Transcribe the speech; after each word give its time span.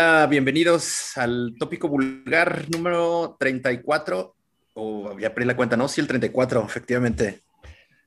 Hola, 0.00 0.28
bienvenidos 0.28 1.18
al 1.18 1.56
tópico 1.58 1.88
vulgar 1.88 2.66
número 2.70 3.36
34, 3.36 4.36
o 4.74 5.18
ya 5.18 5.34
perdí 5.34 5.48
la 5.48 5.56
cuenta, 5.56 5.76
¿no? 5.76 5.88
Sí, 5.88 6.00
el 6.00 6.06
34, 6.06 6.64
efectivamente. 6.64 7.42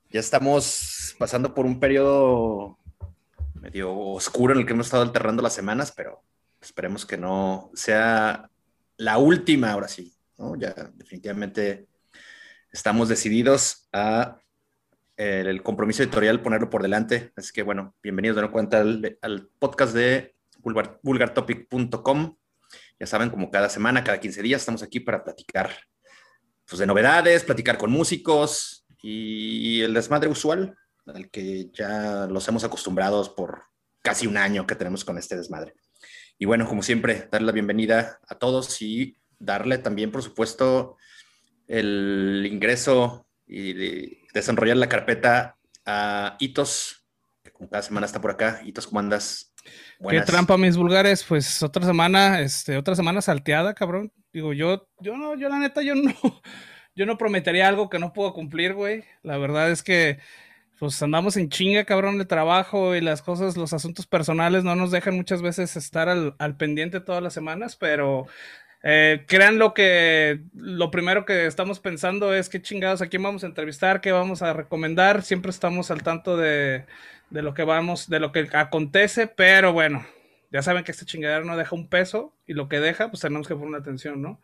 Ya 0.09 0.21
estamos 0.21 1.13
pasando 1.19 1.53
por 1.53 1.65
un 1.65 1.81
periodo 1.81 2.77
medio 3.55 3.93
oscuro 3.93 4.53
en 4.53 4.61
el 4.61 4.65
que 4.65 4.71
hemos 4.71 4.85
estado 4.85 5.03
alternando 5.03 5.43
las 5.43 5.53
semanas, 5.53 5.91
pero 5.91 6.23
esperemos 6.61 7.05
que 7.05 7.17
no 7.17 7.69
sea 7.73 8.49
la 8.95 9.17
última, 9.17 9.73
ahora 9.73 9.89
sí. 9.89 10.13
Ya 10.59 10.73
definitivamente 10.93 11.87
estamos 12.71 13.09
decididos 13.09 13.89
a 13.91 14.37
eh, 15.17 15.43
el 15.45 15.61
compromiso 15.61 16.03
editorial 16.03 16.39
ponerlo 16.39 16.69
por 16.69 16.83
delante. 16.83 17.33
Así 17.35 17.51
que 17.51 17.63
bueno, 17.63 17.93
bienvenidos 18.01 18.37
de 18.37 18.43
nuevo 18.43 18.53
cuenta 18.53 18.79
al 18.79 19.49
podcast 19.59 19.93
de 19.93 20.35
vulgartopic.com. 20.61 22.37
Ya 22.99 23.07
saben, 23.07 23.29
como 23.29 23.51
cada 23.51 23.69
semana, 23.69 24.03
cada 24.03 24.19
15 24.19 24.41
días, 24.41 24.61
estamos 24.61 24.83
aquí 24.83 24.99
para 24.99 25.23
platicar 25.23 25.71
pues, 26.67 26.79
de 26.79 26.85
novedades, 26.85 27.43
platicar 27.43 27.77
con 27.77 27.91
músicos 27.91 28.85
y 29.01 29.81
el 29.81 29.93
desmadre 29.93 30.29
usual, 30.29 30.77
al 31.07 31.29
que 31.29 31.69
ya 31.73 32.27
los 32.29 32.47
hemos 32.47 32.63
acostumbrados 32.63 33.29
por 33.29 33.63
casi 34.01 34.27
un 34.27 34.37
año 34.37 34.65
que 34.65 34.75
tenemos 34.75 35.03
con 35.03 35.17
este 35.17 35.35
desmadre. 35.35 35.73
Y 36.37 36.45
bueno, 36.45 36.67
como 36.67 36.81
siempre, 36.81 37.27
darle 37.31 37.47
la 37.47 37.51
bienvenida 37.51 38.19
a 38.27 38.35
todos 38.35 38.81
y 38.81 39.17
darle 39.37 39.77
también, 39.77 40.11
por 40.11 40.23
supuesto, 40.23 40.97
el 41.67 42.47
ingreso 42.49 43.27
y 43.45 43.73
de 43.73 44.17
desarrollar 44.33 44.77
la 44.77 44.89
carpeta 44.89 45.57
a 45.85 46.37
Hitos, 46.39 47.05
que 47.43 47.51
como 47.51 47.69
cada 47.69 47.83
semana 47.83 48.05
está 48.05 48.21
por 48.21 48.31
acá. 48.31 48.61
Hitos, 48.63 48.87
¿cómo 48.87 48.99
andas? 48.99 49.50
Qué 50.09 50.21
trampa, 50.21 50.57
mis 50.57 50.77
vulgares. 50.77 51.23
Pues 51.23 51.61
otra 51.63 51.85
semana, 51.85 52.41
este, 52.41 52.77
otra 52.77 52.95
semana 52.95 53.21
salteada, 53.21 53.73
cabrón. 53.73 54.11
Digo, 54.33 54.53
yo, 54.53 54.87
yo 54.99 55.17
no, 55.17 55.35
yo 55.35 55.49
la 55.49 55.59
neta, 55.59 55.81
yo 55.81 55.95
no, 55.95 56.13
yo 56.95 57.05
no 57.05 57.17
prometería 57.17 57.67
algo 57.67 57.89
que 57.89 57.99
no 57.99 58.13
puedo 58.13 58.33
cumplir, 58.33 58.73
güey. 58.73 59.03
La 59.23 59.37
verdad 59.37 59.71
es 59.71 59.83
que, 59.83 60.19
pues 60.79 61.01
andamos 61.01 61.37
en 61.37 61.49
chinga, 61.49 61.85
cabrón, 61.85 62.17
de 62.17 62.25
trabajo 62.25 62.95
y 62.95 63.01
las 63.01 63.21
cosas, 63.21 63.57
los 63.57 63.73
asuntos 63.73 64.07
personales 64.07 64.63
no 64.63 64.75
nos 64.75 64.91
dejan 64.91 65.15
muchas 65.15 65.41
veces 65.41 65.75
estar 65.75 66.09
al, 66.09 66.35
al 66.39 66.57
pendiente 66.57 67.01
todas 67.01 67.21
las 67.21 67.33
semanas, 67.33 67.75
pero 67.75 68.27
eh, 68.83 69.25
crean 69.27 69.59
lo 69.59 69.75
que 69.75 70.41
lo 70.55 70.89
primero 70.89 71.23
que 71.25 71.45
estamos 71.45 71.79
pensando 71.79 72.33
es 72.33 72.49
qué 72.49 72.61
chingados 72.61 73.01
a 73.01 73.07
quién 73.07 73.21
vamos 73.21 73.43
a 73.43 73.47
entrevistar, 73.47 74.01
qué 74.01 74.11
vamos 74.11 74.41
a 74.41 74.53
recomendar. 74.53 75.21
Siempre 75.21 75.51
estamos 75.51 75.91
al 75.91 76.01
tanto 76.01 76.35
de, 76.35 76.85
de 77.31 77.41
lo 77.41 77.53
que 77.53 77.63
vamos, 77.63 78.09
de 78.09 78.19
lo 78.19 78.31
que 78.31 78.47
acontece, 78.53 79.27
pero 79.27 79.73
bueno, 79.73 80.05
ya 80.51 80.61
saben 80.61 80.83
que 80.83 80.91
este 80.91 81.05
chingadero 81.05 81.45
no 81.45 81.57
deja 81.57 81.75
un 81.75 81.87
peso 81.87 82.35
y 82.45 82.53
lo 82.53 82.69
que 82.69 82.79
deja, 82.79 83.09
pues 83.09 83.21
tenemos 83.21 83.47
que 83.47 83.55
poner 83.55 83.81
atención, 83.81 84.21
¿no? 84.21 84.39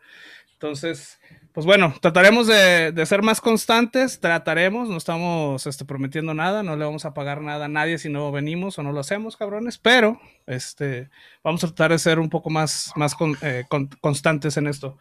Entonces, 0.54 1.20
pues 1.52 1.66
bueno, 1.66 1.94
trataremos 2.00 2.48
de, 2.48 2.92
ser 3.06 3.22
más 3.22 3.40
constantes, 3.40 4.18
trataremos, 4.18 4.88
no 4.88 4.96
estamos 4.96 5.68
este, 5.68 5.84
prometiendo 5.84 6.34
nada, 6.34 6.64
no 6.64 6.74
le 6.74 6.84
vamos 6.84 7.04
a 7.04 7.14
pagar 7.14 7.42
nada 7.42 7.66
a 7.66 7.68
nadie 7.68 7.98
si 7.98 8.08
no 8.08 8.32
venimos 8.32 8.76
o 8.76 8.82
no 8.82 8.90
lo 8.90 8.98
hacemos, 8.98 9.36
cabrones, 9.36 9.78
pero 9.78 10.20
este, 10.46 11.10
vamos 11.44 11.62
a 11.62 11.68
tratar 11.68 11.92
de 11.92 12.00
ser 12.00 12.18
un 12.18 12.28
poco 12.28 12.50
más, 12.50 12.90
más 12.96 13.14
eh, 13.42 13.66
constantes 14.00 14.56
en 14.56 14.66
esto. 14.66 14.98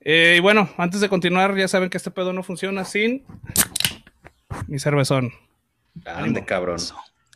Eh, 0.00 0.36
y 0.38 0.40
bueno, 0.40 0.68
antes 0.76 1.00
de 1.00 1.08
continuar, 1.08 1.56
ya 1.56 1.66
saben 1.66 1.90
que 1.90 1.96
este 1.96 2.12
pedo 2.12 2.32
no 2.32 2.44
funciona 2.44 2.84
sin 2.84 3.24
mi 4.68 4.78
cervezón. 4.78 5.32
Grande, 5.96 6.44
cabrón. 6.44 6.78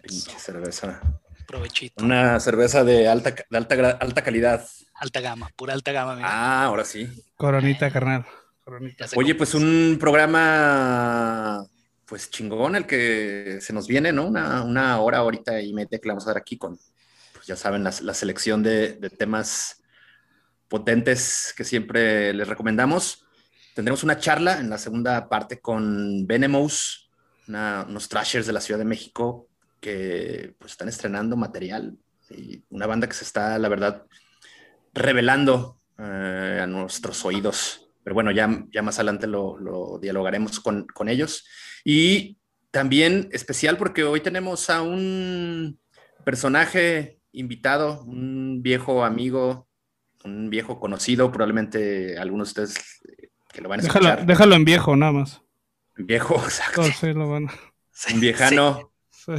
Pinche 0.06 0.38
cerveza. 0.38 1.00
Provechito. 1.46 2.04
Una 2.04 2.38
cerveza 2.40 2.84
de 2.84 3.08
alta, 3.08 3.34
de 3.48 3.56
alta, 3.56 3.90
alta 4.00 4.22
calidad. 4.22 4.66
Alta 4.94 5.20
gama, 5.20 5.50
pura 5.56 5.72
alta 5.72 5.92
gama. 5.92 6.18
Ah, 6.22 6.64
ahora 6.64 6.84
sí. 6.84 7.08
Coronita, 7.36 7.90
carnal. 7.90 8.26
Oye, 9.16 9.34
pues 9.34 9.54
un 9.54 9.96
programa 10.00 11.66
pues 12.06 12.30
chingón 12.30 12.76
el 12.76 12.86
que 12.86 13.58
se 13.60 13.72
nos 13.72 13.86
viene, 13.86 14.12
¿no? 14.12 14.26
Una, 14.26 15.00
hora, 15.00 15.18
ahorita 15.18 15.60
y 15.60 15.72
media 15.72 15.98
que 15.98 16.06
le 16.06 16.12
vamos 16.12 16.24
a 16.24 16.30
dar 16.30 16.38
aquí 16.38 16.56
con, 16.56 16.78
pues 17.32 17.46
ya 17.46 17.56
saben, 17.56 17.82
la, 17.82 17.92
selección 17.92 18.62
de, 18.62 18.94
temas 19.18 19.82
potentes 20.68 21.54
que 21.56 21.64
siempre 21.64 22.32
les 22.32 22.46
recomendamos. 22.46 23.26
Tendremos 23.74 24.04
una 24.04 24.18
charla 24.18 24.60
en 24.60 24.70
la 24.70 24.78
segunda 24.78 25.28
parte 25.28 25.60
con 25.60 26.26
Venomous, 26.26 27.10
unos 27.48 28.08
trashers 28.08 28.46
de 28.46 28.52
la 28.52 28.60
Ciudad 28.60 28.78
de 28.78 28.84
México 28.84 29.48
que 29.84 30.54
pues, 30.58 30.72
están 30.72 30.88
estrenando 30.88 31.36
material 31.36 31.94
y 32.30 32.64
una 32.70 32.86
banda 32.86 33.06
que 33.06 33.12
se 33.12 33.24
está, 33.24 33.58
la 33.58 33.68
verdad, 33.68 34.06
revelando 34.94 35.78
eh, 35.98 36.60
a 36.62 36.66
nuestros 36.66 37.22
oídos. 37.26 37.86
Pero 38.02 38.14
bueno, 38.14 38.30
ya, 38.30 38.64
ya 38.72 38.80
más 38.80 38.96
adelante 38.96 39.26
lo, 39.26 39.98
dialogaremos 40.00 40.58
con, 40.60 40.86
con, 40.86 41.10
ellos. 41.10 41.46
Y 41.84 42.38
también 42.70 43.28
especial 43.30 43.76
porque 43.76 44.04
hoy 44.04 44.20
tenemos 44.20 44.70
a 44.70 44.80
un 44.80 45.78
personaje 46.24 47.20
invitado, 47.32 48.04
un 48.04 48.62
viejo 48.62 49.04
amigo, 49.04 49.68
un 50.24 50.48
viejo 50.48 50.80
conocido, 50.80 51.30
probablemente 51.30 52.16
algunos 52.16 52.54
de 52.54 52.62
ustedes 52.62 53.02
que 53.52 53.60
lo 53.60 53.68
van 53.68 53.80
a 53.80 53.82
escuchar. 53.82 54.24
Déjalo, 54.24 54.54
en 54.54 54.64
viejo, 54.64 54.96
nada 54.96 55.12
más. 55.12 55.42
Viejo, 55.96 56.36
exacto. 56.42 56.80
Oh, 56.80 56.84
sí, 56.84 57.12
lo 57.12 57.28
van. 57.28 57.48
Un 58.14 58.20
viejano. 58.20 58.92
Sí 59.10 59.32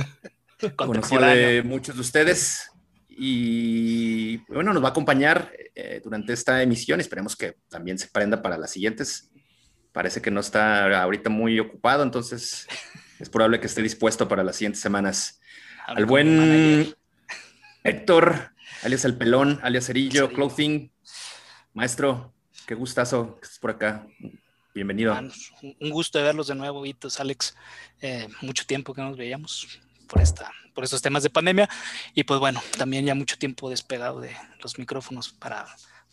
conocido 0.76 1.22
de 1.22 1.64
muchos 1.64 1.96
de 1.96 2.02
ustedes. 2.02 2.72
Y 3.10 4.38
bueno, 4.48 4.74
nos 4.74 4.84
va 4.84 4.90
a 4.90 4.92
acompañar 4.92 5.52
eh, 5.74 6.02
durante 6.04 6.34
esta 6.34 6.62
emisión. 6.62 7.00
Esperemos 7.00 7.36
que 7.36 7.58
también 7.70 7.98
se 7.98 8.08
prenda 8.08 8.42
para 8.42 8.58
las 8.58 8.72
siguientes. 8.72 9.32
Parece 9.92 10.22
que 10.22 10.32
no 10.32 10.42
está 10.42 11.02
ahorita 11.02 11.30
muy 11.30 11.60
ocupado, 11.60 12.04
entonces 12.04 12.68
es 13.20 13.30
probable 13.30 13.60
que 13.60 13.68
esté 13.68 13.82
dispuesto 13.82 14.28
para 14.28 14.44
las 14.44 14.58
siguientes 14.58 14.82
semanas. 14.82 15.40
Al 15.88 16.06
buen 16.06 16.94
Héctor, 17.84 18.52
alias 18.84 19.06
El 19.06 19.16
Pelón, 19.18 19.60
alias 19.64 19.86
Cerillo, 19.86 20.30
Clothing. 20.34 20.92
Maestro, 21.74 22.34
qué 22.66 22.76
gustazo 22.76 23.38
que 23.40 23.46
estés 23.46 23.60
por 23.60 23.72
acá. 23.72 24.06
Bienvenido. 24.74 25.18
un 25.80 25.90
gusto 25.90 26.18
de 26.18 26.26
verlos 26.26 26.48
de 26.48 26.56
nuevo, 26.56 26.82
Vitos, 26.82 27.22
Alex. 27.22 27.56
Eh, 28.02 28.28
mucho 28.42 28.66
tiempo 28.66 28.94
que 28.94 29.02
nos 29.02 29.16
veíamos 29.16 29.80
por, 30.16 30.24
esta, 30.24 30.52
por 30.74 30.84
estos 30.86 31.02
temas 31.02 31.24
de 31.24 31.30
pandemia. 31.30 31.70
Y 32.14 32.24
pues 32.24 32.40
bueno, 32.40 32.64
también 32.78 33.06
ya 33.06 33.16
mucho 33.16 33.38
tiempo 33.38 33.70
despegado 33.70 34.22
de 34.22 34.36
los 34.62 34.80
micrófonos 34.80 35.30
para, 35.30 35.66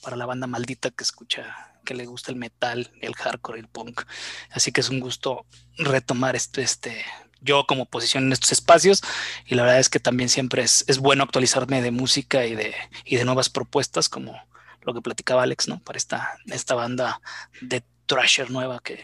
para 0.02 0.16
la 0.16 0.26
banda 0.26 0.48
maldita 0.48 0.90
que 0.90 1.04
escucha, 1.04 1.72
que 1.84 1.94
le 1.94 2.06
gusta 2.06 2.32
el 2.32 2.36
metal, 2.36 2.90
el 3.00 3.14
hardcore, 3.14 3.60
el 3.60 3.68
punk. 3.68 4.02
Así 4.50 4.72
que 4.72 4.80
es 4.80 4.88
un 4.88 4.98
gusto 4.98 5.46
retomar 5.78 6.34
esto, 6.34 6.60
este, 6.60 7.04
yo 7.40 7.64
como 7.66 7.86
posición 7.86 8.24
en 8.24 8.32
estos 8.32 8.50
espacios 8.50 9.02
y 9.46 9.54
la 9.54 9.62
verdad 9.62 9.78
es 9.78 9.88
que 9.88 10.00
también 10.00 10.28
siempre 10.28 10.62
es, 10.62 10.84
es 10.88 10.98
bueno 10.98 11.22
actualizarme 11.22 11.80
de 11.80 11.92
música 11.92 12.44
y 12.44 12.56
de, 12.56 12.74
y 13.04 13.16
de 13.16 13.24
nuevas 13.24 13.50
propuestas 13.50 14.08
como 14.08 14.36
lo 14.82 14.94
que 14.94 15.00
platicaba 15.00 15.44
Alex, 15.44 15.68
¿no? 15.68 15.78
Para 15.78 15.96
esta, 15.96 16.38
esta 16.46 16.74
banda 16.74 17.20
de 17.60 17.84
Thrasher 18.06 18.50
nueva 18.50 18.80
que, 18.80 19.00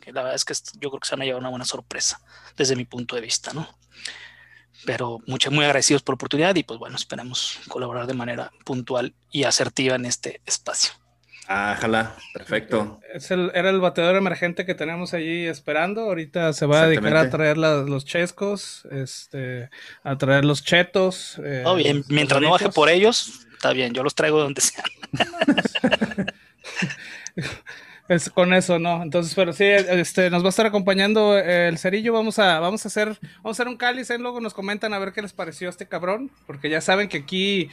que 0.00 0.12
la 0.12 0.22
verdad 0.22 0.34
es 0.34 0.44
que 0.44 0.54
yo 0.80 0.90
creo 0.90 1.00
que 1.00 1.06
se 1.06 1.14
van 1.14 1.22
a 1.22 1.24
llevar 1.24 1.40
una 1.40 1.50
buena 1.50 1.64
sorpresa 1.64 2.20
desde 2.56 2.74
mi 2.74 2.84
punto 2.84 3.14
de 3.14 3.22
vista, 3.22 3.52
¿no? 3.52 3.68
Pero 4.84 5.20
muchos, 5.26 5.52
muy 5.52 5.64
agradecidos 5.64 6.02
por 6.02 6.14
la 6.14 6.16
oportunidad 6.16 6.54
y 6.56 6.64
pues 6.64 6.78
bueno, 6.78 6.96
esperamos 6.96 7.60
colaborar 7.68 8.06
de 8.06 8.14
manera 8.14 8.50
puntual 8.64 9.14
y 9.30 9.44
asertiva 9.44 9.94
en 9.94 10.06
este 10.06 10.40
espacio. 10.44 10.92
Ájala, 11.46 12.16
perfecto. 12.32 13.00
Es 13.12 13.30
el, 13.30 13.50
era 13.54 13.70
el 13.70 13.80
bateador 13.80 14.16
emergente 14.16 14.64
que 14.64 14.74
tenemos 14.74 15.12
allí 15.12 15.46
esperando. 15.46 16.02
Ahorita 16.02 16.52
se 16.52 16.66
va 16.66 16.82
a 16.82 16.88
dedicar 16.88 17.16
a 17.16 17.30
traer 17.30 17.58
los 17.58 18.04
chescos, 18.04 18.86
este, 18.90 19.68
a 20.02 20.16
traer 20.16 20.44
los 20.44 20.64
chetos. 20.64 21.40
Eh, 21.44 21.64
bien, 21.76 22.04
mientras 22.08 22.40
no 22.40 22.50
baje 22.50 22.70
por 22.70 22.88
ellos, 22.88 23.46
está 23.52 23.72
bien, 23.72 23.92
yo 23.92 24.02
los 24.02 24.14
traigo 24.14 24.40
donde 24.40 24.60
sea. 24.60 24.84
Es 28.12 28.28
con 28.28 28.52
eso, 28.52 28.78
¿no? 28.78 29.02
Entonces, 29.02 29.34
pero 29.34 29.54
sí, 29.54 29.64
este, 29.64 30.28
nos 30.28 30.42
va 30.42 30.48
a 30.48 30.50
estar 30.50 30.66
acompañando 30.66 31.38
el 31.38 31.78
cerillo. 31.78 32.12
Vamos 32.12 32.38
a, 32.38 32.60
vamos 32.60 32.84
a 32.84 32.88
hacer, 32.88 33.18
vamos 33.36 33.58
a 33.58 33.62
hacer 33.62 33.68
un 33.68 33.78
cáliz, 33.78 34.10
¿eh? 34.10 34.18
luego 34.18 34.38
nos 34.40 34.52
comentan 34.52 34.92
a 34.92 34.98
ver 34.98 35.12
qué 35.14 35.22
les 35.22 35.32
pareció 35.32 35.70
este 35.70 35.88
cabrón, 35.88 36.30
porque 36.46 36.68
ya 36.68 36.82
saben 36.82 37.08
que 37.08 37.18
aquí 37.18 37.70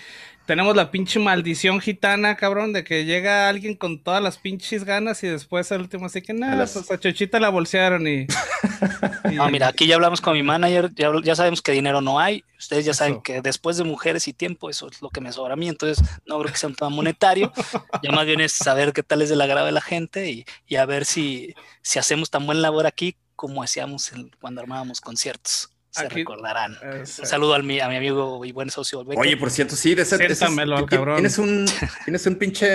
tenemos 0.49 0.75
la 0.75 0.89
pinche 0.89 1.19
maldición 1.19 1.79
gitana, 1.79 2.35
cabrón, 2.35 2.73
de 2.73 2.83
que 2.83 3.05
llega 3.05 3.49
alguien 3.49 3.75
con 3.75 4.01
todas 4.01 4.19
las 4.19 4.39
pinches 4.39 4.83
ganas 4.83 5.23
y 5.23 5.27
después 5.27 5.69
el 5.69 5.81
último 5.81 6.07
así 6.07 6.23
que 6.23 6.33
nada, 6.33 6.65
pues 6.65 6.89
a 6.89 6.99
Chochita 6.99 7.39
la 7.39 7.49
bolsearon 7.49 8.07
y, 8.07 8.25
No, 9.35 9.47
mira, 9.49 9.67
aquí 9.67 9.85
ya 9.85 9.93
hablamos 9.93 10.21
con 10.21 10.33
mi 10.33 10.41
manager, 10.41 10.91
ya, 10.95 11.35
sabemos 11.35 11.61
que 11.61 11.71
dinero 11.71 12.01
no 12.01 12.19
hay, 12.19 12.43
ustedes 12.57 12.83
ya 12.83 12.95
saben 12.95 13.21
que 13.21 13.43
después 13.43 13.77
de 13.77 13.83
mujeres 13.83 14.27
y 14.27 14.33
tiempo, 14.33 14.71
eso 14.71 14.89
es 14.89 15.03
lo 15.03 15.11
que 15.11 15.21
me 15.21 15.31
sobra 15.31 15.53
a 15.53 15.55
mí, 15.55 15.69
entonces 15.69 16.03
no 16.25 16.39
creo 16.39 16.51
que 16.51 16.57
sea 16.57 16.69
un 16.69 16.75
tema 16.75 16.89
monetario, 16.89 17.53
ya 18.01 18.11
más 18.11 18.25
bien 18.25 18.41
es 18.41 18.51
saber 18.51 18.91
qué 18.91 19.03
tal 19.03 19.21
es 19.21 19.29
del 19.29 19.41
agrado 19.41 19.67
de 19.67 19.71
la 19.71 19.81
gente 19.81 20.31
y, 20.31 20.45
y 20.65 20.77
a 20.77 20.85
ver 20.87 21.05
si, 21.05 21.53
si 21.83 21.99
hacemos 21.99 22.31
tan 22.31 22.47
buen 22.47 22.63
labor 22.63 22.87
aquí 22.87 23.15
como 23.35 23.61
hacíamos 23.61 24.11
cuando 24.41 24.61
armábamos 24.61 24.99
conciertos. 24.99 25.69
Se 25.99 26.05
Aquí- 26.07 26.15
recordarán. 26.15 26.77
Ese. 27.01 27.21
Un 27.21 27.27
saludo 27.27 27.53
al 27.53 27.63
mi, 27.63 27.79
a 27.79 27.87
mi 27.87 27.95
amigo 27.97 28.43
y 28.45 28.51
buen 28.51 28.69
socio. 28.69 29.03
Becker. 29.03 29.19
Oye, 29.19 29.37
por 29.37 29.51
cierto, 29.51 29.75
sí, 29.75 29.95
de 29.95 30.01
ese, 30.03 30.17
de 30.17 30.25
ese- 30.27 30.45
al 30.45 30.85
cabrón. 30.87 31.15
tienes 31.17 31.37
un 31.37 31.65
tienes 32.05 32.25
un 32.25 32.35
pinche 32.35 32.67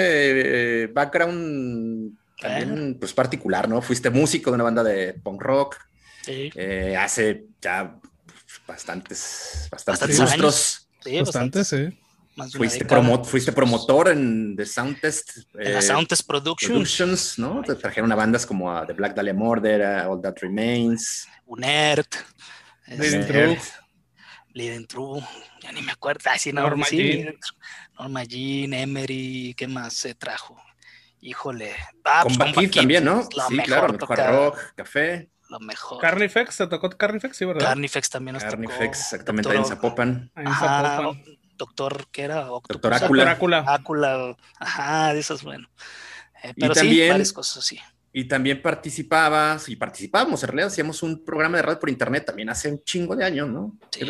eh, 0.84 0.86
background 0.88 2.16
también 2.40 2.96
pues 2.98 3.12
particular, 3.12 3.68
¿no? 3.68 3.80
Fuiste 3.80 4.10
músico 4.10 4.50
de 4.50 4.54
una 4.56 4.64
banda 4.64 4.82
de 4.82 5.14
punk 5.14 5.40
rock 5.42 5.76
Sí, 6.22 6.50
eh, 6.54 6.96
hace 6.98 7.46
ya 7.60 7.96
pues, 8.26 8.60
bastantes 8.66 9.68
bastantes 9.70 10.18
Bastantes 10.18 10.18
lustros. 10.42 10.88
sí, 11.02 11.18
Bastante, 11.20 11.58
bastante, 11.60 11.64
sí. 11.92 11.98
más 12.36 12.50
de 12.52 12.58
una 12.58 12.68
Fuiste, 12.68 12.86
promo- 12.86 13.24
fuiste 13.24 13.52
promotor 13.52 14.08
en 14.08 14.56
The 14.56 14.66
Sound 14.66 15.00
Test 15.00 15.38
En 15.54 15.72
la 15.74 15.78
eh, 15.78 15.82
Soundtest 15.82 16.26
Productions, 16.26 16.70
Productions, 16.72 17.38
¿no? 17.38 17.62
Te 17.62 17.74
trajeron 17.76 18.10
a 18.12 18.14
bandas 18.14 18.44
como 18.46 18.74
a 18.76 18.86
The 18.86 18.94
Black 18.94 19.14
Dahlia 19.14 19.34
Murder, 19.34 19.82
a 19.82 20.08
All 20.10 20.20
That 20.20 20.34
Remains, 20.40 21.26
UNERT, 21.46 22.14
Bleeding 22.86 23.26
True. 23.26 23.58
Bleeding 24.52 24.86
True, 24.86 25.20
ya 25.62 25.72
ni 25.72 25.82
me 25.82 25.92
acuerdo. 25.92 26.30
Ah, 26.30 26.38
sí, 26.38 26.52
no, 26.52 26.62
Norma 26.62 26.86
sí, 26.86 26.96
Jean. 27.24 27.36
Norma 27.98 28.24
Jean, 28.24 28.72
Emery, 28.74 29.54
¿qué 29.56 29.66
más 29.66 29.94
se 29.94 30.14
trajo? 30.14 30.56
Híjole. 31.20 31.74
Ah, 32.04 32.22
con 32.22 32.36
pues 32.36 32.54
Bad 32.54 32.60
Kid, 32.62 32.70
también, 32.72 33.04
¿no? 33.04 33.26
Lo 33.34 33.46
sí, 33.48 33.54
mejor 33.54 33.96
claro, 34.06 34.50
Rock, 34.50 34.58
Café, 34.76 35.30
Lo 35.48 35.58
mejor. 35.60 36.00
Carnifex, 36.00 36.56
¿te 36.58 36.66
tocó 36.66 36.90
Carnifex? 36.90 37.36
Sí, 37.36 37.44
¿verdad? 37.46 37.66
Carnifex 37.68 38.10
también 38.10 38.34
nos 38.34 38.44
Carnifex, 38.44 38.78
tocó. 38.78 38.84
exactamente, 38.84 39.48
ahí 39.50 39.56
en 39.56 39.62
Doctor- 39.62 39.76
Zapopan. 39.76 40.30
Ahí 40.34 40.42
en 40.44 40.48
Ajá, 40.48 40.96
Zapopan. 40.96 41.24
doctor, 41.56 42.06
¿qué 42.12 42.22
era? 42.22 42.50
Octopus, 42.52 42.68
Doctor 42.82 42.90
Doctor 42.92 43.04
Ácula. 43.06 43.30
Ácula. 43.30 43.64
Ácula, 43.66 44.36
ajá, 44.60 45.14
de 45.14 45.20
esas, 45.20 45.42
bueno. 45.42 45.68
Eh, 46.42 46.52
Y 46.54 46.60
pero 46.60 46.74
sí, 46.74 46.80
también- 46.80 47.10
varias 47.10 47.32
cosas 47.32 47.56
así. 47.64 47.80
Y 48.16 48.26
también 48.28 48.62
participabas, 48.62 49.68
y 49.68 49.74
participábamos, 49.74 50.40
en 50.44 50.48
realidad 50.50 50.68
hacíamos 50.68 51.02
un 51.02 51.24
programa 51.24 51.56
de 51.56 51.62
radio 51.64 51.80
por 51.80 51.90
internet 51.90 52.24
también 52.24 52.48
hace 52.48 52.70
un 52.70 52.80
chingo 52.84 53.16
de 53.16 53.24
años, 53.24 53.48
¿no? 53.48 53.76
Sí, 53.90 54.06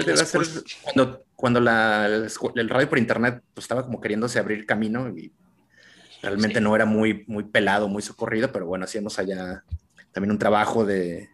cuando, 0.82 1.24
cuando 1.34 1.58
la, 1.58 2.04
el, 2.06 2.28
el 2.56 2.68
radio 2.68 2.86
por 2.90 2.98
internet 2.98 3.42
pues, 3.54 3.64
estaba 3.64 3.82
como 3.82 4.02
queriéndose 4.02 4.38
abrir 4.38 4.66
camino 4.66 5.08
y 5.08 5.32
realmente 6.20 6.58
Sí. 6.58 6.62
no 6.64 6.76
era 6.76 6.84
muy, 6.84 7.24
muy 7.26 7.44
pelado, 7.44 7.88
muy 7.88 8.02
socorrido, 8.02 8.52
pero 8.52 8.66
bueno, 8.66 8.84
hacíamos 8.84 9.18
allá 9.18 9.64
también 10.12 10.32
un 10.32 10.38
trabajo 10.38 10.84
de, 10.84 11.30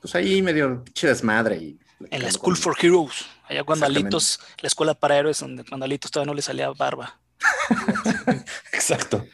pues 0.00 0.14
ahí 0.14 0.40
medio 0.40 0.82
pinche 0.84 1.06
desmadre. 1.06 1.56
Y 1.58 1.78
En 2.10 2.22
la 2.22 2.30
School 2.30 2.54
con- 2.54 2.62
for 2.62 2.76
Heroes, 2.82 3.26
allá 3.46 3.62
cuando. 3.62 3.84
Alitos, 3.84 4.40
la 4.62 4.68
escuela 4.68 4.94
para 4.94 5.18
héroes, 5.18 5.38
donde 5.38 5.64
cuando 5.64 5.84
Alitos 5.84 6.10
todavía 6.10 6.30
no 6.30 6.34
le 6.34 6.40
salía 6.40 6.70
barba. 6.70 7.20
Exacto. 8.72 9.26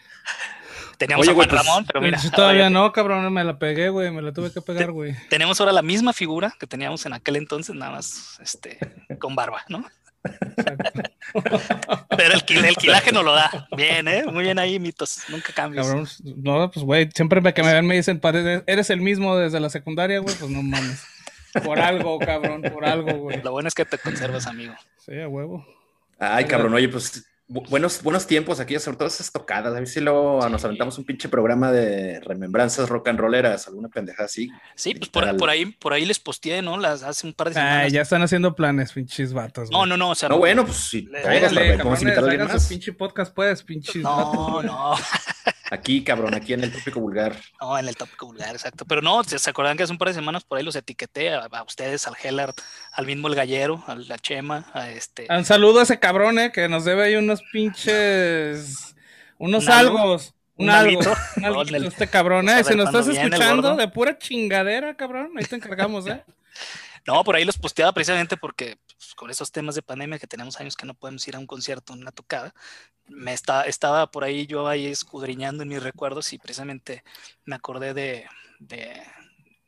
Teníamos 1.00 1.26
Oye, 1.26 1.32
a 1.32 1.34
Juan 1.34 1.48
pues, 1.48 1.64
Ramón, 1.66 1.86
pero 1.86 2.02
mira, 2.02 2.18
Yo 2.22 2.24
ahora 2.26 2.36
todavía 2.36 2.68
no, 2.68 2.92
cabrón, 2.92 3.32
me 3.32 3.42
la 3.42 3.58
pegué, 3.58 3.88
güey, 3.88 4.10
me 4.10 4.20
la 4.20 4.34
tuve 4.34 4.52
que 4.52 4.60
pegar, 4.60 4.92
güey. 4.92 5.16
tenemos 5.30 5.58
ahora 5.58 5.72
la 5.72 5.80
misma 5.80 6.12
figura 6.12 6.54
que 6.60 6.66
teníamos 6.66 7.06
en 7.06 7.14
aquel 7.14 7.36
entonces, 7.36 7.74
nada 7.74 7.92
más 7.92 8.38
este, 8.42 8.78
con 9.18 9.34
barba, 9.34 9.64
¿no? 9.70 9.82
Pero 12.10 12.34
el, 12.34 12.64
el 12.66 12.76
quilaje 12.76 13.12
no 13.12 13.22
lo 13.22 13.32
da. 13.32 13.66
Bien, 13.76 14.06
¿eh? 14.08 14.24
Muy 14.30 14.44
bien 14.44 14.58
ahí, 14.58 14.78
mitos. 14.78 15.20
Nunca 15.30 15.54
cambias. 15.54 15.86
Cabrón, 15.86 16.06
no, 16.36 16.70
pues, 16.70 16.84
güey, 16.84 17.08
siempre 17.14 17.40
que 17.54 17.62
me 17.62 17.72
ven 17.72 17.86
me 17.86 17.94
dicen, 17.94 18.20
"Pare- 18.20 18.62
eres 18.66 18.90
el 18.90 19.00
mismo 19.00 19.38
desde 19.38 19.58
la 19.58 19.70
secundaria, 19.70 20.18
güey, 20.18 20.34
pues 20.36 20.50
no 20.50 20.62
mames. 20.62 21.02
Por 21.64 21.80
algo, 21.80 22.18
cabrón, 22.18 22.60
por 22.60 22.84
algo, 22.84 23.12
güey. 23.14 23.40
Lo 23.42 23.52
bueno 23.52 23.68
es 23.68 23.74
que 23.74 23.86
te 23.86 23.96
conservas, 23.96 24.46
amigo. 24.46 24.74
Sí, 24.98 25.18
a 25.18 25.26
huevo. 25.28 25.66
Ay, 26.18 26.44
cabrón, 26.44 26.74
oye, 26.74 26.90
pues 26.90 27.24
bu- 27.50 27.68
buenos, 27.68 28.02
buenos 28.02 28.26
tiempos 28.26 28.60
aquí, 28.60 28.78
sobre 28.78 28.96
todo 28.96 29.08
esas 29.08 29.30
tocadas. 29.32 29.74
A 29.74 29.78
ver 29.78 29.86
si 29.88 30.00
luego 30.00 30.48
nos 30.48 30.64
aventamos 30.64 30.96
un 30.98 31.04
pinche 31.04 31.28
programa 31.28 31.70
de 31.72 32.20
remembranzas 32.20 32.88
rock 32.88 33.08
and 33.08 33.18
rolleras, 33.18 33.66
alguna 33.66 33.88
pendejada 33.88 34.26
así. 34.26 34.48
Sí, 34.74 34.94
pues 34.94 35.10
por, 35.10 35.36
por 35.36 35.50
ahí, 35.50 35.66
por 35.66 35.92
ahí 35.92 36.04
les 36.06 36.18
posteé, 36.18 36.62
¿no? 36.62 36.78
Las 36.78 37.02
hace 37.02 37.26
un 37.26 37.34
par 37.34 37.50
de 37.52 37.58
Ay, 37.60 37.66
semanas. 37.66 37.92
ya 37.92 38.00
están 38.02 38.22
haciendo 38.22 38.54
planes, 38.54 38.92
pinches 38.92 39.32
vatos. 39.32 39.70
No, 39.70 39.78
güey. 39.78 39.88
no, 39.90 39.96
no, 39.96 40.10
o 40.10 40.14
sea, 40.14 40.28
No, 40.28 40.38
bueno, 40.38 40.64
pues 40.64 40.78
sí, 40.78 41.02
Le- 41.02 41.10
todos, 41.10 41.22
Tráiganle, 41.24 41.60
pero 41.62 41.76
podemos 41.78 42.02
invitar 42.02 42.24
a 42.24 42.26
alguien 42.30 42.46
más. 42.46 42.66
pinche 42.68 42.92
podcast, 42.92 43.34
pues, 43.34 43.62
pinches 43.62 44.02
vatos, 44.02 44.34
no, 44.34 44.52
güey. 44.52 44.66
no, 44.66 44.94
Aquí, 45.72 46.02
cabrón, 46.02 46.34
aquí 46.34 46.52
en 46.52 46.64
el 46.64 46.72
tópico 46.72 46.98
vulgar. 46.98 47.36
no, 47.60 47.78
en 47.78 47.86
el 47.86 47.94
tópico 47.96 48.26
vulgar, 48.26 48.50
exacto. 48.56 48.84
Pero 48.86 49.02
no, 49.02 49.22
se 49.22 49.38
se 49.38 49.50
acuerdan 49.50 49.76
que 49.76 49.84
hace 49.84 49.92
un 49.92 49.98
par 49.98 50.08
de 50.08 50.14
semanas 50.14 50.42
por 50.42 50.58
ahí 50.58 50.64
los 50.64 50.74
etiqueté 50.74 51.32
a, 51.32 51.44
a 51.44 51.62
ustedes, 51.62 52.08
al 52.08 52.14
Hellard, 52.20 52.54
al 52.92 53.06
mismo 53.06 53.28
el 53.28 53.36
gallero, 53.36 53.84
a 53.86 53.94
la 53.94 54.18
Chema, 54.18 54.66
a 54.74 54.90
este. 54.90 55.28
Un 55.30 55.44
saludo 55.44 55.78
a 55.78 55.84
ese 55.84 56.00
cabrón, 56.00 56.40
eh, 56.40 56.50
que 56.50 56.68
nos 56.68 56.84
debe 56.84 57.04
ahí 57.04 57.14
unos 57.14 57.39
pinches. 57.52 58.94
Unos 59.38 59.64
¿Un 59.64 59.70
algo? 59.72 59.98
algos. 59.98 60.34
Un, 60.56 60.66
¿Un 60.66 60.70
algo. 60.70 61.00
Un 61.36 61.42
No, 61.42 61.62
el- 61.62 61.86
este 61.86 62.06
cabrón, 62.08 62.48
eh. 62.48 62.62
Si 62.64 62.74
nos 62.74 62.86
estás 62.86 63.08
escuchando 63.08 63.76
de 63.76 63.88
pura 63.88 64.18
chingadera, 64.18 64.94
cabrón, 64.96 65.32
ahí 65.36 65.44
te 65.44 65.56
encargamos, 65.56 66.06
eh. 66.06 66.22
No, 67.06 67.24
por 67.24 67.34
ahí 67.34 67.46
los 67.46 67.56
posteaba 67.56 67.92
precisamente 67.92 68.36
porque 68.36 68.76
pues, 68.86 69.14
con 69.14 69.30
esos 69.30 69.50
temas 69.50 69.74
de 69.74 69.80
pandemia 69.80 70.18
que 70.18 70.26
tenemos 70.26 70.60
años 70.60 70.76
que 70.76 70.84
no 70.84 70.92
podemos 70.92 71.26
ir 71.26 71.34
a 71.34 71.38
un 71.38 71.46
concierto, 71.46 71.94
una 71.94 72.12
tocada, 72.12 72.54
me 73.08 73.32
está, 73.32 73.62
estaba 73.62 74.10
por 74.10 74.22
ahí 74.22 74.46
yo 74.46 74.68
ahí 74.68 74.86
escudriñando 74.86 75.62
en 75.62 75.70
mis 75.70 75.82
recuerdos 75.82 76.30
y 76.34 76.38
precisamente 76.38 77.02
me 77.46 77.56
acordé 77.56 77.94
de, 77.94 78.26
de, 78.58 79.02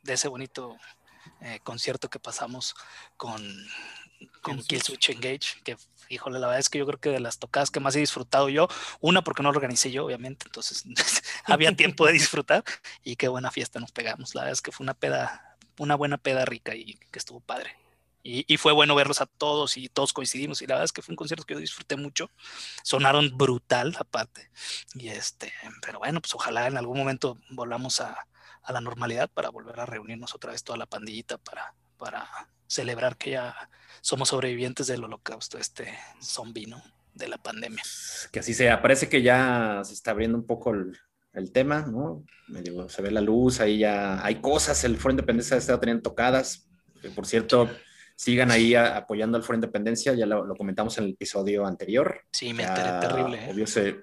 de 0.02 0.12
ese 0.12 0.28
bonito 0.28 0.76
eh, 1.40 1.58
concierto 1.64 2.10
que 2.10 2.19
pasamos 2.19 2.74
con, 3.16 3.42
con 4.40 4.62
Killswitch. 4.62 5.10
Engage, 5.10 5.62
que 5.64 5.76
híjole, 6.08 6.38
la 6.38 6.46
verdad 6.46 6.60
es 6.60 6.69
que 6.69 6.78
yo 6.78 6.86
creo 6.86 7.00
que 7.00 7.10
de 7.10 7.20
las 7.20 7.38
tocadas 7.38 7.70
que 7.70 7.80
más 7.80 7.96
he 7.96 8.00
disfrutado 8.00 8.48
yo, 8.48 8.69
una 9.00 9.22
porque 9.22 9.42
no 9.42 9.50
lo 9.50 9.56
organicé 9.56 9.90
yo, 9.90 10.04
obviamente, 10.04 10.46
entonces 10.46 10.84
había 11.44 11.74
tiempo 11.74 12.06
de 12.06 12.12
disfrutar 12.12 12.64
y 13.02 13.16
qué 13.16 13.28
buena 13.28 13.50
fiesta 13.50 13.80
nos 13.80 13.92
pegamos. 13.92 14.34
La 14.34 14.42
verdad 14.42 14.52
es 14.52 14.62
que 14.62 14.72
fue 14.72 14.84
una 14.84 14.94
peda, 14.94 15.56
una 15.78 15.94
buena 15.94 16.19
peda 16.19 16.44
rica 16.44 16.74
y 16.74 16.98
que 17.10 17.19
estuvo 17.19 17.40
padre. 17.40 17.76
Y, 18.24 18.44
y 18.46 18.56
fue 18.56 18.72
bueno 18.72 18.94
verlos 18.94 19.20
a 19.20 19.26
todos 19.26 19.76
y 19.76 19.88
todos 19.88 20.12
coincidimos 20.12 20.62
y 20.62 20.66
la 20.66 20.74
verdad 20.74 20.84
es 20.84 20.92
que 20.92 21.02
fue 21.02 21.12
un 21.12 21.16
concierto 21.16 21.44
que 21.44 21.54
yo 21.54 21.60
disfruté 21.60 21.96
mucho. 21.96 22.30
Sonaron 22.84 23.36
brutal 23.36 23.96
aparte. 23.98 24.50
Y 24.94 25.08
este, 25.08 25.52
pero 25.80 25.98
bueno, 25.98 26.20
pues 26.20 26.34
ojalá 26.34 26.69
en 26.69 26.76
algún 26.76 26.98
momento 26.98 27.36
volvamos 27.50 28.00
a, 28.00 28.28
a 28.62 28.72
la 28.72 28.80
normalidad 28.80 29.28
para 29.28 29.50
volver 29.50 29.80
a 29.80 29.86
reunirnos 29.86 30.34
otra 30.34 30.52
vez 30.52 30.62
toda 30.62 30.78
la 30.78 30.86
pandillita 30.86 31.38
para, 31.38 31.74
para 32.03 32.29
celebrar 32.67 33.17
que 33.17 33.31
ya 33.31 33.55
somos 34.01 34.31
sobrevivientes 34.31 34.89
del 34.89 35.05
holocausto, 35.05 35.56
este 35.56 35.97
zombie, 36.21 36.67
¿no? 36.67 36.82
De 37.15 37.29
la 37.29 37.39
pandemia. 37.39 37.82
Que 38.32 38.41
así 38.41 38.55
sea. 38.55 38.82
Parece 38.82 39.09
que 39.09 39.23
ya 39.23 39.82
se 39.85 39.94
está 39.94 40.11
abriendo 40.11 40.37
un 40.37 40.44
poco 40.44 40.71
el, 40.71 40.99
el 41.32 41.53
tema, 41.53 41.82
¿no? 41.82 42.25
Medio 42.49 42.89
se 42.89 43.03
ve 43.03 43.13
la 43.13 43.21
luz, 43.21 43.61
ahí 43.61 43.79
ya 43.79 44.25
hay 44.25 44.41
cosas. 44.41 44.82
El 44.82 44.97
Foro 44.97 45.13
Independencia 45.13 45.56
está 45.56 45.79
teniendo 45.79 46.03
tocadas. 46.03 46.69
Que, 47.01 47.11
por 47.11 47.25
cierto, 47.25 47.71
sigan 48.17 48.51
ahí 48.51 48.75
apoyando 48.75 49.37
al 49.37 49.44
Foro 49.44 49.59
Independencia. 49.59 50.15
Ya 50.15 50.27
lo, 50.27 50.44
lo 50.44 50.56
comentamos 50.56 50.99
en 50.99 51.05
el 51.05 51.11
episodio 51.11 51.67
anterior. 51.67 52.23
Sí, 52.32 52.53
me 52.53 52.65
Ya, 52.65 52.71
enteré 52.71 53.09
terrible. 53.09 53.44
¿eh? 53.44 53.53
Obvio, 53.53 53.67
se, 53.69 53.97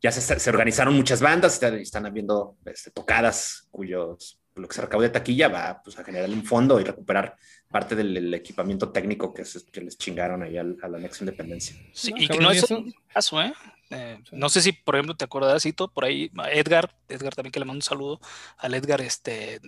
ya 0.00 0.12
se, 0.12 0.38
se 0.38 0.50
organizaron 0.50 0.94
muchas 0.94 1.20
bandas, 1.20 1.54
están, 1.54 1.74
están 1.74 2.06
habiendo 2.06 2.58
este, 2.66 2.92
tocadas 2.92 3.66
cuyos 3.72 4.38
lo 4.56 4.68
que 4.68 4.74
se 4.74 4.82
recaude 4.82 5.08
de 5.08 5.12
taquilla 5.12 5.48
va 5.48 5.80
pues, 5.82 5.98
a 5.98 6.04
generar 6.04 6.30
un 6.30 6.44
fondo 6.44 6.80
y 6.80 6.84
recuperar 6.84 7.36
parte 7.68 7.96
del, 7.96 8.14
del 8.14 8.32
equipamiento 8.34 8.90
técnico 8.90 9.34
que, 9.34 9.44
se- 9.44 9.64
que 9.70 9.80
les 9.80 9.98
chingaron 9.98 10.42
ahí 10.42 10.56
al, 10.56 10.76
a 10.82 10.88
la 10.88 10.98
Next 10.98 11.20
Independencia. 11.22 11.74
Sí, 11.92 12.12
No, 12.12 12.16
y 12.22 12.28
que 12.28 12.38
no 12.38 12.52
¿y 12.52 12.56
es 12.58 12.62
eso? 12.64 12.78
un 12.78 12.94
caso, 13.12 13.42
¿eh? 13.42 13.52
Eh, 13.90 14.18
Sí. 14.24 14.36
No 14.36 14.48
sé 14.48 14.62
si, 14.62 14.72
por 14.72 14.96
ejemplo, 14.96 15.16
te 15.16 15.24
acordarás, 15.24 15.62
Cito, 15.62 15.88
por 15.88 16.04
ahí, 16.04 16.30
Edgar, 16.52 16.94
Edgar 17.08 17.34
también 17.34 17.52
que 17.52 17.60
le 17.60 17.66
mando 17.66 17.78
un 17.78 17.82
saludo, 17.82 18.20
al 18.56 18.74
Edgar, 18.74 19.00
este, 19.00 19.60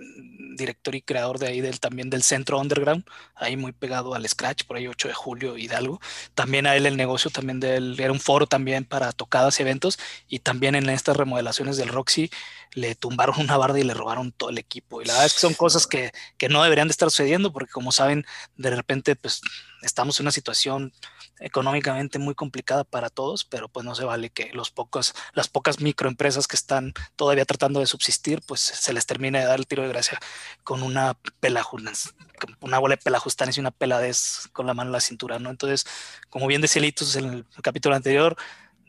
director 0.56 0.94
y 0.94 1.02
creador 1.02 1.38
de 1.38 1.48
ahí 1.48 1.60
del, 1.60 1.78
también 1.80 2.10
del 2.10 2.22
Centro 2.22 2.58
Underground, 2.58 3.04
ahí 3.34 3.56
muy 3.56 3.72
pegado 3.72 4.14
al 4.14 4.26
Scratch, 4.28 4.64
por 4.64 4.76
ahí 4.78 4.86
8 4.86 5.08
de 5.08 5.14
julio, 5.14 5.58
Hidalgo. 5.58 6.00
También 6.34 6.66
a 6.66 6.74
él 6.76 6.86
el 6.86 6.96
negocio 6.96 7.30
también 7.30 7.60
de 7.60 7.76
él, 7.76 7.96
era 8.00 8.12
un 8.12 8.20
foro 8.20 8.46
también 8.46 8.84
para 8.84 9.12
tocadas 9.12 9.58
y 9.58 9.62
eventos, 9.62 9.98
y 10.28 10.38
también 10.40 10.74
en 10.74 10.88
estas 10.88 11.16
remodelaciones 11.16 11.76
del 11.76 11.88
Roxy 11.88 12.30
le 12.72 12.94
tumbaron 12.94 13.38
una 13.40 13.56
barda 13.56 13.78
y 13.78 13.84
le 13.84 13.94
robaron 13.94 14.32
todo 14.32 14.50
el 14.50 14.58
equipo. 14.58 15.02
Y 15.02 15.04
la 15.04 15.12
verdad 15.14 15.26
es 15.26 15.34
que 15.34 15.40
son 15.40 15.54
cosas 15.54 15.86
que, 15.86 16.12
que 16.38 16.48
no 16.48 16.62
deberían 16.62 16.88
de 16.88 16.92
estar 16.92 17.10
sucediendo, 17.10 17.52
porque 17.52 17.72
como 17.72 17.92
saben, 17.92 18.24
de 18.56 18.70
repente, 18.70 19.16
pues, 19.16 19.40
estamos 19.82 20.18
en 20.18 20.24
una 20.24 20.32
situación 20.32 20.92
económicamente 21.38 22.18
muy 22.18 22.34
complicada 22.34 22.84
para 22.84 23.10
todos, 23.10 23.44
pero 23.44 23.68
pues 23.68 23.84
no 23.84 23.94
se 23.94 24.04
vale 24.04 24.30
que 24.30 24.50
los 24.52 24.70
pocos, 24.70 25.14
las 25.32 25.48
pocas 25.48 25.80
microempresas 25.80 26.48
que 26.48 26.56
están 26.56 26.94
todavía 27.16 27.44
tratando 27.44 27.80
de 27.80 27.86
subsistir, 27.86 28.42
pues 28.46 28.60
se 28.60 28.92
les 28.92 29.06
termine 29.06 29.40
de 29.40 29.46
dar 29.46 29.58
el 29.58 29.66
tiro 29.66 29.82
de 29.82 29.88
gracia 29.88 30.18
con 30.64 30.82
una 30.82 31.14
pelajunas, 31.40 32.14
una 32.60 32.78
bola 32.78 32.96
de 32.96 33.02
pelajustanes 33.02 33.56
y 33.56 33.60
una 33.60 33.70
peladez 33.70 34.48
con 34.52 34.66
la 34.66 34.74
mano 34.74 34.88
en 34.88 34.92
la 34.92 35.00
cintura, 35.00 35.38
¿no? 35.38 35.50
Entonces, 35.50 35.86
como 36.30 36.46
bien 36.46 36.60
decía 36.60 36.82
Litos 36.82 37.16
en 37.16 37.24
el 37.32 37.46
capítulo 37.62 37.94
anterior, 37.94 38.36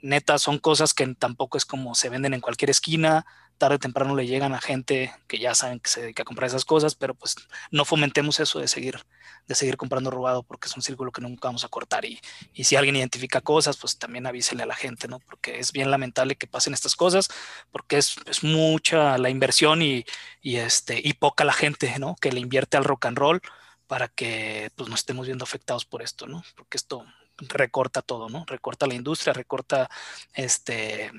neta, 0.01 0.37
son 0.37 0.59
cosas 0.59 0.93
que 0.93 1.07
tampoco 1.15 1.57
es 1.57 1.65
como 1.65 1.95
se 1.95 2.09
venden 2.09 2.33
en 2.33 2.41
cualquier 2.41 2.69
esquina, 2.69 3.25
tarde 3.57 3.75
o 3.75 3.79
temprano 3.79 4.15
le 4.15 4.27
llegan 4.27 4.53
a 4.53 4.61
gente 4.61 5.13
que 5.27 5.39
ya 5.39 5.55
saben 5.55 5.79
que 5.79 5.89
se 5.89 6.01
dedica 6.01 6.23
a 6.23 6.25
comprar 6.25 6.47
esas 6.47 6.65
cosas, 6.65 6.95
pero 6.95 7.15
pues 7.15 7.35
no 7.71 7.85
fomentemos 7.85 8.39
eso 8.39 8.59
de 8.59 8.67
seguir, 8.67 8.99
de 9.47 9.55
seguir 9.55 9.77
comprando 9.77 10.11
robado 10.11 10.43
porque 10.43 10.67
es 10.67 10.75
un 10.75 10.83
círculo 10.83 11.11
que 11.11 11.21
nunca 11.21 11.47
vamos 11.47 11.63
a 11.63 11.69
cortar 11.69 12.05
y, 12.05 12.19
y 12.53 12.63
si 12.65 12.75
alguien 12.75 12.95
identifica 12.95 13.41
cosas, 13.41 13.77
pues 13.77 13.97
también 13.97 14.27
avísele 14.27 14.63
a 14.63 14.67
la 14.67 14.75
gente, 14.75 15.07
¿no? 15.07 15.19
Porque 15.19 15.59
es 15.59 15.71
bien 15.71 15.91
lamentable 15.91 16.35
que 16.35 16.47
pasen 16.47 16.73
estas 16.73 16.95
cosas, 16.95 17.29
porque 17.71 17.97
es, 17.97 18.15
es 18.25 18.43
mucha 18.43 19.17
la 19.17 19.29
inversión 19.29 19.81
y, 19.81 20.05
y, 20.41 20.57
este, 20.57 21.01
y 21.03 21.13
poca 21.13 21.43
la 21.43 21.53
gente, 21.53 21.97
¿no? 21.99 22.15
Que 22.21 22.31
le 22.31 22.39
invierte 22.39 22.77
al 22.77 22.85
rock 22.85 23.05
and 23.05 23.17
roll 23.17 23.41
para 23.87 24.07
que 24.09 24.69
pues 24.75 24.89
no 24.89 24.95
estemos 24.95 25.25
viendo 25.25 25.43
afectados 25.43 25.85
por 25.85 26.01
esto, 26.01 26.27
¿no? 26.27 26.43
Porque 26.55 26.77
esto 26.77 27.05
recorta 27.39 28.01
todo, 28.01 28.29
¿no? 28.29 28.45
Recorta 28.47 28.87
la 28.87 28.95
industria, 28.95 29.33
recorta 29.33 29.89
este 30.33 31.11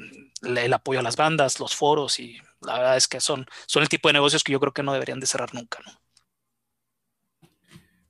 el 0.43 0.73
apoyo 0.73 1.01
a 1.01 1.03
las 1.03 1.17
bandas, 1.17 1.61
los 1.61 1.75
foros 1.75 2.21
y 2.21 2.41
la 2.61 2.79
verdad 2.79 2.97
es 2.97 3.09
que 3.09 3.21
son, 3.21 3.47
son 3.67 3.83
el 3.83 3.89
tipo 3.89 4.09
de 4.09 4.15
negocios 4.15 4.43
que 4.45 4.53
yo 4.53 4.61
creo 4.61 4.73
que 4.73 4.83
no 4.83 4.93
deberían 4.93 5.21
de 5.21 5.27
cerrar 5.27 5.55
nunca, 5.55 5.81
¿no? 5.87 5.93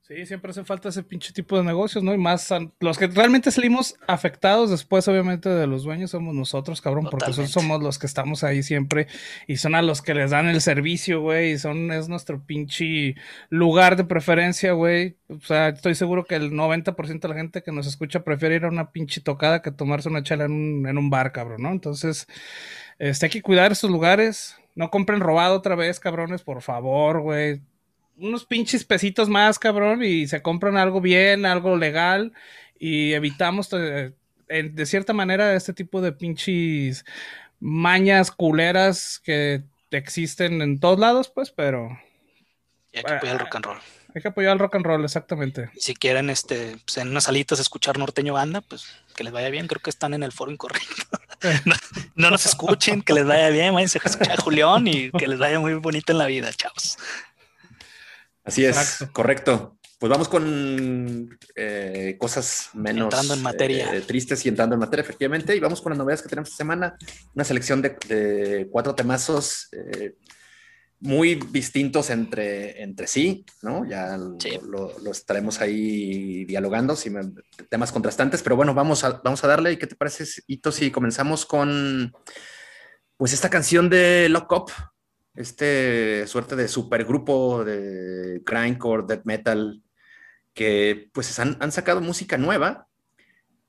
Sí, 0.09 0.25
siempre 0.25 0.53
hace 0.53 0.65
falta 0.65 0.89
ese 0.89 1.03
pinche 1.03 1.35
tipo 1.35 1.59
de 1.59 1.65
negocios, 1.65 2.03
¿no? 2.03 2.15
Y 2.15 2.19
más 2.19 2.49
los 2.81 2.97
que 2.97 3.09
realmente 3.09 3.51
salimos 3.51 3.95
afectados 4.07 4.71
después, 4.71 5.07
obviamente, 5.07 5.51
de 5.51 5.67
los 5.67 5.83
dueños 5.83 6.13
somos 6.13 6.35
nosotros, 6.35 6.81
cabrón, 6.81 7.09
porque 7.11 7.31
somos 7.47 7.83
los 7.83 7.99
que 7.99 8.07
estamos 8.07 8.43
ahí 8.43 8.63
siempre 8.63 9.07
y 9.47 9.59
son 9.59 9.75
a 9.75 9.83
los 9.83 10.01
que 10.01 10.15
les 10.15 10.31
dan 10.31 10.49
el 10.49 10.63
servicio, 10.63 11.21
güey, 11.21 11.53
y 11.53 11.59
son, 11.59 11.93
es 11.93 12.09
nuestro 12.09 12.43
pinche 12.43 13.17
lugar 13.51 13.97
de 13.97 14.05
preferencia, 14.05 14.73
güey. 14.73 15.19
O 15.29 15.41
sea, 15.41 15.69
estoy 15.69 15.95
seguro 15.95 16.25
que 16.25 16.37
el 16.37 16.53
90% 16.53 17.21
de 17.21 17.29
la 17.29 17.35
gente 17.35 17.63
que 17.63 17.71
nos 17.73 17.87
escucha 17.87 18.25
prefiere 18.25 18.55
ir 18.55 18.65
a 18.65 18.69
una 18.69 18.93
pinche 18.93 19.21
tocada 19.21 19.61
que 19.61 19.73
tomarse 19.73 20.09
una 20.09 20.23
chela 20.23 20.47
en 20.47 20.53
un, 20.53 20.87
en 20.87 20.97
un 20.97 21.11
bar, 21.11 21.33
cabrón, 21.33 21.61
¿no? 21.65 21.71
Entonces, 21.71 22.27
este, 22.99 23.27
hay 23.27 23.31
que 23.31 23.43
cuidar 23.43 23.73
esos 23.73 23.91
lugares. 23.91 24.57
No 24.75 24.89
compren 24.89 25.21
robado 25.21 25.55
otra 25.55 25.75
vez, 25.75 26.01
cabrones, 26.01 26.41
por 26.41 26.63
favor, 26.63 27.21
güey 27.21 27.61
unos 28.19 28.45
pinches 28.45 28.85
pesitos 28.85 29.29
más, 29.29 29.59
cabrón, 29.59 30.03
y 30.03 30.27
se 30.27 30.43
compran 30.43 30.77
algo 30.77 31.01
bien, 31.01 31.47
algo 31.47 31.77
legal, 31.77 32.33
y 32.79 33.13
evitamos 33.13 33.69
eh, 33.73 34.13
de 34.49 34.87
cierta 34.87 35.13
manera 35.13 35.55
este 35.55 35.73
tipo 35.73 36.01
de 36.01 36.13
pinches 36.13 37.05
mañas 37.61 38.31
culeras 38.31 39.21
que 39.25 39.63
existen 39.91 40.63
en 40.63 40.81
todos 40.81 40.99
lados, 40.99 41.31
pues, 41.35 41.51
pero... 41.51 41.99
Y 42.93 42.99
hay 42.99 43.05
que 43.05 43.13
apoyar 43.15 43.35
el 43.35 43.41
rock 43.41 43.57
and 43.57 43.65
roll. 43.67 43.79
Hay 44.15 44.23
que 44.23 44.29
apoyar 44.29 44.53
el 44.53 44.59
rock 44.59 44.77
and 44.77 44.87
roll, 44.87 45.05
exactamente. 45.05 45.71
Y 45.75 45.81
si 45.81 45.95
quieren, 45.95 46.31
este, 46.31 46.77
pues, 46.85 46.97
en 46.97 47.09
unas 47.09 47.25
salitas 47.25 47.61
escuchar 47.61 47.99
norteño 47.99 48.33
banda, 48.33 48.63
pues 48.63 48.87
que 49.15 49.25
les 49.25 49.33
vaya 49.33 49.51
bien. 49.51 49.67
Creo 49.67 49.83
que 49.83 49.91
están 49.91 50.15
en 50.15 50.23
el 50.23 50.33
foro 50.33 50.51
incorrecto. 50.51 50.95
no, 52.15 52.31
nos 52.31 52.47
escuchen, 52.47 53.03
que 53.03 53.13
les 53.13 53.27
vaya 53.27 53.51
bien. 53.51 53.75
Váyanse 53.75 54.01
a 54.03 54.09
escuchar 54.09 54.39
a 54.39 54.43
Julián 54.43 54.89
y 54.89 55.11
que 55.11 55.29
les 55.29 55.39
vaya 55.39 55.61
muy 55.61 55.75
bonito 55.75 56.13
en 56.13 56.19
la 56.19 56.27
vida, 56.27 56.51
chavos. 56.53 56.97
Así 58.49 58.65
es, 58.65 59.05
correcto. 59.13 59.79
Pues 59.99 60.11
vamos 60.11 60.29
con 60.29 61.39
eh, 61.55 62.17
cosas 62.19 62.71
menos 62.73 63.31
en 63.31 63.43
materia. 63.43 63.95
Eh, 63.95 64.01
tristes 64.01 64.47
y 64.47 64.49
entrando 64.49 64.75
en 64.75 64.81
materia, 64.81 65.03
efectivamente. 65.03 65.55
Y 65.55 65.61
vamos 65.61 65.83
con 65.83 65.91
las 65.91 65.99
novedades 65.99 66.23
que 66.23 66.31
tenemos 66.31 66.49
esta 66.49 66.59
semana. 66.59 66.97
Una 67.35 67.45
selección 67.45 67.83
de, 67.83 68.67
cuatro 68.71 68.95
temazos 68.95 69.69
eh, 69.73 70.15
muy 71.01 71.35
distintos 71.51 72.09
entre, 72.09 72.83
entre 72.83 73.07
sí, 73.07 73.45
¿no? 73.61 73.85
Ya 73.85 74.17
Lo, 74.17 75.11
estaremos 75.11 75.61
ahí 75.61 76.47
dialogando, 76.47 76.97
si 76.97 77.13
temas 77.69 77.93
contrastantes, 77.93 78.43
pero 78.43 78.57
bueno, 78.57 78.73
vamos 78.73 79.05
a, 79.05 79.21
vamos 79.23 79.45
a 79.45 79.49
darle. 79.49 79.73
¿Y 79.73 79.77
qué 79.77 79.87
te 79.87 79.95
parece, 79.95 80.25
Hito, 80.47 80.73
si 80.73 80.91
comenzamos 80.91 81.45
con 81.45 82.15
pues 83.19 83.35
esta 83.35 83.51
canción 83.51 83.91
de 83.91 84.29
Lock 84.31 84.53
Up? 84.53 84.73
Este 85.39 86.27
suerte 86.27 86.57
de 86.57 86.67
supergrupo 86.67 87.65
de 87.65 88.43
grindcore, 88.45 89.05
death 89.07 89.25
metal, 89.25 89.83
que 90.53 91.09
pues 91.13 91.39
han, 91.39 91.57
han 91.61 91.71
sacado 91.71 92.01
música 92.01 92.37
nueva 92.37 92.89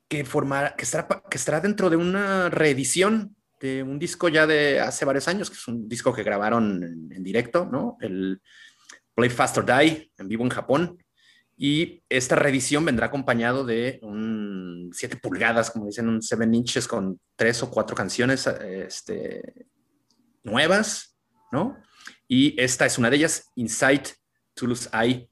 que, 0.08 0.26
formará, 0.26 0.76
que, 0.76 0.84
estará, 0.84 1.08
que 1.30 1.38
estará 1.38 1.62
dentro 1.62 1.90
de 1.92 1.96
una 1.96 2.50
reedición 2.50 3.36
de 3.62 3.84
un 3.84 4.00
disco 4.00 4.30
ya 4.30 4.48
de 4.48 4.80
hace 4.80 5.06
varios 5.06 5.28
años, 5.28 5.50
que 5.50 5.58
es 5.58 5.68
un 5.68 5.88
disco 5.88 6.12
que 6.12 6.24
grabaron 6.24 6.82
en, 7.12 7.24
directo, 7.24 7.70
¿no? 7.72 7.98
El 8.02 8.42
Play 9.14 9.30
Faster 9.30 9.64
Die, 9.64 10.12
en 10.18 10.28
vivo 10.28 10.44
en 10.44 10.50
Japón. 10.50 10.98
Y 11.56 12.02
esta 12.10 12.36
reedición 12.36 12.84
vendrá 12.86 13.08
acompañado 13.08 13.66
de 13.66 14.00
un 14.02 14.90
7 14.94 15.18
pulgadas, 15.18 15.70
como 15.70 15.86
dicen, 15.86 16.08
un 16.08 16.22
7 16.22 16.48
inches 16.54 16.88
con 16.88 17.20
tres 17.36 17.62
o 17.62 17.70
cuatro 17.70 17.96
canciones 17.96 18.48
este, 18.48 19.68
nuevas 20.44 21.09
¿no? 21.52 21.78
Y 22.28 22.60
esta 22.62 22.86
es 22.86 22.98
una 22.98 23.10
de 23.10 23.18
ellas, 23.18 23.52
Inside 23.56 24.04
Toulouse 24.54 24.90
Eye. 24.94 25.30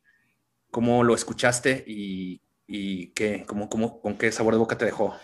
¿Cómo 0.71 1.03
lo 1.03 1.15
escuchaste 1.15 1.83
y, 1.87 2.41
qué, 3.13 3.45
cómo, 3.47 3.69
cómo, 3.69 4.01
con 4.01 4.17
qué 4.17 4.31
sabor 4.31 4.53
de 4.53 4.59
boca 4.59 4.77
te 4.77 4.85
dejó? 4.85 5.15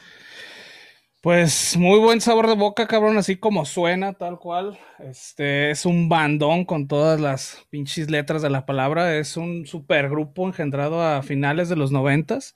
Pues 1.23 1.77
muy 1.77 1.99
buen 1.99 2.19
sabor 2.19 2.47
de 2.47 2.55
boca, 2.55 2.85
cabrón, 2.85 3.17
así 3.17 3.37
como 3.37 3.63
suena, 3.63 4.11
tal 4.11 4.39
cual. 4.39 4.77
Este 4.99 5.71
es 5.71 5.85
un 5.85 6.09
bandón 6.09 6.65
con 6.65 6.89
todas 6.89 7.21
las 7.21 7.65
pinches 7.69 8.11
letras 8.11 8.41
de 8.41 8.49
la 8.49 8.65
palabra. 8.65 9.17
Es 9.17 9.37
un 9.37 9.65
supergrupo 9.65 10.45
engendrado 10.45 11.01
a 11.01 11.23
finales 11.23 11.69
de 11.69 11.77
los 11.77 11.93
noventas. 11.93 12.55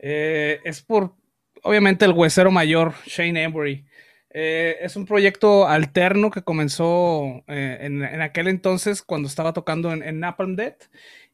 Eh, 0.00 0.58
es 0.64 0.82
por, 0.82 1.14
obviamente, 1.62 2.04
el 2.04 2.10
huesero 2.10 2.50
mayor, 2.50 2.94
Shane 3.06 3.44
Embury. 3.44 3.86
Eh, 4.32 4.76
es 4.80 4.94
un 4.94 5.06
proyecto 5.06 5.66
alterno 5.66 6.30
que 6.30 6.42
comenzó 6.42 7.42
eh, 7.48 7.78
en, 7.80 8.04
aquel 8.22 8.46
entonces 8.46 9.02
cuando 9.02 9.26
estaba 9.26 9.52
tocando 9.52 9.92
en, 9.92 10.20
Napalm 10.20 10.54
Death. 10.54 10.84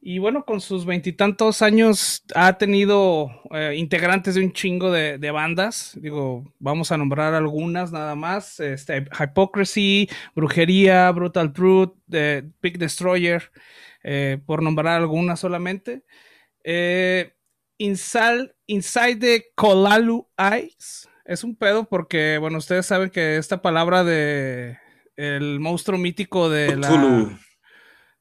Y 0.01 0.19
bueno, 0.19 0.45
con 0.45 0.61
sus 0.61 0.87
veintitantos 0.87 1.63
años 1.63 2.25
ha 2.35 2.57
tenido 2.59 3.31
eh, 3.51 3.75
integrantes 3.77 4.35
de 4.35 4.45
un 4.45 4.53
chingo 4.53 4.91
de, 4.91 5.31
bandas. 5.31 5.93
Digo, 6.01 6.45
vamos 6.59 6.93
a 6.93 6.97
nombrar 6.97 7.35
algunas 7.35 7.93
nada 7.93 8.15
más. 8.15 8.61
Este, 8.61 9.05
Hypocrisy, 9.19 10.09
Brujería, 10.35 11.11
Brutal 11.11 11.53
Truth, 11.53 11.95
Big 12.07 12.79
Destroyer, 12.79 13.51
por 14.47 14.63
nombrar 14.63 15.01
algunas 15.01 15.41
solamente. 15.41 16.05
Inside, 17.79 19.17
the 19.17 19.47
Kolalu 19.55 20.27
Eyes 20.39 21.09
es 21.27 21.45
un 21.45 21.57
pedo 21.57 21.85
porque, 21.85 22.39
bueno, 22.39 22.59
ustedes 22.59 22.87
saben 22.87 23.11
que 23.11 23.37
esta 23.37 23.61
palabra 23.63 24.05
de 24.05 24.79
el 25.17 25.61
monstruo 25.61 25.99
mítico 25.99 26.49
de 26.49 26.77
la... 26.77 27.39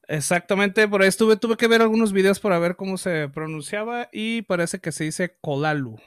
Exactamente, 0.07 0.87
por 0.87 1.01
ahí 1.01 1.07
estuve, 1.07 1.35
tuve 1.35 1.57
que 1.57 1.67
ver 1.67 1.81
algunos 1.81 2.13
videos 2.13 2.39
para 2.39 2.59
ver 2.59 2.75
cómo 2.75 2.97
se 2.97 3.27
pronunciaba 3.29 4.07
y 4.11 4.43
parece 4.43 4.79
que 4.79 4.91
se 4.91 5.05
dice 5.05 5.35
Kolalu. 5.41 5.97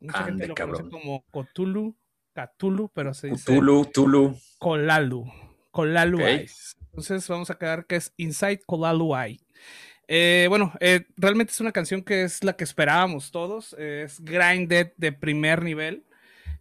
Mucha 0.00 0.24
gente 0.24 0.46
lo 0.46 0.54
conoce 0.54 0.88
como 0.88 1.24
Cthulhu, 1.30 1.94
Cthulhu, 2.32 2.90
pero 2.94 3.12
se 3.12 3.28
dice 3.28 3.44
Cthulhu, 3.44 3.84
Tulu. 3.84 4.38
Kolalu, 4.58 5.30
Kolalu 5.70 6.20
Entonces 6.20 7.28
vamos 7.28 7.50
a 7.50 7.58
quedar 7.58 7.84
que 7.84 7.96
es 7.96 8.14
Inside 8.16 8.62
Kolalu 8.64 9.14
Eye. 9.14 9.40
Eh, 10.06 10.46
bueno, 10.48 10.72
eh, 10.80 11.04
realmente 11.18 11.52
es 11.52 11.60
una 11.60 11.72
canción 11.72 12.02
que 12.02 12.22
es 12.22 12.42
la 12.42 12.54
que 12.54 12.64
esperábamos 12.64 13.30
todos. 13.30 13.74
es 13.74 14.20
grinded 14.20 14.92
de 14.96 15.12
primer 15.12 15.62
nivel. 15.62 16.07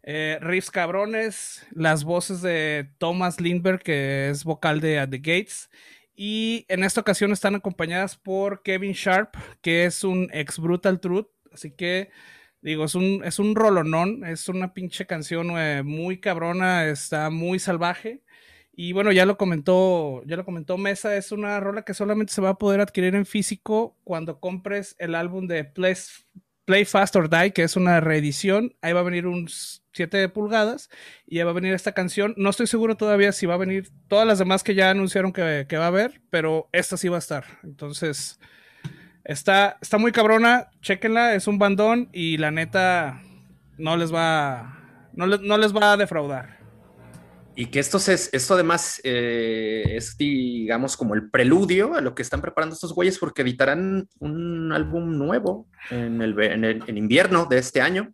Eh, 0.10 0.38
riffs 0.40 0.72
cabrones, 0.72 1.68
las 1.72 2.06
voces 2.06 2.42
de 2.42 2.90
Thomas 2.98 3.42
Lindbergh, 3.42 3.82
que 3.82 4.30
es 4.30 4.46
vocal 4.46 4.80
de 4.80 5.00
At 5.00 5.10
the 5.10 5.18
Gates. 5.18 5.70
Y 6.16 6.66
en 6.70 6.86
esta 6.86 7.02
ocasión 7.02 7.34
están 7.34 7.56
acompañadas 7.56 8.16
por 8.16 8.64
Kevin 8.64 8.94
Sharp, 8.94 9.36
que 9.62 9.84
es 9.84 10.06
un 10.06 10.30
ex 10.32 10.60
Brutal 10.60 11.02
Truth. 11.02 11.28
Así 11.52 11.72
que, 11.72 12.10
digo, 12.62 12.86
es 12.86 12.96
un, 12.96 13.22
es 13.26 13.38
un 13.38 13.54
rolonón, 13.54 14.24
es 14.24 14.48
una 14.48 14.74
pinche 14.74 15.06
canción 15.06 15.52
eh, 15.58 15.84
muy 15.84 16.22
cabrona, 16.22 16.86
está 16.86 17.30
muy 17.30 17.60
salvaje. 17.60 18.24
Y 18.72 18.94
bueno, 18.94 19.12
ya 19.12 19.26
lo 19.26 19.38
comentó, 19.38 20.24
ya 20.26 20.38
lo 20.38 20.46
comentó 20.46 20.78
Mesa, 20.78 21.18
es 21.18 21.34
una 21.34 21.60
rola 21.60 21.82
que 21.82 21.94
solamente 21.94 22.32
se 22.32 22.40
va 22.40 22.52
a 22.52 22.58
poder 22.58 22.80
adquirir 22.80 23.14
en 23.14 23.26
físico 23.26 23.98
cuando 24.06 24.40
compres 24.40 24.96
el 25.00 25.16
álbum 25.16 25.48
de 25.48 25.66
Place, 25.66 26.24
Play 26.64 26.86
Fast 26.86 27.18
or 27.18 27.30
Die, 27.30 27.52
que 27.52 27.64
es 27.64 27.76
una 27.76 28.00
reedición. 28.00 28.74
Ahí 28.82 28.94
va 28.94 29.02
a 29.02 29.04
venir 29.04 29.28
un 29.28 29.50
7 29.98 30.30
pulgadas 30.30 30.90
y 31.26 31.40
ahí 31.40 31.44
va 31.44 31.52
a 31.52 31.54
venir 31.54 31.74
esta 31.74 31.92
canción. 31.92 32.34
No 32.38 32.50
estoy 32.50 32.68
seguro 32.68 32.96
todavía 32.96 33.32
si 33.32 33.46
va 33.46 33.56
a 33.56 33.58
venir 33.58 33.90
todas 34.08 34.26
las 34.26 34.40
demás 34.40 34.64
que 34.64 34.76
ya 34.76 34.90
anunciaron 34.90 35.34
que, 35.34 35.68
va 35.78 35.84
a 35.84 35.88
haber, 35.88 36.22
pero 36.30 36.70
esta 36.72 36.98
sí 36.98 37.10
va 37.10 37.18
a 37.18 37.20
estar. 37.20 37.46
Entonces, 37.64 38.40
está, 39.24 39.78
está 39.82 39.98
muy 39.98 40.12
cabrona. 40.12 40.70
Chequenla, 40.82 41.36
es 41.36 41.48
un 41.48 41.60
bandón 41.60 42.10
y 42.14 42.38
la 42.38 42.52
neta 42.52 43.22
no 43.78 43.98
les 43.98 44.14
va, 44.14 45.10
no 45.14 45.28
no 45.28 45.58
les 45.58 45.76
va 45.76 45.94
a 45.94 45.98
defraudar. 45.98 46.58
Y 47.60 47.66
que 47.66 47.80
esto, 47.80 47.98
es, 47.98 48.30
esto 48.34 48.54
además 48.54 49.02
eh, 49.04 49.84
es, 49.88 50.16
digamos, 50.16 50.96
como 50.96 51.16
el 51.16 51.32
preludio 51.32 51.96
a 51.96 52.02
lo 52.02 52.14
que 52.14 52.22
están 52.22 52.40
preparando 52.40 52.76
estos 52.76 52.94
güeyes 52.94 53.18
porque 53.18 53.42
editarán 53.42 54.08
un 54.20 54.72
álbum 54.72 55.18
nuevo 55.18 55.68
en 55.90 56.22
el, 56.22 56.40
en 56.40 56.98
invierno 56.98 57.48
de 57.48 57.58
este 57.58 57.82
año. 57.82 58.14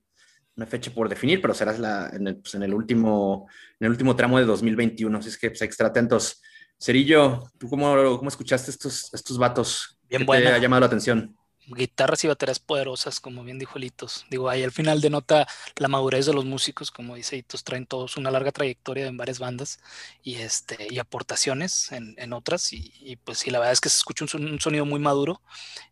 Una 0.56 0.66
fecha 0.68 0.92
por 0.92 1.10
definir, 1.10 1.42
pero 1.42 1.54
será 1.54 1.78
la, 1.78 2.10
en, 2.14 2.28
el, 2.28 2.38
pues, 2.38 2.56
en, 2.56 2.64
el, 2.64 2.74
último, 2.74 3.48
en 3.80 3.86
el 3.86 3.92
último 3.92 4.16
tramo 4.16 4.38
de 4.38 4.46
2021. 4.46 5.18
Así 5.18 5.30
es 5.30 5.38
que 5.38 5.50
pues, 5.50 5.62
extra 5.62 5.88
atentos. 5.88 6.42
Cerillo, 6.80 7.44
¿tú 7.58 7.70
cómo, 7.70 8.18
cómo 8.18 8.28
escuchaste 8.30 8.70
estos, 8.70 9.14
estos 9.14 9.38
vatos? 9.38 9.98
Bien 10.10 10.26
¿Qué 10.26 10.42
te 10.42 10.48
ha 10.48 10.58
llamado 10.60 10.82
la 10.82 10.88
atención? 10.88 11.36
guitarras 11.68 12.24
y 12.24 12.28
baterías 12.28 12.60
poderosas, 12.60 13.20
como 13.20 13.44
bien 13.44 13.60
dijo 13.60 13.80
Litos. 13.80 14.26
Digo, 14.30 14.50
ahí 14.50 14.64
al 14.64 14.72
final 14.72 15.02
denota 15.02 15.48
la 15.78 15.88
madurez 15.88 16.26
de 16.26 16.34
los 16.34 16.46
músicos, 16.46 16.92
como 16.92 17.16
dice 17.16 17.38
Litos, 17.38 17.64
traen 17.64 17.86
todos 17.86 18.18
una 18.18 18.32
larga 18.32 18.52
trayectoria 18.52 19.08
en 19.08 19.18
varias 19.18 19.40
bandas 19.40 19.80
y, 20.22 20.36
este, 20.36 20.88
y 20.90 21.00
aportaciones 21.00 21.92
en, 21.92 22.34
otras. 22.34 22.74
Y, 22.74 23.18
pues 23.24 23.40
sí, 23.40 23.52
la 23.52 23.60
verdad 23.60 23.74
es 23.74 23.82
que 23.82 23.90
se 23.90 23.98
escucha 23.98 24.26
un, 24.38 24.60
sonido 24.60 24.86
muy 24.86 25.00
maduro 25.00 25.42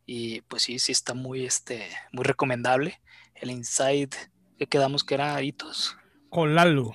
y 0.06 0.42
pues 0.42 0.64
sí, 0.64 0.80
sí 0.80 0.92
está 0.92 1.14
muy, 1.14 1.46
este, 1.46 1.88
muy 2.12 2.24
recomendable. 2.24 3.02
El 3.36 3.52
Inside, 3.52 4.10
que 4.62 4.68
quedamos 4.68 5.04
que 5.04 5.16
era 5.16 5.42
Hitos. 5.42 5.98
Colalu. 6.30 6.94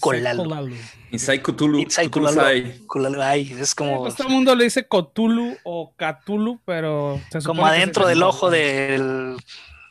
Colalu. 0.00 0.74
Inside 1.10 1.42
Cthulhu. 1.42 1.80
Inside 1.80 2.08
Cthulhu. 2.08 3.20
Ay, 3.20 3.54
es 3.60 3.74
como. 3.74 4.00
Pues 4.00 4.16
todo 4.16 4.28
el 4.28 4.32
mundo 4.32 4.54
le 4.54 4.64
dice 4.64 4.86
Cthulhu 4.88 5.54
o 5.64 5.92
Cthulhu, 5.98 6.60
pero. 6.64 7.20
como 7.44 7.66
adentro 7.66 8.06
del 8.06 8.22
ojo 8.22 8.48
del. 8.48 9.36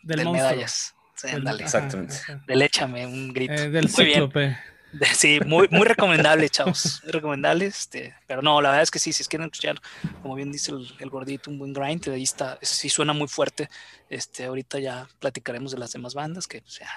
Del, 0.01 0.17
del 0.17 0.29
medallas. 0.31 0.95
Sí, 1.13 1.27
Exactamente. 1.59 2.15
Del 2.47 2.63
échame 2.63 3.05
un 3.05 3.31
grito. 3.31 3.53
Eh, 3.53 3.69
del 3.69 3.89
cíclope. 3.89 4.57
Sí, 5.15 5.39
muy, 5.45 5.67
muy 5.69 5.85
recomendable, 5.85 6.49
chavos. 6.49 7.01
Muy 7.03 7.11
recomendable. 7.11 7.65
Este, 7.65 8.15
pero 8.27 8.41
no, 8.41 8.61
la 8.61 8.69
verdad 8.69 8.83
es 8.83 8.91
que 8.91 8.99
sí, 8.99 9.13
si 9.13 9.23
quieren 9.25 9.45
escuchar, 9.45 9.81
como 10.21 10.35
bien 10.35 10.51
dice 10.51 10.71
el, 10.71 11.09
gordito, 11.09 11.49
un 11.49 11.59
buen 11.59 11.73
grind, 11.73 12.07
ahí 12.09 12.23
está, 12.23 12.57
sí 12.61 12.89
suena 12.89 13.13
muy 13.13 13.27
fuerte. 13.27 13.69
Este, 14.09 14.45
ahorita 14.45 14.79
ya 14.79 15.07
platicaremos 15.19 15.71
de 15.71 15.79
las 15.79 15.91
demás 15.91 16.13
bandas, 16.13 16.47
que 16.47 16.59
o 16.59 16.69
sea, 16.69 16.89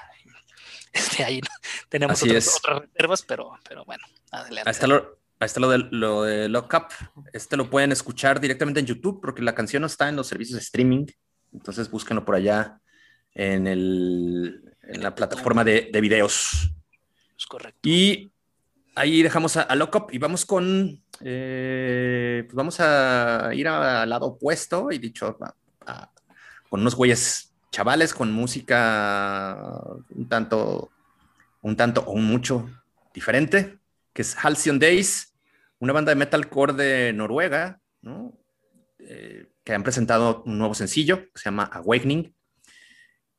este, 0.92 1.24
ahí 1.24 1.40
tenemos 1.88 2.22
otras, 2.22 2.60
reservas, 2.64 3.22
pero, 3.22 3.58
pero 3.68 3.84
bueno, 3.84 4.04
adelante. 4.30 4.68
Ahí 4.68 4.72
está 4.72 4.86
lo, 4.86 5.18
ahí 5.38 5.46
está 5.46 5.60
lo 5.60 5.70
de, 5.70 5.78
lo 5.90 6.22
de 6.22 6.48
Lock 6.48 6.74
Up. 6.74 7.24
Este 7.32 7.56
lo 7.56 7.70
pueden 7.70 7.92
escuchar 7.92 8.40
directamente 8.40 8.80
en 8.80 8.86
YouTube 8.86 9.20
porque 9.20 9.42
la 9.42 9.54
canción 9.54 9.82
no 9.82 9.86
está 9.86 10.08
en 10.08 10.16
los 10.16 10.26
servicios 10.26 10.58
de 10.58 10.62
streaming. 10.62 11.06
Entonces 11.52 11.90
búsquenlo 11.90 12.24
por 12.24 12.34
allá 12.34 12.80
en, 13.32 13.66
el, 13.66 14.62
en 14.82 15.02
la 15.02 15.14
plataforma 15.14 15.64
de, 15.64 15.88
de 15.90 16.00
videos. 16.00 16.70
Correcto. 17.44 17.80
Y 17.82 18.30
ahí 18.94 19.22
dejamos 19.22 19.56
a, 19.56 19.62
a 19.62 19.74
Lock 19.76 19.94
Up 19.96 20.06
y 20.12 20.18
vamos 20.18 20.46
con. 20.46 21.02
Eh, 21.20 22.42
pues 22.46 22.54
vamos 22.54 22.78
a 22.80 23.50
ir 23.54 23.68
al 23.68 24.08
lado 24.08 24.26
opuesto 24.26 24.90
y 24.90 24.98
dicho 24.98 25.38
con 26.68 26.80
unos 26.80 26.94
güeyes 26.94 27.54
chavales 27.70 28.12
con 28.14 28.32
música 28.32 29.56
un 30.10 30.28
tanto, 30.28 30.90
un 31.62 31.76
tanto 31.76 32.02
o 32.02 32.16
mucho 32.16 32.68
diferente, 33.14 33.78
que 34.12 34.22
es 34.22 34.36
Halcyon 34.36 34.78
Days, 34.78 35.34
una 35.78 35.92
banda 35.92 36.10
de 36.10 36.16
metalcore 36.16 36.72
de 36.74 37.12
Noruega, 37.12 37.80
eh, 38.98 39.46
que 39.64 39.74
han 39.74 39.82
presentado 39.82 40.42
un 40.44 40.58
nuevo 40.58 40.74
sencillo 40.74 41.30
que 41.32 41.38
se 41.38 41.44
llama 41.44 41.64
Awakening. 41.64 42.34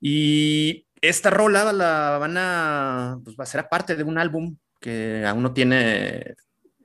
Y 0.01 0.86
esta 1.01 1.29
rola 1.29 1.71
la 1.73 2.17
van 2.17 2.35
a, 2.37 3.19
pues 3.23 3.35
va 3.39 3.43
a 3.43 3.47
ser 3.47 3.67
parte 3.69 3.95
de 3.95 4.03
un 4.03 4.17
álbum 4.17 4.57
que 4.79 5.25
aún 5.25 5.43
no 5.43 5.53
tiene 5.53 6.35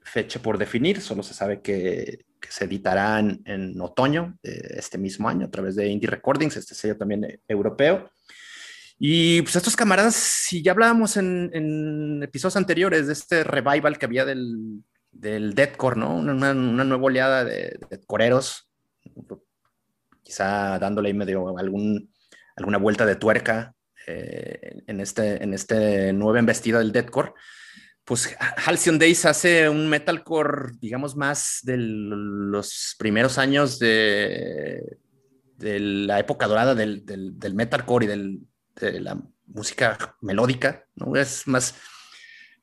fecha 0.03 0.41
por 0.41 0.59
definir, 0.59 1.01
solo 1.01 1.23
se 1.23 1.35
sabe 1.35 1.61
que 1.61 2.25
se 2.49 2.65
editará 2.65 3.19
en, 3.19 3.81
otoño 3.81 4.39
de 4.43 4.75
este 4.77 4.99
mismo 4.99 5.29
año 5.29 5.47
a 5.47 5.51
través 5.51 5.77
de 5.77 5.89
Indie 5.89 6.11
Recordings, 6.11 6.57
este 6.57 6.75
sello 6.75 6.97
también 6.97 7.41
europeo. 7.49 8.11
Y 8.99 9.43
pues 9.43 9.57
estos 9.57 9.75
camaradas, 9.75 10.15
si 10.15 10.63
ya 10.63 10.73
hablábamos 10.73 11.17
en, 11.17 12.21
episodios 12.23 12.57
anteriores 12.57 13.07
de 13.07 13.13
este 13.13 13.43
revival 13.45 13.99
que 13.99 14.07
había 14.07 14.25
del, 14.25 14.85
del 15.11 15.55
deathcore, 15.55 15.97
¿no? 15.99 16.15
Una, 16.15 16.55
nueva 16.55 17.03
oleada 17.03 17.45
de, 17.45 17.79
coreros, 18.07 18.69
quizá 20.23 20.79
dándole 20.79 21.09
ahí 21.09 21.15
medio 21.15 21.57
algún, 21.59 22.13
alguna 22.57 22.79
vuelta 22.79 23.07
de 23.07 23.17
tuerca 23.17 23.75
eh, 24.07 24.83
en, 24.87 25.01
este, 25.01 25.43
en 25.43 25.55
este 25.55 26.13
nueva 26.13 26.39
embestida 26.39 26.79
del 26.79 26.93
deathcore 26.93 27.35
pues 28.05 28.37
Halcyon 28.67 28.99
Days 28.99 29.25
hace 29.25 29.69
un 29.69 29.89
metalcore, 29.89 30.73
digamos, 30.81 31.17
más 31.17 31.61
de 31.63 31.77
los 31.79 32.97
primeros 32.99 33.39
años 33.39 33.79
de, 33.79 34.99
la 35.59 36.19
época 36.19 36.49
dorada 36.49 36.75
del, 36.75 37.05
metalcore 37.55 38.07
y 38.07 38.41
de 38.81 39.01
la 39.01 39.23
música 39.47 40.17
melódica, 40.21 40.85
¿no? 40.97 41.15
Es 41.15 41.47
más, 41.47 41.77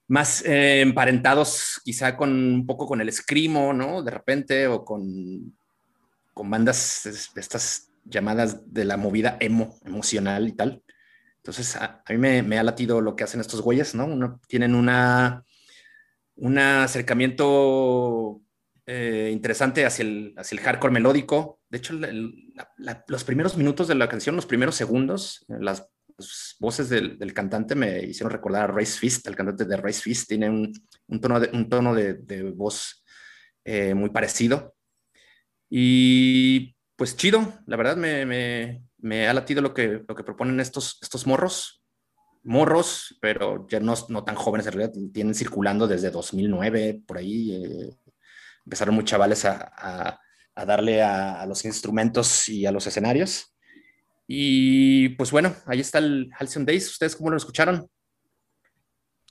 más 0.07 0.43
eh, 0.45 0.81
emparentados 0.81 1.79
quizá 1.85 2.17
con 2.17 2.31
un 2.31 2.65
poco 2.65 2.85
con 2.85 2.99
el 2.99 3.07
escrimo, 3.07 3.71
¿no? 3.71 4.03
De 4.03 4.11
repente, 4.11 4.67
o 4.67 4.83
con, 4.83 5.55
con 6.33 6.49
bandas 6.49 7.05
estas 7.35 7.91
llamadas 8.03 8.73
de 8.73 8.83
la 8.83 8.97
movida 8.97 9.37
emo, 9.39 9.79
emocional 9.85 10.49
y 10.49 10.51
tal. 10.51 10.83
Entonces, 11.43 11.75
a, 11.75 12.03
mí 12.09 12.17
me, 12.17 12.59
ha 12.59 12.63
latido 12.63 13.01
lo 13.01 13.15
que 13.15 13.23
hacen 13.23 13.41
estos 13.41 13.61
güeyes, 13.61 13.95
¿no? 13.95 14.39
tienen 14.47 14.75
una, 14.75 15.43
un 16.35 16.57
acercamiento 16.57 18.41
eh, 18.85 19.29
interesante 19.31 19.85
hacia 19.85 20.03
el, 20.03 20.33
hacia 20.37 20.57
el 20.57 20.63
hardcore 20.63 20.93
melódico. 20.93 21.61
De 21.69 21.77
hecho, 21.77 21.93
los 23.07 23.23
primeros 23.23 23.55
minutos 23.55 23.87
de 23.87 23.95
la 23.95 24.09
canción, 24.09 24.35
los 24.35 24.45
primeros 24.45 24.75
segundos, 24.75 25.45
las, 25.47 25.87
voces 26.59 26.89
del, 26.89 27.33
cantante 27.33 27.75
me 27.75 28.03
hicieron 28.03 28.31
recordar 28.31 28.63
a 28.69 28.73
Race 28.73 28.97
Fist, 28.99 29.25
el 29.27 29.35
cantante 29.35 29.65
de 29.65 29.77
Race 29.77 30.01
Fist, 30.01 30.27
tiene 30.27 30.49
un, 30.49 31.21
tono, 31.21 31.39
de, 31.39 31.49
un 31.53 31.69
tono 31.69 31.95
de, 31.95 32.53
voz 32.55 33.03
eh, 33.63 33.93
muy 33.93 34.09
parecido. 34.09 34.75
Y 35.69 36.75
pues 36.95 37.15
chido, 37.15 37.59
la 37.67 37.77
verdad 37.77 37.95
me, 37.95 38.25
me 38.25 38.83
ha 39.03 39.33
latido 39.33 39.61
lo 39.61 39.73
que, 39.73 40.03
lo 40.07 40.15
que 40.15 40.23
proponen 40.23 40.59
estos, 40.59 40.97
estos 41.01 41.25
morros. 41.27 41.83
Morros, 42.43 43.17
pero 43.21 43.67
ya 43.67 43.79
no, 43.79 43.93
no 44.07 44.23
tan 44.23 44.35
jóvenes 44.35 44.65
en 44.67 44.73
realidad, 44.73 44.93
tienen 45.13 45.35
circulando 45.35 45.87
desde 45.87 46.09
2009, 46.09 47.03
por 47.05 47.17
ahí. 47.17 47.51
Eh, 47.53 47.97
empezaron 48.65 48.95
muy 48.95 49.03
chavales 49.03 49.45
a, 49.45 50.19
a, 50.55 50.65
darle 50.65 51.01
a, 51.01 51.45
los 51.45 51.65
instrumentos 51.65 52.47
y 52.49 52.65
a 52.65 52.71
los 52.71 52.85
escenarios. 52.85 53.55
Y 54.27 55.09
pues 55.09 55.31
bueno, 55.31 55.55
ahí 55.65 55.79
está 55.79 55.97
el 55.97 56.29
Halcyon 56.37 56.65
Days. 56.65 56.89
¿Ustedes 56.89 57.15
cómo 57.15 57.29
lo 57.29 57.37
escucharon? 57.37 57.89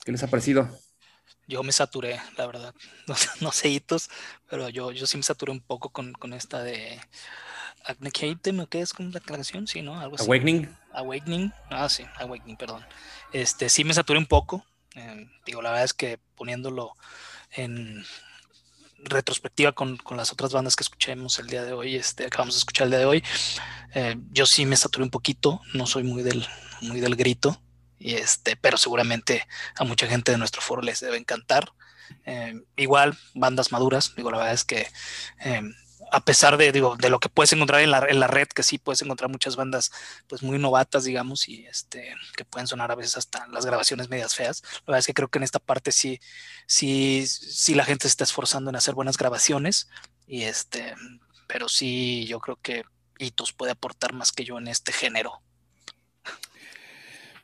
¿Qué 0.05 0.13
les 0.13 0.23
ha 0.23 0.27
parecido? 0.27 0.69
Yo 1.47 1.63
me 1.63 1.73
saturé, 1.73 2.21
la 2.37 2.47
verdad. 2.47 2.75
No, 3.07 3.15
no 3.41 3.53
sé 3.53 3.69
hitos, 3.69 4.11
pero 4.51 4.69
yo, 4.69 4.93
yo 4.93 5.07
sí 5.07 5.17
me 5.17 5.23
saturé 5.23 5.53
un 5.53 5.63
poco 5.63 5.91
con, 5.91 6.13
con 6.13 6.33
esta 6.33 6.63
de 6.63 7.01
¿qué 8.68 8.81
es 8.81 8.92
como 8.92 9.11
la 9.11 9.20
canción? 9.20 9.66
Sí, 9.66 9.83
¿no? 9.83 9.98
Algo 9.98 10.16
Awakening. 10.18 10.68
Awakening. 10.92 11.53
Ah, 11.70 11.88
sí, 11.88 12.05
Awakening, 12.18 12.57
perdón. 12.57 12.85
Este, 13.33 13.68
sí 13.68 13.85
me 13.85 13.94
saturé 13.94 14.18
un 14.18 14.27
poco. 14.27 14.64
Eh, 14.94 15.29
digo, 15.46 15.62
la 15.62 15.70
verdad 15.70 15.85
es 15.85 15.94
que 15.94 16.18
poniéndolo 16.35 16.94
en 17.53 18.05
retrospectiva 19.05 19.72
con, 19.72 19.96
con, 19.96 20.16
las 20.16 20.33
otras 20.33 20.53
bandas 20.53 20.74
que 20.74 20.83
escuchemos 20.83 21.38
el 21.38 21.46
día 21.46 21.62
de 21.64 21.72
hoy, 21.72 21.96
este, 21.96 22.27
acabamos 22.27 22.57
de 22.57 22.59
escuchar 22.59 22.87
el 22.87 22.90
día 22.90 22.98
de 22.98 23.05
hoy, 23.05 23.24
eh, 23.94 24.16
yo 24.33 24.44
sí 24.44 24.66
me 24.66 24.77
saturé 24.77 25.05
un 25.05 25.11
poquito, 25.11 25.61
no 25.72 25.87
soy 25.87 26.03
muy 26.03 26.22
del, 26.22 26.46
muy 26.81 27.01
del 27.01 27.14
grito, 27.14 27.62
y 27.98 28.14
este, 28.14 28.57
pero 28.57 28.77
seguramente 28.77 29.46
a 29.77 29.85
mucha 29.85 30.09
gente 30.09 30.33
de 30.33 30.38
nuestro 30.38 30.61
foro 30.61 30.83
les 30.83 31.01
debe 31.01 31.16
encantar. 31.16 31.72
Eh, 32.24 32.61
igual, 32.77 33.16
bandas 33.35 33.70
maduras, 33.70 34.14
digo, 34.16 34.31
la 34.31 34.38
verdad 34.38 34.55
es 34.55 34.64
que 34.64 34.88
a 36.11 36.21
pesar 36.21 36.57
de, 36.57 36.73
digo, 36.73 36.97
de 36.97 37.11
lo 37.11 37.21
que 37.21 37.29
puedes 37.29 37.53
encontrar 37.53 37.81
en 37.81 37.90
la, 37.90 38.07
en 38.09 38.21
la, 38.21 38.27
red, 38.27 38.49
que 38.49 38.62
sí 38.62 38.79
puedes 38.79 39.03
encontrar 39.03 39.31
muchas 39.31 39.57
bandas 39.57 39.90
pues 40.27 40.42
muy 40.42 40.59
novatas, 40.59 41.05
digamos, 41.05 41.49
y 41.49 41.66
este, 41.66 42.14
que 42.37 42.44
pueden 42.44 42.66
sonar 42.66 42.90
a 42.90 42.94
veces 42.94 43.16
hasta 43.16 43.47
las 43.49 43.66
grabaciones 43.66 44.09
medias 44.09 44.35
feas. 44.35 44.62
La 44.62 44.92
verdad 44.92 44.99
es 45.01 45.07
que 45.07 45.14
creo 45.14 45.29
que 45.29 45.38
en 45.38 45.44
esta 45.44 45.59
parte 45.59 45.92
sí, 45.92 46.21
sí, 46.66 47.27
sí 47.27 47.75
la 47.75 47.85
gente 47.85 48.03
se 48.03 48.09
está 48.09 48.25
esforzando 48.25 48.71
en 48.71 48.77
hacer 48.77 48.94
buenas 48.94 49.16
grabaciones, 49.16 49.88
y 50.27 50.42
este, 50.42 50.94
pero 51.47 51.68
sí, 51.68 52.27
yo 52.27 52.40
creo 52.40 52.59
que 52.61 52.85
Itos 53.18 53.53
puede 53.53 53.73
aportar 53.73 54.12
más 54.12 54.33
que 54.33 54.44
yo 54.44 54.59
en 54.59 54.68
este 54.68 54.92
género. 54.92 55.42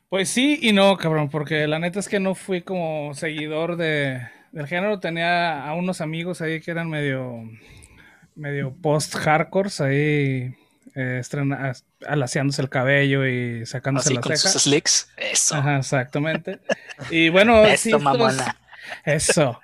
Pues 0.09 0.29
sí 0.29 0.59
y 0.62 0.72
no, 0.72 0.96
cabrón, 0.96 1.29
porque 1.29 1.66
la 1.66 1.79
neta 1.79 1.98
es 1.98 2.09
que 2.09 2.20
no 2.20 2.35
fui 2.35 2.62
como 2.62 3.14
seguidor 3.14 3.77
de, 3.77 4.22
del 4.53 4.68
género, 4.68 5.00
tenía 5.00 5.66
a 5.66 5.74
unos 5.74 6.00
amigos 6.00 6.40
ahí 6.40 6.61
que 6.61 6.70
eran 6.70 6.88
medio 6.88 7.42
medio 8.35 8.75
post-hardcore, 8.81 9.70
ahí 9.81 10.57
eh, 10.94 11.23
alaciándose 12.07 12.62
el 12.62 12.68
cabello 12.68 13.27
y 13.27 13.66
sacándose 13.66 14.09
Así, 14.09 14.14
las 14.14 14.25
con 14.25 14.37
sus 14.37 14.62
slicks. 14.62 15.09
Eso. 15.16 15.57
Ajá, 15.57 15.79
exactamente. 15.79 16.61
Y 17.11 17.29
bueno, 17.31 17.64
Esto, 17.66 17.99
mamona. 17.99 18.57
Eso. 19.05 19.61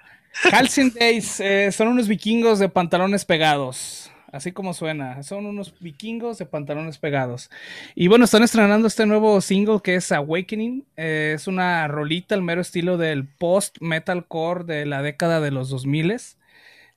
Halcyon 0.53 0.93
Days 0.99 1.41
eh, 1.41 1.71
son 1.73 1.89
unos 1.89 2.09
vikingos 2.09 2.59
de 2.59 2.69
pantalones 2.69 3.25
pegados. 3.25 4.11
Así 4.33 4.53
como 4.53 4.75
suena, 4.75 5.25
son 5.25 5.45
unos 5.45 5.75
vikingos 5.81 6.39
de 6.39 6.47
pantalones 6.47 6.99
pegados. 6.99 7.51
Y 7.97 8.07
bueno, 8.07 8.25
están 8.25 8.45
estrenando 8.45 8.87
este 8.87 9.05
nuevo 9.05 9.41
single 9.41 9.81
que 9.83 9.97
es 9.97 10.13
Awakening. 10.13 10.87
Eh, 10.97 11.33
es 11.35 11.49
una 11.49 11.89
rolita 11.89 12.37
al 12.37 12.43
mero 12.43 12.61
estilo 12.61 12.97
del 12.97 13.27
post-metalcore 13.27 14.65
de 14.65 14.87
la 14.87 15.03
década 15.03 15.41
de 15.41 15.51
los 15.51 15.69
2000 15.69 16.21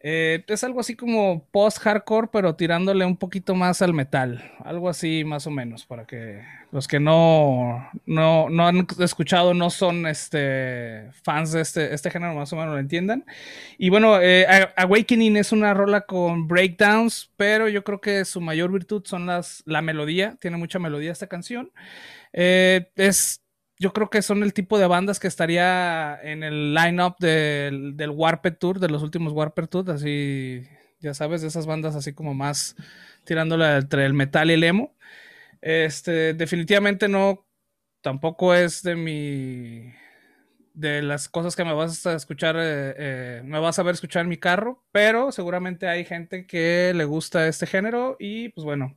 Eh, 0.05 0.43
es 0.47 0.65
algo 0.65 0.81
así 0.81 0.97
como 0.97 1.47
post-hardcore, 1.51 2.27
pero 2.29 2.57
tirándole 2.57 3.05
un 3.05 3.15
poquito 3.15 3.55
más 3.55 3.81
al 3.81 3.93
metal. 3.93 4.51
Algo 4.65 4.89
así 4.89 5.23
más 5.23 5.47
o 5.47 5.51
menos, 5.51 5.85
para 5.85 6.05
que 6.05 6.41
los 6.73 6.89
que 6.89 6.99
no, 6.99 7.89
no, 8.05 8.49
no 8.49 8.67
han 8.67 8.85
escuchado, 8.99 9.53
no 9.53 9.69
son 9.69 10.05
este, 10.05 11.09
fans 11.23 11.53
de 11.53 11.61
este, 11.61 11.93
este 11.93 12.11
género, 12.11 12.35
más 12.35 12.51
o 12.51 12.57
menos 12.57 12.73
lo 12.73 12.79
entiendan. 12.79 13.25
Y 13.77 13.89
bueno, 13.89 14.19
eh, 14.21 14.45
Awakening 14.75 15.37
es 15.37 15.53
una 15.53 15.73
rola 15.73 16.01
con 16.01 16.49
breakdowns, 16.49 17.31
pero 17.37 17.69
yo 17.69 17.85
creo 17.85 18.01
que 18.01 18.25
su 18.25 18.41
mayor 18.41 18.73
virtud 18.73 19.03
son 19.05 19.25
las, 19.25 19.63
la 19.65 19.81
melodía. 19.81 20.35
Tiene 20.41 20.57
mucha 20.57 20.79
melodía 20.79 21.13
esta 21.13 21.27
canción. 21.27 21.71
Eh, 22.33 22.89
es 22.97 23.42
yo 23.83 23.91
creo 23.91 24.09
que 24.09 24.21
son 24.21 24.43
el 24.43 24.53
tipo 24.53 24.79
de 24.79 24.87
bandas 24.87 25.19
que 25.19 25.27
estaría 25.27 26.17
en 26.23 26.41
el 26.41 26.73
line-up 26.73 27.17
del, 27.19 27.97
del 27.97 28.11
Warped 28.11 28.55
Tour, 28.55 28.79
de 28.79 28.87
los 28.87 29.03
últimos 29.03 29.33
Warped 29.33 29.67
Tour, 29.67 29.91
así, 29.91 30.63
ya 31.01 31.13
sabes, 31.13 31.41
de 31.41 31.49
esas 31.49 31.65
bandas 31.65 31.93
así 31.93 32.13
como 32.13 32.33
más 32.33 32.77
tirándole 33.25 33.75
entre 33.75 34.05
el 34.05 34.13
metal 34.13 34.49
y 34.49 34.53
el 34.53 34.63
emo. 34.63 34.95
Este, 35.59 36.33
definitivamente 36.33 37.09
no, 37.09 37.45
tampoco 37.99 38.53
es 38.53 38.83
de 38.83 38.95
mi, 38.95 39.91
de 40.73 41.01
las 41.01 41.27
cosas 41.27 41.53
que 41.53 41.65
me 41.65 41.73
vas 41.73 42.05
a 42.05 42.13
escuchar, 42.13 42.55
eh, 42.57 42.95
eh, 42.97 43.41
me 43.43 43.59
vas 43.59 43.79
a 43.79 43.83
ver 43.83 43.95
escuchar 43.95 44.21
en 44.21 44.29
mi 44.29 44.37
carro, 44.37 44.81
pero 44.93 45.33
seguramente 45.33 45.89
hay 45.89 46.05
gente 46.05 46.47
que 46.47 46.93
le 46.95 47.03
gusta 47.03 47.49
este 47.49 47.67
género 47.67 48.15
y 48.17 48.47
pues 48.47 48.63
bueno, 48.63 48.95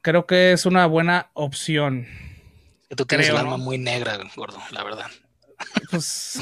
creo 0.00 0.26
que 0.26 0.52
es 0.52 0.64
una 0.64 0.86
buena 0.86 1.32
opción. 1.34 2.06
Que 2.88 2.96
tú 2.96 3.04
tienes 3.04 3.28
el 3.28 3.36
alma 3.36 3.56
muy 3.56 3.78
negra, 3.78 4.18
gordo, 4.36 4.58
la 4.70 4.84
verdad. 4.84 5.10
Pues 5.90 6.38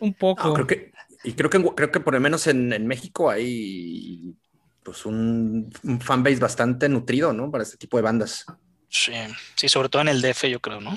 un 0.00 0.14
poco. 0.14 0.54
creo 0.54 0.66
que, 0.66 0.92
y 1.24 1.32
creo 1.32 1.50
que, 1.50 1.62
creo 1.74 1.90
que 1.90 2.00
por 2.00 2.14
lo 2.14 2.20
menos 2.20 2.46
en, 2.46 2.86
México 2.86 3.30
hay 3.30 4.36
pues 4.82 5.06
un, 5.06 5.72
fanbase 6.00 6.36
bastante 6.36 6.88
nutrido, 6.88 7.32
¿no? 7.32 7.50
Para 7.50 7.64
este 7.64 7.78
tipo 7.78 7.96
de 7.96 8.02
bandas. 8.02 8.44
Sí, 8.88 9.14
sí, 9.56 9.68
sobre 9.68 9.88
todo 9.88 10.02
en 10.02 10.08
el 10.08 10.20
DF, 10.20 10.44
yo 10.44 10.60
creo, 10.60 10.80
¿no? 10.80 10.96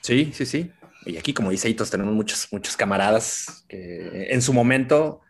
Sí, 0.00 0.30
sí, 0.32 0.46
sí. 0.46 0.70
Y 1.04 1.16
aquí, 1.16 1.34
como 1.34 1.50
dice 1.50 1.68
Hitos, 1.68 1.90
tenemos 1.90 2.14
muchos, 2.14 2.48
muchos 2.52 2.76
camaradas 2.76 3.64
que 3.68 4.28
en 4.30 4.40
su 4.40 4.52
momento, 4.52 5.20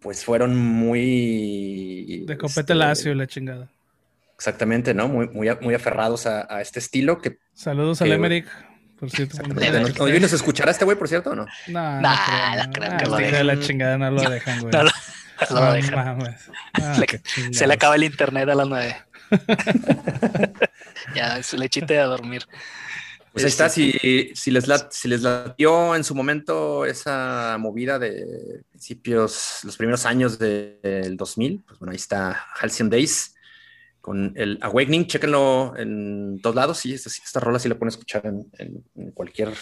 pues 0.00 0.24
fueron 0.24 0.56
muy. 0.56 2.24
De 2.26 2.38
copete 2.38 2.60
este, 2.60 2.74
lacio, 2.74 3.14
la 3.14 3.26
chingada. 3.26 3.70
Exactamente, 4.38 4.94
¿no? 4.94 5.08
Muy, 5.08 5.28
muy, 5.30 5.48
muy 5.60 5.74
aferrados 5.74 6.24
a, 6.26 6.60
este 6.60 6.78
estilo. 6.78 7.18
Que, 7.18 7.38
Saludos 7.54 8.00
al 8.02 8.12
Emerick, 8.12 8.46
por 8.96 9.10
cierto. 9.10 9.36
¿No, 9.42 10.04
vienes 10.04 10.32
a 10.32 10.36
escuchar 10.36 10.68
a 10.68 10.70
este 10.70 10.84
güey, 10.84 10.96
por 10.96 11.08
cierto, 11.08 11.30
o 11.30 11.34
no? 11.34 11.44
No, 11.66 12.00
no, 12.00 12.08
creo, 12.72 12.96
que 12.98 13.06
lo 13.06 13.16
dejan. 13.16 13.46
la 13.48 13.58
chingada 13.58 13.98
no 13.98 14.12
lo 14.12 14.30
dejan, 14.30 14.60
güey. 14.60 14.72
No, 14.72 14.84
lo 14.84 15.72
dejan. 15.72 16.38
se 17.52 17.66
le 17.66 17.74
acaba 17.74 17.96
el 17.96 18.04
internet 18.04 18.48
a 18.48 18.54
las 18.54 18.68
nueve. 18.68 18.96
ya, 21.16 21.42
su 21.42 21.56
lechita 21.56 21.94
a 21.94 22.04
dormir. 22.04 22.46
Pues 23.32 23.44
ahí 23.44 23.50
está, 23.50 23.66
este, 23.66 23.98
si, 23.98 24.30
si, 24.36 24.50
les 24.52 24.66
si 24.90 25.08
les 25.08 25.22
latió 25.22 25.96
en 25.96 26.04
su 26.04 26.14
momento 26.14 26.86
esa 26.86 27.56
movida 27.58 27.98
de 27.98 28.62
principios, 28.70 29.60
los 29.64 29.76
primeros 29.76 30.06
años 30.06 30.38
del 30.38 31.16
2000, 31.16 31.64
pues 31.66 31.80
bueno, 31.80 31.90
ahí 31.90 31.96
está 31.96 32.46
Halcyon 32.60 32.88
Days 32.88 33.34
con 34.00 34.32
el 34.36 34.58
Awakening, 34.62 35.06
chéquenlo 35.06 35.74
en 35.76 36.40
todos 36.42 36.56
lados, 36.56 36.78
sí, 36.78 36.94
esta, 36.94 37.10
esta 37.10 37.40
rola 37.40 37.58
sí 37.58 37.68
la 37.68 37.76
pueden 37.76 37.88
escuchar 37.88 38.26
en, 38.26 39.12
cualquier, 39.12 39.52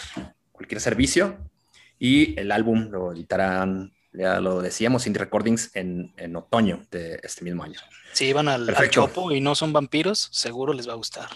cualquier 0.53 0.81
servicio. 0.81 1.38
Y 1.99 2.38
el 2.38 2.53
álbum 2.53 2.90
lo 2.90 3.12
editarán, 3.12 3.92
ya 4.12 4.40
lo 4.40 4.61
decíamos, 4.61 5.07
Indie 5.07 5.20
Recordings 5.20 5.75
en, 5.75 6.12
en 6.16 6.37
otoño 6.37 6.83
de 6.90 7.18
este 7.22 7.42
mismo 7.44 7.64
año. 7.64 7.81
Si 8.12 8.27
iban 8.27 8.49
al, 8.49 8.68
al, 8.68 8.90
Chopo 8.90 9.33
y 9.33 9.40
no 9.40 9.55
son 9.55 9.72
vampiros, 9.72 10.29
seguro 10.33 10.72
les 10.72 10.88
va 10.88 10.92
a 10.92 10.96
gustar. 10.96 11.29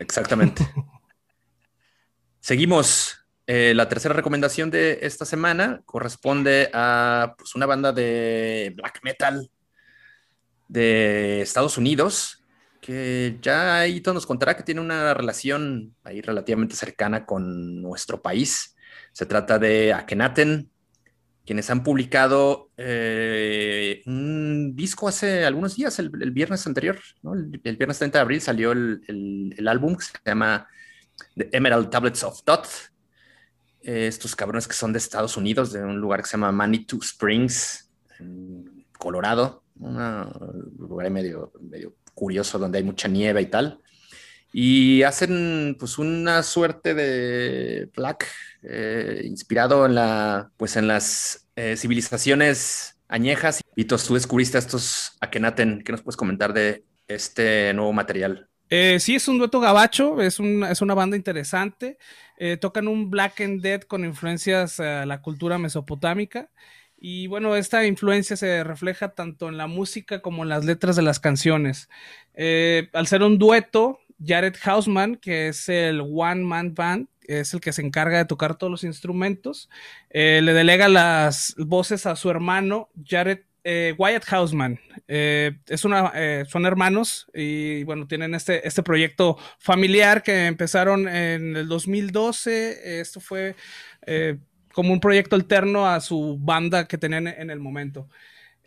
Exactamente. 0.00 0.66
Seguimos. 2.40 3.16
Eh, 3.46 3.74
la 3.74 3.88
tercera 3.88 4.14
recomendación 4.14 4.70
de 4.70 5.00
esta 5.02 5.24
semana 5.24 5.82
corresponde 5.84 6.70
a 6.72 7.34
pues, 7.36 7.56
una 7.56 7.66
banda 7.66 7.92
de 7.92 8.72
black 8.76 9.00
metal 9.02 9.50
de 10.70 11.40
Estados 11.40 11.76
Unidos, 11.78 12.44
que 12.80 13.38
ya 13.42 13.80
ahí 13.80 14.00
nos 14.06 14.24
contará 14.24 14.56
que 14.56 14.62
tiene 14.62 14.80
una 14.80 15.12
relación 15.14 15.96
ahí 16.04 16.20
relativamente 16.20 16.76
cercana 16.76 17.26
con 17.26 17.82
nuestro 17.82 18.22
país. 18.22 18.76
Se 19.12 19.26
trata 19.26 19.58
de 19.58 19.92
Akenaten, 19.92 20.70
quienes 21.44 21.68
han 21.70 21.82
publicado 21.82 22.70
eh, 22.76 24.02
un 24.06 24.76
disco 24.76 25.08
hace 25.08 25.44
algunos 25.44 25.74
días, 25.74 25.98
el, 25.98 26.08
viernes 26.30 26.64
anterior, 26.68 27.00
el, 27.64 27.76
viernes 27.76 27.98
30 27.98 28.18
de 28.18 28.22
abril 28.22 28.40
salió 28.40 28.70
el, 28.70 29.66
álbum 29.66 29.96
que 29.96 30.04
se 30.04 30.12
llama 30.24 30.68
The 31.36 31.48
Emerald 31.52 31.90
Tablets 31.90 32.22
of 32.22 32.44
Thoth. 32.44 32.68
Eh, 33.82 34.06
estos 34.06 34.36
cabrones 34.36 34.68
que 34.68 34.74
son 34.74 34.92
de 34.92 34.98
Estados 34.98 35.36
Unidos, 35.36 35.72
de 35.72 35.82
un 35.82 35.98
lugar 35.98 36.20
que 36.20 36.28
se 36.28 36.32
llama 36.32 36.52
Manitou 36.52 37.00
Springs, 37.02 37.90
Colorado 38.96 39.64
un 39.80 40.76
lugar 40.78 41.10
medio, 41.10 41.52
medio 41.60 41.94
curioso 42.14 42.58
donde 42.58 42.78
hay 42.78 42.84
mucha 42.84 43.08
nieve 43.08 43.42
y 43.42 43.46
tal. 43.46 43.80
Y 44.52 45.02
hacen 45.02 45.76
pues 45.78 45.98
una 45.98 46.42
suerte 46.42 46.94
de 46.94 47.88
black 47.94 48.26
eh, 48.62 49.22
inspirado 49.24 49.86
en, 49.86 49.94
la, 49.94 50.50
pues, 50.56 50.76
en 50.76 50.88
las 50.88 51.48
eh, 51.56 51.76
civilizaciones 51.76 52.96
añejas. 53.08 53.60
Y 53.76 53.84
tú 53.84 53.96
descubriste 53.96 54.58
a 54.58 54.60
estos 54.60 55.16
Akenaten. 55.20 55.82
¿Qué 55.84 55.92
nos 55.92 56.02
puedes 56.02 56.16
comentar 56.16 56.52
de 56.52 56.84
este 57.06 57.72
nuevo 57.74 57.92
material? 57.92 58.48
Eh, 58.68 58.98
sí, 59.00 59.16
es 59.16 59.26
un 59.28 59.38
dueto 59.38 59.58
gabacho, 59.60 60.20
es, 60.20 60.38
es 60.38 60.80
una 60.80 60.94
banda 60.94 61.16
interesante. 61.16 61.98
tocan 62.60 62.88
un 62.88 63.10
black 63.10 63.40
and 63.40 63.62
dead 63.62 63.82
con 63.82 64.04
influencias 64.04 64.78
a 64.80 65.06
la 65.06 65.22
cultura 65.22 65.58
mesopotámica. 65.58 66.50
Y 67.02 67.28
bueno, 67.28 67.56
esta 67.56 67.86
influencia 67.86 68.36
se 68.36 68.62
refleja 68.62 69.14
tanto 69.14 69.48
en 69.48 69.56
la 69.56 69.66
música 69.66 70.20
como 70.20 70.42
en 70.42 70.50
las 70.50 70.66
letras 70.66 70.96
de 70.96 71.02
las 71.02 71.18
canciones. 71.18 71.88
Eh, 72.34 72.90
al 72.92 73.06
ser 73.06 73.22
un 73.22 73.38
dueto, 73.38 74.00
Jared 74.22 74.54
Hausman, 74.62 75.16
que 75.16 75.48
es 75.48 75.70
el 75.70 76.02
One 76.02 76.44
Man 76.44 76.74
Band, 76.74 77.08
es 77.22 77.54
el 77.54 77.60
que 77.62 77.72
se 77.72 77.80
encarga 77.80 78.18
de 78.18 78.26
tocar 78.26 78.56
todos 78.56 78.70
los 78.70 78.84
instrumentos, 78.84 79.70
eh, 80.10 80.40
le 80.42 80.52
delega 80.52 80.88
las 80.88 81.54
voces 81.56 82.04
a 82.04 82.16
su 82.16 82.28
hermano, 82.28 82.90
Jared 83.02 83.40
eh, 83.64 83.94
Wyatt 83.96 84.24
Hausman. 84.30 84.78
es 85.06 85.84
una, 85.84 86.12
son 86.46 86.66
hermanos 86.66 87.30
y 87.32 87.84
bueno, 87.84 88.06
tienen 88.06 88.34
este, 88.34 88.66
este 88.66 88.82
proyecto 88.82 89.38
familiar 89.58 90.22
que 90.22 90.46
empezaron 90.46 91.08
en 91.08 91.56
el 91.56 91.68
2012. 91.68 93.00
Esto 93.00 93.20
fue 93.20 93.54
como 94.72 94.92
un 94.92 95.00
proyecto 95.00 95.36
alterno 95.36 95.88
a 95.88 96.00
su 96.00 96.38
banda 96.40 96.86
que 96.86 96.98
tenían 96.98 97.26
en 97.26 97.50
el 97.50 97.60
momento. 97.60 98.08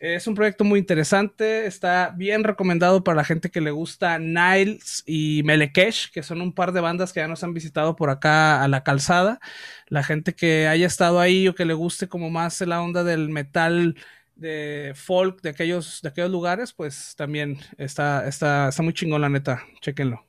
Es 0.04 0.28
un 0.28 0.36
proyecto 0.36 0.66
muy 0.66 0.80
interesante, 0.80 1.66
está 1.66 2.14
bien 2.14 2.44
recomendado 2.44 3.06
para 3.06 3.16
la 3.16 3.24
gente 3.24 3.50
que 3.50 3.62
le 3.62 3.72
gusta 3.72 4.20
Niles 4.20 5.02
y 5.08 5.44
Melekesh, 5.46 6.12
que 6.12 6.24
son 6.24 6.42
un 6.42 6.52
par 6.52 6.74
de 6.74 6.82
bandas 6.82 7.14
que 7.14 7.22
ya 7.22 7.28
nos 7.30 7.42
han 7.42 7.54
visitado 7.54 7.96
por 7.96 8.10
acá 8.10 8.62
a 8.62 8.68
la 8.68 8.84
calzada. 8.84 9.40
La 9.88 10.04
gente 10.04 10.34
que 10.34 10.68
haya 10.68 10.88
estado 10.88 11.22
ahí 11.22 11.48
o 11.48 11.56
que 11.56 11.64
le 11.64 11.74
guste 11.74 12.10
como 12.10 12.30
más 12.30 12.60
la 12.60 12.82
onda 12.82 13.06
del 13.06 13.30
metal 13.30 13.96
de 14.36 14.92
folk 14.94 15.42
de 15.42 15.52
aquellos, 15.52 16.02
de 16.02 16.10
aquellos 16.10 16.32
lugares, 16.32 16.74
pues 16.74 17.16
también 17.16 17.60
está, 17.78 18.28
está, 18.28 18.68
está 18.68 18.84
muy 18.84 18.94
chingón, 18.94 19.22
la 19.22 19.30
neta. 19.30 19.64
Chequenlo. 19.80 20.26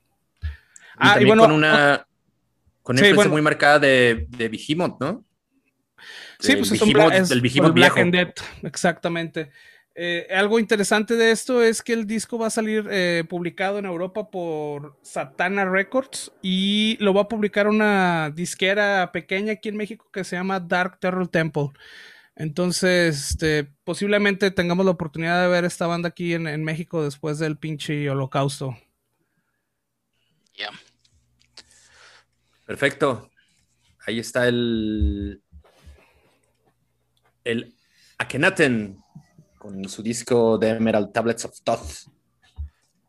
ah, 0.99 1.21
y 1.21 1.25
bueno, 1.25 1.43
con 1.43 1.51
una, 1.51 2.07
con 2.81 2.97
una 2.97 3.29
muy 3.29 3.43
marcada 3.43 3.81
de, 3.81 4.29
de 4.29 4.49
Behemoth, 4.49 5.01
¿no? 5.01 5.25
Sí, 6.45 6.57
pues 6.57 6.73
es, 6.73 6.83
un 6.83 6.89
el 6.91 7.73
Black 7.73 7.99
and 7.99 8.13
Dead, 8.13 8.33
exactamente. 8.63 9.51
Eh, 9.97 10.27
algo 10.35 10.59
interesante 10.59 11.15
de 11.15 11.31
esto 11.31 11.63
es 11.63 11.81
que 11.81 11.93
el 11.93 12.05
disco 12.07 12.37
va 12.37 12.49
a 12.49 12.51
salir 12.51 12.89
eh, 12.91 13.23
publicado 13.29 13.79
en 13.79 13.85
Europa 13.85 14.29
por 14.29 14.99
Satana 15.03 15.65
Records 15.65 16.33
y 16.43 16.97
lo 16.99 17.15
va 17.15 17.23
a 17.23 17.29
publicar 17.29 17.69
una 17.69 18.33
disquera 18.35 19.13
pequeña 19.13 19.53
aquí 19.53 19.69
en 19.69 19.77
México 19.77 20.11
que 20.13 20.25
se 20.25 20.35
llama 20.35 20.59
Dark 20.59 20.99
Terror 20.99 21.29
Temple. 21.29 21.71
Entonces, 22.35 23.31
este, 23.31 23.65
posiblemente 23.85 24.51
tengamos 24.51 24.85
la 24.85 24.91
oportunidad 24.91 25.41
de 25.43 25.49
ver 25.49 25.65
esta 25.65 25.87
banda 25.87 26.09
aquí 26.09 26.35
en, 26.35 26.65
México 26.65 27.05
después 27.05 27.39
del 27.39 27.57
pinche 27.57 28.11
holocausto. 28.11 28.77
Ya. 30.57 30.71
Perfecto. 32.67 33.31
Ahí 34.05 34.19
está 34.19 34.49
el, 34.49 35.44
el 37.45 37.75
Akenaten 38.19 38.99
con 39.59 39.89
su 39.89 40.03
disco 40.03 40.59
de 40.59 40.71
Emerald 40.71 41.13
Tablets 41.13 41.45
of 41.45 41.61
Thoth. 41.63 42.11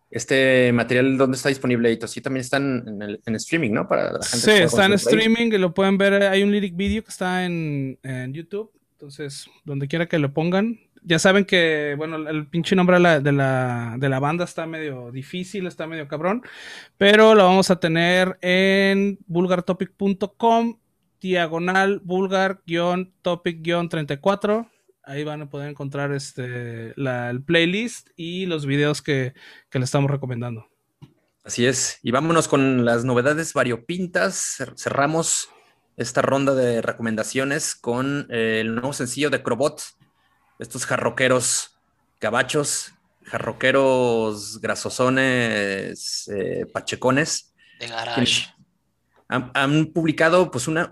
Este 0.09 0.71
material, 0.71 1.17
¿dónde 1.17 1.35
está 1.35 1.49
disponible? 1.49 1.99
Sí, 2.07 2.21
también 2.21 2.41
está 2.41 2.57
en, 2.57 3.35
streaming, 3.35 3.71
¿no? 3.71 3.87
Para 3.87 4.13
la 4.13 4.23
gente 4.23 4.37
sí, 4.37 4.63
está 4.63 4.85
en 4.85 4.93
streaming 4.93 5.47
y 5.47 5.57
lo 5.57 5.73
pueden 5.73 5.97
ver. 5.97 6.13
Hay 6.23 6.43
un 6.43 6.51
lyric 6.51 6.75
video 6.75 7.03
que 7.03 7.09
está 7.09 7.45
en, 7.45 7.97
YouTube. 8.31 8.71
Entonces, 8.93 9.47
donde 9.65 9.89
quiera 9.89 10.07
que 10.07 10.17
lo 10.17 10.33
pongan, 10.33 10.79
ya 11.03 11.19
saben 11.19 11.43
que, 11.43 11.95
bueno, 11.97 12.15
el 12.29 12.47
pinche 12.47 12.75
nombre 12.75 12.95
de 12.95 13.03
la, 13.03 13.19
de 13.19 13.31
la, 13.33 13.95
de 13.99 14.07
la 14.07 14.19
banda 14.19 14.45
está 14.45 14.65
medio 14.65 15.11
difícil, 15.11 15.67
está 15.67 15.85
medio 15.85 16.07
cabrón, 16.07 16.41
pero 16.97 17.35
lo 17.35 17.43
vamos 17.43 17.69
a 17.69 17.79
tener 17.79 18.37
en 18.41 19.19
vulgartopic.com, 19.27 20.77
diagonal 21.25 22.01
vulgar-topic-34. 22.03 24.69
Ahí 25.03 25.23
van 25.23 25.41
a 25.41 25.49
poder 25.49 25.69
encontrar 25.69 26.11
este, 26.11 26.93
la, 26.95 27.31
el 27.31 27.43
playlist 27.43 28.09
y 28.15 28.45
los 28.45 28.67
videos 28.67 29.01
que, 29.01 29.33
que 29.69 29.79
le 29.79 29.85
estamos 29.85 30.11
recomendando. 30.11 30.67
Así 31.43 31.65
es. 31.65 31.97
Y 32.03 32.11
vámonos 32.11 32.47
con 32.47 32.85
las 32.85 33.05
novedades 33.05 33.53
variopintas. 33.53 34.57
Cerramos 34.77 35.49
esta 35.97 36.21
ronda 36.21 36.53
de 36.53 36.83
recomendaciones 36.83 37.73
con 37.75 38.27
eh, 38.29 38.59
el 38.61 38.75
nuevo 38.75 38.93
sencillo 38.93 39.31
de 39.31 39.41
Crobot. 39.41 39.81
Estos 40.59 40.85
jarroqueros 40.85 41.79
gabachos, 42.21 42.93
jarroqueros 43.23 44.61
grasosones, 44.61 46.29
eh, 46.35 46.67
pachecones. 46.71 47.55
De 47.79 47.87
garage. 47.87 48.54
Han, 49.27 49.87
publicado 49.87 50.51
pues 50.51 50.67
una, 50.67 50.91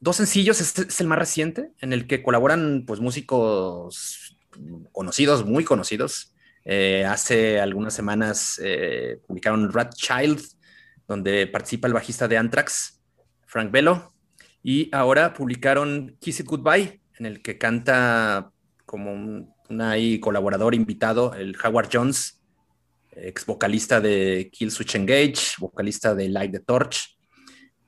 dos 0.00 0.16
sencillos. 0.16 0.60
Este 0.60 0.82
es 0.82 1.00
el 1.00 1.06
más 1.06 1.18
reciente, 1.18 1.70
en 1.80 1.92
el 1.92 2.06
que 2.06 2.22
colaboran 2.22 2.84
pues 2.86 3.00
músicos 3.00 4.36
conocidos, 4.92 5.44
muy 5.44 5.64
conocidos. 5.64 6.34
Eh, 6.64 7.04
hace 7.04 7.60
algunas 7.60 7.94
semanas 7.94 8.60
eh, 8.62 9.18
publicaron 9.26 9.72
Rat 9.72 9.94
Child, 9.94 10.40
donde 11.06 11.46
participa 11.46 11.88
el 11.88 11.94
bajista 11.94 12.26
de 12.28 12.38
Anthrax, 12.38 13.02
Frank 13.46 13.70
Bello, 13.70 14.12
y 14.62 14.88
ahora 14.94 15.34
publicaron 15.34 16.16
Kiss 16.20 16.40
It 16.40 16.46
Goodbye, 16.46 17.00
en 17.18 17.26
el 17.26 17.42
que 17.42 17.58
canta 17.58 18.50
como 18.86 19.12
un, 19.12 19.54
colaborador 20.20 20.74
invitado, 20.74 21.34
el 21.34 21.56
Howard 21.62 21.88
Jones, 21.92 22.40
ex 23.12 23.44
vocalista 23.44 24.00
de 24.00 24.50
Kill 24.52 24.70
Switch 24.70 24.94
Engage, 24.94 25.56
vocalista 25.58 26.14
de 26.14 26.28
Light 26.28 26.52
the 26.52 26.60
Torch. 26.60 27.16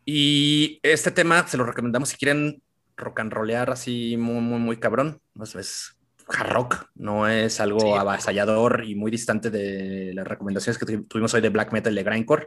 Y 0.09 0.79
este 0.85 1.11
tema 1.11 1.47
se 1.49 1.57
lo 1.57 1.64
recomendamos 1.64 2.11
si 2.11 2.16
quieren 2.16 2.62
rock 2.97 3.21
and 3.21 3.33
rollear 3.33 3.71
así 3.71 4.16
muy, 4.16 4.40
muy, 4.40 4.61
muy 4.61 4.77
cabrón. 4.79 5.21
Es, 5.59 5.99
hard 6.29 6.53
rock, 6.53 6.87
no 6.95 7.29
es 7.29 7.61
algo 7.61 7.99
avasallador 7.99 8.85
y 8.87 8.95
muy 8.95 9.11
distante 9.11 9.51
de 9.51 10.12
las 10.14 10.27
recomendaciones 10.27 10.79
que 10.79 10.99
tuvimos 10.99 11.35
hoy 11.35 11.40
de 11.40 11.51
black 11.51 11.73
metal 11.73 11.95
de 11.95 12.03
grindcore, 12.03 12.47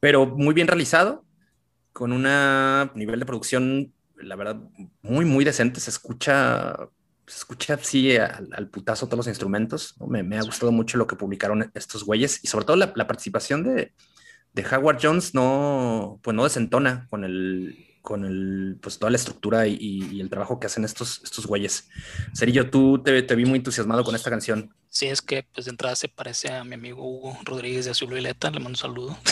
pero 0.00 0.26
muy 0.26 0.52
bien 0.52 0.66
realizado, 0.66 1.24
con 1.92 2.12
un 2.12 2.22
nivel 2.94 3.20
de 3.20 3.26
producción, 3.26 3.92
la 4.16 4.36
verdad, 4.36 4.60
muy, 5.02 5.24
muy 5.24 5.44
decente. 5.44 5.80
Se 5.80 5.90
escucha, 5.90 6.76
se 7.26 7.38
escucha 7.38 7.74
así 7.74 8.16
al, 8.16 8.68
putazo 8.68 9.06
todos 9.06 9.18
los 9.18 9.28
instrumentos. 9.28 9.96
Me, 10.08 10.38
ha 10.38 10.42
gustado 10.42 10.72
mucho 10.72 10.98
lo 10.98 11.06
que 11.06 11.16
publicaron 11.16 11.70
estos 11.74 12.04
güeyes 12.04 12.42
y 12.42 12.48
sobre 12.48 12.64
todo 12.64 12.76
la, 12.76 12.92
participación 13.06 13.62
de, 13.64 13.92
de 14.52 14.66
Howard 14.66 14.98
Jones 15.00 15.34
no, 15.34 16.18
pues 16.22 16.34
no 16.34 16.44
desentona 16.44 17.06
con 17.08 17.24
el, 17.24 17.90
con 18.02 18.24
el, 18.24 18.78
pues 18.80 18.98
toda 18.98 19.10
la 19.10 19.16
estructura 19.16 19.66
y, 19.66 20.20
el 20.20 20.30
trabajo 20.30 20.58
que 20.58 20.66
hacen 20.66 20.84
estos, 20.84 21.20
estos 21.22 21.46
güeyes. 21.46 21.88
Cerillo, 22.34 22.70
tú 22.70 23.02
te, 23.02 23.22
te, 23.22 23.34
vi 23.34 23.44
muy 23.44 23.58
entusiasmado 23.58 24.04
con 24.04 24.14
esta 24.14 24.30
canción. 24.30 24.74
Sí, 24.88 25.06
es 25.06 25.22
que 25.22 25.46
pues 25.54 25.66
de 25.66 25.70
entrada 25.70 25.94
se 25.94 26.08
parece 26.08 26.52
a 26.52 26.64
mi 26.64 26.74
amigo 26.74 27.04
Hugo 27.04 27.38
Rodríguez 27.44 27.84
de 27.84 27.92
Azul 27.92 28.10
Violeta, 28.10 28.50
le 28.50 28.58
mando 28.58 28.70
un 28.70 28.76
saludo. 28.76 29.18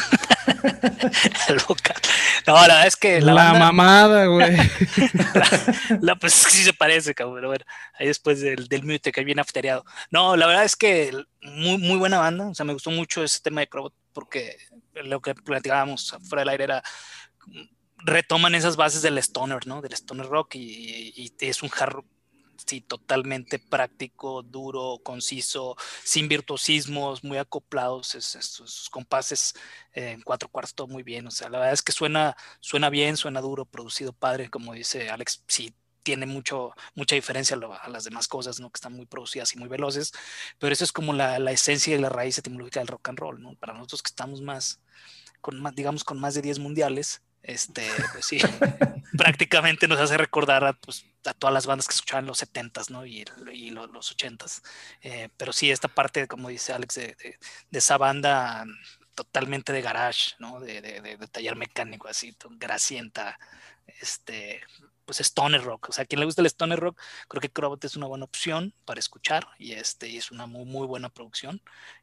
No, 2.47 2.55
la 2.55 2.63
verdad 2.63 2.87
es 2.87 2.97
que 2.97 3.21
la, 3.21 3.53
mamada, 3.53 4.25
güey. 4.25 4.57
la, 6.01 6.17
pues 6.17 6.33
sí 6.33 6.65
se 6.65 6.73
parece, 6.73 7.15
cabrón, 7.15 7.37
pero 7.37 7.49
bueno, 7.49 7.65
ahí 7.99 8.07
después 8.07 8.41
del, 8.41 8.69
del 8.69 8.85
mute 8.85 9.13
que 9.13 9.23
viene 9.23 9.43
afteriado. 9.43 9.85
No, 10.11 10.35
la 10.35 10.47
verdad 10.47 10.65
es 10.65 10.75
que 10.75 11.13
muy, 11.43 11.77
muy 11.77 11.99
buena 11.99 12.19
banda, 12.19 12.49
o 12.49 12.55
sea, 12.55 12.65
me 12.65 12.73
gustó 12.73 12.91
mucho 12.91 13.23
ese 13.23 13.41
tema 13.41 13.61
de 13.61 13.69
Crobot 13.69 13.93
porque 14.19 14.57
lo 15.05 15.21
que 15.21 15.35
platicábamos 15.35 16.17
fuera 16.29 16.43
del 16.43 16.49
aire 16.51 16.65
era 16.65 16.83
retoman 17.99 18.55
esas 18.55 18.77
bases 18.77 19.03
del 19.03 19.19
stoner, 19.19 19.67
¿no? 19.67 19.83
Del 19.83 19.93
stoner 19.93 20.27
rock 20.27 20.55
y, 20.55 21.33
es 21.41 21.63
un 21.63 21.71
hard 21.79 22.05
sí, 22.67 22.81
totalmente 22.81 23.59
práctico, 23.59 24.43
duro, 24.43 25.01
conciso, 25.03 25.77
sin 26.05 26.29
virtuosismos, 26.29 27.25
muy 27.25 27.39
acoplados, 27.39 28.09
sus 28.09 28.91
compases 28.91 29.55
en 29.93 30.23
cuatro 30.23 30.49
cuartos, 30.49 30.75
todo 30.75 30.87
muy 30.87 31.03
bien. 31.03 31.27
O 31.27 31.31
sea, 31.31 31.49
la 31.49 31.59
verdad 31.59 31.75
es 31.75 31.83
que 31.83 31.93
suena, 31.93 32.37
suena 32.61 32.91
bien, 32.91 33.17
suena 33.17 33.41
duro, 33.41 33.65
producido 33.65 34.13
padre, 34.13 34.51
como 34.51 34.75
dice 34.75 35.11
Alex, 35.11 35.45
sí 35.47 35.75
tiene 36.03 36.27
mucho, 36.27 36.73
mucha 36.95 37.17
diferencia 37.17 37.57
a, 37.83 37.89
las 37.91 38.05
demás 38.05 38.29
cosas, 38.29 38.61
¿no? 38.61 38.71
Que 38.71 38.79
están 38.79 38.95
muy 38.95 39.07
producidas 39.07 39.55
y 39.55 39.59
muy 39.59 39.69
veloces, 39.69 40.13
pero 40.59 40.73
eso 40.73 40.85
es 40.85 40.93
como 40.93 41.13
la, 41.13 41.39
la 41.39 41.53
esencia 41.53 41.95
y 41.95 41.99
la 41.99 42.09
raíz 42.09 42.39
etimológica 42.39 42.81
del 42.81 42.89
rock 42.89 43.09
and 43.11 43.19
roll, 43.19 43.43
¿no? 43.43 43.55
Para 43.57 43.75
nosotros 43.75 44.03
que 44.03 44.09
estamos 44.09 44.41
más, 44.41 44.81
con 45.40 45.61
más, 45.61 45.74
digamos, 45.74 46.05
con 46.05 46.18
más 46.18 46.35
de 46.35 46.42
10 46.42 46.59
mundiales, 46.59 47.22
este, 47.42 47.87
pues 48.12 48.27
sí, 48.27 48.38
prácticamente 49.16 49.88
nos 49.88 50.01
hace 50.01 50.16
recordar 50.16 50.64
a, 50.64 50.72
pues, 50.74 51.07
a, 51.24 51.35
todas 51.35 51.55
las 51.55 51.66
bandas 51.66 51.87
que 51.88 51.94
escuchaban 51.94 52.27
los 52.27 52.42
70s, 52.42 52.90
¿no? 52.90 53.07
Y, 53.07 53.24
y 53.53 53.70
los, 53.70 53.88
80s. 54.16 54.62
Eh, 55.03 55.29
pero 55.37 55.53
sí, 55.53 55.70
esta 55.70 55.88
parte, 55.88 56.29
como 56.29 56.48
dice 56.48 56.72
Alex, 56.72 56.94
de, 56.94 57.16
de, 57.70 57.79
esa 57.79 57.96
banda 57.96 58.64
totalmente 59.14 59.72
de 59.72 59.83
garage, 59.83 60.35
¿no? 60.38 60.61
De, 60.61 60.81
de, 60.81 61.29
taller 61.29 61.57
mecánico, 61.57 62.09
así, 62.09 62.37
grasienta, 62.59 63.38
este, 64.01 64.61
pues 65.09 65.21
stoner 65.21 65.62
rock. 65.64 65.88
O 65.88 65.92
sea, 65.92 66.05
a 66.05 66.07
quien 66.07 66.21
le 66.21 66.27
gusta 66.27 66.42
el 66.42 66.47
stoner 66.49 66.79
rock, 66.79 67.01
creo 67.29 67.40
que 67.40 67.49
Crobot 67.49 67.83
es 67.83 67.97
una 67.97 68.07
buena 68.07 68.27
opción 68.27 68.75
para 68.85 69.01
escuchar 69.01 69.49
y 69.59 69.73
este 69.73 70.18
es 70.18 70.31
una 70.31 70.44
muy, 70.44 70.66
muy 70.66 70.87
buena 70.87 71.09
producción. 71.09 71.62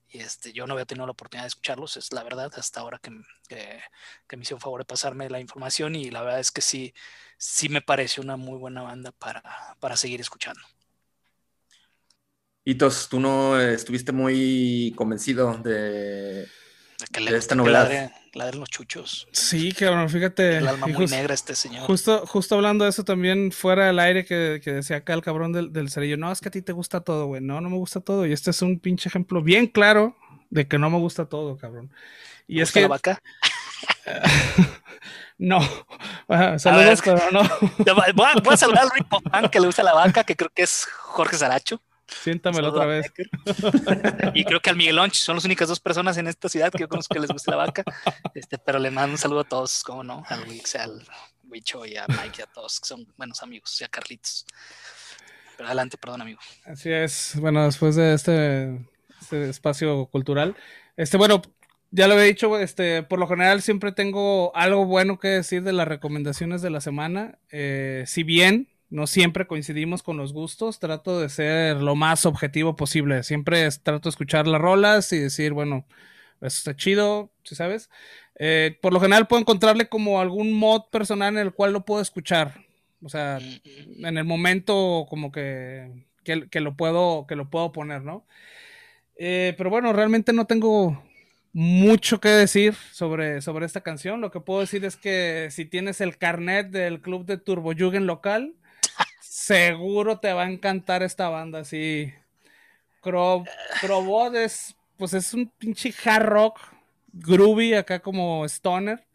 Y 0.09 0.21
este, 0.21 0.53
yo 0.53 0.65
no 0.65 0.73
había 0.73 0.87
tenido 0.87 1.05
la 1.05 1.11
oportunidad 1.11 1.43
de 1.43 1.49
escucharlos, 1.49 1.97
es 1.97 2.11
la 2.13 2.23
verdad, 2.23 2.51
hasta 2.57 2.79
ahora 2.79 2.97
que, 2.97 3.11
que, 3.47 4.37
me 4.37 4.41
hicieron 4.41 4.59
favor 4.59 4.81
de 4.81 4.85
pasarme 4.85 5.29
la 5.29 5.39
información 5.39 5.93
y 5.93 6.09
la 6.09 6.23
verdad 6.23 6.39
es 6.39 6.51
que 6.51 6.61
sí, 6.61 6.95
sí 7.37 7.69
me 7.69 7.81
parece 7.81 8.21
una 8.21 8.37
muy 8.37 8.57
buena 8.57 8.81
banda 8.81 9.11
para, 9.11 9.43
para 9.79 9.97
seguir 9.97 10.19
escuchando. 10.19 10.61
Hitos, 12.63 13.07
tú 13.07 13.19
no 13.19 13.59
estuviste 13.59 14.13
muy 14.13 14.93
convencido 14.95 15.59
de, 15.59 16.47
de 17.11 17.37
esta 17.37 17.55
novedad. 17.55 18.11
La 18.33 18.47
de 18.47 18.53
los 18.53 18.69
chuchos. 18.69 19.27
Sí, 19.31 19.71
cabrón, 19.71 20.09
fíjate. 20.09 20.57
El 20.57 20.67
alma 20.67 20.87
muy 20.87 21.07
negra 21.07 21.33
este 21.33 21.55
señor. 21.55 21.83
Justo, 21.85 22.25
justo 22.27 22.55
hablando 22.55 22.83
de 22.83 22.89
eso 22.89 23.05
también, 23.05 23.51
fuera 23.53 23.85
del 23.87 23.97
aire 23.99 24.25
que, 24.25 24.59
que 24.61 24.73
decía 24.73 24.97
acá 24.97 25.13
el 25.13 25.21
cabrón 25.21 25.53
del, 25.53 25.71
del 25.71 25.89
cerillo, 25.89 26.17
no, 26.17 26.31
es 26.31 26.41
que 26.41 26.49
a 26.49 26.51
ti 26.51 26.61
te 26.61 26.73
gusta 26.73 27.01
todo, 27.01 27.27
güey. 27.27 27.41
No, 27.41 27.61
no 27.61 27.69
me 27.69 27.77
gusta 27.77 28.01
todo. 28.01 28.25
Y 28.25 28.33
este 28.33 28.51
es 28.51 28.61
un 28.61 28.79
pinche 28.79 29.07
ejemplo 29.07 29.41
bien 29.41 29.67
claro 29.67 30.17
de 30.49 30.67
que 30.67 30.77
no 30.77 30.89
me 30.89 30.97
gusta 30.97 31.25
todo, 31.25 31.57
cabrón. 31.57 31.91
Y 32.47 32.61
es 32.61 32.71
que. 32.71 32.81
la 32.81 32.87
vaca? 32.89 33.21
no. 35.37 35.59
saludos, 36.57 37.01
pero 37.03 37.31
no. 37.31 37.41
Voy 38.13 38.25
a, 38.25 38.41
voy 38.41 38.53
a 38.53 38.57
saludar 38.57 38.83
al 38.83 38.89
rico 38.95 39.21
que 39.49 39.59
le 39.59 39.67
gusta 39.67 39.83
la 39.83 39.93
vaca, 39.93 40.23
que 40.23 40.35
creo 40.35 40.49
que 40.53 40.63
es 40.63 40.85
Jorge 40.85 41.37
Saracho. 41.37 41.81
Siéntamelo 42.07 42.69
otra 42.69 42.85
vez. 42.85 43.11
y 44.33 44.43
creo 44.45 44.59
que 44.59 44.69
al 44.69 44.75
Miguel 44.75 44.95
Lonch 44.95 45.15
son 45.15 45.35
las 45.35 45.45
únicas 45.45 45.67
dos 45.67 45.79
personas 45.79 46.17
en 46.17 46.27
esta 46.27 46.49
ciudad 46.49 46.71
que 46.71 46.79
yo 46.79 46.87
conozco 46.87 47.13
que 47.13 47.19
les 47.19 47.29
gusta 47.29 47.51
la 47.51 47.57
vaca. 47.57 47.83
Este, 48.33 48.57
pero 48.57 48.79
le 48.79 48.91
mando 48.91 49.13
un 49.13 49.17
saludo 49.17 49.41
a 49.41 49.43
todos, 49.43 49.83
como 49.83 50.03
no, 50.03 50.23
al 50.27 50.47
Wix, 50.47 50.75
al 50.75 51.05
Wicho 51.43 51.85
y 51.85 51.97
a 51.97 52.05
Mike 52.07 52.37
y 52.39 52.41
a 52.41 52.47
todos 52.47 52.79
que 52.79 52.87
son 52.87 53.07
buenos 53.17 53.41
amigos, 53.41 53.79
y 53.81 53.83
a 53.83 53.87
Carlitos. 53.87 54.45
Pero 55.57 55.67
adelante, 55.67 55.97
perdón, 55.97 56.21
amigo. 56.21 56.39
Así 56.65 56.91
es. 56.91 57.33
Bueno, 57.39 57.65
después 57.65 57.95
de 57.95 58.13
este, 58.13 58.79
este 59.21 59.49
espacio 59.49 60.05
cultural, 60.07 60.55
este, 60.97 61.17
bueno, 61.17 61.41
ya 61.91 62.07
lo 62.07 62.19
he 62.19 62.25
dicho, 62.25 62.57
este, 62.59 63.03
por 63.03 63.19
lo 63.19 63.27
general 63.27 63.61
siempre 63.61 63.93
tengo 63.93 64.55
algo 64.55 64.85
bueno 64.85 65.17
que 65.17 65.29
decir 65.29 65.63
de 65.63 65.73
las 65.73 65.87
recomendaciones 65.87 66.61
de 66.61 66.69
la 66.69 66.81
semana. 66.81 67.39
Eh, 67.49 68.03
si 68.05 68.23
bien 68.23 68.67
no 68.95 69.07
siempre 69.07 69.45
coincidimos 69.45 70.01
con 70.01 70.15
los 70.15 70.31
gustos, 70.31 70.79
trato 70.79 71.19
de 71.19 71.27
ser 71.27 71.81
lo 71.81 71.95
más 71.95 72.25
objetivo 72.25 72.77
posible. 72.77 73.23
Siempre 73.23 73.69
trato 73.83 74.07
de 74.07 74.11
escuchar 74.11 74.47
las 74.47 74.61
rolas 74.61 75.11
y 75.11 75.19
decir, 75.19 75.51
bueno, 75.51 75.85
eso 76.39 76.57
está 76.57 76.77
chido, 76.77 77.29
si 77.43 77.55
sabes. 77.55 77.89
Eh, 78.39 78.79
por 78.81 78.93
lo 78.93 79.01
general 79.01 79.27
puedo 79.27 79.41
encontrarle 79.41 79.89
como 79.89 80.21
algún 80.21 80.53
mod 80.53 80.83
personal 80.91 81.33
en 81.33 81.41
el 81.41 81.53
cual 81.53 81.73
lo 81.73 81.83
puedo 81.83 82.01
escuchar. 82.01 82.65
O 83.03 83.09
sea, 83.09 83.37
en 83.37 84.17
el 84.17 84.23
momento 84.23 85.05
como 85.09 85.29
que, 85.29 86.05
que, 86.23 86.61
lo, 86.61 86.77
puedo, 86.77 87.27
que 87.27 87.35
lo 87.35 87.49
puedo 87.49 87.73
poner, 87.73 88.01
¿no? 88.01 88.25
Eh, 89.17 89.55
pero 89.57 89.69
bueno, 89.69 89.91
realmente 89.91 90.31
no 90.31 90.45
tengo 90.47 91.03
mucho 91.51 92.21
que 92.21 92.29
decir 92.29 92.75
sobre, 92.93 93.41
sobre 93.41 93.65
esta 93.65 93.81
canción. 93.81 94.21
Lo 94.21 94.31
que 94.31 94.39
puedo 94.39 94.61
decir 94.61 94.85
es 94.85 94.95
que 94.95 95.49
si 95.51 95.65
tienes 95.65 95.99
el 95.99 96.17
carnet 96.17 96.69
del 96.69 97.01
club 97.01 97.25
de 97.25 97.37
Turbo 97.37 97.73
Jugend 97.77 98.05
local, 98.05 98.55
seguro 99.45 100.17
te 100.19 100.33
va 100.33 100.43
a 100.43 100.49
encantar 100.49 101.03
esta 101.03 101.29
banda, 101.29 101.63
sí. 101.63 102.11
Crobot 103.01 104.35
es, 104.35 104.75
pues 104.97 105.13
es 105.13 105.35
un 105.35 105.51
pinche 105.59 105.93
hard 106.03 106.25
rock, 106.25 106.59
groovy, 107.13 107.75
acá 107.75 107.99
como 107.99 108.43
stoner. 108.45 109.05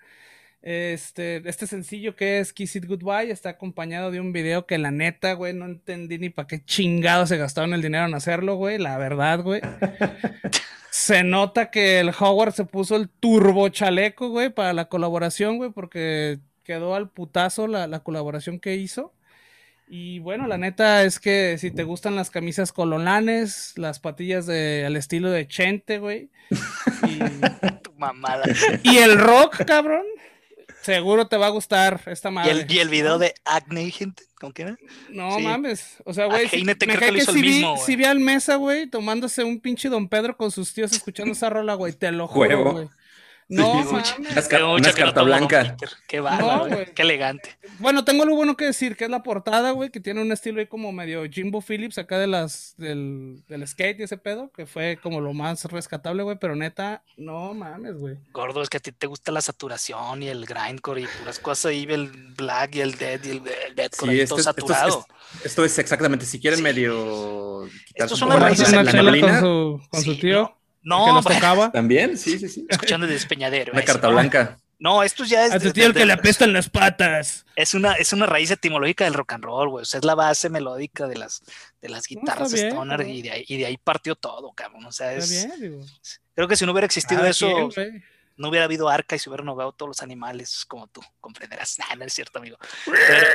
Este, 0.62 1.48
este 1.48 1.66
sencillo 1.66 2.14
que 2.14 2.38
es 2.38 2.52
Kiss 2.52 2.76
It 2.76 2.84
Goodbye 2.86 3.30
está 3.30 3.50
acompañado 3.50 4.10
de 4.12 4.20
un 4.20 4.32
video 4.32 4.66
que 4.66 4.78
la 4.78 4.92
neta, 4.92 5.32
güey, 5.32 5.52
no 5.52 5.64
entendí 5.64 6.18
ni 6.18 6.30
para 6.30 6.46
qué 6.46 6.64
chingados 6.64 7.30
se 7.30 7.38
gastaron 7.38 7.74
el 7.74 7.82
dinero 7.82 8.04
en 8.04 8.14
hacerlo, 8.14 8.54
güey, 8.54 8.78
la 8.78 8.98
verdad, 8.98 9.42
güey. 9.42 9.60
se 10.90 11.24
nota 11.24 11.72
que 11.72 11.98
el 11.98 12.10
Howard 12.10 12.52
se 12.52 12.66
puso 12.66 12.94
el 12.94 13.08
turbo 13.08 13.68
chaleco, 13.70 14.28
güey, 14.28 14.50
para 14.50 14.74
la 14.74 14.88
colaboración, 14.88 15.56
güey, 15.56 15.70
porque 15.70 16.38
quedó 16.62 16.94
al 16.94 17.08
putazo 17.10 17.66
la, 17.66 17.88
la 17.88 18.00
colaboración 18.04 18.60
que 18.60 18.76
hizo. 18.76 19.12
Y 19.92 20.20
bueno, 20.20 20.46
la 20.46 20.56
neta 20.56 21.02
es 21.02 21.18
que 21.18 21.58
si 21.58 21.72
te 21.72 21.82
gustan 21.82 22.14
las 22.14 22.30
camisas 22.30 22.70
cololanes, 22.72 23.72
las 23.76 23.98
patillas 23.98 24.46
de, 24.46 24.84
al 24.86 24.96
estilo 24.96 25.30
de 25.30 25.48
Chente, 25.48 25.98
güey. 25.98 26.30
Y, 27.08 27.18
Tu 27.82 27.92
mamada. 27.98 28.44
y 28.84 28.98
el 28.98 29.18
rock, 29.18 29.64
cabrón. 29.66 30.04
Seguro 30.82 31.26
te 31.26 31.36
va 31.36 31.46
a 31.46 31.50
gustar 31.50 32.00
esta 32.06 32.28
Y 32.30 32.32
madre. 32.32 32.50
el, 32.52 32.66
y 32.72 32.78
el 32.78 32.88
video 32.88 33.18
de 33.18 33.34
Acne, 33.44 33.90
gente. 33.90 34.22
¿Con 34.40 34.52
quién? 34.52 34.78
No 35.10 35.36
Sí. 35.36 35.42
mames. 35.42 35.96
O 36.06 36.14
sea, 36.14 36.26
güey. 36.26 36.48
Heinete 36.50 36.86
me 36.86 36.94
creo 36.94 37.00
cae 37.00 37.08
que 37.10 37.16
que 37.16 37.22
hizo 37.24 37.32
sí 37.32 37.38
el 37.40 37.44
vi, 37.44 37.50
mismo, 37.50 37.76
sí 37.76 37.96
vi 37.96 38.04
al 38.04 38.20
mesa, 38.20 38.54
güey, 38.56 38.86
tomándose 38.86 39.42
un 39.44 39.60
pinche 39.60 39.88
Don 39.90 40.08
Pedro 40.08 40.36
con 40.36 40.50
sus 40.52 40.72
tíos 40.72 40.92
escuchando 40.92 41.32
esa 41.32 41.50
rola, 41.50 41.74
güey. 41.74 41.92
Te 41.92 42.10
lo 42.12 42.26
juro, 42.28 42.72
güey. 42.72 42.88
No, 43.50 43.82
Sí, 43.82 43.88
mames. 43.92 44.48
Que 44.48 44.58
no 44.60 44.76
carta 44.96 45.22
blanca. 45.22 45.76
Qué 46.06 46.20
bárbaro, 46.20 46.68
No, 46.68 46.74
güey. 46.74 46.94
Qué 46.94 47.02
elegante. 47.02 47.58
Bueno, 47.80 48.04
tengo 48.04 48.24
lo 48.24 48.36
bueno 48.36 48.56
que 48.56 48.64
decir, 48.66 48.96
que 48.96 49.04
es 49.04 49.10
la 49.10 49.24
portada, 49.24 49.72
güey, 49.72 49.90
que 49.90 49.98
tiene 49.98 50.22
un 50.22 50.30
estilo 50.30 50.60
ahí 50.60 50.66
como 50.66 50.92
medio 50.92 51.24
Jimbo 51.28 51.60
Phillips 51.60 51.98
acá 51.98 52.18
de 52.18 52.28
las, 52.28 52.74
del, 52.76 53.42
del 53.48 53.66
skate 53.66 53.98
y 54.00 54.02
ese 54.04 54.18
pedo, 54.18 54.52
que 54.52 54.66
fue 54.66 54.98
como 55.02 55.20
lo 55.20 55.32
más 55.32 55.64
rescatable, 55.64 56.22
güey, 56.22 56.38
pero 56.40 56.54
neta, 56.54 57.02
no 57.16 57.52
mames, 57.52 57.96
güey. 57.96 58.18
Gordo, 58.32 58.62
es 58.62 58.68
que 58.68 58.76
a 58.76 58.80
ti 58.80 58.92
te 58.92 59.08
gusta 59.08 59.32
la 59.32 59.40
saturación 59.40 60.22
y 60.22 60.28
el 60.28 60.46
grindcore 60.46 61.02
y 61.02 61.06
puras 61.18 61.40
cosas 61.40 61.66
ahí, 61.72 61.86
el 61.88 62.08
black 62.36 62.76
y 62.76 62.80
el 62.82 62.94
dead 62.96 63.20
y 63.24 63.30
el, 63.30 63.42
el 63.66 63.74
deadcore, 63.74 64.12
Sí, 64.12 64.20
esto 64.20 64.36
todo 64.36 64.40
es, 64.40 64.46
esto, 64.46 64.62
es, 64.62 64.68
saturado. 64.68 65.06
esto 65.44 65.64
es 65.64 65.78
exactamente, 65.80 66.24
si 66.24 66.38
quieren 66.38 66.58
Sí. 66.58 66.62
medio 66.62 67.68
quitarse 67.88 68.14
Estos 68.14 68.18
son 68.20 68.28
las 68.28 68.40
raíces 68.40 68.72
con 68.72 69.40
su, 69.40 69.80
con 69.90 70.02
su 70.02 70.14
Sí, 70.14 70.20
tío, 70.20 70.42
No, 70.42 70.59
que 70.82 70.88
nos 70.88 71.18
hombre, 71.18 71.34
tocaba. 71.34 71.70
También, 71.72 72.16
sí, 72.18 72.38
sí, 72.38 72.48
sí. 72.48 72.66
escuchando 72.68 73.06
de 73.06 73.12
despeñadero. 73.14 73.72
Una 73.72 73.80
eso, 73.82 73.92
carta 73.92 74.08
¿no? 74.08 74.14
blanca. 74.14 74.58
No, 74.78 75.02
esto 75.02 75.24
ya 75.24 75.44
es, 75.44 75.52
A 75.52 75.58
tu 75.58 75.66
de- 75.66 75.72
tío 75.74 75.84
el 75.86 75.92
de- 75.92 76.00
que 76.00 76.06
le 76.06 76.14
apestan 76.14 76.54
las 76.54 76.70
patas. 76.70 77.44
es 77.54 77.74
una 77.74 77.92
es 77.94 78.14
una 78.14 78.24
raíz 78.24 78.50
etimológica 78.50 79.04
del 79.04 79.12
rock 79.12 79.34
and 79.34 79.44
roll, 79.44 79.68
güey. 79.68 79.82
O 79.82 79.84
sea, 79.84 79.98
es 79.98 80.04
la 80.06 80.14
base 80.14 80.48
melódica 80.48 81.06
de 81.06 81.18
las 81.18 81.42
de 81.82 81.88
las 81.90 82.04
No, 82.10 82.20
guitarras 82.20 82.52
bien, 82.52 82.68
stoner 82.68 83.06
y 83.06 83.20
de 83.20 83.30
ahí 83.30 83.44
y 83.46 83.58
de 83.58 83.66
ahí 83.66 83.76
partió 83.76 84.14
todo, 84.16 84.52
cabrón. 84.52 84.86
O 84.86 84.92
sea, 84.92 85.12
Está 85.12 85.24
es 85.36 85.46
bien, 85.48 85.60
digo. 85.60 85.86
creo 86.34 86.48
que 86.48 86.56
si 86.56 86.64
no 86.64 86.72
hubiera 86.72 86.86
existido 86.86 87.20
Cada 87.20 87.30
eso, 87.30 87.68
no 88.38 88.48
hubiera 88.48 88.64
habido 88.64 88.88
arca 88.88 89.14
y 89.14 89.18
se 89.18 89.28
hubieran 89.28 89.48
ahogado 89.50 89.72
todos 89.72 89.88
los 89.90 90.02
animales 90.02 90.64
como 90.66 90.86
tú 90.86 91.02
comprenderás. 91.20 91.76
Nah, 91.90 91.94
no 91.96 92.04
es 92.06 92.14
cierto, 92.14 92.38
amigo. 92.38 92.56
Pero, 92.86 93.26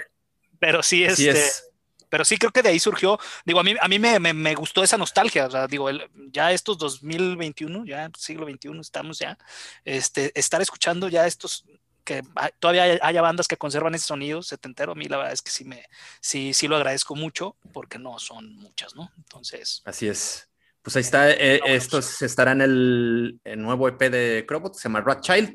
pero 0.57 0.81
sí, 0.83 1.03
este, 1.03 1.29
es. 1.29 1.69
Pero 2.15 2.23
sí 2.23 2.37
creo 2.37 2.49
que 2.51 2.61
de 2.61 2.69
ahí 2.69 2.79
surgió, 2.79 3.19
digo, 3.43 3.59
a 3.59 3.63
mí, 3.63 3.73
a 3.77 3.89
mí 3.89 3.99
me, 3.99 4.17
me, 4.21 4.31
me 4.33 4.55
gustó 4.55 4.81
esa 4.85 4.97
nostalgia, 4.97 5.47
o 5.47 5.51
sea, 5.51 5.67
digo, 5.67 5.89
el- 5.89 6.09
ya 6.31 6.53
estos 6.53 6.77
2021, 6.77 7.83
ya 7.85 8.09
siglo 8.17 8.45
XXI 8.45 8.79
estamos 8.79 9.19
ya, 9.19 9.37
este, 9.83 10.31
estar 10.39 10.61
escuchando 10.61 11.09
ya 11.09 11.27
estos, 11.27 11.65
que 12.05 12.23
todavía 12.59 12.83
hay- 12.83 12.99
haya 13.01 13.21
bandas 13.21 13.49
que 13.49 13.57
conservan 13.57 13.95
ese 13.95 14.05
sonido 14.05 14.41
setentero, 14.43 14.93
a 14.93 14.95
mí 14.95 15.09
la 15.09 15.17
verdad 15.17 15.33
es 15.33 15.41
que 15.41 15.51
sí 15.51 15.65
me, 15.65 15.83
sí, 16.21 16.53
sí 16.53 16.69
lo 16.69 16.77
agradezco 16.77 17.15
mucho, 17.17 17.57
porque 17.73 17.99
no 17.99 18.17
son 18.17 18.55
muchas, 18.55 18.95
¿no? 18.95 19.11
Entonces, 19.17 19.81
Así 19.83 20.07
es. 20.07 20.47
Pues 20.81 20.95
ahí 20.95 21.01
está. 21.01 21.31
eh, 21.31 21.59
estos 21.65 22.21
estará 22.21 22.53
en 22.53 22.61
el, 22.61 23.41
el 23.43 23.61
nuevo 23.61 23.89
EP 23.89 24.09
de 24.09 24.45
Crobot, 24.47 24.73
se 24.75 24.83
llama 24.83 25.01
Rat 25.01 25.19
Child. 25.19 25.53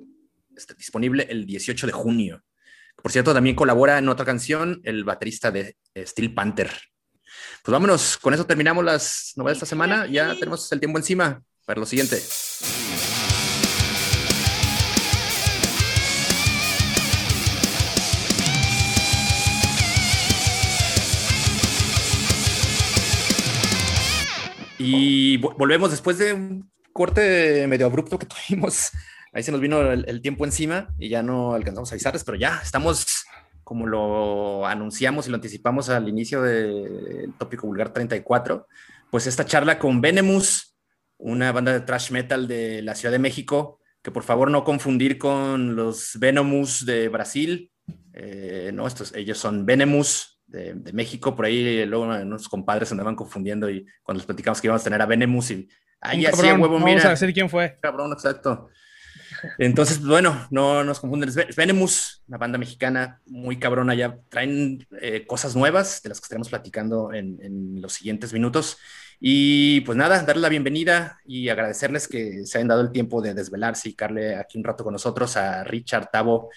Está 0.54 0.74
disponible 0.74 1.26
el 1.30 1.46
18 1.46 1.86
de 1.86 1.92
junio. 1.94 2.42
Por 3.02 3.12
cierto, 3.12 3.32
también 3.32 3.56
colabora 3.56 3.98
en 3.98 4.08
otra 4.08 4.26
canción 4.26 4.80
el 4.84 5.04
baterista 5.04 5.50
de 5.50 5.76
eh, 5.94 6.06
Steel 6.06 6.34
Panther. 6.34 6.70
Pues 7.62 7.72
vámonos, 7.72 8.16
con 8.18 8.34
eso 8.34 8.46
terminamos 8.46 8.84
las 8.84 9.32
novedades 9.36 9.56
de 9.60 9.64
esta 9.64 9.66
semana. 9.66 10.06
Ya 10.06 10.34
tenemos 10.34 10.70
el 10.72 10.80
tiempo 10.80 10.98
encima 10.98 11.42
para 11.64 11.80
lo 11.80 11.86
siguiente. 11.86 12.20
Y 24.78 25.38
vo- 25.38 25.54
volvemos 25.58 25.90
después 25.90 26.18
de 26.18 26.32
un 26.32 26.70
corte 26.92 27.66
medio 27.66 27.86
abrupto 27.86 28.18
que 28.18 28.26
tuvimos. 28.26 28.90
Ahí 29.32 29.42
se 29.42 29.52
nos 29.52 29.60
vino 29.60 29.80
el, 29.80 30.04
el 30.08 30.20
tiempo 30.22 30.44
encima 30.44 30.94
y 30.98 31.08
ya 31.08 31.22
no 31.22 31.54
alcanzamos 31.54 31.90
a 31.90 31.94
avisarles, 31.94 32.24
pero 32.24 32.36
ya 32.36 32.60
estamos 32.62 33.24
como 33.70 33.86
lo 33.86 34.66
anunciamos 34.66 35.28
y 35.28 35.30
lo 35.30 35.36
anticipamos 35.36 35.90
al 35.90 36.08
inicio 36.08 36.42
del 36.42 37.32
tópico 37.38 37.68
vulgar 37.68 37.92
34, 37.92 38.66
pues 39.12 39.28
esta 39.28 39.46
charla 39.46 39.78
con 39.78 40.00
Venemus, 40.00 40.76
una 41.18 41.52
banda 41.52 41.72
de 41.72 41.80
thrash 41.82 42.10
metal 42.10 42.48
de 42.48 42.82
la 42.82 42.96
Ciudad 42.96 43.12
de 43.12 43.20
México, 43.20 43.78
que 44.02 44.10
por 44.10 44.24
favor 44.24 44.50
no 44.50 44.64
confundir 44.64 45.18
con 45.18 45.76
los 45.76 46.18
Venomous 46.18 46.84
de 46.84 47.08
Brasil, 47.08 47.70
eh, 48.12 48.72
no, 48.74 48.88
estos, 48.88 49.14
ellos 49.14 49.38
son 49.38 49.64
Venemus 49.64 50.42
de, 50.48 50.74
de, 50.74 50.92
México, 50.92 51.36
por 51.36 51.44
ahí 51.44 51.86
luego 51.86 52.06
unos 52.06 52.48
compadres 52.48 52.90
andaban 52.90 53.14
confundiendo 53.14 53.70
y 53.70 53.86
cuando 54.02 54.18
les 54.18 54.26
platicamos 54.26 54.60
que 54.60 54.66
íbamos 54.66 54.82
a 54.82 54.84
tener 54.84 55.00
a 55.00 55.06
Venemus 55.06 55.52
y 55.52 55.68
ahí 56.00 56.24
cabrón, 56.24 56.60
huevo, 56.60 56.78
mira. 56.80 56.90
Vamos 56.90 57.04
a 57.04 57.10
decir 57.10 57.32
quién 57.32 57.48
fue. 57.48 57.78
Cabrón, 57.80 58.12
exacto. 58.12 58.68
Entonces, 59.58 60.04
bueno, 60.04 60.46
no 60.50 60.84
nos 60.84 61.00
confunden. 61.00 61.30
Venemus, 61.56 62.22
una 62.28 62.38
banda 62.38 62.58
mexicana 62.58 63.20
muy 63.26 63.58
cabrona. 63.58 63.94
Ya 63.94 64.18
traen 64.28 64.86
eh, 65.00 65.26
cosas 65.26 65.56
nuevas 65.56 66.02
de 66.02 66.10
las 66.10 66.20
que 66.20 66.24
estaremos 66.24 66.48
platicando 66.48 67.12
en, 67.12 67.38
en 67.42 67.80
los 67.80 67.92
siguientes 67.92 68.32
minutos. 68.32 68.78
Y 69.18 69.82
pues 69.82 69.98
nada, 69.98 70.22
darle 70.22 70.40
la 70.40 70.48
bienvenida 70.48 71.20
y 71.26 71.50
agradecerles 71.50 72.08
que 72.08 72.46
se 72.46 72.58
hayan 72.58 72.68
dado 72.68 72.80
el 72.80 72.90
tiempo 72.90 73.20
de 73.20 73.34
desvelarse 73.34 73.90
y 73.90 73.94
darle 73.94 74.34
aquí 74.36 74.56
un 74.56 74.64
rato 74.64 74.82
con 74.82 74.94
nosotros 74.94 75.36
a 75.36 75.62
Richard, 75.64 76.10
Tavo 76.10 76.48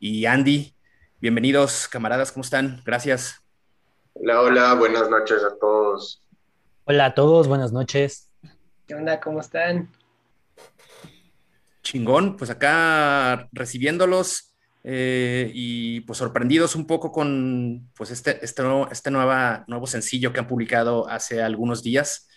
y 0.00 0.26
Andy. 0.26 0.74
Bienvenidos, 1.20 1.86
camaradas, 1.88 2.32
¿cómo 2.32 2.42
están? 2.42 2.82
Gracias. 2.84 3.40
Hola, 4.14 4.40
hola, 4.40 4.74
buenas 4.74 5.08
noches 5.08 5.44
a 5.44 5.56
todos. 5.58 6.22
Hola 6.84 7.06
a 7.06 7.14
todos, 7.14 7.46
buenas 7.46 7.72
noches. 7.72 8.30
¿Qué 8.88 8.96
onda? 8.96 9.20
¿Cómo 9.20 9.40
están? 9.40 9.88
Chingón, 11.88 12.36
pues 12.36 12.50
acá 12.50 13.48
recibiéndolos 13.50 14.54
eh, 14.84 15.50
y 15.54 16.00
pues 16.02 16.18
sorprendidos 16.18 16.76
un 16.76 16.86
poco 16.86 17.10
con 17.10 17.88
pues 17.96 18.10
este, 18.10 18.44
este, 18.44 18.62
nuevo, 18.62 18.90
este 18.90 19.10
nueva, 19.10 19.64
nuevo 19.68 19.86
sencillo 19.86 20.30
que 20.30 20.40
han 20.40 20.46
publicado 20.46 21.08
hace 21.08 21.40
algunos 21.42 21.82
días. 21.82 22.28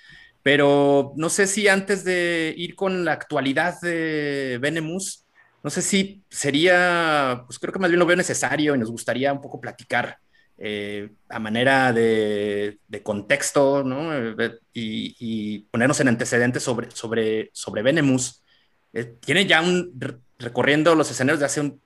Pero 0.42 1.12
no 1.18 1.28
sé 1.30 1.48
si 1.48 1.68
antes 1.68 2.06
de 2.06 2.54
ir 2.56 2.76
con 2.76 3.04
la 3.04 3.12
actualidad 3.12 3.80
de 3.82 4.58
Venemus, 4.62 5.28
no 5.64 5.70
sé 5.70 5.82
si 5.82 6.24
sería, 6.30 7.44
pues 7.46 7.60
creo 7.60 7.74
que 7.74 7.80
más 7.80 7.92
bien 7.92 8.00
lo 8.00 8.06
veo 8.06 8.16
necesario 8.16 8.74
y 8.74 8.80
nos 8.80 8.90
gustaría 8.90 9.34
un 9.34 9.42
poco 9.42 9.60
platicar 9.60 10.18
eh, 10.58 11.10
a 11.28 11.40
manera 11.40 11.92
de, 11.92 12.80
de 12.88 13.04
contexto, 13.04 13.84
¿no? 13.84 14.16
Eh, 14.16 14.60
y, 14.74 15.16
y, 15.20 15.60
ponernos 15.72 16.00
en 16.00 16.08
antecedentes 16.08 16.64
sobre, 16.64 16.90
sobre, 16.92 17.50
sobre 17.52 17.82
Venemus. 17.82 18.41
Eh, 18.94 19.06
tiene 19.20 19.46
ya 19.46 19.62
un 19.62 20.00
recorriendo 20.38 20.96
los 20.96 21.10
escenarios 21.12 21.40
de 21.40 21.46
hace 21.46 21.62
un, 21.62 21.82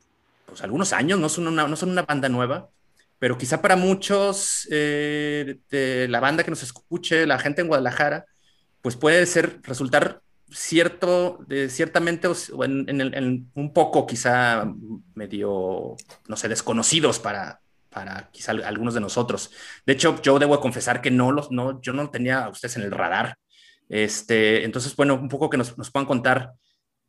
pues, 0.45 0.61
algunos 0.61 0.93
años, 0.93 1.19
no 1.19 1.29
son, 1.29 1.47
una, 1.47 1.67
no 1.67 1.75
son 1.75 1.89
una 1.89 2.03
banda 2.03 2.29
nueva, 2.29 2.69
pero 3.19 3.37
quizá 3.37 3.61
para 3.61 3.75
muchos 3.75 4.67
eh, 4.71 5.57
de 5.69 6.07
la 6.07 6.19
banda 6.19 6.43
que 6.43 6.51
nos 6.51 6.63
escuche, 6.63 7.25
la 7.25 7.39
gente 7.39 7.61
en 7.61 7.67
Guadalajara, 7.67 8.25
pues 8.81 8.95
puede 8.95 9.25
ser, 9.25 9.59
resultar 9.63 10.21
cierto, 10.49 11.39
de, 11.47 11.69
ciertamente, 11.69 12.29
en, 12.63 12.89
en, 12.89 13.01
en, 13.13 13.51
un 13.55 13.73
poco 13.73 14.05
quizá 14.05 14.65
medio, 15.15 15.95
no 16.27 16.37
sé, 16.37 16.47
desconocidos 16.47 17.19
para, 17.19 17.59
para 17.89 18.29
quizá 18.31 18.51
algunos 18.51 18.93
de 18.93 19.01
nosotros. 19.01 19.51
De 19.85 19.93
hecho, 19.93 20.21
yo 20.21 20.39
debo 20.39 20.59
confesar 20.59 21.01
que 21.01 21.11
no 21.11 21.31
los, 21.31 21.51
no, 21.51 21.81
yo 21.81 21.93
no 21.93 22.09
tenía 22.09 22.45
a 22.45 22.49
ustedes 22.49 22.77
en 22.77 22.83
el 22.83 22.91
radar. 22.91 23.37
Este, 23.89 24.63
entonces, 24.63 24.95
bueno, 24.95 25.15
un 25.15 25.29
poco 25.29 25.49
que 25.49 25.57
nos, 25.57 25.77
nos 25.77 25.91
puedan 25.91 26.07
contar 26.07 26.53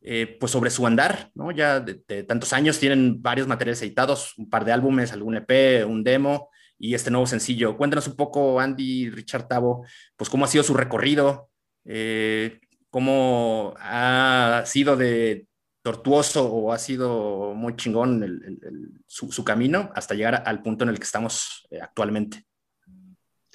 eh, 0.01 0.37
pues 0.39 0.51
sobre 0.51 0.69
su 0.69 0.85
andar, 0.85 1.31
¿no? 1.33 1.51
Ya 1.51 1.79
de, 1.79 2.23
tantos 2.23 2.53
años 2.53 2.79
tienen 2.79 3.21
varios 3.21 3.47
materiales 3.47 3.81
editados, 3.81 4.37
un 4.37 4.49
par 4.49 4.63
de 4.63 4.71
álbumes, 4.71 5.11
algún 5.11 5.37
EP, 5.37 5.85
un 5.85 6.03
demo 6.03 6.49
y 6.77 6.93
este 6.93 7.11
nuevo 7.11 7.25
sencillo. 7.25 7.77
Cuéntanos 7.77 8.07
un 8.07 8.15
poco, 8.15 8.59
Andy, 8.59 9.09
Richard 9.09 9.47
Tavo, 9.47 9.85
pues 10.15 10.29
cómo 10.29 10.45
ha 10.45 10.47
sido 10.47 10.63
su 10.63 10.73
recorrido, 10.73 11.49
eh, 11.85 12.59
cómo 12.89 13.73
ha 13.79 14.63
sido 14.65 14.95
de 14.95 15.47
tortuoso 15.81 16.51
o 16.51 16.73
ha 16.73 16.77
sido 16.77 17.53
muy 17.53 17.75
chingón 17.75 18.23
el, 18.23 18.91
su, 19.07 19.43
camino 19.43 19.89
hasta 19.95 20.15
llegar 20.15 20.43
al 20.45 20.61
punto 20.61 20.83
en 20.83 20.89
el 20.89 20.97
que 20.97 21.05
estamos 21.05 21.65
eh, 21.71 21.79
actualmente. 21.81 22.43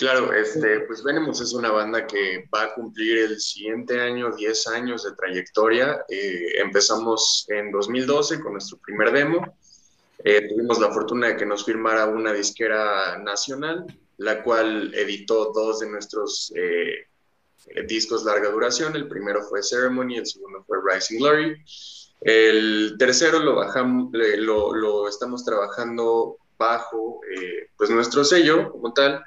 Claro, 0.03 0.33
este, 0.33 0.81
pues 0.81 1.05
Venemus 1.05 1.41
es 1.41 1.53
una 1.53 1.71
banda 1.71 2.09
que 2.09 2.49
va 2.53 2.63
a 2.63 2.75
cumplir 2.75 3.19
el 3.19 3.39
siguiente 3.39 4.01
año 4.01 4.35
10 4.35 4.67
años 4.67 5.05
de 5.05 5.13
trayectoria. 5.13 6.05
Eh, 6.09 6.61
empezamos 6.61 7.47
en 7.47 7.71
2012 7.71 8.41
con 8.41 8.55
nuestro 8.55 8.79
primer 8.79 9.13
demo 9.13 9.57
Eh, 10.25 10.49
tuvimos 10.49 10.81
la 10.81 10.91
fortuna 10.91 11.29
de 11.29 11.37
que 11.37 11.47
nos 11.47 11.65
firmara 11.65 12.07
una 12.07 12.33
disquera 12.33 13.17
nacional, 13.19 13.87
la 14.17 14.43
cual 14.43 14.93
editó 14.93 15.53
dos 15.55 15.79
de 15.79 15.91
nuestros 15.91 16.53
eh, 16.57 17.07
discos 17.87 18.25
larga 18.25 18.51
duración. 18.51 18.97
El 18.97 19.07
primero 19.07 19.45
fue 19.45 19.63
Ceremony, 19.63 20.17
el 20.17 20.27
segundo 20.27 20.65
fue 20.67 20.79
Rising 20.85 21.19
Glory. 21.19 21.65
El 22.23 22.97
tercero 22.99 23.39
lo, 23.39 23.55
bajamos, 23.55 24.11
lo, 24.13 24.75
lo 24.75 25.09
estamos 25.09 25.45
trabajando 25.45 26.39
bajo 26.59 27.21
eh, 27.37 27.69
pues 27.77 27.91
nuestro 27.91 28.25
sello 28.25 28.71
como 28.71 28.93
tal, 28.93 29.25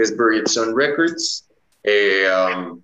que 0.00 0.04
es 0.04 0.16
Buried 0.16 0.46
Sun 0.46 0.74
Records. 0.74 1.46
Eh, 1.82 2.26
um, 2.32 2.82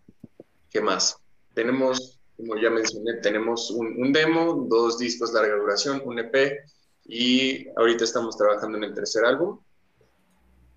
¿Qué 0.70 0.82
más? 0.82 1.16
Tenemos, 1.54 2.20
como 2.36 2.60
ya 2.60 2.68
mencioné, 2.68 3.14
tenemos 3.22 3.70
un, 3.70 3.86
un, 4.02 4.12
demo, 4.12 4.66
dos 4.68 4.98
discos 4.98 5.32
larga 5.32 5.56
duración, 5.56 6.02
un 6.04 6.18
EP, 6.18 6.58
y 7.06 7.68
ahorita 7.70 8.04
estamos 8.04 8.36
trabajando 8.36 8.76
en 8.76 8.84
el 8.84 8.94
tercer 8.94 9.24
álbum. 9.24 9.58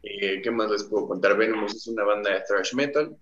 Eh, 0.02 0.42
¿Qué 0.42 0.50
más 0.50 0.72
les 0.72 0.86
puedo 0.86 1.10
contar? 1.10 1.36
Venomous 1.36 1.76
es 1.76 1.88
una 1.88 2.06
banda 2.06 2.34
de 2.34 2.44
thrash 2.48 2.74
metal. 2.74 3.18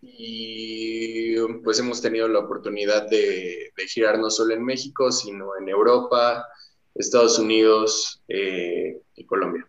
Y 0.00 1.36
pues 1.62 1.78
hemos 1.78 2.00
tenido 2.00 2.26
la 2.26 2.38
oportunidad 2.38 3.06
de, 3.10 3.70
de 3.76 3.86
girar 3.86 4.18
no 4.18 4.30
solo 4.30 4.54
en 4.54 4.64
México, 4.64 5.12
sino 5.12 5.58
en 5.60 5.68
Europa, 5.68 6.46
Estados 6.94 7.38
Unidos 7.38 8.22
eh, 8.28 8.98
y 9.14 9.26
Colombia. 9.26 9.68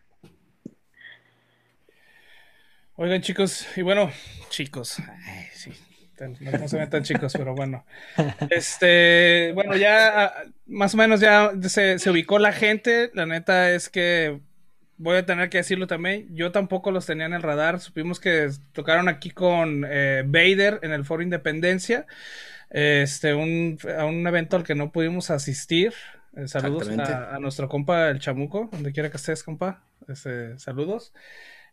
Oigan, 3.02 3.22
chicos, 3.22 3.66
y 3.78 3.82
bueno, 3.82 4.12
chicos, 4.50 4.98
ay, 5.26 5.46
sí, 5.54 5.72
no, 6.20 6.68
se 6.68 6.78
ven 6.78 6.90
tan 6.90 7.02
chicos, 7.02 7.32
pero 7.32 7.56
bueno. 7.56 7.86
Este, 8.50 9.54
bueno, 9.56 9.78
ya 9.78 10.26
ah, 10.26 10.34
más 10.66 10.94
o 10.96 10.98
menos 10.98 11.22
ya 11.22 11.54
se, 11.70 11.98
se, 11.98 12.10
ubicó 12.10 12.40
la 12.40 12.52
gente. 12.52 13.10
La 13.14 13.26
neta 13.26 13.72
es 13.72 13.88
que 13.88 14.42
voy 14.98 15.16
a 15.16 15.26
tener 15.26 15.50
que 15.50 15.60
decirlo 15.60 15.88
también. 15.88 16.28
Yo 16.36 16.52
tampoco 16.52 16.92
los 16.92 17.06
tenía 17.06 17.26
en 17.26 17.32
el 17.32 17.42
radar. 17.42 17.80
Supimos 17.80 18.20
que 18.20 18.50
tocaron 18.74 19.08
aquí 19.08 19.30
con 19.30 19.86
eh, 19.88 20.24
Vader 20.26 20.82
en 20.84 20.92
el 20.92 21.06
Foro 21.06 21.24
Independencia. 21.24 22.06
Este, 22.70 23.34
un, 23.34 23.78
a 23.98 24.04
un 24.04 24.28
evento 24.28 24.58
al 24.58 24.66
que 24.66 24.76
no 24.76 24.92
pudimos 24.92 25.30
asistir. 25.30 25.94
Eh, 26.36 26.50
saludos 26.50 26.90
a, 26.90 27.34
a, 27.34 27.40
nuestro 27.40 27.70
compa 27.70 28.10
el 28.10 28.20
Chamuco, 28.20 28.68
donde 28.74 28.92
quiera 28.92 29.10
que 29.10 29.16
estés, 29.16 29.42
compa. 29.42 29.86
Este, 30.10 30.60
saludos. 30.60 31.14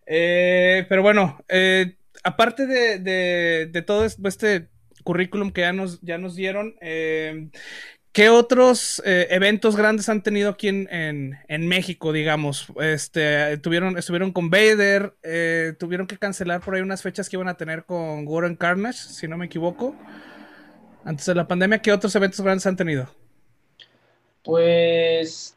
Eh, 0.07 0.87
pero 0.89 1.03
bueno, 1.03 1.39
eh, 1.49 1.97
aparte 2.23 2.67
de, 2.67 2.99
de, 3.67 3.83
todo 3.83 4.05
este 4.05 4.69
currículum 5.03 5.51
que 5.51 5.63
ya 5.63 5.73
nos, 5.73 6.01
ya 6.01 6.17
nos 6.17 6.37
dieron, 6.37 6.77
eh, 6.81 7.51
¿qué 8.13 8.29
otros 8.29 9.03
eh, 9.05 9.27
eventos 9.31 9.77
grandes 9.77 10.09
han 10.09 10.23
tenido 10.23 10.51
aquí 10.51 10.69
en, 10.69 10.89
en, 10.91 11.69
México, 11.69 12.13
digamos? 12.13 12.69
Este, 12.81 13.59
tuvieron, 13.59 13.99
estuvieron 13.99 14.33
con 14.33 14.49
Vader, 14.49 15.15
tuvieron 15.79 16.07
que 16.07 16.19
cancelar 16.19 16.61
por 16.61 16.75
ahí 16.75 16.83
unas 16.83 17.03
fechas 17.03 17.29
que 17.29 17.37
iban 17.37 17.49
a 17.49 17.57
tener 17.57 17.85
con 17.85 18.27
Warren 18.27 18.57
Carnage, 18.57 18.99
si 18.99 19.29
no 19.29 19.37
me 19.37 19.47
equivoco. 19.47 19.97
Antes 21.05 21.27
de 21.27 21.35
la 21.35 21.47
pandemia, 21.47 21.81
¿qué 21.81 21.93
otros 21.93 22.15
eventos 22.17 22.41
grandes 22.41 22.67
han 22.67 22.77
tenido? 22.77 23.09
Pues 24.43 25.56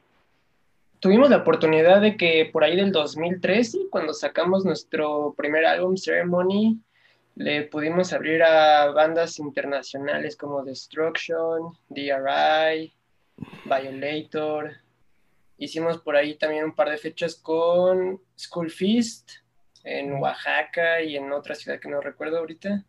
tuvimos 1.00 1.30
la 1.30 1.38
oportunidad 1.38 2.02
de 2.02 2.18
que 2.18 2.50
por 2.52 2.64
ahí 2.64 2.76
del 2.76 2.92
2013, 2.92 3.88
cuando 3.90 4.14
sacamos 4.14 4.66
nuestro 4.66 5.34
primer 5.38 5.66
álbum, 5.66 5.96
Ceremony, 5.96 6.80
le 7.36 7.64
pudimos 7.64 8.12
abrir 8.12 8.44
a 8.44 8.88
bandas 8.92 9.40
internacionales 9.40 10.36
como 10.36 10.64
Destruction, 10.64 11.74
DRI, 11.88 12.94
Violator. 13.66 14.72
Hicimos 15.58 16.00
por 16.00 16.16
ahí 16.16 16.36
también 16.36 16.66
un 16.66 16.76
par 16.76 16.90
de 16.90 16.98
fechas 16.98 17.36
con 17.36 18.22
School 18.38 18.70
Feast 18.70 19.32
en 19.84 20.14
Oaxaca 20.14 21.02
y 21.02 21.16
en 21.16 21.32
otra 21.32 21.56
ciudad 21.56 21.80
que 21.80 21.90
no 21.90 22.02
recuerdo 22.02 22.40
ahorita. 22.40 22.84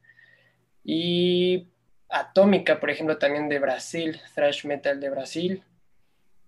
Y 0.83 1.69
Atómica, 2.09 2.81
por 2.81 2.91
ejemplo, 2.91 3.19
también 3.19 3.49
de 3.49 3.61
Brasil, 3.61 4.21
thrash 4.35 4.65
metal 4.65 4.99
de 4.99 5.11
Brasil. 5.11 5.63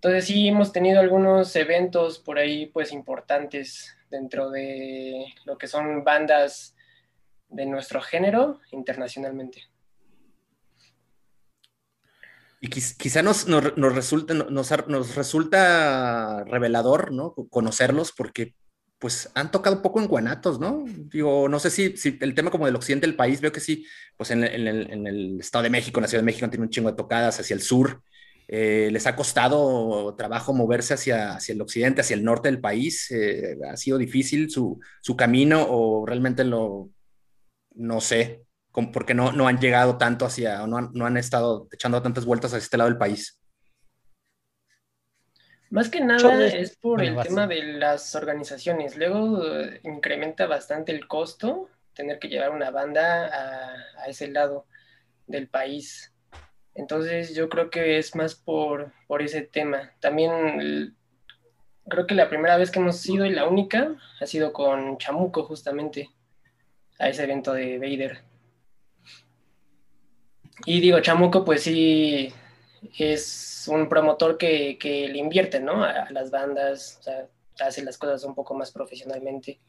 Entonces 0.03 0.25
sí 0.25 0.49
hemos 0.49 0.73
tenido 0.73 0.99
algunos 0.99 1.55
eventos 1.55 2.19
por 2.19 2.37
ahí 2.37 2.67
pues 2.67 2.91
importantes 2.91 3.95
dentro 4.11 4.51
de 4.51 5.27
lo 5.45 5.57
que 5.57 5.69
son 5.69 6.03
bandas 6.03 6.75
de 7.49 7.67
nuestro 7.67 8.01
género 8.01 8.59
internacionalmente. 8.73 9.63
Y 12.61 12.67
quizá 12.67 13.23
nos, 13.23 13.47
nos, 13.47 13.95
resulta, 13.95 14.35
nos, 14.35 15.15
resulta 15.15 16.43
revelador, 16.47 17.13
¿no? 17.13 17.33
Conocerlos 17.49 18.11
porque 18.11 18.57
pues 18.99 19.31
han 19.35 19.53
tocado 19.53 19.83
poco 19.83 20.01
en 20.01 20.09
Guanatos, 20.09 20.59
¿no? 20.59 20.85
Digo, 20.85 21.49
no 21.49 21.61
sé 21.61 21.71
si, 21.71 21.95
el 22.21 22.35
tema 22.35 22.51
como 22.51 22.67
del 22.67 22.75
occidente 22.75 23.07
del 23.07 23.15
país, 23.15 23.41
veo 23.41 23.53
que 23.53 23.61
sí, 23.61 23.87
pues 24.17 24.33
en, 24.33 24.43
en, 24.43 24.67
el, 24.67 24.91
en, 24.91 25.07
el, 25.07 25.39
Estado 25.39 25.63
de 25.63 25.71
México, 25.71 26.01
en 26.01 26.03
la 26.03 26.09
Ciudad 26.09 26.23
de 26.23 26.27
México 26.27 26.45
han 26.45 26.51
tenido 26.51 26.65
un 26.65 26.71
chingo 26.71 26.91
de 26.91 26.97
tocadas 26.97 27.39
hacia 27.39 27.55
el 27.55 27.63
sur, 27.63 28.03
eh, 28.49 28.89
les 28.93 29.07
ha 29.07 29.17
costado 29.17 30.15
trabajo 30.17 30.53
moverse 30.53 30.95
hacia, 30.95 31.35
hacia, 31.35 31.55
el 31.55 31.61
occidente, 31.61 32.01
hacia 32.01 32.15
el 32.15 32.25
norte 32.25 32.49
del 32.49 32.61
país. 32.61 33.11
Eh, 33.11 33.57
ha 33.71 33.77
sido 33.77 33.99
difícil 33.99 34.51
su, 34.51 34.81
su, 35.01 35.17
camino 35.17 35.67
o 35.69 36.05
realmente 36.07 36.45
lo, 36.45 36.91
no 37.75 38.01
sé, 38.01 38.45
porque 38.93 39.15
no, 39.15 39.33
no 39.33 39.49
han 39.49 39.59
llegado 39.59 39.99
tanto 39.99 40.25
hacia, 40.25 40.63
o 40.63 40.67
no 40.67 40.79
han, 40.79 40.91
no 40.93 41.07
han 41.07 41.17
estado 41.17 41.69
echando 41.73 42.03
tantas 42.03 42.25
vueltas 42.25 42.53
hacia 42.53 42.65
este 42.65 42.77
lado 42.77 42.91
del 42.91 42.99
país. 42.99 43.39
Más 45.71 45.89
que 45.89 46.03
nada 46.03 46.47
es 46.47 46.77
por 46.77 47.03
el 47.03 47.17
tema 47.23 47.47
de 47.47 47.63
las 47.63 48.15
organizaciones. 48.15 48.97
Luego 48.99 49.43
eh, 49.43 49.81
incrementa 49.85 50.47
bastante 50.47 50.93
el 50.93 51.09
costo 51.09 51.71
tener 51.95 52.19
que 52.19 52.29
llevar 52.29 52.51
una 52.51 52.71
banda 52.71 53.27
a, 53.27 54.03
a 54.03 54.07
ese 54.07 54.29
lado 54.29 54.67
del 55.27 55.49
país. 55.49 56.12
Entonces 56.75 57.35
yo 57.35 57.49
creo 57.49 57.71
que 57.71 57.99
es 57.99 58.15
más 58.15 58.35
por, 58.35 58.93
por 59.07 59.23
ese 59.23 59.43
tema. 59.43 59.93
También 60.01 60.97
creo 61.89 62.07
que 62.07 62.15
la 62.15 62.29
primera 62.29 62.57
vez 62.57 62.71
que 62.71 62.79
hemos 62.79 63.05
ido 63.07 63.27
y 63.27 63.31
la 63.31 63.47
única 63.47 63.95
ha 64.21 64.27
sido 64.27 64.53
con 64.53 64.99
Chamuco 64.99 65.45
justamente 65.45 66.11
a 66.99 67.09
ese 67.09 67.25
evento 67.25 67.53
de 67.53 67.79
Vader. 67.79 68.23
Y 70.65 70.81
digo, 70.81 71.01
Chamuco 71.01 71.45
pues 71.45 71.63
sí 71.63 72.33
es 72.99 73.69
un 73.69 73.89
promotor 73.89 74.39
que, 74.39 74.79
que 74.79 75.09
le 75.09 75.19
invierte, 75.19 75.61
¿no? 75.61 75.85
A, 75.85 75.91
a, 75.91 76.11
las 76.11 76.31
bandas, 76.31 76.99
o 77.01 77.03
sea, 77.03 77.29
hace 77.61 77.83
las 77.83 77.99
cosas 77.99 78.25
un 78.25 78.35
poco 78.35 78.55
más 78.55 78.71
profesionalmente. 78.71 79.61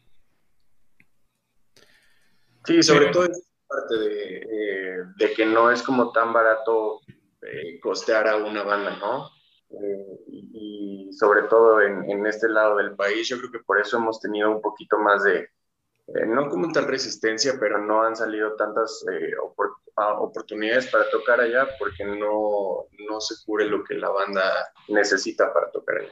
Sí, 2.66 2.82
sobre 2.82 3.08
todo 3.08 3.28
parte 3.74 3.98
de, 3.98 4.38
eh, 4.38 4.98
de, 5.18 5.34
que 5.34 5.46
no 5.46 5.72
es 5.72 5.82
como 5.82 6.12
tan 6.12 6.32
barato 6.32 7.02
eh, 7.42 7.80
costear 7.82 8.28
a 8.28 8.38
una 8.38 8.64
banda, 8.64 8.96
¿no? 8.98 9.30
Eh, 9.70 10.20
y, 10.28 11.08
y, 11.10 11.14
sobre 11.14 11.44
todo 11.44 11.82
en, 11.82 12.10
en, 12.10 12.26
este 12.26 12.48
lado 12.48 12.78
del 12.78 12.96
país, 12.96 13.28
yo 13.28 13.38
creo 13.40 13.52
que 13.52 13.60
por 13.60 13.80
eso 13.80 13.98
hemos 13.98 14.20
tenido 14.22 14.50
un 14.52 14.62
poquito 14.62 14.98
más 15.00 15.24
de, 15.24 15.40
eh, 15.40 16.26
no 16.28 16.50
como 16.50 16.72
tal 16.72 16.86
resistencia, 16.86 17.56
pero 17.60 17.84
no 17.84 18.04
han 18.04 18.16
salido 18.16 18.56
tantas 18.56 19.04
opor 19.42 19.78
oportunidades 19.96 20.88
para 20.88 21.08
tocar 21.12 21.40
allá 21.40 21.68
porque 21.78 22.04
no, 22.04 22.88
no 23.08 23.22
se 23.22 23.36
cubre 23.46 23.66
lo 23.66 23.84
que 23.84 23.94
la 23.94 24.10
banda 24.10 24.44
necesita 24.88 25.54
para 25.54 25.70
tocar 25.70 25.98
allá. 25.98 26.12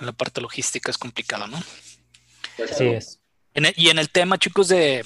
La 0.00 0.12
parte 0.12 0.40
logística 0.40 0.90
es 0.90 0.98
complicada, 0.98 1.48
¿no? 1.48 1.56
Así 2.62 2.86
es. 2.88 3.20
En 3.54 3.66
el, 3.66 3.74
y 3.76 3.88
en 3.88 3.98
el 3.98 4.10
tema, 4.10 4.38
chicos, 4.38 4.68
de, 4.68 5.04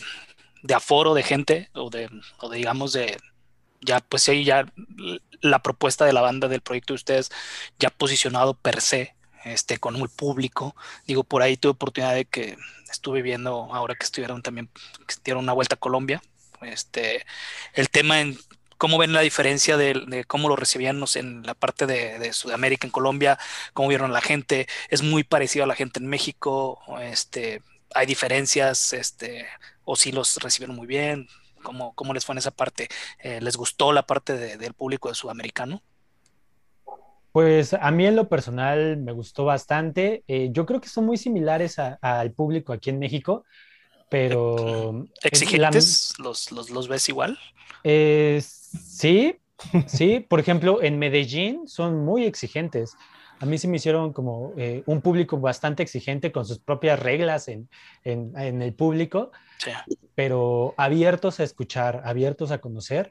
de 0.63 0.75
aforo 0.75 1.15
de 1.15 1.23
gente 1.23 1.71
o 1.75 1.91
de, 1.91 2.09
o 2.39 2.49
de 2.49 2.59
digamos 2.59 2.93
de 2.93 3.19
ya 3.81 4.01
pues 4.01 4.29
ahí 4.29 4.45
ya 4.45 4.67
la 5.41 5.63
propuesta 5.63 6.05
de 6.05 6.13
la 6.13 6.21
banda 6.21 6.49
del 6.49 6.61
proyecto 6.61 6.95
de 6.95 6.97
ustedes 6.97 7.31
ya 7.79 7.91
posicionado 7.91 8.55
per 8.55 8.81
se 8.81 9.15
este 9.45 9.79
con 9.79 9.95
un 9.95 10.09
público. 10.09 10.75
Digo 11.07 11.25
por 11.25 11.43
ahí 11.43 11.57
tuve 11.57 11.73
oportunidad 11.73 12.15
de 12.15 12.25
que 12.25 12.57
estuve 12.91 13.23
viendo 13.23 13.73
ahora 13.73 13.95
que 13.95 14.05
estuvieron 14.05 14.43
también 14.43 14.69
que 15.07 15.15
dieron 15.25 15.45
una 15.45 15.53
vuelta 15.53 15.75
a 15.77 15.79
Colombia 15.79 16.23
este 16.63 17.27
el 17.75 17.91
tema 17.91 18.21
en 18.21 18.39
cómo 18.79 18.99
ven 18.99 19.13
la 19.13 19.21
diferencia 19.21 19.77
de, 19.77 20.25
cómo 20.27 20.49
lo 20.49 20.57
recibían 20.57 21.03
en 21.15 21.43
la 21.45 21.55
parte 21.55 21.87
de, 21.87 22.19
de, 22.19 22.33
Sudamérica 22.33 22.87
en 22.87 22.91
Colombia 22.91 23.39
cómo 23.73 23.89
vieron 23.89 24.11
a 24.11 24.15
la 24.15 24.21
gente. 24.21 24.67
Es 24.89 25.03
muy 25.03 25.25
parecido 25.25 25.65
a 25.65 25.69
la 25.69 25.75
gente 25.75 26.01
en 26.01 26.07
México 26.09 26.81
este 27.01 27.63
hay 27.95 28.07
diferencias 28.07 28.93
este 28.93 29.47
o 29.85 29.97
si 29.97 30.13
los 30.13 30.37
recibieron 30.37 30.77
muy 30.77 30.87
bien? 30.87 31.29
¿Cómo, 31.63 31.95
cómo 31.95 32.15
les 32.15 32.25
fue 32.25 32.35
en 32.35 32.39
esa 32.39 32.53
parte? 32.53 32.89
Eh, 33.19 33.41
¿Les 33.41 33.57
gustó 33.57 33.93
la 33.93 34.07
parte 34.07 34.37
de, 34.37 34.57
del 34.57 34.75
público 34.75 35.09
de 35.09 35.15
sudamericano? 35.15 35.83
Pues 37.37 37.75
a 37.75 37.91
mí 37.91 38.07
en 38.07 38.17
lo 38.17 38.31
personal 38.31 38.97
me 38.97 39.13
gustó 39.13 39.45
bastante. 39.45 40.25
Eh, 40.27 40.49
yo 40.53 40.65
creo 40.65 40.81
que 40.81 40.89
son 40.89 41.05
muy 41.05 41.19
similares 41.19 41.77
al 41.79 42.33
público 42.33 42.73
aquí 42.73 42.89
en 42.89 42.99
México, 42.99 43.45
pero... 44.09 45.07
¿Exigentes? 45.23 46.15
La... 46.19 46.25
¿Los, 46.25 46.51
los, 46.51 46.71
los, 46.71 46.89
ves 46.89 47.09
igual? 47.11 47.39
Eh, 47.85 48.41
sí, 48.43 49.37
sí. 49.87 50.21
Por 50.21 50.41
ejemplo, 50.41 50.83
en 50.83 50.99
Medellín 50.99 51.69
son 51.69 52.07
muy 52.07 52.25
exigentes. 52.25 52.97
A 53.39 53.47
mí 53.47 53.59
sí 53.59 53.69
me 53.69 53.77
hicieron 53.77 54.13
como 54.13 54.53
eh, 54.57 54.83
un 54.87 55.01
público 55.01 55.39
bastante 55.39 55.83
exigente 55.83 56.33
con 56.33 56.47
sus 56.47 56.59
propias 56.59 56.99
reglas 56.99 57.49
en, 57.49 57.69
en, 58.05 58.63
el 58.63 58.73
público, 58.75 59.31
pero 60.15 60.75
abiertos 60.77 61.41
a 61.41 61.45
escuchar, 61.45 62.03
abiertos 62.05 62.51
a 62.51 62.59
conocer 62.59 63.11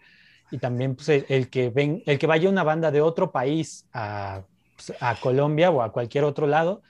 y 0.52 0.58
también 0.58 0.96
pues, 0.96 1.10
el, 1.10 1.50
que 1.50 1.70
ven, 1.70 2.04
el 2.06 2.18
que 2.18 2.28
vaya 2.28 2.50
una 2.50 2.64
banda 2.64 2.92
de 2.92 3.02
otro 3.02 3.32
país 3.32 3.88
a, 3.94 4.44
pues, 4.76 4.94
a 5.00 5.16
Colombia 5.16 5.70
o 5.70 5.82
a 5.82 5.92
cualquier 5.92 6.24
otro 6.24 6.48
lado, 6.48 6.82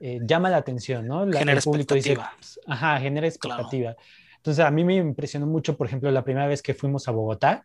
eh, 0.00 0.20
llama 0.22 0.50
la 0.50 0.58
atención, 0.58 1.06
¿no? 1.06 1.20
genera 1.30 1.58
el 1.58 1.62
público. 1.62 1.94
Dice, 1.94 2.16
pues, 2.16 2.60
ajá, 2.66 2.98
genera 3.00 3.26
expectativa. 3.26 3.96
Entonces, 4.36 4.64
a 4.64 4.70
mí 4.70 4.84
me 4.84 4.96
impresionó 4.96 5.46
mucho, 5.46 5.76
por 5.76 5.86
ejemplo, 5.86 6.10
la 6.10 6.24
primera 6.24 6.46
vez 6.46 6.62
que 6.62 6.74
fuimos 6.74 7.06
a 7.06 7.12
Bogotá, 7.12 7.64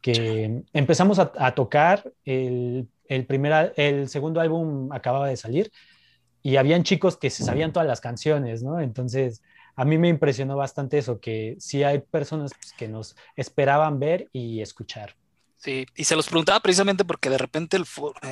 que 0.00 0.62
empezamos 0.72 1.18
a, 1.18 1.54
tocar, 1.54 2.12
el, 2.24 2.88
el, 3.06 3.26
primer, 3.26 3.74
el 3.76 4.08
segundo 4.08 4.40
álbum 4.40 4.92
acababa 4.92 5.28
de 5.28 5.36
salir 5.36 5.70
y 6.42 6.56
habían 6.56 6.84
chicos 6.84 7.16
que 7.16 7.30
se 7.30 7.44
sabían 7.44 7.72
todas 7.72 7.86
las 7.86 8.00
canciones, 8.00 8.62
¿no? 8.62 8.80
Entonces, 8.80 9.42
a 9.76 9.84
mí 9.84 9.98
me 9.98 10.08
impresionó 10.08 10.56
bastante 10.56 10.98
eso, 10.98 11.20
que 11.20 11.56
sí 11.58 11.82
hay 11.82 12.00
personas 12.00 12.52
pues, 12.54 12.72
que 12.72 12.88
nos 12.88 13.16
esperaban 13.36 13.98
ver 13.98 14.28
y 14.32 14.60
escuchar. 14.60 15.16
Sí, 15.56 15.86
y 15.94 16.04
se 16.04 16.16
los 16.16 16.26
preguntaba 16.26 16.60
precisamente 16.60 17.04
porque 17.04 17.28
de 17.28 17.36
repente, 17.36 17.76
el 17.76 17.84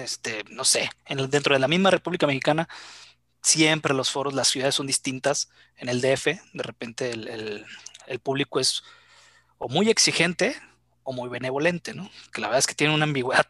este, 0.03 0.45
no 0.51 0.65
sé, 0.65 0.89
en 1.05 1.29
dentro 1.29 1.55
de 1.55 1.61
la 1.61 1.69
misma 1.69 1.91
República 1.91 2.27
Mexicana, 2.27 2.69
siempre 3.43 3.93
los 3.93 4.11
foros, 4.11 4.33
las 4.33 4.49
ciudades 4.49 4.75
son 4.75 4.87
distintas. 4.87 5.51
En 5.77 5.91
el 5.91 6.01
DF, 6.01 6.27
de 6.27 6.63
repente 6.63 7.11
el, 7.11 7.67
el 8.07 8.19
público 8.21 8.59
es 8.61 8.83
o 9.59 9.69
muy 9.69 9.91
exigente 9.91 10.57
o 11.09 11.13
muy 11.15 11.31
benevolente, 11.31 11.95
¿no? 11.95 12.11
Que 12.35 12.43
la 12.43 12.49
verdad 12.49 12.59
es 12.59 12.67
que 12.67 12.75
tiene 12.75 12.95
una 12.95 13.05
ambigüedad, 13.05 13.47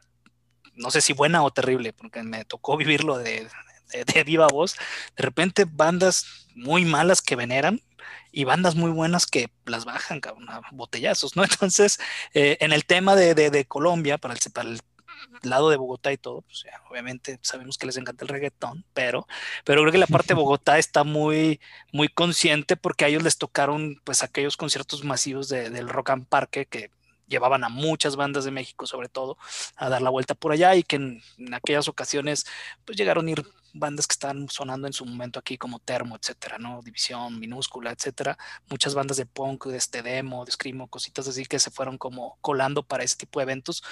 no 0.74 0.92
sé 0.92 1.00
si 1.00 1.12
buena 1.12 1.42
o 1.42 1.50
terrible, 1.50 1.92
porque 1.92 2.22
me 2.22 2.44
tocó 2.44 2.76
vivirlo 2.76 3.18
de, 3.18 3.48
de, 3.92 4.24
viva 4.24 4.46
voz. 4.46 4.76
De 5.16 5.24
repente 5.24 5.66
bandas 5.68 6.46
muy 6.54 6.84
malas 6.84 7.20
que 7.20 7.34
veneran 7.34 7.82
y 8.30 8.44
bandas 8.44 8.76
muy 8.76 8.92
buenas 8.92 9.26
que 9.26 9.50
las 9.64 9.84
bajan, 9.84 10.20
cabrón, 10.20 10.48
a 10.48 10.60
botellazos, 10.70 11.34
¿no? 11.34 11.42
Entonces, 11.50 11.98
eh, 12.32 12.58
en 12.60 12.72
el 12.72 12.84
tema 12.84 13.16
de, 13.16 13.34
de, 13.34 13.64
Colombia, 13.64 14.18
para 14.18 14.34
el, 14.34 14.40
para 14.52 14.68
el 14.68 14.80
lado 15.42 15.68
de 15.68 15.78
Bogotá 15.78 16.12
y 16.12 16.16
todo, 16.16 16.42
pues 16.42 16.64
obviamente 16.88 17.40
sabemos 17.42 17.76
que 17.76 17.86
les 17.86 17.96
encanta 17.96 18.24
el 18.24 18.28
reggaetón, 18.28 18.84
pero, 18.94 19.26
pero 19.64 19.80
creo 19.80 19.90
que 19.90 19.98
la 19.98 20.06
parte 20.06 20.28
de 20.28 20.34
Bogotá 20.34 20.78
está 20.78 21.02
muy, 21.02 21.60
muy 21.92 22.06
consciente 22.06 22.76
porque 22.76 23.04
a 23.04 23.08
ellos 23.08 23.24
les 23.24 23.36
tocaron 23.36 24.00
pues 24.04 24.22
aquellos 24.22 24.56
conciertos 24.56 25.02
masivos 25.02 25.48
del 25.48 25.88
Rock 25.88 26.10
and 26.10 26.28
Parque 26.28 26.66
que 26.66 26.92
llevaban 27.28 27.64
a 27.64 27.68
muchas 27.68 28.16
bandas 28.16 28.44
de 28.44 28.50
México, 28.50 28.86
sobre 28.86 29.08
todo, 29.08 29.38
a 29.76 29.88
dar 29.88 30.02
la 30.02 30.10
vuelta 30.10 30.34
por 30.34 30.52
allá 30.52 30.74
y 30.74 30.82
que 30.82 30.96
en, 30.96 31.22
aquellas 31.52 31.88
ocasiones 31.88 32.46
pues 32.84 32.96
llegaron 32.96 33.26
a 33.26 33.30
ir 33.30 33.44
bandas 33.78 34.06
que 34.06 34.12
están 34.12 34.48
sonando 34.48 34.86
en 34.86 34.92
su 34.92 35.04
momento 35.04 35.38
aquí 35.38 35.56
como 35.56 35.78
Termo, 35.78 36.16
etcétera, 36.16 36.58
¿no? 36.58 36.82
División, 36.82 37.38
Minúscula, 37.38 37.92
etcétera. 37.92 38.36
Muchas 38.68 38.94
bandas 38.94 39.16
de 39.16 39.26
punk, 39.26 39.66
de 39.66 39.76
este 39.76 40.02
demo, 40.02 40.44
de 40.44 40.52
screamo, 40.52 40.88
cositas 40.88 41.28
así 41.28 41.44
que 41.46 41.58
se 41.58 41.70
fueron 41.70 41.98
como 41.98 42.38
colando 42.40 42.82
para 42.82 43.04
ese 43.04 43.16
tipo 43.16 43.40
de 43.40 43.44
eventos 43.44 43.82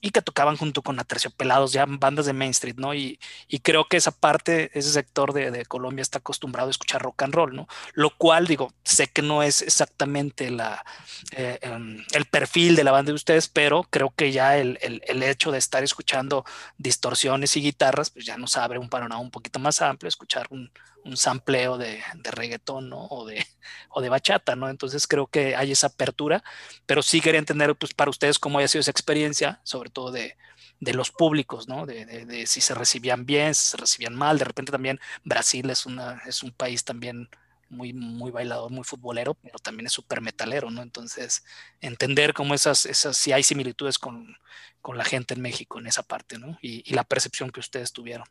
y 0.00 0.10
que 0.10 0.20
tocaban 0.20 0.56
junto 0.56 0.82
con 0.82 0.98
Aterciopelados, 0.98 1.72
ya 1.72 1.86
bandas 1.86 2.26
de 2.26 2.32
Main 2.32 2.50
Street, 2.50 2.74
¿no? 2.76 2.92
Y, 2.92 3.20
y 3.46 3.60
creo 3.60 3.86
que 3.86 3.96
esa 3.96 4.10
parte, 4.10 4.70
ese 4.76 4.90
sector 4.90 5.32
de, 5.32 5.50
de, 5.50 5.64
Colombia 5.64 6.02
está 6.02 6.18
acostumbrado 6.18 6.68
a 6.68 6.70
escuchar 6.72 7.02
rock 7.02 7.22
and 7.22 7.34
roll, 7.34 7.54
¿no? 7.54 7.68
Lo 7.94 8.10
cual, 8.16 8.48
digo, 8.48 8.72
sé 8.84 9.06
que 9.06 9.22
no 9.22 9.44
es 9.44 9.62
exactamente 9.62 10.50
la, 10.50 10.84
eh, 11.30 11.58
em, 11.62 12.04
el 12.12 12.24
perfil 12.26 12.74
de 12.74 12.84
la 12.84 12.90
banda 12.90 13.10
de 13.10 13.14
ustedes, 13.14 13.48
pero 13.48 13.84
creo 13.84 14.12
que 14.14 14.32
ya 14.32 14.58
el, 14.58 14.78
el, 14.82 15.02
el 15.06 15.22
hecho 15.22 15.52
de 15.52 15.58
estar 15.58 15.84
escuchando 15.84 16.44
distorsiones 16.78 17.56
y 17.56 17.62
guitarras, 17.62 18.10
pues 18.10 18.26
ya 18.26 18.36
nos 18.36 18.56
abre 18.56 18.80
un 18.80 18.88
panorama 18.88 19.20
poquito 19.32 19.58
más 19.58 19.82
amplio, 19.82 20.08
escuchar 20.08 20.46
un, 20.50 20.70
un 21.04 21.16
sampleo 21.16 21.78
de, 21.78 22.00
de 22.14 22.30
reggaetón 22.30 22.90
o, 22.94 23.24
de, 23.26 23.44
o 23.90 24.00
de 24.00 24.08
bachata, 24.08 24.54
¿no? 24.54 24.68
Entonces 24.68 25.06
creo 25.06 25.26
que 25.26 25.56
hay 25.56 25.72
esa 25.72 25.88
apertura, 25.88 26.44
pero 26.86 27.02
sí 27.02 27.20
quería 27.20 27.40
entender 27.40 27.74
pues, 27.74 27.94
para 27.94 28.10
ustedes 28.10 28.38
cómo 28.38 28.58
haya 28.58 28.68
sido 28.68 28.80
esa 28.80 28.90
experiencia, 28.90 29.60
sobre 29.64 29.90
todo 29.90 30.12
de, 30.12 30.36
de 30.80 30.94
los 30.94 31.10
públicos, 31.10 31.68
¿no? 31.68 31.86
De, 31.86 32.04
de, 32.04 32.46
si 32.46 32.60
se 32.60 32.74
recibían 32.74 33.26
bien, 33.26 33.54
si 33.54 33.70
se 33.70 33.76
recibían 33.76 34.14
mal. 34.14 34.38
De 34.38 34.44
repente 34.44 34.72
también 34.72 35.00
Brasil 35.24 35.68
es, 35.70 35.86
una, 35.86 36.22
es 36.26 36.42
un 36.42 36.52
país 36.52 36.84
también 36.84 37.28
muy, 37.68 37.92
muy 37.92 38.30
bailador, 38.30 38.70
muy 38.70 38.84
futbolero, 38.84 39.34
pero 39.34 39.58
también 39.58 39.86
es 39.86 39.92
súper 39.92 40.20
metalero, 40.20 40.70
¿no? 40.70 40.82
Entonces, 40.82 41.44
entender 41.80 42.34
cómo 42.34 42.54
esas, 42.54 42.84
esas, 42.86 43.16
si 43.16 43.32
hay 43.32 43.42
similitudes 43.42 43.98
con, 43.98 44.36
con 44.80 44.98
la 44.98 45.04
gente 45.04 45.34
en 45.34 45.40
México 45.40 45.78
en 45.78 45.86
esa 45.86 46.02
parte, 46.02 46.38
¿no? 46.38 46.58
Y 46.60 46.92
la 46.94 47.04
percepción 47.04 47.50
que 47.50 47.60
ustedes 47.60 47.92
tuvieron 47.92 48.26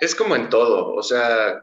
es 0.00 0.14
como 0.14 0.34
en 0.34 0.48
todo, 0.48 0.94
o 0.94 1.02
sea, 1.02 1.62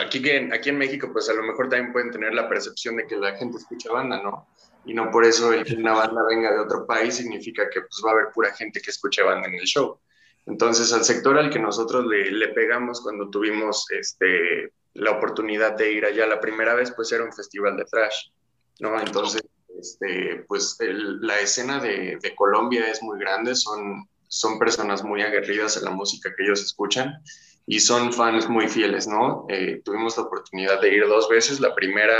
aquí, 0.00 0.22
aquí 0.52 0.68
en 0.68 0.78
México 0.78 1.08
pues 1.12 1.28
a 1.28 1.34
lo 1.34 1.42
mejor 1.42 1.68
también 1.68 1.92
pueden 1.92 2.10
tener 2.10 2.34
la 2.34 2.48
percepción 2.48 2.96
de 2.96 3.06
que 3.06 3.16
la 3.16 3.36
gente 3.36 3.58
escucha 3.58 3.92
banda, 3.92 4.22
¿no? 4.22 4.46
Y 4.84 4.94
no 4.94 5.10
por 5.10 5.24
eso 5.24 5.52
el 5.52 5.64
que 5.64 5.74
una 5.74 5.94
banda 5.94 6.22
venga 6.28 6.52
de 6.52 6.60
otro 6.60 6.86
país 6.86 7.14
significa 7.14 7.70
que 7.70 7.80
pues 7.80 8.02
va 8.04 8.10
a 8.10 8.12
haber 8.14 8.32
pura 8.34 8.52
gente 8.52 8.80
que 8.80 8.90
escuche 8.90 9.22
banda 9.22 9.48
en 9.48 9.54
el 9.54 9.64
show. 9.64 9.98
Entonces 10.46 10.92
al 10.92 11.04
sector 11.04 11.38
al 11.38 11.50
que 11.50 11.60
nosotros 11.60 12.04
le, 12.06 12.30
le 12.32 12.48
pegamos 12.48 13.00
cuando 13.00 13.30
tuvimos 13.30 13.86
este, 13.90 14.72
la 14.94 15.12
oportunidad 15.12 15.76
de 15.76 15.92
ir 15.92 16.04
allá 16.04 16.26
la 16.26 16.40
primera 16.40 16.74
vez 16.74 16.92
pues 16.92 17.12
era 17.12 17.24
un 17.24 17.32
festival 17.32 17.76
de 17.76 17.84
thrash, 17.84 18.30
¿no? 18.80 19.00
Entonces 19.00 19.42
este, 19.78 20.44
pues 20.48 20.76
la 20.80 21.40
escena 21.40 21.80
de, 21.80 22.18
de 22.20 22.34
Colombia 22.34 22.90
es 22.90 23.02
muy 23.02 23.18
grande, 23.18 23.54
son, 23.54 24.08
son 24.28 24.58
personas 24.58 25.04
muy 25.04 25.22
aguerridas 25.22 25.76
en 25.76 25.84
la 25.84 25.90
música 25.90 26.34
que 26.36 26.42
ellos 26.42 26.60
escuchan 26.60 27.22
y 27.66 27.80
son 27.80 28.12
fans 28.12 28.48
muy 28.48 28.68
fieles, 28.68 29.06
¿no? 29.06 29.46
Eh, 29.48 29.80
tuvimos 29.84 30.16
la 30.16 30.24
oportunidad 30.24 30.80
de 30.80 30.94
ir 30.94 31.06
dos 31.06 31.28
veces. 31.28 31.60
La 31.60 31.74
primera, 31.74 32.16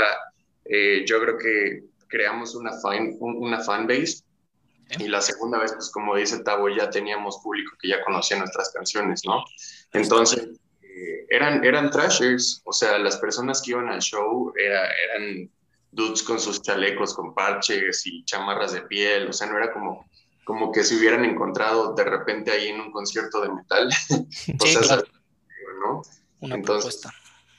eh, 0.65 1.03
yo 1.05 1.19
creo 1.21 1.37
que 1.37 1.83
creamos 2.07 2.55
una 2.55 2.71
fan, 2.79 3.15
una 3.19 3.59
fan 3.59 3.87
base. 3.87 4.23
Y 4.99 5.07
la 5.07 5.21
segunda 5.21 5.59
vez, 5.59 5.73
pues 5.73 5.89
como 5.91 6.15
dice 6.15 6.43
Tavo, 6.43 6.69
ya 6.69 6.89
teníamos 6.89 7.39
público 7.41 7.75
que 7.81 7.87
ya 7.87 8.03
conocía 8.03 8.37
nuestras 8.37 8.71
canciones, 8.71 9.21
¿no? 9.25 9.43
Entonces, 9.91 10.47
eh, 10.83 11.25
eran, 11.29 11.63
eran 11.63 11.89
trashers, 11.89 12.61
o 12.65 12.71
sea, 12.71 12.99
las 12.99 13.17
personas 13.17 13.61
que 13.61 13.71
iban 13.71 13.89
al 13.89 14.01
show 14.01 14.53
era, 14.55 14.83
eran 15.05 15.49
dudes 15.91 16.21
con 16.21 16.39
sus 16.39 16.61
chalecos, 16.61 17.13
con 17.15 17.33
parches 17.33 18.05
y 18.05 18.23
chamarras 18.25 18.73
de 18.73 18.81
piel, 18.83 19.27
o 19.29 19.33
sea, 19.33 19.47
no 19.47 19.57
era 19.57 19.73
como, 19.73 20.05
como 20.43 20.71
que 20.71 20.83
se 20.83 20.95
hubieran 20.95 21.25
encontrado 21.25 21.93
de 21.95 22.03
repente 22.03 22.51
ahí 22.51 22.67
en 22.67 22.81
un 22.81 22.91
concierto 22.91 23.41
de 23.41 23.49
metal. 23.49 23.89
o 24.59 24.65
sea, 24.65 25.03
una 26.39 26.55
Entonces, 26.55 27.01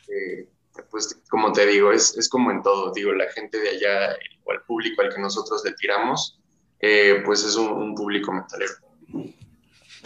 eh, 0.08 0.48
pues 0.90 1.20
como 1.30 1.52
te 1.52 1.66
digo, 1.66 1.92
es, 1.92 2.16
es, 2.16 2.28
como 2.28 2.50
en 2.50 2.62
todo, 2.62 2.92
digo, 2.92 3.12
la 3.12 3.30
gente 3.30 3.58
de 3.58 3.70
allá 3.70 4.16
o 4.44 4.52
el 4.52 4.60
público 4.62 5.02
al 5.02 5.14
que 5.14 5.20
nosotros 5.20 5.62
le 5.64 5.72
tiramos, 5.72 6.40
eh, 6.80 7.22
pues 7.24 7.44
es 7.44 7.56
un, 7.56 7.94
público 7.94 8.32
metalero. 8.32 8.72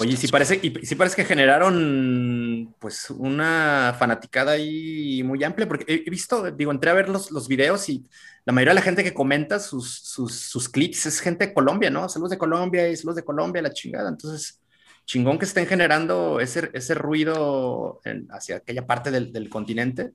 Oye, 0.00 0.16
si 0.16 0.28
parece, 0.28 0.60
y 0.62 0.86
si 0.86 0.94
parece 0.94 1.16
que 1.16 1.24
generaron 1.24 2.72
pues 2.78 3.10
una 3.10 3.96
fanaticada 3.98 4.52
ahí 4.52 5.24
muy 5.24 5.42
amplia, 5.42 5.66
porque 5.66 5.84
he, 5.88 6.08
visto, 6.08 6.48
digo, 6.52 6.70
entré 6.70 6.90
a 6.90 6.94
ver 6.94 7.08
los, 7.08 7.32
los, 7.32 7.48
videos 7.48 7.88
y 7.88 8.06
la 8.44 8.52
mayoría 8.52 8.70
de 8.70 8.76
la 8.76 8.82
gente 8.82 9.02
que 9.02 9.12
comenta 9.12 9.58
sus, 9.58 9.92
sus, 9.92 10.36
sus 10.36 10.68
clips 10.68 11.06
es 11.06 11.18
gente 11.18 11.48
de 11.48 11.54
Colombia, 11.54 11.90
¿no? 11.90 12.08
Saludos 12.08 12.30
de 12.30 12.38
Colombia 12.38 12.88
y 12.88 12.96
saludos 12.96 13.16
de 13.16 13.24
Colombia, 13.24 13.60
la 13.60 13.72
chingada. 13.72 14.08
Entonces, 14.08 14.60
chingón 15.08 15.38
que 15.38 15.46
estén 15.46 15.66
generando 15.66 16.38
ese, 16.38 16.70
ese 16.74 16.94
ruido 16.94 18.00
hacia 18.30 18.56
aquella 18.56 18.86
parte 18.86 19.10
del, 19.10 19.32
del, 19.32 19.48
continente, 19.48 20.12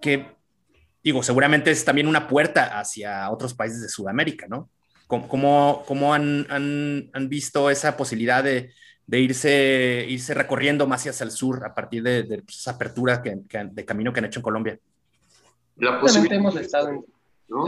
que, 0.00 0.36
digo, 1.04 1.22
seguramente 1.22 1.70
es 1.70 1.84
también 1.84 2.06
una 2.06 2.26
puerta 2.26 2.80
hacia 2.80 3.30
otros 3.30 3.52
países 3.52 3.82
de 3.82 3.90
Sudamérica, 3.90 4.46
¿no? 4.48 4.70
¿Cómo, 5.06 5.82
cómo 5.86 6.14
han, 6.14 6.46
han, 6.48 7.10
han, 7.12 7.28
visto 7.28 7.68
esa 7.68 7.96
posibilidad 7.96 8.42
de, 8.42 8.72
de, 9.06 9.20
irse, 9.20 10.06
irse 10.08 10.32
recorriendo 10.32 10.86
más 10.86 11.06
hacia 11.06 11.24
el 11.24 11.30
sur 11.30 11.66
a 11.66 11.74
partir 11.74 12.02
de, 12.02 12.22
de 12.22 12.42
pues, 12.42 12.58
esa 12.58 12.70
apertura 12.70 13.20
que, 13.20 13.36
de 13.70 13.84
camino 13.84 14.12
que 14.12 14.20
han 14.20 14.26
hecho 14.26 14.38
en 14.38 14.44
Colombia? 14.44 14.78
La 15.76 16.00
posibilidad 16.00 16.38
hemos 16.38 16.56
estado 16.56 16.88
en, 16.88 17.04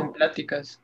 en 0.00 0.12
pláticas. 0.12 0.80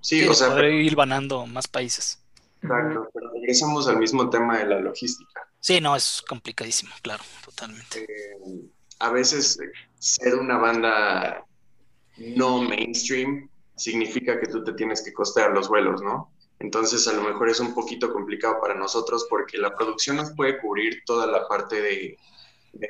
Sí, 0.00 0.26
o 0.26 0.32
sea, 0.32 0.50
poder 0.50 0.72
ir 0.72 0.94
ganando 0.96 1.44
más 1.44 1.66
países. 1.66 2.22
Exacto, 2.62 3.08
pero 3.14 3.32
regresamos 3.32 3.88
al 3.88 3.98
mismo 3.98 4.28
tema 4.30 4.58
de 4.58 4.66
la 4.66 4.80
logística. 4.80 5.48
Sí, 5.60 5.80
no, 5.80 5.94
es 5.94 6.22
complicadísimo, 6.28 6.92
claro, 7.02 7.22
totalmente. 7.44 8.02
Eh, 8.02 8.70
a 8.98 9.10
veces 9.10 9.58
eh, 9.60 9.70
ser 9.98 10.34
una 10.34 10.58
banda 10.58 11.44
no 12.16 12.62
mainstream 12.62 13.48
significa 13.76 14.40
que 14.40 14.48
tú 14.48 14.64
te 14.64 14.72
tienes 14.72 15.02
que 15.02 15.12
costear 15.12 15.52
los 15.52 15.68
vuelos, 15.68 16.02
¿no? 16.02 16.32
Entonces 16.58 17.06
a 17.06 17.12
lo 17.12 17.22
mejor 17.22 17.48
es 17.48 17.60
un 17.60 17.72
poquito 17.74 18.12
complicado 18.12 18.60
para 18.60 18.74
nosotros 18.74 19.26
porque 19.30 19.58
la 19.58 19.76
producción 19.76 20.16
nos 20.16 20.32
puede 20.32 20.58
cubrir 20.58 21.02
toda 21.06 21.28
la 21.28 21.46
parte 21.46 21.80
de, 21.80 22.18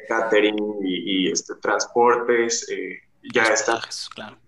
catering 0.08 0.56
y, 0.82 1.30
este, 1.30 1.54
transportes, 1.56 2.66
eh, 2.70 3.00
ya 3.34 3.44
está. 3.44 3.80
Claro 4.14 4.38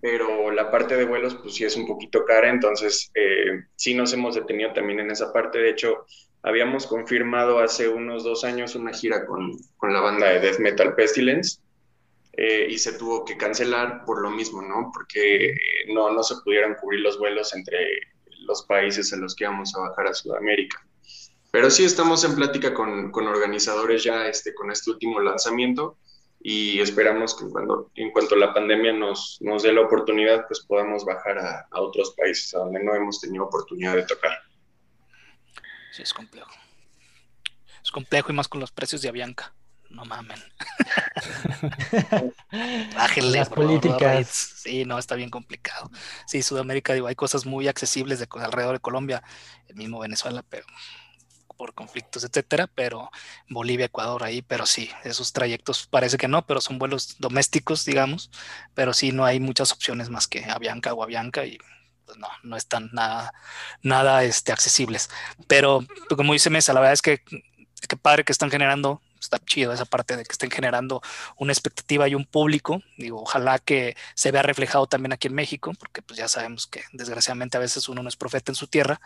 pero 0.00 0.50
la 0.50 0.70
parte 0.70 0.96
de 0.96 1.04
vuelos 1.04 1.34
pues 1.36 1.54
sí 1.54 1.64
es 1.64 1.76
un 1.76 1.86
poquito 1.86 2.24
cara, 2.24 2.48
entonces 2.48 3.10
eh, 3.14 3.64
sí 3.76 3.94
nos 3.94 4.12
hemos 4.12 4.34
detenido 4.34 4.72
también 4.72 5.00
en 5.00 5.10
esa 5.10 5.32
parte. 5.32 5.58
De 5.58 5.70
hecho, 5.70 6.06
habíamos 6.42 6.86
confirmado 6.86 7.58
hace 7.58 7.88
unos 7.88 8.24
dos 8.24 8.44
años 8.44 8.74
una 8.74 8.92
gira 8.92 9.26
con, 9.26 9.52
con 9.76 9.92
la 9.92 10.00
banda 10.00 10.28
de 10.28 10.40
death 10.40 10.58
metal 10.58 10.94
Pestilence 10.94 11.60
eh, 12.32 12.66
y 12.70 12.78
se 12.78 12.94
tuvo 12.94 13.24
que 13.24 13.36
cancelar 13.36 14.04
por 14.04 14.22
lo 14.22 14.30
mismo, 14.30 14.62
¿no? 14.62 14.90
Porque 14.94 15.54
no, 15.88 16.10
no 16.10 16.22
se 16.22 16.36
pudieron 16.44 16.74
cubrir 16.74 17.00
los 17.00 17.18
vuelos 17.18 17.54
entre 17.54 17.76
los 18.46 18.64
países 18.64 19.12
en 19.12 19.20
los 19.20 19.34
que 19.34 19.44
íbamos 19.44 19.74
a 19.76 19.80
bajar 19.80 20.06
a 20.06 20.14
Sudamérica. 20.14 20.82
Pero 21.50 21.68
sí 21.70 21.84
estamos 21.84 22.24
en 22.24 22.36
plática 22.36 22.72
con, 22.72 23.10
con 23.10 23.26
organizadores 23.26 24.04
ya 24.04 24.28
este, 24.28 24.54
con 24.54 24.70
este 24.70 24.92
último 24.92 25.20
lanzamiento 25.20 25.98
y 26.40 26.80
esperamos 26.80 27.36
que 27.36 27.48
cuando, 27.48 27.90
en 27.94 28.10
cuanto 28.12 28.34
la 28.34 28.54
pandemia 28.54 28.92
nos, 28.92 29.38
nos 29.40 29.62
dé 29.62 29.72
la 29.72 29.82
oportunidad, 29.82 30.46
pues 30.46 30.60
podamos 30.60 31.04
bajar 31.04 31.38
a, 31.38 31.68
a 31.70 31.80
otros 31.80 32.14
países 32.16 32.54
a 32.54 32.60
donde 32.60 32.82
no 32.82 32.94
hemos 32.94 33.20
tenido 33.20 33.44
oportunidad 33.44 33.94
de 33.94 34.04
tocar. 34.04 34.32
Sí, 35.92 36.02
es 36.02 36.14
complejo. 36.14 36.50
Es 37.82 37.90
complejo 37.90 38.32
y 38.32 38.34
más 38.34 38.48
con 38.48 38.60
los 38.60 38.70
precios 38.70 39.02
de 39.02 39.08
Avianca. 39.10 39.54
No 39.90 40.04
mamen. 40.04 40.38
Bájenle. 42.94 43.38
Las 43.38 43.48
políticas. 43.48 44.28
Sí, 44.28 44.84
no, 44.84 44.98
está 44.98 45.16
bien 45.16 45.30
complicado. 45.30 45.90
Sí, 46.26 46.42
Sudamérica, 46.42 46.94
digo, 46.94 47.08
hay 47.08 47.16
cosas 47.16 47.44
muy 47.44 47.66
accesibles 47.66 48.20
de, 48.20 48.28
alrededor 48.40 48.74
de 48.74 48.80
Colombia, 48.80 49.22
el 49.66 49.74
mismo 49.74 49.98
Venezuela, 49.98 50.44
pero 50.48 50.64
por 51.60 51.74
conflictos, 51.74 52.24
etcétera, 52.24 52.68
pero 52.74 53.10
Bolivia, 53.50 53.84
Ecuador 53.84 54.24
ahí, 54.24 54.40
pero 54.40 54.64
sí, 54.64 54.88
esos 55.04 55.34
trayectos 55.34 55.86
parece 55.86 56.16
que 56.16 56.26
no, 56.26 56.46
pero 56.46 56.62
son 56.62 56.78
vuelos 56.78 57.16
domésticos, 57.18 57.84
digamos, 57.84 58.30
pero 58.72 58.94
sí 58.94 59.12
no 59.12 59.26
hay 59.26 59.40
muchas 59.40 59.70
opciones 59.70 60.08
más 60.08 60.26
que 60.26 60.42
Avianca 60.46 60.94
o 60.94 61.02
Avianca 61.02 61.44
y 61.44 61.58
pues 62.06 62.16
no, 62.16 62.28
no 62.44 62.56
están 62.56 62.88
nada, 62.94 63.34
nada 63.82 64.24
este, 64.24 64.52
accesibles. 64.52 65.10
Pero 65.48 65.84
como 66.16 66.32
dice 66.32 66.48
Mesa, 66.48 66.72
la 66.72 66.80
verdad 66.80 66.94
es 66.94 67.02
que 67.02 67.24
qué 67.86 67.96
padre 67.98 68.24
que 68.24 68.32
están 68.32 68.50
generando 68.50 69.02
está 69.20 69.38
chido 69.38 69.72
esa 69.72 69.84
parte 69.84 70.16
de 70.16 70.24
que 70.24 70.32
estén 70.32 70.50
generando 70.50 71.02
una 71.36 71.52
expectativa 71.52 72.08
y 72.08 72.14
un 72.14 72.24
público. 72.24 72.82
Digo, 72.96 73.22
ojalá 73.22 73.58
que 73.58 73.96
se 74.14 74.30
vea 74.30 74.42
reflejado 74.42 74.86
también 74.86 75.12
aquí 75.12 75.28
en 75.28 75.34
México, 75.34 75.72
porque 75.78 76.02
pues 76.02 76.18
ya 76.18 76.28
sabemos 76.28 76.66
que 76.66 76.82
desgraciadamente 76.92 77.56
a 77.56 77.60
veces 77.60 77.88
uno 77.88 78.02
no 78.02 78.08
es 78.08 78.16
profeta 78.16 78.52
en 78.52 78.56
su 78.56 78.66
tierra, 78.66 79.00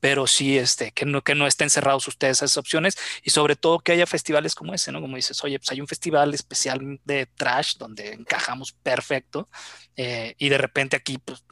pero 0.00 0.26
sí 0.26 0.58
este, 0.58 0.92
que, 0.92 1.04
no, 1.04 1.22
que 1.22 1.34
no 1.34 1.46
estén 1.46 1.70
cerrados 1.70 2.06
ustedes 2.08 2.42
a 2.42 2.46
esas 2.46 2.56
opciones 2.56 2.96
y 3.22 3.30
sobre 3.30 3.56
todo 3.56 3.80
que 3.80 3.92
haya 3.92 4.06
festivales 4.06 4.54
como 4.54 4.74
ese, 4.74 4.92
¿no? 4.92 5.00
Como 5.00 5.16
dices, 5.16 5.42
oye, 5.44 5.58
pues 5.58 5.70
hay 5.70 5.80
un 5.80 5.88
festival 5.88 6.34
especial 6.34 7.00
de 7.04 7.26
trash 7.26 7.76
donde 7.76 8.12
encajamos 8.12 8.72
perfecto 8.72 9.48
eh, 9.96 10.34
y 10.38 10.48
de 10.48 10.58
repente 10.58 10.96
aquí, 10.96 11.18
pues 11.18 11.44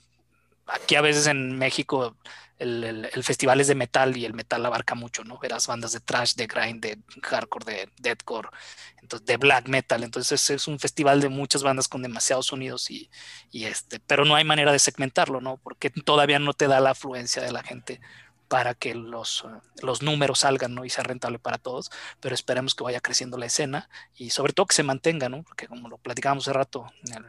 aquí 0.66 0.94
a 0.94 1.00
veces 1.00 1.26
en 1.26 1.58
México 1.58 2.16
el, 2.58 3.22
festival 3.22 3.60
es 3.60 3.66
de 3.66 3.74
metal 3.74 4.16
y 4.16 4.24
el 4.24 4.34
metal 4.34 4.64
abarca 4.64 4.94
mucho, 4.94 5.24
¿no? 5.24 5.38
Verás 5.38 5.66
bandas 5.66 5.92
de 5.92 6.00
trash, 6.00 6.34
de 6.34 6.46
grind, 6.46 6.80
de 6.80 6.98
hardcore, 7.22 7.64
de 7.64 7.88
deathcore, 7.98 8.48
entonces, 9.02 9.26
de 9.26 9.36
black 9.36 9.68
metal. 9.68 10.04
Entonces 10.04 10.50
es 10.50 10.68
un 10.68 10.78
festival 10.78 11.20
de 11.20 11.28
muchas 11.28 11.62
bandas 11.62 11.88
con 11.88 12.02
demasiados 12.02 12.46
sonidos 12.46 12.90
y, 12.90 13.10
este, 13.52 14.00
pero 14.00 14.24
no 14.24 14.34
hay 14.34 14.44
manera 14.44 14.72
de 14.72 14.78
segmentarlo, 14.78 15.40
¿no? 15.40 15.58
Porque 15.58 15.90
todavía 15.90 16.38
no 16.38 16.52
te 16.54 16.68
da 16.68 16.80
la 16.80 16.90
afluencia 16.90 17.42
de 17.42 17.52
la 17.52 17.62
gente 17.62 18.00
para 18.48 18.74
que 18.74 18.94
los, 18.94 19.44
los 19.82 20.02
números 20.02 20.40
salgan 20.40 20.74
¿no? 20.74 20.84
y 20.84 20.90
sea 20.90 21.02
rentable 21.02 21.38
para 21.38 21.58
todos, 21.58 21.90
pero 22.20 22.34
esperemos 22.34 22.74
que 22.74 22.84
vaya 22.84 23.00
creciendo 23.00 23.38
la 23.38 23.46
escena 23.46 23.88
y 24.14 24.30
sobre 24.30 24.52
todo 24.52 24.66
que 24.66 24.76
se 24.76 24.82
mantenga, 24.82 25.28
¿no? 25.28 25.42
porque 25.42 25.66
como 25.66 25.88
lo 25.88 25.96
platicábamos 25.96 26.46
hace 26.46 26.52
rato 26.52 26.86
el, 27.10 27.24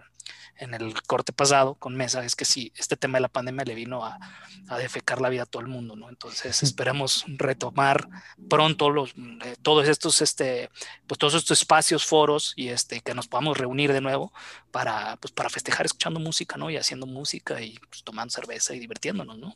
en 0.58 0.74
el 0.74 1.02
corte 1.04 1.34
pasado 1.34 1.76
con 1.76 1.96
Mesa, 1.96 2.24
es 2.24 2.36
que 2.36 2.46
sí, 2.46 2.72
este 2.78 2.96
tema 2.96 3.18
de 3.18 3.24
la 3.24 3.28
pandemia 3.30 3.66
le 3.66 3.76
vino 3.76 4.06
a, 4.06 4.20
a 4.68 4.78
defecar 4.78 5.22
la 5.22 5.30
vida 5.30 5.44
a 5.44 5.46
todo 5.46 5.62
el 5.62 5.68
mundo, 5.68 5.96
¿no? 5.96 6.10
Entonces 6.10 6.64
esperemos 6.64 7.26
retomar 7.28 8.08
pronto 8.50 8.90
los, 8.90 9.12
eh, 9.44 9.56
todos 9.62 9.88
estos, 9.88 10.22
este, 10.22 10.70
pues 11.08 11.18
todos 11.18 11.36
estos 11.36 11.60
espacios, 11.60 12.06
foros 12.06 12.54
y 12.56 12.70
este, 12.70 13.02
que 13.02 13.14
nos 13.14 13.28
podamos 13.28 13.58
reunir 13.58 13.94
de 13.94 14.02
nuevo 14.02 14.34
para, 14.72 15.18
pues, 15.18 15.32
para 15.32 15.50
festejar 15.50 15.86
escuchando 15.86 16.20
música, 16.20 16.58
¿no? 16.58 16.70
Y 16.70 16.78
haciendo 16.78 17.06
música 17.06 17.62
y 17.62 17.78
pues, 17.90 18.04
tomando 18.04 18.32
cerveza 18.32 18.74
y 18.74 18.80
divirtiéndonos, 18.80 19.38
¿no? 19.38 19.56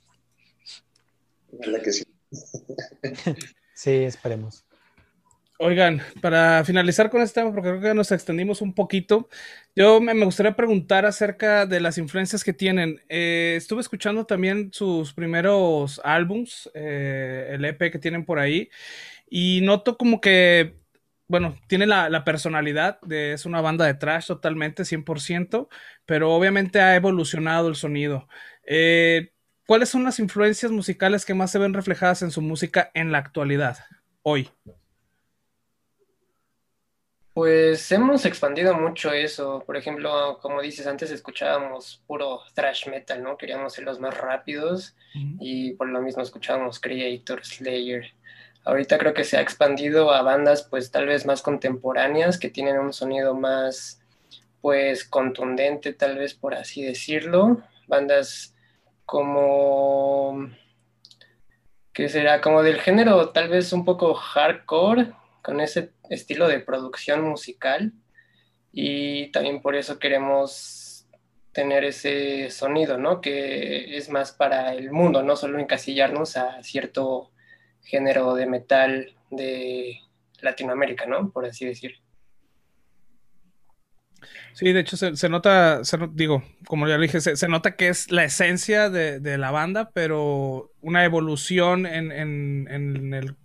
que 1.84 1.91
sí. 1.91 2.03
sí, 3.74 3.91
esperemos. 3.91 4.63
Oigan, 5.62 6.01
para 6.22 6.64
finalizar 6.64 7.10
con 7.10 7.22
este 7.22 7.41
tema, 7.41 7.51
porque 7.53 7.68
creo 7.68 7.82
que 7.82 7.93
nos 7.93 8.14
extendimos 8.14 8.62
un 8.62 8.74
poquito, 8.74 9.28
yo 9.76 9.99
me, 9.99 10.14
gustaría 10.24 10.55
preguntar 10.55 11.05
acerca 11.05 11.66
de 11.66 11.82
las 11.82 11.97
influencias 11.97 12.45
que 12.45 12.53
tienen. 12.53 13.01
Eh, 13.10 13.55
estuve 13.57 13.82
escuchando 13.82 14.26
también 14.26 14.72
sus 14.72 15.14
primeros 15.14 15.99
álbums, 16.05 16.72
eh, 16.74 17.49
el 17.51 17.66
EP 17.66 17.91
que 17.91 17.99
tienen 17.99 18.24
por 18.24 18.39
ahí, 18.39 18.70
y 19.30 19.60
noto 19.62 19.97
como 19.97 20.22
que, 20.22 20.78
bueno, 21.28 21.57
tiene 21.68 21.88
la, 21.88 22.24
personalidad 22.24 23.01
de, 23.01 23.34
es 23.34 23.45
una 23.45 23.60
banda 23.60 23.86
de 23.86 23.95
trash 23.95 24.28
totalmente, 24.28 24.86
100%, 24.86 25.68
pero 26.05 26.34
obviamente 26.34 26.80
ha 26.80 26.95
evolucionado 26.95 27.68
el 27.68 27.76
sonido. 27.76 28.30
Eh, 28.66 29.34
¿Cuáles 29.68 29.89
son 29.89 30.05
las 30.05 30.20
influencias 30.20 30.72
musicales 30.72 31.26
que 31.26 31.34
más 31.34 31.51
se 31.51 31.60
ven 31.60 31.74
reflejadas 31.74 32.22
en 32.22 32.32
su 32.32 32.41
música 32.41 32.91
en 32.93 33.12
la 33.12 33.18
actualidad, 33.18 33.80
hoy? 34.24 34.49
Pues 37.40 37.90
hemos 37.94 38.26
expandido 38.26 38.74
mucho 38.74 39.14
eso. 39.14 39.64
Por 39.66 39.78
ejemplo, 39.78 40.40
como 40.42 40.62
dices, 40.62 40.86
antes 40.88 41.10
escuchábamos 41.10 42.04
puro 42.06 42.42
thrash 42.54 42.90
metal, 42.90 43.24
¿no? 43.24 43.38
Queríamos 43.38 43.72
ser 43.72 43.86
los 43.86 43.98
más 43.98 44.14
rápidos 44.18 44.94
y 45.40 45.72
por 45.72 45.88
lo 45.88 46.02
mismo 46.02 46.22
escuchábamos 46.22 46.82
Creator, 46.82 47.46
Slayer. 47.46 48.12
Ahorita 48.66 48.98
creo 48.98 49.14
que 49.14 49.24
se 49.24 49.38
ha 49.38 49.42
expandido 49.42 50.12
a 50.12 50.22
bandas 50.22 50.64
pues 50.64 50.92
tal 50.92 51.06
vez 51.06 51.26
más 51.26 51.42
contemporáneas 51.42 52.38
que 52.38 52.50
tienen 52.50 52.78
un 52.78 52.92
sonido 52.92 53.34
más 53.34 54.02
pues 54.60 55.06
contundente, 55.06 55.94
tal 55.94 56.18
vez 56.18 56.34
por 56.34 56.56
así 56.56 56.84
decirlo. 56.84 57.62
Bandas 57.88 58.54
como 59.06 60.50
que 61.94 62.10
será 62.10 62.42
como 62.42 62.64
del 62.64 62.82
género 62.82 63.30
tal 63.30 63.48
vez 63.48 63.72
un 63.72 63.86
poco 63.86 64.14
hardcore, 64.14 65.14
con 65.42 65.62
ese 65.62 65.94
estilo 66.10 66.47
de 66.47 66.60
producción 66.60 67.22
musical 67.24 67.93
y 68.72 69.32
también 69.32 69.62
por 69.62 69.76
eso 69.76 69.99
queremos 69.99 71.07
tener 71.51 71.84
ese 71.84 72.49
sonido, 72.51 72.97
¿no? 72.97 73.22
Que 73.22 73.97
es 73.97 74.10
más 74.10 74.32
para 74.32 74.74
el 74.74 74.91
mundo, 74.91 75.24
no 75.24 75.36
solo 75.36 75.60
encasillarnos 75.60 76.38
a 76.38 76.62
cierto 76.64 77.32
género 77.84 78.36
de 78.36 78.45
metal 78.45 79.16
de 79.32 79.99
Latinoamérica, 80.41 81.05
¿no? 81.05 81.32
Por 81.32 81.45
así 81.45 81.66
decir. 81.66 81.95
Sí, 84.53 84.74
de 84.74 84.82
hecho 84.82 84.97
se, 84.97 85.30
nota, 85.30 85.82
digo, 86.12 86.43
como 86.68 86.88
ya 86.88 86.97
dije, 86.97 87.22
se, 87.22 87.47
nota 87.47 87.76
que 87.76 87.88
es 87.88 88.12
la 88.12 88.26
esencia 88.26 88.89
de, 88.89 89.38
la 89.38 89.51
banda, 89.51 89.91
pero 89.91 90.72
una 90.82 91.05
evolución 91.05 91.86
en, 91.86 92.12
en 92.12 93.14
el 93.14 93.36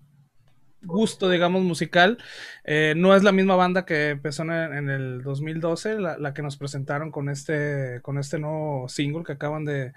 gusto, 0.84 1.28
digamos, 1.28 1.62
musical. 1.62 2.18
Eh, 2.64 2.94
no 2.96 3.14
es 3.14 3.22
la 3.22 3.32
misma 3.32 3.56
banda 3.56 3.84
que 3.84 4.10
empezó 4.10 4.42
en, 4.42 4.88
el 4.88 5.22
2012, 5.22 6.00
la, 6.00 6.34
que 6.34 6.42
nos 6.42 6.56
presentaron 6.56 7.10
con 7.10 7.28
este, 7.28 8.00
con 8.02 8.18
este 8.18 8.38
nuevo 8.38 8.88
single 8.88 9.24
que 9.24 9.32
acaban 9.32 9.64
de, 9.64 9.92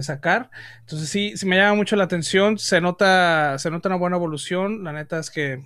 sacar. 0.00 0.50
Entonces 0.80 1.08
sí, 1.08 1.36
sí 1.36 1.44
me 1.46 1.56
llama 1.56 1.74
mucho 1.74 1.96
la 1.96 2.04
atención. 2.04 2.58
Se 2.58 2.80
nota, 2.80 3.58
se 3.58 3.70
nota 3.70 3.88
una 3.88 3.96
buena 3.96 4.16
evolución. 4.16 4.84
La 4.84 4.92
neta 4.92 5.18
es 5.18 5.30
que 5.30 5.60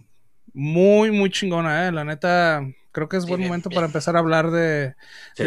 muy, 0.53 1.11
muy 1.11 1.30
chingona, 1.30 1.86
¿eh? 1.86 1.92
La 1.92 2.05
neta, 2.05 2.66
creo 2.90 3.09
que 3.09 3.18
es 3.18 3.26
buen 3.26 3.42
momento 3.42 3.70
para 3.70 3.86
empezar 3.86 4.16
a 4.16 4.20
hablar 4.20 4.51
de, 4.51 4.94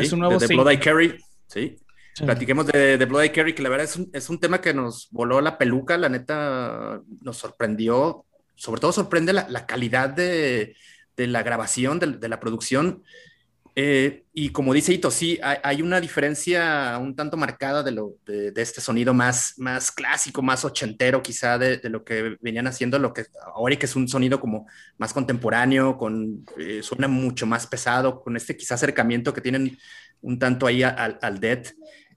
su 0.07 0.15
nuevo 0.15 0.39
single. 0.39 0.63
Blood 0.63 0.71
I 0.71 0.77
Carry, 0.77 1.25
sí. 1.47 1.77
Platiquemos 2.25 2.67
de, 2.67 2.97
de 2.97 3.05
Blood 3.05 3.23
I 3.23 3.29
Carry, 3.29 3.55
que 3.55 3.63
la 3.63 3.69
verdad 3.69 3.85
es 3.85 3.95
un, 3.95 4.09
es 4.13 4.29
un 4.29 4.39
tema 4.39 4.61
que 4.61 4.73
nos 4.73 5.09
voló 5.11 5.41
la 5.41 5.57
peluca, 5.57 5.97
la 5.97 6.09
neta 6.09 7.01
nos 7.21 7.37
sorprendió 7.37 8.25
sobre 8.60 8.82
todo 8.82 8.91
sorprende 8.91 9.32
la, 9.32 9.66
calidad 9.66 10.10
de, 10.10 10.76
la 11.16 11.43
grabación, 11.43 11.97
de, 11.97 12.28
la 12.28 12.39
producción. 12.41 13.03
Eh, 13.74 14.26
y 14.34 14.49
como 14.49 14.74
dice 14.74 14.91
Ito, 14.91 15.10
sí, 15.12 15.39
hay, 15.41 15.82
una 15.82 16.01
diferencia 16.01 16.97
un 16.99 17.16
tanto 17.16 17.38
marcada 17.38 17.84
de, 17.84 17.91
lo, 17.91 18.16
de, 18.26 18.51
este 18.57 18.82
sonido 18.82 19.14
más, 19.14 19.53
más 19.57 19.93
clásico, 19.93 20.41
más 20.41 20.66
ochentero 20.66 21.22
quizá 21.22 21.57
de, 21.57 21.80
lo 21.89 22.03
que 22.03 22.36
venían 22.41 22.68
haciendo, 22.68 22.99
lo 22.99 23.14
que 23.14 23.28
ahora 23.55 23.78
que 23.78 23.86
es 23.86 23.95
un 23.95 24.10
sonido 24.10 24.41
como 24.41 24.68
más 24.97 25.14
contemporáneo, 25.14 25.97
con, 25.97 26.45
eh, 26.57 26.82
suena 26.84 27.07
mucho 27.07 27.45
más 27.45 27.66
pesado, 27.66 28.22
con 28.22 28.36
este 28.36 28.57
quizá 28.57 28.76
acercamiento 28.76 29.34
que 29.34 29.39
tienen 29.39 29.78
un 30.20 30.38
tanto 30.38 30.68
ahí 30.68 30.84
al, 30.84 31.18
al 31.22 31.39
Dead. 31.39 31.66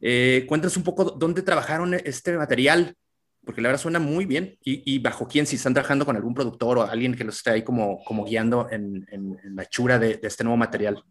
Eh, 0.00 0.44
cuéntanos 0.48 0.76
un 0.76 0.82
poco 0.82 1.04
dónde 1.04 1.42
trabajaron 1.42 1.94
este 1.94 2.36
material, 2.36 2.96
porque 3.44 3.60
la 3.60 3.68
verdad 3.68 3.82
suena 3.82 3.98
muy 3.98 4.24
bien. 4.24 4.56
Y, 4.62 4.98
bajo 5.00 5.26
quién, 5.26 5.46
si 5.46 5.56
están 5.56 5.74
trabajando 5.74 6.06
con 6.06 6.16
algún 6.16 6.34
productor 6.34 6.78
o 6.78 6.82
alguien 6.82 7.14
que 7.14 7.24
los 7.24 7.36
esté 7.36 7.50
ahí 7.50 7.62
como, 7.62 8.02
como 8.04 8.24
guiando 8.24 8.68
en, 8.70 9.06
la 9.44 9.64
hechura 9.64 9.98
de, 9.98 10.20
este 10.22 10.44
nuevo 10.44 10.56
material. 10.56 11.02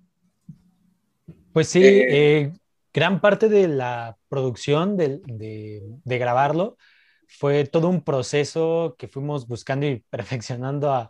Pues 1.54 1.68
sí, 1.68 1.84
eh, 1.84 2.06
eh, 2.10 2.54
gran 2.94 3.20
parte 3.20 3.50
de 3.50 3.68
la 3.68 4.18
producción 4.30 4.96
de, 4.96 5.22
grabarlo 6.06 6.78
fue 7.28 7.66
todo 7.66 7.90
un 7.90 8.02
proceso 8.02 8.96
que 8.98 9.08
fuimos 9.08 9.48
buscando 9.48 9.86
y 9.86 10.04
perfeccionando 10.10 10.94
a, 10.94 11.10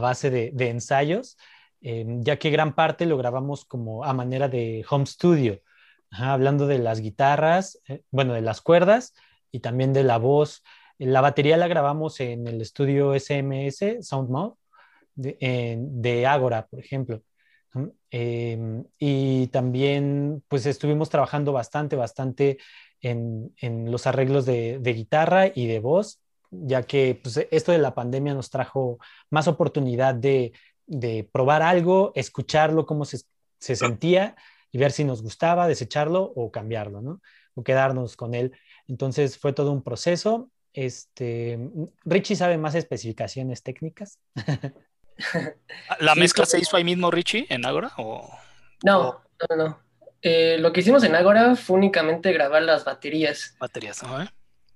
base 0.00 0.30
de, 0.30 0.68
ensayos, 0.68 1.36
em, 1.82 2.22
ya 2.22 2.38
que 2.38 2.50
gran 2.50 2.74
parte 2.74 3.04
lo 3.06 3.18
grabamos 3.18 3.64
como 3.64 4.04
a 4.04 4.14
manera 4.14 4.48
de 4.48 4.84
home 4.88 5.06
studio, 5.06 5.60
hablando 6.10 6.66
de 6.66 6.78
las 6.78 7.00
guitarras, 7.00 7.78
eh, 7.88 8.02
bueno, 8.10 8.32
de 8.32 8.42
las 8.42 8.60
cuerdas 8.62 9.14
y 9.52 9.60
también 9.60 9.92
de 9.92 10.02
la 10.02 10.18
voz. 10.18 10.64
La 10.98 11.20
batería 11.20 11.56
la 11.56 11.68
grabamos 11.68 12.18
en 12.20 12.46
el 12.48 12.60
estudio 12.60 13.14
SMS, 13.14 14.02
SoundMode, 14.02 14.54
de, 15.14 15.78
de 15.78 16.26
Agora, 16.26 16.66
por 16.66 16.80
ejemplo. 16.80 17.22
Em, 18.10 18.84
y 18.98 19.46
también, 19.48 20.42
pues 20.48 20.66
estuvimos 20.66 21.08
trabajando 21.08 21.52
bastante, 21.52 21.96
bastante 21.96 22.58
en, 23.00 23.54
en 23.58 23.90
los 23.90 24.06
arreglos 24.06 24.44
de, 24.44 24.78
de, 24.78 24.92
guitarra 24.92 25.46
y 25.46 25.66
de 25.66 25.80
voz, 25.80 26.20
ya 26.50 26.82
que 26.82 27.18
pues, 27.22 27.46
esto 27.50 27.72
de 27.72 27.78
la 27.78 27.94
pandemia 27.94 28.34
nos 28.34 28.50
trajo 28.50 28.98
más 29.30 29.48
oportunidad 29.48 30.14
de, 30.14 30.52
de 30.86 31.28
probar 31.32 31.62
algo, 31.62 32.12
escucharlo, 32.14 32.84
cómo 32.84 33.04
se, 33.06 33.20
se, 33.58 33.76
sentía 33.76 34.36
y 34.70 34.78
ver 34.78 34.92
si 34.92 35.04
nos 35.04 35.22
gustaba, 35.22 35.66
desecharlo 35.66 36.22
o 36.22 36.50
cambiarlo, 36.50 37.00
¿no? 37.00 37.22
O 37.54 37.62
quedarnos 37.62 38.16
con 38.16 38.34
él. 38.34 38.52
Entonces 38.88 39.38
fue 39.38 39.52
todo 39.52 39.72
un 39.72 39.82
proceso. 39.82 40.50
Este, 40.72 41.58
Richie 42.04 42.36
sabe 42.36 42.58
más 42.58 42.74
especificaciones 42.74 43.62
técnicas. 43.62 44.18
¿La 46.00 46.14
mezcla 46.14 46.46
se 46.46 46.58
hizo 46.58 46.76
ahí 46.76 46.84
mismo, 46.84 47.10
Richie, 47.10 47.46
en 47.50 47.66
Agora? 47.66 47.92
O, 47.98 48.28
no, 48.84 49.22
no, 49.50 49.56
no. 49.56 49.82
Eh, 50.22 50.56
lo 50.58 50.72
que 50.72 50.80
hicimos 50.80 51.02
en 51.04 51.14
Agora 51.14 51.56
fue 51.56 51.76
únicamente 51.76 52.32
grabar 52.32 52.62
las 52.62 52.84
baterías. 52.84 53.56
Baterías, 53.58 54.00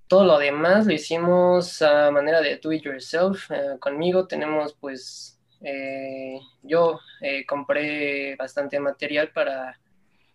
Todo 0.07 0.25
lo 0.25 0.37
demás 0.37 0.85
lo 0.85 0.93
hicimos 0.93 1.81
a 1.81 2.11
manera 2.11 2.41
de 2.41 2.57
do 2.57 2.71
it 2.71 2.83
yourself. 2.83 3.49
Eh, 3.51 3.77
conmigo 3.79 4.27
tenemos, 4.27 4.73
pues, 4.73 5.39
eh, 5.61 6.39
yo 6.63 6.99
compré 7.47 8.35
bastante 8.35 8.79
material 8.79 9.31
para 9.31 9.79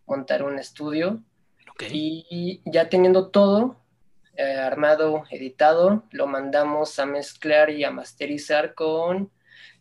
montar 0.06 0.42
un 0.42 0.58
estudio. 0.58 1.22
Y 1.80 2.60
ya 2.64 2.88
teniendo 2.88 3.28
todo 3.28 3.76
armado, 4.38 5.24
editado, 5.30 6.04
lo 6.10 6.26
mandamos 6.26 6.98
a 6.98 7.06
mezclar 7.06 7.70
y 7.70 7.84
a 7.84 7.90
masterizar 7.90 8.74
con 8.74 9.30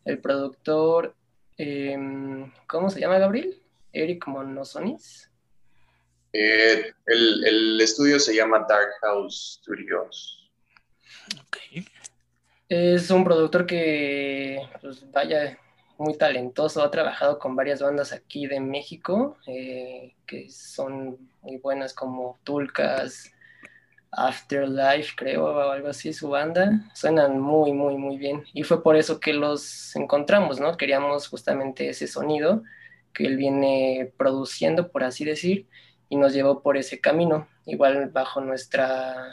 el 0.05 0.19
productor, 0.19 1.15
em, 1.57 2.51
¿cómo 2.67 2.89
se 2.89 2.99
llama 2.99 3.19
Gabriel? 3.19 3.61
Eric 3.93 4.27
Monosonis. 4.27 5.29
Eh, 6.33 6.93
el, 7.05 7.79
estudio 7.81 8.19
se 8.19 8.35
llama 8.35 8.65
Dark 8.67 8.91
House 9.01 9.59
Studios. 9.59 10.49
Es 12.69 13.11
un 13.11 13.25
productor 13.25 13.65
que, 13.65 14.61
pues 14.81 15.11
vaya, 15.11 15.59
muy 16.01 16.17
talentoso, 16.17 16.83
ha 16.83 16.91
trabajado 16.91 17.39
con 17.39 17.55
varias 17.55 17.81
bandas 17.81 18.11
aquí 18.11 18.47
de 18.47 18.59
México, 18.59 19.37
eh, 19.47 20.15
que 20.25 20.49
son 20.49 21.29
muy 21.41 21.57
buenas 21.57 21.93
como 21.93 22.39
Tulcas, 22.43 23.31
Afterlife, 24.11 25.13
creo, 25.15 25.45
o 25.45 25.71
algo 25.71 25.87
así, 25.87 26.11
su 26.11 26.29
banda. 26.29 26.91
Suenan 26.93 27.39
muy, 27.39 27.71
muy, 27.71 27.95
muy 27.95 28.17
bien. 28.17 28.43
Y 28.53 28.63
fue 28.63 28.83
por 28.83 28.97
eso 28.97 29.19
que 29.19 29.33
los 29.33 29.95
encontramos, 29.95 30.59
¿no? 30.59 30.75
Queríamos 30.75 31.27
justamente 31.27 31.87
ese 31.87 32.07
sonido 32.07 32.63
que 33.13 33.25
él 33.25 33.37
viene 33.37 34.11
produciendo, 34.17 34.91
por 34.91 35.03
así 35.03 35.23
decir, 35.23 35.67
y 36.09 36.17
nos 36.17 36.33
llevó 36.33 36.61
por 36.61 36.77
ese 36.77 36.99
camino, 36.99 37.47
igual 37.65 38.09
bajo 38.09 38.41
nuestra 38.41 39.31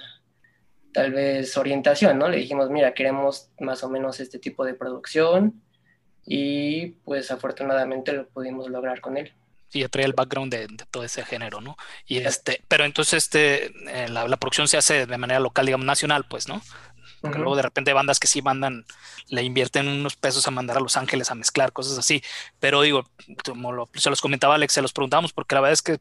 tal 0.92 1.12
vez 1.12 1.56
orientación, 1.56 2.18
¿no? 2.18 2.28
Le 2.28 2.38
dijimos, 2.38 2.70
mira, 2.70 2.94
queremos 2.94 3.50
más 3.58 3.82
o 3.84 3.88
menos 3.88 4.20
este 4.20 4.38
tipo 4.38 4.64
de 4.64 4.74
producción 4.74 5.62
y 6.28 6.88
pues 7.04 7.30
afortunadamente 7.30 8.12
lo 8.12 8.28
pudimos 8.28 8.68
lograr 8.68 9.00
con 9.00 9.16
él 9.16 9.32
y 9.72 9.80
ya 9.80 9.88
traía 9.88 10.06
el 10.06 10.12
background 10.12 10.52
de, 10.52 10.66
todo 10.90 11.04
ese 11.04 11.24
género, 11.24 11.60
¿no? 11.60 11.76
Y 12.06 12.18
este, 12.18 12.62
pero 12.68 12.84
entonces 12.84 13.24
este, 13.24 13.66
eh, 13.88 14.08
la, 14.08 14.36
producción 14.36 14.68
se 14.68 14.76
hace 14.76 15.06
de 15.06 15.18
manera 15.18 15.40
local, 15.40 15.66
digamos, 15.66 15.86
nacional, 15.86 16.24
pues, 16.28 16.48
¿no? 16.48 16.62
Porque 17.20 17.38
luego 17.38 17.56
de 17.56 17.62
repente 17.62 17.90
hay 17.90 17.94
bandas 17.94 18.20
que 18.20 18.28
sí 18.28 18.42
mandan, 18.42 18.86
le 19.28 19.42
invierten 19.42 19.88
unos 19.88 20.14
pesos 20.16 20.46
a 20.46 20.52
mandar 20.52 20.76
a 20.76 20.80
Los 20.80 20.96
Ángeles 20.96 21.30
a 21.30 21.34
mezclar, 21.34 21.72
cosas 21.72 21.98
así. 21.98 22.22
Pero 22.60 22.80
digo, 22.82 23.10
como 23.44 23.88
se 23.94 24.08
los 24.08 24.20
comentaba 24.20 24.54
Alex, 24.54 24.72
se 24.72 24.82
los 24.82 24.92
preguntamos 24.92 25.32
porque 25.32 25.56
la 25.56 25.62
verdad 25.62 25.72
es 25.72 25.82
que 25.82 25.98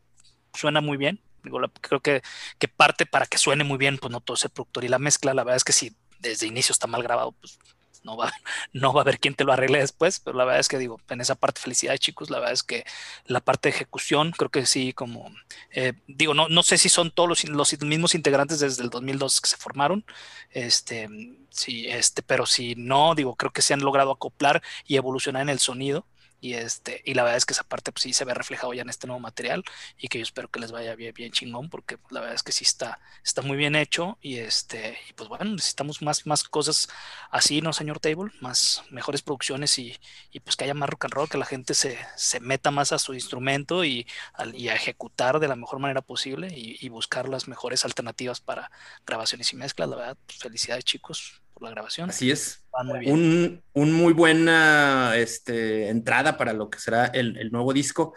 suena 0.53 0.79
muy 0.79 0.95
bien. 0.95 1.19
Digo, 1.43 1.59
creo 1.81 2.01
que, 2.01 2.21
que 2.59 2.67
parte 2.67 3.05
para 3.05 3.25
que 3.25 3.39
suene 3.39 3.63
muy 3.63 3.77
bien, 3.77 3.97
pues 3.97 4.11
no 4.11 4.21
todo 4.21 4.35
ese 4.35 4.49
productor 4.49 4.85
y 4.85 4.89
la 4.89 4.99
mezcla, 4.99 5.33
la 5.33 5.43
verdad 5.43 5.57
es 5.57 5.63
que 5.63 5.73
si 5.73 5.95
desde 6.19 6.45
inicio 6.45 6.71
está 6.71 6.85
mal 6.87 7.01
grabado, 7.01 7.31
pues 7.31 7.57
no 8.03 8.17
va, 8.17 8.31
no 8.73 8.93
va 8.93 9.01
a 9.01 9.03
haber 9.03 9.19
quien 9.19 9.35
te 9.35 9.43
lo 9.43 9.53
arregle 9.53 9.79
después, 9.79 10.19
pero 10.19 10.37
la 10.37 10.45
verdad 10.45 10.59
es 10.59 10.67
que 10.67 10.77
digo, 10.77 10.99
en 11.09 11.21
esa 11.21 11.35
parte, 11.35 11.61
felicidades 11.61 11.99
chicos, 11.99 12.29
la 12.29 12.39
verdad 12.39 12.53
es 12.53 12.63
que 12.63 12.85
la 13.25 13.39
parte 13.39 13.69
de 13.69 13.75
ejecución, 13.75 14.31
creo 14.31 14.49
que 14.49 14.65
sí, 14.65 14.93
como, 14.93 15.31
eh, 15.71 15.93
digo, 16.07 16.33
no, 16.33 16.47
no 16.49 16.63
sé 16.63 16.77
si 16.77 16.89
son 16.89 17.11
todos 17.11 17.29
los, 17.29 17.43
los, 17.45 17.81
mismos 17.81 18.15
integrantes 18.15 18.59
desde 18.59 18.83
el 18.83 18.89
2002 18.89 19.41
que 19.41 19.49
se 19.49 19.57
formaron, 19.57 20.05
este, 20.51 21.09
sí, 21.49 21.87
este, 21.87 22.21
pero 22.23 22.45
si 22.45 22.75
no, 22.75 23.15
digo, 23.15 23.35
creo 23.35 23.51
que 23.51 23.61
se 23.61 23.73
han 23.73 23.81
logrado 23.81 24.11
acoplar 24.11 24.61
y 24.85 24.95
evolucionar 24.97 25.41
en 25.43 25.49
el 25.49 25.59
sonido 25.59 26.05
y, 26.41 26.53
este, 26.53 27.01
y 27.05 27.13
la 27.13 27.23
verdad 27.23 27.37
es 27.37 27.45
que 27.45 27.53
esa 27.53 27.63
parte 27.63 27.91
pues, 27.91 28.03
sí 28.03 28.13
se 28.13 28.25
ve 28.25 28.33
reflejado 28.33 28.73
ya 28.73 28.81
en 28.81 28.89
este 28.89 29.07
nuevo 29.07 29.19
material 29.19 29.63
y 29.97 30.07
que 30.07 30.19
yo 30.19 30.23
espero 30.23 30.49
que 30.49 30.59
les 30.59 30.71
vaya 30.71 30.95
bien, 30.95 31.13
bien 31.13 31.31
chingón 31.31 31.69
porque 31.69 31.97
la 32.09 32.19
verdad 32.19 32.35
es 32.35 32.43
que 32.43 32.51
sí 32.51 32.63
está, 32.63 32.99
está 33.23 33.41
muy 33.41 33.57
bien 33.57 33.75
hecho 33.75 34.17
y, 34.21 34.37
este, 34.37 34.97
y 35.09 35.13
pues 35.13 35.29
bueno, 35.29 35.45
necesitamos 35.45 36.01
más, 36.01 36.25
más 36.25 36.43
cosas 36.43 36.89
así, 37.31 37.61
¿no, 37.61 37.73
señor 37.73 37.99
Table? 37.99 38.31
Más, 38.41 38.83
mejores 38.89 39.21
producciones 39.21 39.77
y, 39.79 39.97
y 40.31 40.39
pues 40.39 40.55
que 40.55 40.65
haya 40.65 40.73
más 40.73 40.89
rock 40.89 41.05
and 41.05 41.13
roll, 41.13 41.29
que 41.29 41.37
la 41.37 41.45
gente 41.45 41.73
se, 41.73 41.97
se 42.15 42.39
meta 42.39 42.71
más 42.71 42.91
a 42.91 42.99
su 42.99 43.13
instrumento 43.13 43.83
y, 43.83 44.07
y, 44.53 44.69
a 44.69 44.75
ejecutar 44.75 45.39
de 45.39 45.47
la 45.47 45.55
mejor 45.55 45.79
manera 45.79 46.01
posible 46.01 46.47
y, 46.55 46.87
buscar 46.89 47.27
las 47.29 47.47
mejores 47.47 47.85
alternativas 47.85 48.39
para 48.41 48.71
grabaciones 49.05 49.51
y 49.53 49.55
mezclas. 49.55 49.89
La 49.89 49.95
verdad, 49.97 50.17
pues, 50.25 50.39
felicidades 50.39 50.85
chicos 50.85 51.41
la 51.61 51.69
grabación. 51.69 52.09
Así 52.09 52.31
es. 52.31 52.63
Un, 53.05 53.61
muy 53.73 54.13
buena 54.13 55.13
este, 55.15 55.89
entrada 55.89 56.37
para 56.37 56.53
lo 56.53 56.69
que 56.69 56.79
será 56.79 57.05
el, 57.07 57.51
nuevo 57.51 57.73
disco. 57.73 58.13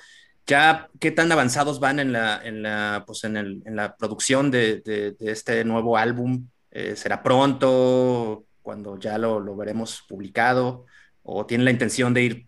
Ya, 0.46 0.88
¿qué 0.98 1.10
tan 1.10 1.30
avanzados 1.30 1.80
van 1.80 2.00
en 2.00 2.12
la, 2.12 2.40
en 2.42 2.62
la, 2.62 3.04
pues 3.06 3.24
en, 3.24 3.62
la 3.64 3.96
producción 3.96 4.50
de, 4.50 4.82
este 5.20 5.64
nuevo 5.64 5.96
álbum? 5.96 6.48
Eh, 6.70 6.96
¿Será 6.96 7.22
pronto, 7.22 8.44
cuando 8.62 8.98
ya 8.98 9.18
lo, 9.18 9.56
veremos 9.56 10.02
publicado? 10.08 10.86
¿O 11.22 11.46
tienen 11.46 11.64
la 11.64 11.70
intención 11.70 12.12
de 12.12 12.22
ir, 12.22 12.46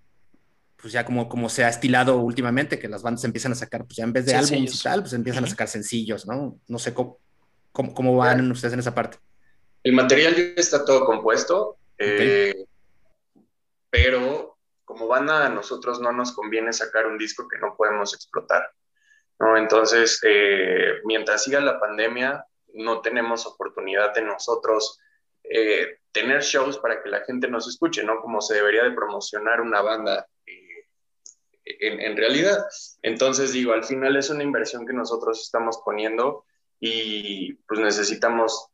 pues 0.76 0.92
ya 0.92 1.04
como, 1.04 1.28
como 1.28 1.48
se 1.48 1.64
ha 1.64 1.68
estilado 1.68 2.18
últimamente, 2.18 2.78
que 2.78 2.88
las 2.88 3.02
bandas 3.02 3.24
empiezan 3.24 3.52
a 3.52 3.54
sacar, 3.54 3.84
pues 3.84 3.96
ya 3.96 4.04
en 4.04 4.12
vez 4.12 4.26
de 4.26 4.34
álbumes 4.34 4.74
y 4.74 4.82
tal, 4.82 5.00
pues 5.00 5.12
empiezan 5.12 5.44
a 5.44 5.48
sacar 5.48 5.68
sencillos, 5.68 6.26
¿no? 6.26 6.58
No 6.66 6.78
sé 6.78 6.92
cómo, 6.92 7.18
cómo, 7.72 8.16
van 8.16 8.50
ustedes 8.50 8.74
en 8.74 8.80
esa 8.80 8.94
parte. 8.94 9.18
El 9.82 9.94
material 9.94 10.36
ya 10.36 10.42
está 10.56 10.84
todo 10.84 11.04
compuesto, 11.04 11.76
eh, 11.98 12.66
pero 13.90 14.58
como 14.84 15.08
banda 15.08 15.46
a 15.46 15.48
nosotros 15.48 16.00
no 16.00 16.12
nos 16.12 16.32
conviene 16.32 16.72
sacar 16.72 17.06
un 17.06 17.18
disco 17.18 17.48
que 17.48 17.58
no 17.58 17.74
podemos 17.76 18.14
explotar. 18.14 18.70
¿no? 19.40 19.56
Entonces, 19.56 20.20
eh, 20.22 21.00
mientras 21.04 21.44
siga 21.44 21.60
la 21.60 21.80
pandemia, 21.80 22.44
no 22.74 23.00
tenemos 23.00 23.46
oportunidad 23.46 24.14
de 24.14 24.22
nosotros 24.22 25.00
eh, 25.44 25.98
tener 26.12 26.42
shows 26.42 26.78
para 26.78 27.02
que 27.02 27.08
la 27.08 27.24
gente 27.24 27.48
nos 27.48 27.66
escuche, 27.66 28.04
¿no? 28.04 28.20
Como 28.20 28.40
se 28.40 28.54
debería 28.54 28.84
de 28.84 28.92
promocionar 28.92 29.60
una 29.60 29.82
banda 29.82 30.28
en, 31.64 32.00
en, 32.00 32.16
realidad. 32.16 32.64
Entonces, 33.02 33.52
digo, 33.52 33.72
al 33.72 33.84
final 33.84 34.16
es 34.16 34.30
una 34.30 34.44
inversión 34.44 34.86
que 34.86 34.92
nosotros 34.92 35.40
estamos 35.40 35.80
poniendo 35.84 36.44
y 36.80 37.54
pues 37.66 37.80
necesitamos 37.80 38.68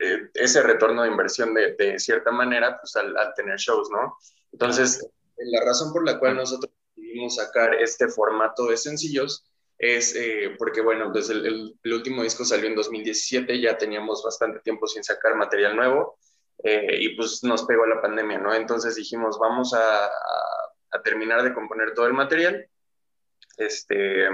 eh, 0.00 0.30
ese 0.34 0.62
retorno 0.62 1.02
de 1.02 1.08
inversión 1.08 1.52
de, 1.54 1.98
cierta 1.98 2.30
manera, 2.30 2.78
pues 2.80 2.94
al, 2.94 3.14
tener 3.34 3.58
shows, 3.58 3.90
¿no? 3.90 4.16
Entonces, 4.52 5.04
la 5.36 5.64
razón 5.64 5.92
por 5.92 6.06
la 6.06 6.18
cual 6.20 6.36
nosotros 6.36 6.72
decidimos 6.94 7.34
sacar 7.34 7.74
este 7.74 8.08
formato 8.08 8.68
de 8.68 8.76
sencillos 8.76 9.44
es 9.76 10.14
eh, 10.14 10.54
porque, 10.56 10.82
bueno, 10.82 11.10
desde 11.10 11.34
el, 11.34 11.76
último 11.84 12.22
disco 12.22 12.44
salió 12.44 12.68
en 12.68 12.76
2017, 12.76 13.60
ya 13.60 13.76
teníamos 13.76 14.22
bastante 14.22 14.60
tiempo 14.60 14.86
sin 14.86 15.02
sacar 15.02 15.34
material 15.34 15.74
nuevo 15.74 16.18
eh, 16.62 16.98
y 17.00 17.16
pues 17.16 17.42
nos 17.42 17.64
pegó 17.64 17.84
la 17.86 18.00
pandemia, 18.00 18.38
¿no? 18.38 18.54
Entonces 18.54 18.94
dijimos, 18.94 19.36
vamos 19.40 19.74
a, 19.74 20.10
terminar 21.04 21.42
de 21.42 21.54
componer 21.54 21.92
todo 21.94 22.06
el 22.06 22.12
material. 22.12 22.68
Este, 23.56 24.28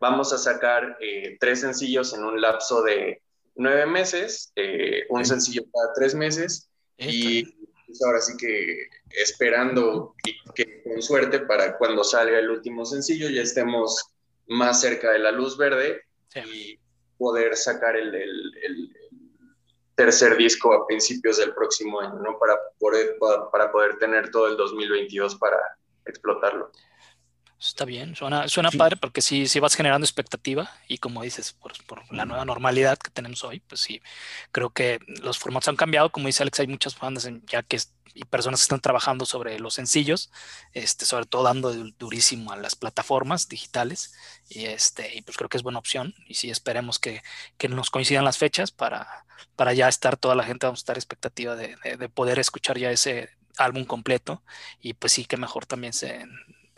vamos 0.00 0.32
a 0.32 0.38
sacar 0.38 0.96
tres 1.40 1.60
sencillos 1.60 2.12
en 2.14 2.24
un 2.24 2.40
lapso 2.40 2.82
de 2.82 3.22
nueve 3.56 3.86
meses, 3.86 4.52
eh, 4.56 5.04
un 5.08 5.24
sencillo 5.24 5.62
cada 5.72 5.92
tres 5.94 6.14
meses 6.14 6.68
y 6.98 7.44
pues 7.86 8.02
ahora 8.04 8.20
sí 8.20 8.36
que 8.36 8.88
esperando 9.10 10.14
que, 10.54 10.82
con 10.82 11.02
suerte 11.02 11.40
para 11.40 11.76
cuando 11.76 12.04
salga 12.04 12.38
el 12.38 12.50
último 12.50 12.84
sencillo 12.84 13.28
ya 13.28 13.42
estemos 13.42 14.10
más 14.46 14.80
cerca 14.80 15.10
de 15.12 15.18
la 15.18 15.32
luz 15.32 15.56
verde 15.56 16.02
y 16.52 16.78
poder 17.18 17.56
sacar 17.56 17.96
el, 17.96 18.12
tercer 19.94 20.36
disco 20.38 20.72
a 20.72 20.86
principios 20.86 21.36
del 21.36 21.52
próximo 21.52 22.00
año, 22.00 22.14
¿no? 22.22 22.38
Para 22.38 22.58
poder, 22.78 23.18
para 23.52 23.70
poder 23.70 23.98
tener 23.98 24.30
todo 24.30 24.46
el 24.46 24.56
2022 24.56 25.34
para 25.34 25.58
explotarlo. 26.06 26.72
Está 27.60 27.84
bien, 27.84 28.16
suena, 28.16 28.48
suena 28.48 28.70
padre 28.70 28.96
porque 28.96 29.20
sí, 29.20 29.46
sí 29.46 29.60
vas 29.60 29.76
generando 29.76 30.06
expectativa 30.06 30.70
y 30.88 30.96
como 30.96 31.22
dices, 31.22 31.52
por, 31.52 31.72
por, 31.84 32.10
la 32.10 32.24
nueva 32.24 32.46
normalidad 32.46 32.96
que 32.96 33.10
tenemos 33.10 33.44
hoy, 33.44 33.60
pues 33.60 33.82
sí, 33.82 34.00
creo 34.50 34.70
que 34.70 34.98
los 35.20 35.38
formatos 35.38 35.68
han 35.68 35.76
cambiado. 35.76 36.10
Como 36.10 36.26
dice 36.26 36.42
Alex, 36.42 36.60
hay 36.60 36.68
muchas 36.68 36.98
bandas 36.98 37.28
ya 37.46 37.62
que 37.62 37.78
y 38.14 38.24
personas 38.24 38.60
que 38.60 38.64
están 38.64 38.80
trabajando 38.80 39.26
sobre 39.26 39.58
los 39.60 39.74
sencillos, 39.74 40.30
este, 40.72 41.04
sobre 41.04 41.26
todo 41.26 41.42
dando 41.44 41.72
durísimo 41.98 42.50
a 42.52 42.56
las 42.56 42.76
plataformas 42.76 43.48
digitales 43.48 44.14
y, 44.48 44.64
este, 44.64 45.14
y 45.14 45.22
pues 45.22 45.36
creo 45.36 45.48
que 45.48 45.56
es 45.56 45.62
buena 45.62 45.78
opción 45.78 46.14
y 46.26 46.34
sí 46.34 46.50
esperemos 46.50 46.98
que, 46.98 47.22
que 47.56 47.68
nos 47.68 47.90
coincidan 47.90 48.24
las 48.24 48.38
fechas 48.38 48.72
para, 48.72 49.26
para 49.54 49.74
ya 49.74 49.88
estar 49.88 50.16
toda 50.16 50.34
la 50.34 50.44
gente, 50.44 50.66
vamos 50.66 50.80
a 50.80 50.82
estar 50.82 50.96
expectativa 50.98 51.56
de, 51.56 51.76
de, 51.84 51.96
de 51.96 52.08
poder 52.08 52.38
escuchar 52.38 52.78
ya 52.78 52.90
ese 52.90 53.30
álbum 53.58 53.84
completo 53.84 54.42
y 54.80 54.94
pues 54.94 55.12
sí 55.12 55.24
que 55.24 55.36
mejor 55.36 55.66
también 55.66 55.92
se 55.92 56.26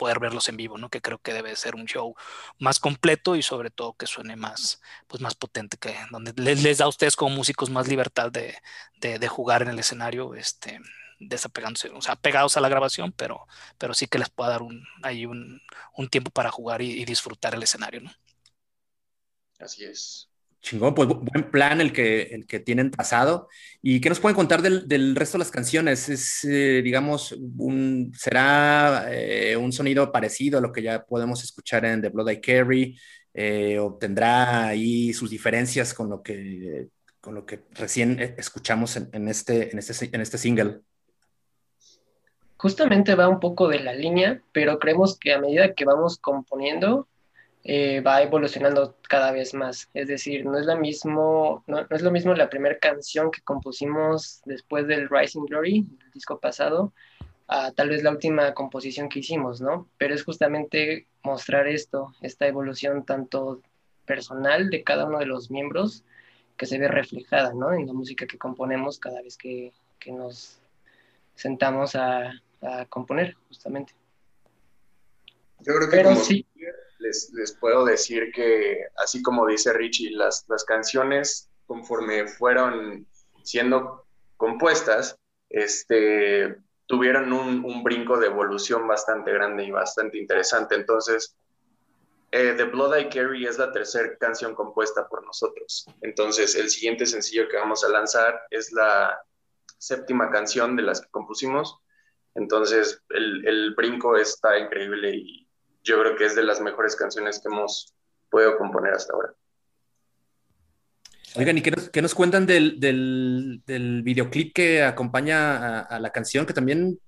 poder 0.03 0.19
verlos 0.19 0.49
en 0.49 0.57
vivo, 0.57 0.77
¿no? 0.77 0.89
Que 0.89 0.99
creo 0.99 1.17
que 1.19 1.31
debe 1.31 1.55
ser 1.55 1.75
un 1.75 1.85
show 1.85 2.13
más 2.59 2.77
completo 2.77 3.37
y 3.37 3.41
sobre 3.41 3.71
todo 3.71 3.93
que 3.93 4.05
suene 4.05 4.35
más, 4.35 4.81
pues 5.07 5.21
más 5.21 5.33
potente, 5.33 5.77
que 5.77 5.95
donde 6.11 6.33
les, 6.35 6.77
da 6.77 6.83
a 6.83 6.89
ustedes 6.89 7.15
como 7.15 7.33
músicos 7.33 7.69
más 7.69 7.87
libertad 7.87 8.29
de, 8.29 8.57
de, 8.99 9.27
jugar 9.29 9.61
en 9.61 9.69
el 9.69 9.79
escenario, 9.79 10.35
este, 10.35 10.81
desapegándose, 11.21 11.87
o 11.91 12.01
sea, 12.01 12.17
pegados 12.17 12.57
a 12.57 12.59
la 12.59 12.67
grabación, 12.67 13.13
pero, 13.13 13.47
pero 13.77 13.93
sí 13.93 14.07
que 14.07 14.19
les 14.19 14.29
pueda 14.29 14.49
dar 14.49 14.61
un, 14.61 14.85
ahí 15.03 15.25
un, 15.25 15.61
un 15.95 16.09
tiempo 16.09 16.31
para 16.31 16.51
jugar 16.51 16.81
y, 16.81 16.91
y 17.01 17.05
disfrutar 17.05 17.55
el 17.55 17.63
escenario, 17.63 18.01
¿no? 18.01 18.11
Así 19.57 19.85
es. 19.85 20.32
Chingón, 20.63 20.95
pues 20.95 21.09
buen 21.09 21.51
plan 21.51 21.81
el 21.81 21.91
que, 21.91 22.21
el 22.21 22.47
que 22.47 22.61
tienen 22.61 22.89
trazado. 22.89 23.49
¿Y 23.81 23.99
qué 23.99 24.07
nos 24.07 24.21
pueden 24.21 24.35
contar 24.37 24.61
del, 24.61 24.87
del 24.87 25.13
resto 25.13 25.37
de 25.37 25.39
las 25.39 25.51
canciones? 25.51 26.07
Es, 26.07 26.45
eh, 26.45 26.81
digamos, 26.81 27.33
un, 27.57 28.13
¿será 28.17 29.07
eh, 29.09 29.57
un 29.57 29.73
sonido 29.73 30.09
parecido 30.09 30.59
a 30.59 30.61
lo 30.61 30.71
que 30.71 30.81
ya 30.81 31.03
podemos 31.03 31.43
escuchar 31.43 31.83
en 31.83 32.01
The 32.01 32.09
Blood 32.09 32.29
I 32.29 32.39
Carry? 32.39 32.97
Eh, 33.33 33.77
¿O 33.77 33.95
tendrá 33.95 34.67
ahí 34.67 35.11
sus 35.11 35.29
diferencias 35.29 35.93
con 35.93 36.09
lo 36.09 36.23
que, 36.23 36.87
con 37.19 37.35
lo 37.35 37.45
que 37.45 37.65
recién 37.71 38.17
escuchamos 38.37 38.95
en, 38.95 39.09
en, 39.11 39.27
este, 39.27 39.69
en, 39.69 39.79
este, 39.79 40.15
en 40.15 40.21
este 40.21 40.37
single? 40.37 40.79
Justamente 42.55 43.15
va 43.15 43.27
un 43.27 43.41
poco 43.41 43.67
de 43.67 43.81
la 43.81 43.93
línea, 43.93 44.41
pero 44.53 44.79
creemos 44.79 45.19
que 45.19 45.33
a 45.33 45.41
medida 45.41 45.73
que 45.73 45.83
vamos 45.83 46.17
componiendo, 46.19 47.09
eh, 47.65 48.01
va 48.01 48.21
evolucionando 48.21 48.97
cada 49.07 49.31
vez 49.31 49.53
más. 49.53 49.89
Es 49.93 50.07
decir, 50.07 50.45
no 50.45 50.57
es, 50.57 50.65
la 50.65 50.75
mismo, 50.75 51.63
no, 51.67 51.85
es 51.89 52.01
lo 52.01 52.11
mismo 52.11 52.33
la 52.33 52.49
primera 52.49 52.77
canción 52.77 53.31
que 53.31 53.41
compusimos 53.41 54.41
después 54.45 54.85
del 54.87 55.09
Rising 55.09 55.45
Glory, 55.45 55.87
el 56.03 56.11
disco 56.11 56.39
pasado, 56.39 56.93
a 57.47 57.71
tal 57.71 57.89
vez 57.89 58.03
la 58.03 58.11
última 58.11 58.53
composición 58.53 59.07
que 59.07 59.19
hicimos, 59.19 59.61
¿no? 59.61 59.87
Pero 59.97 60.13
es 60.13 60.23
justamente 60.23 61.07
mostrar 61.23 61.67
esto, 61.67 62.13
esta 62.21 62.47
evolución 62.47 63.05
tanto 63.05 63.61
personal 64.05 64.69
de 64.69 64.83
cada 64.83 65.05
uno 65.05 65.19
de 65.19 65.25
los 65.25 65.49
miembros 65.49 66.03
que 66.57 66.65
se 66.65 66.77
ve 66.77 66.89
reflejada, 66.89 67.53
¿no? 67.53 67.73
En 67.73 67.87
la 67.87 67.93
música 67.93 68.27
que 68.27 68.37
componemos 68.37 68.99
cada 68.99 69.21
vez 69.21 69.37
que, 69.37 69.71
que 69.99 70.11
nos 70.11 70.59
sentamos 71.35 71.95
a, 71.95 72.33
a, 72.61 72.85
componer, 72.89 73.35
justamente. 73.47 73.93
Yo 75.59 75.73
creo 75.75 75.89
que 75.89 75.97
Pero 75.97 76.15
sí 76.15 76.45
les, 77.03 77.57
puedo 77.59 77.85
decir 77.85 78.31
que, 78.33 78.85
así 78.97 79.21
como 79.21 79.45
dice 79.45 79.73
Richie, 79.73 80.11
las, 80.11 80.45
las 80.47 80.63
canciones, 80.63 81.49
conforme 81.65 82.27
fueron 82.27 83.07
siendo 83.43 84.05
compuestas, 84.37 85.17
este, 85.49 86.57
tuvieron 86.85 87.31
un, 87.33 87.83
brinco 87.83 88.17
de 88.17 88.27
evolución 88.27 88.87
bastante 88.87 89.31
grande 89.31 89.65
y 89.65 89.71
bastante 89.71 90.17
interesante. 90.17 90.75
Entonces, 90.75 91.35
eh, 92.31 92.53
The 92.57 92.65
Blood 92.65 92.97
I 92.97 93.09
Carry 93.09 93.45
es 93.45 93.57
la 93.57 93.71
tercera 93.71 94.17
canción 94.17 94.55
compuesta 94.55 95.07
por 95.07 95.23
nosotros. 95.25 95.85
Entonces, 96.01 96.55
el 96.55 96.69
siguiente 96.69 97.05
sencillo 97.05 97.47
que 97.47 97.57
vamos 97.57 97.83
a 97.83 97.89
lanzar 97.89 98.41
es 98.49 98.71
la 98.71 99.21
séptima 99.77 100.31
canción 100.31 100.75
de 100.75 100.83
las 100.83 101.01
que 101.01 101.09
compusimos. 101.11 101.77
Entonces, 102.35 103.01
el, 103.09 103.47
el 103.47 103.75
brinco 103.75 104.17
está 104.17 104.57
increíble 104.57 105.15
y 105.15 105.42
yo 105.83 105.99
creo 105.99 106.15
que 106.15 106.25
es 106.25 106.35
de 106.35 106.43
las 106.43 106.61
mejores 106.61 106.95
canciones 106.95 107.39
que 107.39 107.49
hemos 107.49 107.93
podido 108.29 108.57
componer 108.57 108.93
hasta 108.93 109.13
ahora. 109.13 109.33
Oigan, 111.35 111.57
¿y 111.57 111.61
qué 111.61 112.01
nos, 112.01 112.13
cuentan 112.13 112.45
del, 112.45 112.79
del, 112.79 114.01
videoclip 114.03 114.53
que 114.53 114.83
acompaña 114.83 115.79
a, 115.79 115.99
la 115.99 116.11
canción? 116.11 116.45
Que 116.45 116.53
también, 116.53 116.99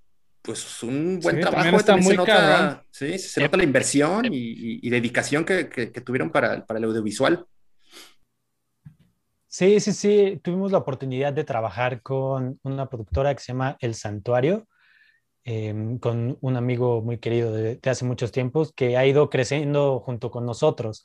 pues, 0.41 0.81
un 0.81 1.19
buen 1.19 1.39
trabajo. 1.39 1.77
Está 1.77 1.95
muy 1.95 2.11
se, 2.11 2.15
nota, 2.15 2.83
sí, 2.89 3.19
se 3.19 3.41
nota 3.41 3.57
la 3.57 3.63
inversión 3.63 4.25
y, 4.31 4.89
dedicación 4.89 5.45
que, 5.45 5.65
tuvieron 6.03 6.31
para, 6.31 6.65
para 6.65 6.79
el 6.79 6.85
audiovisual. 6.85 7.45
Sí, 9.45 9.79
sí, 9.79 9.93
sí. 9.93 10.39
Tuvimos 10.43 10.71
la 10.71 10.79
oportunidad 10.79 11.31
de 11.31 11.43
trabajar 11.43 12.01
con 12.01 12.59
una 12.63 12.89
productora 12.89 13.33
que 13.35 13.43
se 13.43 13.53
llama 13.53 13.77
El 13.79 13.93
Santuario 13.93 14.67
Em, 15.47 15.99
con 15.99 16.39
un 16.41 16.57
amigo 16.57 17.03
muy 17.03 17.19
querido 17.19 17.51
de, 17.51 17.79
hace 17.85 18.03
muchos 18.03 18.31
tiempos 18.31 18.73
que 18.73 18.97
ha 18.97 19.05
ido 19.05 19.29
creciendo 19.29 19.99
junto 19.99 20.31
con 20.31 20.43
nosotros, 20.43 21.03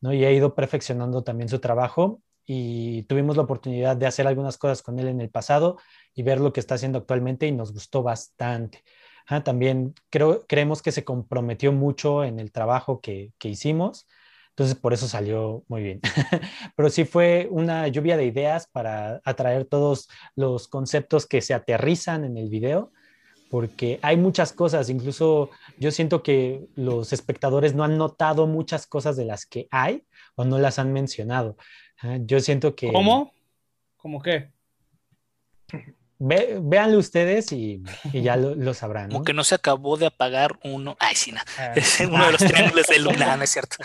¿no? 0.00 0.12
Y 0.12 0.24
ha 0.24 0.30
ido 0.30 0.54
perfeccionando 0.54 1.24
también 1.24 1.48
su 1.48 1.58
trabajo 1.58 2.22
y 2.46 3.02
tuvimos 3.04 3.36
la 3.36 3.42
oportunidad 3.42 3.96
de 3.96 4.06
hacer 4.06 4.28
algunas 4.28 4.58
cosas 4.58 4.82
con 4.82 5.00
él 5.00 5.08
en 5.08 5.20
el 5.20 5.28
pasado 5.28 5.78
y 6.14 6.22
ver 6.22 6.38
lo 6.40 6.52
que 6.52 6.60
está 6.60 6.76
haciendo 6.76 6.98
actualmente 6.98 7.48
y 7.48 7.52
nos 7.52 7.72
gustó 7.72 8.04
bastante. 8.04 8.84
Ah, 9.26 9.42
también 9.42 9.94
creo, 10.08 10.46
creemos 10.46 10.82
que 10.82 10.92
se 10.92 11.04
comprometió 11.04 11.72
mucho 11.72 12.22
en 12.22 12.38
el 12.38 12.52
trabajo 12.52 13.00
que, 13.00 13.32
que 13.38 13.48
hicimos, 13.48 14.06
entonces 14.50 14.76
por 14.76 14.92
eso 14.92 15.08
salió 15.08 15.64
muy 15.66 15.82
bien. 15.82 16.00
Pero 16.76 16.90
sí 16.90 17.04
fue 17.04 17.48
una 17.50 17.88
lluvia 17.88 18.16
de 18.16 18.26
ideas 18.26 18.68
para 18.68 19.20
atraer 19.24 19.64
todos 19.64 20.08
los 20.36 20.68
conceptos 20.68 21.26
que 21.26 21.40
se 21.40 21.54
aterrizan 21.54 22.24
en 22.24 22.36
el 22.36 22.48
video 22.50 22.92
porque 23.50 23.98
hay 24.00 24.16
muchas 24.16 24.52
cosas, 24.52 24.88
incluso 24.88 25.50
yo 25.76 25.90
siento 25.90 26.22
que 26.22 26.68
los 26.76 27.12
espectadores 27.12 27.74
no 27.74 27.82
han 27.82 27.98
notado 27.98 28.46
muchas 28.46 28.86
cosas 28.86 29.16
de 29.16 29.24
las 29.24 29.44
que 29.44 29.66
hay 29.72 30.04
o 30.36 30.44
no 30.44 30.60
las 30.60 30.78
han 30.78 30.92
mencionado. 30.92 31.56
Ah, 32.00 32.18
yo 32.20 32.38
siento 32.38 32.76
que... 32.76 32.92
¿Cómo? 32.92 33.32
¿Cómo 33.96 34.22
qué? 34.22 34.52
Ve, 36.22 36.58
véanlo 36.60 36.98
ustedes 36.98 37.50
y, 37.50 37.82
ya 38.12 38.36
lo, 38.36 38.74
sabrán. 38.74 39.10
Como 39.10 39.24
que 39.24 39.32
no 39.32 39.42
se 39.42 39.54
acabó 39.54 39.96
de 39.96 40.04
apagar 40.04 40.58
uno. 40.62 40.94
Ay, 41.00 41.16
sí, 41.16 41.32
no. 41.32 41.40
Ah. 41.56 41.72
Es 41.76 41.98
uno 42.00 42.26
de 42.26 42.32
los 42.32 42.44
triángulos 42.44 42.86
de 42.88 42.98
Luna, 42.98 43.38
no 43.38 43.42
es 43.42 43.48
cierto. 43.48 43.76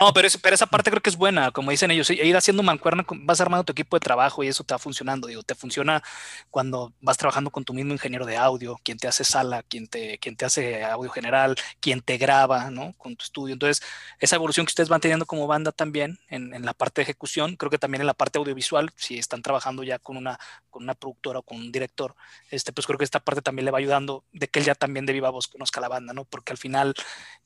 No, 0.00 0.10
pero, 0.14 0.26
pero 0.40 0.54
esa 0.54 0.64
parte 0.64 0.90
creo 0.90 1.02
que 1.02 1.10
es 1.10 1.18
buena. 1.18 1.50
Como 1.50 1.70
dicen 1.70 1.90
ellos, 1.90 2.08
ir 2.08 2.34
haciendo 2.34 2.62
mancuerna, 2.62 3.04
vas 3.06 3.42
armando 3.42 3.64
tu 3.64 3.72
equipo 3.72 3.96
de 3.96 4.00
trabajo 4.00 4.42
y 4.42 4.48
eso 4.48 4.64
te 4.64 4.72
va 4.72 4.78
funcionando. 4.78 5.28
Digo, 5.28 5.42
te 5.42 5.54
funciona 5.54 6.02
cuando 6.48 6.94
vas 7.02 7.18
trabajando 7.18 7.50
con 7.50 7.62
tu 7.62 7.74
mismo 7.74 7.92
ingeniero 7.92 8.24
de 8.24 8.38
audio, 8.38 8.80
quien 8.82 8.96
te 8.96 9.06
hace 9.06 9.22
sala, 9.22 9.62
quien 9.62 9.86
te, 9.86 10.16
quien 10.16 10.34
te 10.34 10.46
hace 10.46 10.82
audio 10.84 11.10
general, 11.10 11.56
quien 11.78 12.00
te 12.00 12.16
graba, 12.16 12.70
¿no? 12.70 12.94
Con 12.96 13.16
tu 13.16 13.24
estudio. 13.24 13.52
Entonces, 13.52 13.82
esa 14.18 14.36
evolución 14.36 14.64
que 14.64 14.70
ustedes 14.70 14.88
van 14.88 15.02
teniendo 15.02 15.26
como 15.26 15.46
banda 15.46 15.72
también 15.72 16.18
en, 16.28 16.54
en 16.54 16.64
la 16.64 16.72
parte 16.72 17.02
de 17.02 17.02
ejecución, 17.02 17.56
creo 17.56 17.68
que 17.68 17.76
también 17.76 18.00
en 18.00 18.06
la 18.06 18.14
parte 18.14 18.38
audiovisual, 18.38 18.90
si 18.96 19.18
están 19.18 19.42
trabajando 19.42 19.82
ya 19.82 19.98
con 19.98 20.16
una, 20.16 20.38
con 20.70 20.84
una 20.84 20.94
productora 20.94 21.40
o 21.40 21.42
con 21.42 21.58
un 21.58 21.70
director 21.70 21.81
director, 21.82 22.14
este, 22.50 22.72
pues 22.72 22.86
creo 22.86 22.98
que 22.98 23.04
esta 23.04 23.20
parte 23.20 23.42
también 23.42 23.64
le 23.64 23.70
va 23.70 23.78
ayudando 23.78 24.24
de 24.32 24.48
que 24.48 24.60
él 24.60 24.64
ya 24.64 24.74
también 24.74 25.06
de 25.06 25.12
viva 25.12 25.30
voz 25.30 25.48
conozca 25.48 25.80
la 25.80 25.88
banda, 25.88 26.12
¿no? 26.12 26.24
Porque 26.24 26.52
al 26.52 26.58
final 26.58 26.94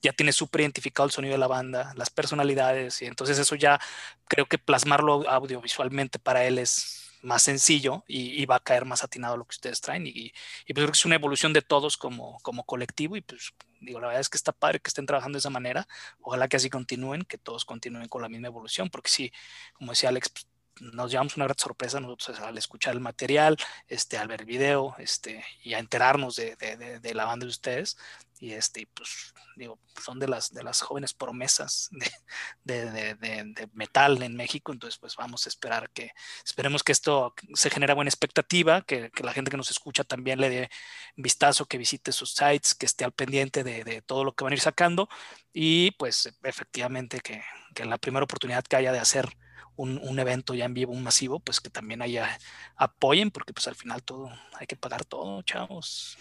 ya 0.02 0.12
tiene 0.12 0.32
súper 0.32 0.62
identificado 0.62 1.06
el 1.06 1.12
sonido 1.12 1.32
de 1.32 1.38
la 1.38 1.46
banda, 1.46 1.92
las 1.96 2.10
personalidades, 2.10 3.02
y 3.02 3.06
entonces 3.06 3.38
eso 3.38 3.54
ya 3.54 3.80
creo 4.28 4.46
que 4.46 4.58
plasmarlo 4.58 5.28
audiovisualmente 5.28 6.18
para 6.18 6.44
él 6.44 6.58
es 6.58 7.02
más 7.22 7.42
sencillo 7.42 8.04
y, 8.06 8.44
va 8.46 8.56
a 8.56 8.60
caer 8.60 8.84
más 8.84 9.02
atinado 9.02 9.36
lo 9.36 9.44
que 9.44 9.54
ustedes 9.54 9.80
traen 9.80 10.06
y, 10.06 10.10
y, 10.10 10.32
pues 10.68 10.74
creo 10.74 10.86
que 10.88 10.96
es 10.96 11.04
una 11.04 11.16
evolución 11.16 11.52
de 11.52 11.62
todos 11.62 11.96
como, 11.96 12.38
como 12.42 12.64
colectivo 12.64 13.16
y 13.16 13.20
pues 13.20 13.52
digo, 13.80 14.00
la 14.00 14.08
verdad 14.08 14.20
es 14.20 14.28
que 14.28 14.36
está 14.36 14.52
padre 14.52 14.80
que 14.80 14.88
estén 14.88 15.06
trabajando 15.06 15.36
de 15.36 15.40
esa 15.40 15.50
manera, 15.50 15.88
ojalá 16.20 16.48
que 16.48 16.56
así 16.56 16.70
continúen, 16.70 17.22
que 17.22 17.38
todos 17.38 17.64
continúen 17.64 18.08
con 18.08 18.22
la 18.22 18.28
misma 18.28 18.48
evolución, 18.48 18.90
porque 18.90 19.10
sí, 19.10 19.32
como 19.74 19.92
decía 19.92 20.08
Alex, 20.10 20.28
pues, 20.28 20.46
nos 20.80 21.10
llevamos 21.10 21.36
una 21.36 21.46
gran 21.46 21.58
sorpresa 21.58 22.00
nosotros 22.00 22.38
al 22.40 22.58
escuchar 22.58 22.94
el 22.94 23.00
material, 23.00 23.56
este, 23.88 24.18
al 24.18 24.28
ver 24.28 24.42
el 24.42 24.46
video, 24.46 24.94
este, 24.98 25.44
y 25.62 25.74
a 25.74 25.78
enterarnos 25.78 26.36
de, 26.36 26.56
de, 26.56 27.00
de, 27.00 27.14
la 27.14 27.24
banda 27.24 27.44
de 27.44 27.50
ustedes. 27.50 27.96
Y 28.38 28.52
este, 28.52 28.86
pues, 28.92 29.32
digo, 29.56 29.78
son 30.04 30.18
de 30.18 30.28
las, 30.28 30.52
de 30.52 30.62
las 30.62 30.82
jóvenes 30.82 31.14
promesas 31.14 31.88
de, 32.64 33.68
metal 33.72 34.22
en 34.22 34.36
México. 34.36 34.72
Entonces, 34.72 34.98
pues 34.98 35.16
vamos 35.16 35.46
a 35.46 35.48
esperar 35.48 35.90
que, 35.90 36.12
esperemos 36.44 36.82
que 36.82 36.92
esto 36.92 37.34
se 37.54 37.70
genere 37.70 37.94
buena 37.94 38.10
expectativa, 38.10 38.82
que, 38.82 39.10
que 39.10 39.22
la 39.22 39.32
gente 39.32 39.50
que 39.50 39.56
nos 39.56 39.70
escucha 39.70 40.04
también 40.04 40.40
le 40.40 40.50
dé 40.50 40.70
un 41.16 41.22
vistazo, 41.22 41.66
que 41.66 41.78
visite 41.78 42.12
sus 42.12 42.34
sites, 42.34 42.74
que 42.74 42.86
esté 42.86 43.04
al 43.04 43.12
pendiente 43.12 43.64
de, 43.64 44.02
todo 44.02 44.24
lo 44.24 44.34
que 44.34 44.44
van 44.44 44.52
a 44.52 44.56
ir 44.56 44.60
sacando. 44.60 45.08
Y 45.52 45.92
pues 45.92 46.30
efectivamente 46.42 47.20
que, 47.20 47.42
que 47.74 47.86
la 47.86 47.96
primera 47.96 48.24
oportunidad 48.24 48.64
que 48.64 48.76
haya 48.76 48.92
de 48.92 48.98
hacer 48.98 49.36
un, 49.76 50.18
evento 50.18 50.54
ya 50.54 50.64
en 50.64 50.74
vivo, 50.74 50.92
un 50.92 51.02
masivo, 51.02 51.40
pues 51.40 51.60
que 51.60 51.70
también 51.70 52.02
haya, 52.02 52.38
apoyen, 52.76 53.30
porque 53.30 53.52
pues 53.52 53.68
al 53.68 53.74
final 53.74 54.02
todo, 54.02 54.30
hay 54.54 54.66
que 54.66 54.76
pagar 54.76 55.04
todo, 55.04 55.42
chavos. 55.42 56.16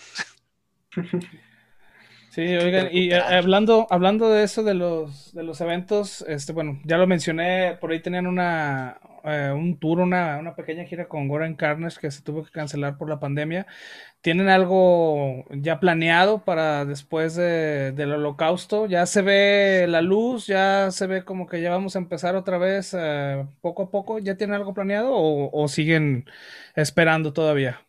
Sí, 2.35 2.41
oigan, 2.41 2.89
y 2.91 3.13
eh, 3.13 3.21
hablando, 3.21 3.87
hablando 3.89 4.29
de 4.29 4.43
eso 4.43 4.61
de 4.61 4.73
los, 4.73 5.33
de 5.33 5.41
los 5.43 5.61
eventos, 5.61 6.21
este, 6.27 6.51
bueno, 6.51 6.81
ya 6.83 6.97
lo 6.97 7.07
mencioné, 7.07 7.77
por 7.79 7.91
ahí 7.91 8.01
tenían 8.01 8.27
una, 8.27 8.99
eh, 9.23 9.53
un 9.55 9.79
tour, 9.79 10.01
una, 10.01 10.37
una, 10.39 10.53
pequeña 10.53 10.83
gira 10.83 11.07
con 11.07 11.29
Goran 11.29 11.55
Carnage 11.55 11.97
que 12.01 12.11
se 12.11 12.21
tuvo 12.23 12.43
que 12.43 12.51
cancelar 12.51 12.97
por 12.97 13.07
la 13.07 13.21
pandemia. 13.21 13.67
¿Tienen 14.19 14.49
algo 14.49 15.45
ya 15.49 15.79
planeado 15.79 16.43
para 16.43 16.83
después 16.83 17.35
de, 17.35 17.93
del 17.93 18.11
holocausto? 18.11 18.85
¿Ya 18.87 19.05
se 19.05 19.21
ve 19.21 19.85
la 19.87 20.01
luz? 20.01 20.45
¿Ya 20.47 20.91
se 20.91 21.07
ve 21.07 21.23
como 21.23 21.47
que 21.47 21.61
ya 21.61 21.71
vamos 21.71 21.95
a 21.95 21.99
empezar 21.99 22.35
otra 22.35 22.57
vez 22.57 22.93
eh, 22.99 23.45
poco 23.61 23.83
a 23.83 23.91
poco? 23.91 24.19
¿Ya 24.19 24.35
tienen 24.35 24.55
algo 24.57 24.73
planeado 24.73 25.11
o 25.13 25.67
siguen 25.69 26.25
esperando 26.75 27.31
todavía? 27.31 27.84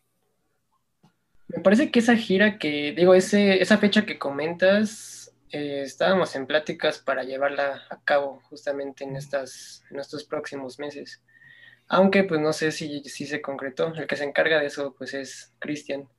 Me 1.47 1.61
parece 1.61 1.91
que 1.91 1.99
esa 1.99 2.15
gira 2.15 2.57
que, 2.59 2.93
digo, 2.95 3.13
ese, 3.13 3.61
esa 3.61 3.77
fecha 3.77 4.05
que 4.05 4.19
comentas, 4.19 5.17
eh, 5.49 5.81
estábamos 5.83 6.35
en 6.35 6.45
pláticas 6.45 6.99
para 6.99 7.23
llevarla 7.23 7.83
a 7.89 8.01
cabo 8.03 8.41
justamente 8.49 9.05
en, 9.05 9.15
estas, 9.15 9.83
en 9.89 9.99
estos 9.99 10.25
próximos 10.25 10.77
meses. 10.77 11.21
Aunque 11.87 12.25
pues 12.25 12.41
no 12.41 12.51
sé 12.51 12.71
si, 12.71 13.01
si 13.05 13.25
se 13.25 13.41
concretó. 13.41 13.93
El 13.95 14.07
que 14.07 14.17
se 14.17 14.25
encarga 14.25 14.59
de 14.59 14.67
eso 14.67 14.93
pues 14.97 15.13
es 15.13 15.53
Cristian. 15.59 16.09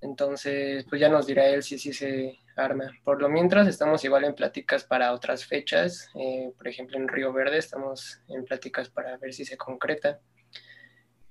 Entonces 0.00 0.84
pues 0.88 1.00
ya 1.00 1.08
nos 1.08 1.26
dirá 1.26 1.46
él 1.46 1.62
si 1.62 1.78
sí 1.78 1.92
se 1.92 2.38
arma. 2.56 2.92
Por 3.04 3.22
lo 3.22 3.28
mientras 3.28 3.68
estamos 3.68 4.04
igual 4.04 4.24
en 4.24 4.34
pláticas 4.34 4.84
para 4.84 5.12
otras 5.12 5.46
fechas. 5.46 6.10
Eh, 6.16 6.52
por 6.56 6.66
ejemplo 6.66 6.96
en 6.96 7.08
Río 7.08 7.32
Verde 7.32 7.58
estamos 7.58 8.20
en 8.28 8.44
pláticas 8.44 8.88
para 8.88 9.16
ver 9.18 9.32
si 9.32 9.44
se 9.44 9.56
concreta. 9.56 10.20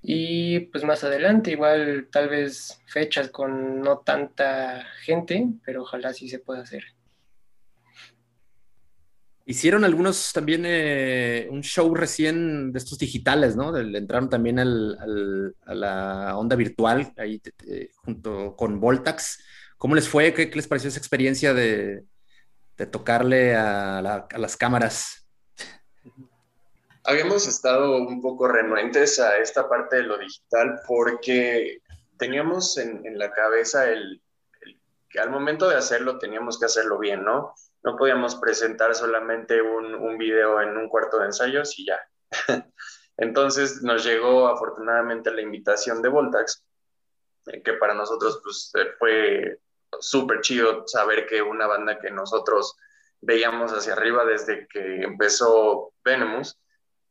Y 0.05 0.59
pues 0.59 0.83
más 0.83 1.01
adelante, 1.05 1.51
igual 1.51 2.09
tal 2.11 2.27
vez 2.27 2.77
fechas 2.87 3.29
con 3.29 3.79
no 3.79 3.99
tanta 3.99 4.85
gente, 5.01 5.47
pero 5.65 5.83
ojalá 5.83 6.13
sí 6.13 6.27
se 6.27 6.39
pueda 6.39 6.61
hacer. 6.61 6.83
Hicieron 9.45 9.85
algunos 9.85 10.33
también 10.33 10.63
eh, 10.65 11.47
un 11.49 11.63
show 11.63 11.93
recién 11.95 12.73
de 12.73 12.79
estos 12.79 12.97
digitales, 12.99 13.55
¿no? 13.55 13.75
entraron 13.77 14.29
también 14.29 14.59
al, 14.59 15.55
a 15.65 15.73
la 15.73 16.37
onda 16.37 16.57
virtual 16.57 17.13
ahí 17.17 17.41
junto 17.95 18.57
con 18.57 18.81
Voltax. 18.81 19.41
¿Cómo 19.77 19.95
les 19.95 20.09
fue? 20.09 20.33
¿Qué, 20.33 20.51
les 20.53 20.67
pareció 20.67 20.89
esa 20.89 20.99
experiencia 20.99 21.53
de, 21.53 22.03
de 22.77 22.85
tocarle 22.87 23.55
a 23.55 24.27
las 24.37 24.57
cámaras? 24.57 25.22
Habíamos 27.03 27.47
estado 27.47 27.97
un 27.97 28.21
poco 28.21 28.47
renuentes 28.47 29.19
a 29.19 29.37
esta 29.37 29.67
parte 29.67 29.97
de 29.97 30.03
lo 30.03 30.17
digital 30.17 30.81
porque 30.87 31.81
teníamos 32.17 32.77
en, 32.77 33.17
la 33.17 33.31
cabeza 33.31 33.89
el, 33.89 34.21
que 35.09 35.19
al 35.19 35.29
momento 35.29 35.67
de 35.67 35.75
hacerlo 35.75 36.17
teníamos 36.17 36.59
que 36.59 36.65
hacerlo 36.65 36.97
bien, 36.97 37.23
¿no? 37.23 37.53
No 37.83 37.97
podíamos 37.97 38.35
presentar 38.35 38.95
solamente 38.95 39.61
un, 39.61 39.93
un 39.93 40.17
video 40.17 40.61
en 40.61 40.77
un 40.77 40.87
cuarto 40.87 41.19
de 41.19 41.25
ensayos 41.25 41.77
y 41.77 41.85
ya. 41.85 41.99
Entonces 43.17 43.81
nos 43.83 44.03
llegó 44.03 44.47
afortunadamente 44.47 45.31
la 45.31 45.41
invitación 45.41 46.01
de 46.01 46.09
Voltax, 46.09 46.63
eh, 47.47 47.61
que 47.61 47.73
para 47.73 47.93
nosotros 47.93 48.39
pues, 48.43 48.71
eh, 48.75 48.91
fue 48.97 49.59
súper 49.99 50.41
chido 50.41 50.87
saber 50.87 51.27
que 51.27 51.41
una 51.41 51.67
banda 51.67 51.99
que 51.99 52.09
nosotros 52.09 52.75
veíamos 53.21 53.71
hacia 53.71 53.93
arriba 53.93 54.25
desde 54.25 54.67
que 54.67 55.03
empezó 55.03 55.93
Venomous, 56.03 56.57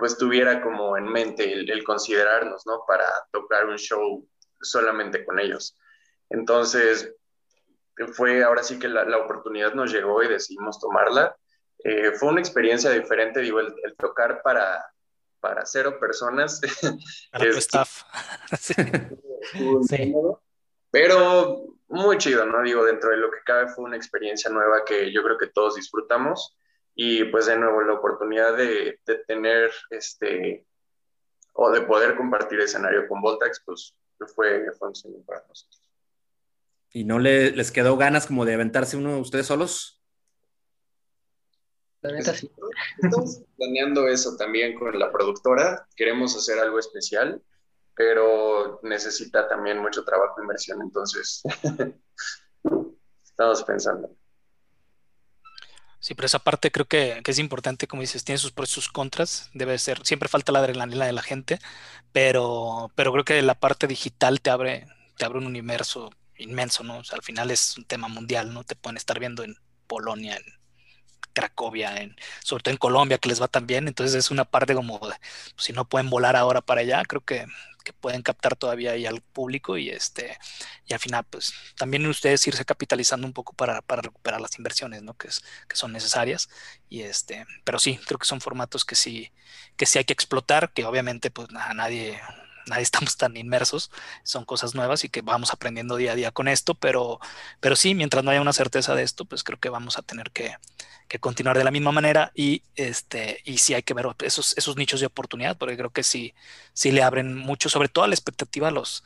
pues 0.03 0.18
tuviera 0.18 0.61
como 0.61 0.96
en 0.96 1.05
mente 1.05 1.53
el, 1.53 1.84
considerarnos, 1.84 2.66
¿no? 2.66 2.82
Para 2.88 3.07
tocar 3.30 3.66
un 3.66 3.76
show 3.78 4.28
solamente 4.61 5.24
con 5.24 5.38
ellos. 5.38 5.78
Entonces, 6.28 7.14
fue 8.12 8.42
ahora 8.42 8.64
sí 8.64 8.80
que 8.80 8.88
la, 8.88 9.16
oportunidad 9.16 9.74
nos 9.74 9.92
llegó 9.92 10.20
y 10.24 10.26
decidimos 10.26 10.80
tomarla. 10.80 11.36
Eh, 11.84 12.11
fue 12.18 12.30
una 12.30 12.40
experiencia 12.40 12.90
diferente, 12.90 13.42
digo, 13.42 13.61
el, 13.61 13.94
tocar 13.96 14.42
para, 14.42 14.84
para 15.38 15.64
cero 15.66 16.00
personas. 16.00 16.61
Para 17.30 17.53
tu 17.53 17.59
staff. 17.59 18.03
sí. 19.88 20.12
Pero 20.90 21.76
muy 21.86 22.18
chido, 22.18 22.44
¿no? 22.44 22.61
Digo, 22.62 22.84
dentro 22.84 23.11
de 23.11 23.18
lo 23.18 23.30
que 23.30 23.38
cabe 23.46 23.68
fue 23.68 23.84
una 23.84 23.98
experiencia 23.98 24.50
nueva 24.50 24.84
que 24.84 25.12
yo 25.12 25.22
creo 25.22 25.38
que 25.38 25.46
todos 25.46 25.76
disfrutamos 25.76 26.57
y 26.95 27.24
pues 27.24 27.47
de 27.47 27.59
nuevo 27.59 27.82
la 27.82 27.95
oportunidad 27.95 28.57
de, 28.57 29.01
tener 29.26 29.70
este 29.90 30.66
o 31.55 31.70
de 31.70 31.82
poder 31.82 32.16
compartir 32.16 32.61
escenario 32.61 33.07
con 33.09 33.20
Voltax, 33.20 33.62
pues 33.64 33.95
fue, 34.34 34.70
fue 34.78 34.88
un 34.88 34.95
sueño 34.95 35.18
para 35.26 35.45
nosotros. 35.47 35.90
¿Y 36.90 37.05
no 37.05 37.18
les 37.18 37.70
quedó 37.70 37.97
ganas 37.97 38.26
como 38.26 38.45
de 38.45 38.55
aventarse 38.55 38.97
uno 38.97 39.14
de 39.14 39.20
ustedes 39.20 39.47
solos? 39.47 40.03
La 42.03 42.12
neta 42.12 42.34
sí. 42.34 42.51
Estamos 43.01 43.43
planeando 43.57 44.09
eso 44.09 44.36
también 44.36 44.78
con 44.78 44.99
la 44.99 45.11
productora. 45.11 45.86
Queremos 45.97 46.36
hacer 46.36 46.59
algo 46.59 46.78
especial, 46.78 47.40
pero 47.95 48.80
necesita 48.82 49.49
también 49.49 49.78
mucho 49.78 50.05
trabajo 50.05 50.34
e 50.38 50.43
inversión. 50.43 50.82
Entonces, 50.82 51.43
estamos 53.24 53.62
pensando. 53.64 54.16
Sí, 56.03 56.14
pero 56.16 56.26
esa 56.26 56.40
parte 56.40 56.72
creo 56.72 56.86
que, 56.88 57.22
es 57.24 57.38
importante, 57.38 57.86
como 57.86 58.03
dices, 58.03 58.24
tiene 58.24 58.38
sus 58.38 58.50
pros 58.50 58.70
y 58.70 58.74
sus 58.74 58.88
contras, 58.88 59.50
debe 59.55 59.78
ser, 59.78 60.05
siempre 60.05 60.28
falta 60.28 60.50
la 60.50 60.59
adrenalina 60.59 61.07
de 61.07 61.12
la 61.12 61.22
gente, 61.22 61.61
pero, 62.12 62.90
pero 62.96 63.12
creo 63.12 63.24
que 63.24 63.40
la 63.42 63.55
parte 63.55 63.86
digital 63.86 64.40
te 64.40 64.50
abre, 64.50 64.88
te 65.16 65.24
abre 65.24 65.38
un 65.38 65.46
universo 65.46 66.11
inmenso, 66.36 66.82
¿no? 66.82 67.03
Al 67.12 67.22
final 67.22 67.53
es 67.53 67.78
un 67.78 67.84
tema 67.84 68.09
mundial, 68.09 68.53
¿no? 68.53 68.64
Te 68.64 68.74
pueden 68.74 68.96
estar 68.96 69.20
viendo 69.20 69.44
en 69.44 69.55
Polonia, 69.86 70.36
en 70.36 70.44
Cracovia, 71.34 71.96
en, 72.03 72.16
sobre 72.42 72.64
todo 72.64 72.72
en 72.72 72.78
Colombia, 72.78 73.18
que 73.18 73.28
les 73.28 73.40
va 73.40 73.46
tan 73.48 73.68
bien, 73.68 73.86
entonces 73.86 74.16
es 74.16 74.32
una 74.32 74.44
parte 74.44 74.74
como, 74.74 74.98
pues, 74.98 75.14
si 75.57 75.72
no 75.72 75.88
pueden 75.88 76.11
volar 76.11 76.34
ahora 76.34 76.62
para 76.62 76.80
allá, 76.80 77.05
creo 77.05 77.22
que 77.24 77.46
que 77.83 77.93
pueden 77.93 78.22
captar 78.22 78.57
todavía 78.57 78.93
ahí 78.93 79.07
al 79.07 79.20
público 79.20 79.76
y 79.76 79.91
este 79.91 80.39
y 80.87 80.93
al 80.93 81.01
final 81.01 81.24
pues 81.28 81.53
también 81.76 82.07
ustedes 82.07 82.47
irse 82.47 82.64
capitalizando 82.64 83.26
un 83.26 83.33
poco 83.33 83.53
para, 83.55 83.83
para 83.83 84.03
recuperar 84.03 84.41
las 84.41 84.57
inversiones 84.59 85.03
¿no? 85.03 85.14
que, 85.14 85.28
es, 85.28 85.43
que 85.68 85.76
son 85.76 85.93
necesarias 85.93 86.49
y 86.89 87.03
este 87.03 87.47
pero 87.64 87.78
sí 87.78 87.99
creo 88.07 88.18
que 88.18 88.26
son 88.26 88.41
formatos 88.41 88.85
que 88.85 88.95
sí 88.95 89.33
que 89.76 89.87
sí 89.87 89.99
hay 89.99 90.05
que 90.05 90.12
explotar 90.12 90.72
que 90.72 90.85
obviamente 90.85 91.30
pues 91.30 91.49
a 91.55 91.74
nadie 91.74 92.20
nadie 92.66 92.82
estamos 92.82 93.16
tan 93.16 93.36
inmersos, 93.36 93.90
son 94.24 94.44
cosas 94.44 94.74
nuevas 94.74 95.04
y 95.04 95.08
que 95.08 95.22
vamos 95.22 95.52
aprendiendo 95.52 95.96
día 95.96 96.12
a 96.12 96.14
día 96.14 96.30
con 96.32 96.48
esto, 96.48 96.74
pero, 96.74 97.20
pero 97.60 97.76
sí, 97.76 97.94
mientras 97.94 98.24
no 98.24 98.30
haya 98.30 98.40
una 98.40 98.52
certeza 98.52 98.94
de 98.94 99.02
esto, 99.02 99.24
pues 99.24 99.44
creo 99.44 99.58
que 99.58 99.68
vamos 99.68 99.98
a 99.98 100.02
tener 100.02 100.30
que, 100.30 100.56
que 101.08 101.18
continuar 101.18 101.58
de 101.58 101.64
la 101.64 101.70
misma 101.70 101.92
manera 101.92 102.32
y, 102.34 102.62
este, 102.74 103.40
y 103.44 103.58
sí 103.58 103.74
hay 103.74 103.82
que 103.82 103.94
ver 103.94 104.06
esos, 104.24 104.56
esos 104.56 104.76
nichos 104.76 105.00
de 105.00 105.06
oportunidad, 105.06 105.58
porque 105.58 105.76
creo 105.76 105.90
que 105.90 106.02
sí, 106.02 106.34
sí 106.72 106.90
le 106.90 107.02
abren 107.02 107.36
mucho, 107.36 107.68
sobre 107.68 107.88
todo 107.88 108.04
a 108.04 108.08
la 108.08 108.14
expectativa 108.14 108.70
los, 108.70 109.04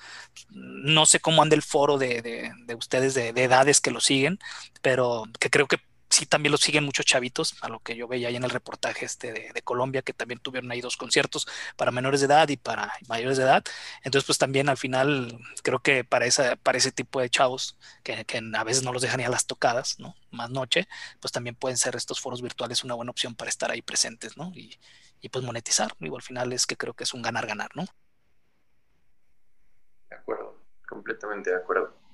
no 0.50 1.07
sé 1.07 1.20
cómo 1.20 1.42
anda 1.42 1.57
el 1.57 1.62
foro 1.62 1.98
de, 1.98 2.22
de, 2.22 2.52
de 2.66 2.74
ustedes 2.74 3.14
de, 3.14 3.32
de 3.32 3.44
edades 3.44 3.80
que 3.80 3.90
lo 3.90 4.00
siguen, 4.00 4.38
pero 4.82 5.24
que 5.40 5.50
creo 5.50 5.66
que 5.66 5.78
sí 6.09 6.26
también 6.26 6.52
lo 6.52 6.59
siguen 6.59 6.84
muchos 6.84 7.04
chavitos, 7.04 7.57
a 7.62 7.68
lo 7.68 7.80
que 7.80 7.96
yo 7.96 8.09
veía 8.09 8.28
ahí 8.28 8.36
en 8.36 8.44
el 8.44 8.50
reportaje 8.50 9.04
este 9.04 9.32
de, 9.32 9.62
Colombia, 9.62 10.02
que 10.02 10.12
también 10.12 10.40
tuvieron 10.40 10.70
ahí 10.70 10.80
dos 10.80 10.96
conciertos 10.96 11.46
para 11.76 11.90
menores 11.90 12.20
de 12.20 12.26
edad 12.26 12.48
y 12.48 12.57
para 12.57 12.92
mayores 13.09 13.36
de 13.36 13.44
edad. 13.44 13.64
Entonces, 14.04 14.26
pues 14.26 14.38
también 14.38 14.68
al 14.68 14.76
final 14.76 15.38
creo 15.62 15.80
que 15.80 16.04
para, 16.04 16.26
esa, 16.26 16.57
para 16.57 16.78
ese 16.78 16.92
tipo 16.92 17.20
de 17.20 17.30
chavos, 17.30 17.76
que, 18.02 18.24
a 18.54 18.64
veces 18.64 18.82
no 18.82 18.92
los 18.92 19.02
dejan 19.02 19.18
ni 19.18 19.24
a 19.24 19.28
las 19.28 19.46
tocadas, 19.46 19.98
¿no? 19.98 20.14
Más 20.30 20.50
noche, 20.50 20.88
pues 21.20 21.32
también 21.32 21.57
pueden 21.57 21.76
ser 21.76 21.96
estos 21.96 22.20
foros 22.20 22.42
virtuales 22.42 22.84
una 22.84 22.94
buena 22.94 23.11
opción 23.11 23.34
para 23.34 23.48
estar 23.50 23.70
ahí 23.70 23.82
presentes, 23.82 24.36
¿no? 24.36 24.52
Y, 24.54 24.78
pues 25.32 25.44
monetizar, 25.44 25.92
digo, 25.98 26.14
al 26.14 26.22
final 26.22 26.52
es 26.52 26.66
que 26.66 26.76
creo 26.76 26.94
que 26.94 27.02
es 27.02 27.12
un 27.12 27.20
ganar-ganar, 27.20 27.70
¿no? 27.74 27.84
De 30.09 30.14
acuerdo, 30.14 30.57
completamente 30.88 31.50
de 31.50 31.57
acuerdo. 31.57 32.05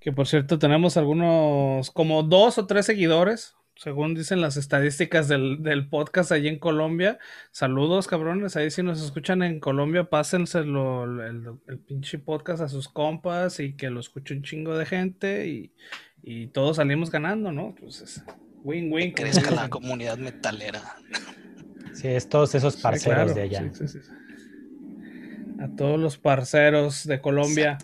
Que 0.00 0.12
por 0.12 0.26
cierto, 0.26 0.58
tenemos 0.58 0.96
algunos, 0.96 1.90
como 1.90 2.22
dos 2.22 2.56
o 2.56 2.66
tres 2.66 2.86
seguidores, 2.86 3.54
según 3.76 4.14
dicen 4.14 4.40
las 4.40 4.56
estadísticas 4.56 5.28
del, 5.28 5.88
podcast 5.90 6.32
allí 6.32 6.48
en 6.48 6.58
Colombia. 6.58 7.18
Saludos, 7.50 8.08
cabrones. 8.08 8.56
Ahí 8.56 8.70
si 8.70 8.82
nos 8.82 9.02
escuchan 9.02 9.42
en 9.42 9.60
Colombia, 9.60 10.04
pásenselo 10.04 11.04
el, 11.04 11.58
el, 11.66 11.78
pinche 11.78 12.18
podcast 12.18 12.62
a 12.62 12.68
sus 12.68 12.88
compas 12.88 13.60
y 13.60 13.74
que 13.74 13.90
lo 13.90 14.00
escuche 14.00 14.34
un 14.34 14.42
chingo 14.42 14.76
de 14.76 14.86
gente 14.86 15.48
y, 15.48 16.46
todos 16.48 16.76
salimos 16.76 17.10
ganando, 17.10 17.52
¿no? 17.52 17.74
Pues 17.78 18.22
win-win. 18.64 19.14
Que 19.14 19.22
crezca 19.22 19.50
la 19.50 19.68
comunidad 19.68 20.18
metalera. 20.18 20.96
Sí, 21.94 22.08
es 22.08 22.28
todos 22.28 22.54
esos 22.54 22.76
parceros 22.76 23.34
de 23.34 23.42
allá. 23.42 23.70
a 25.58 25.68
todos 25.76 25.98
los 25.98 26.18
parceros 26.18 27.06
de 27.06 27.20
Colombia. 27.20 27.78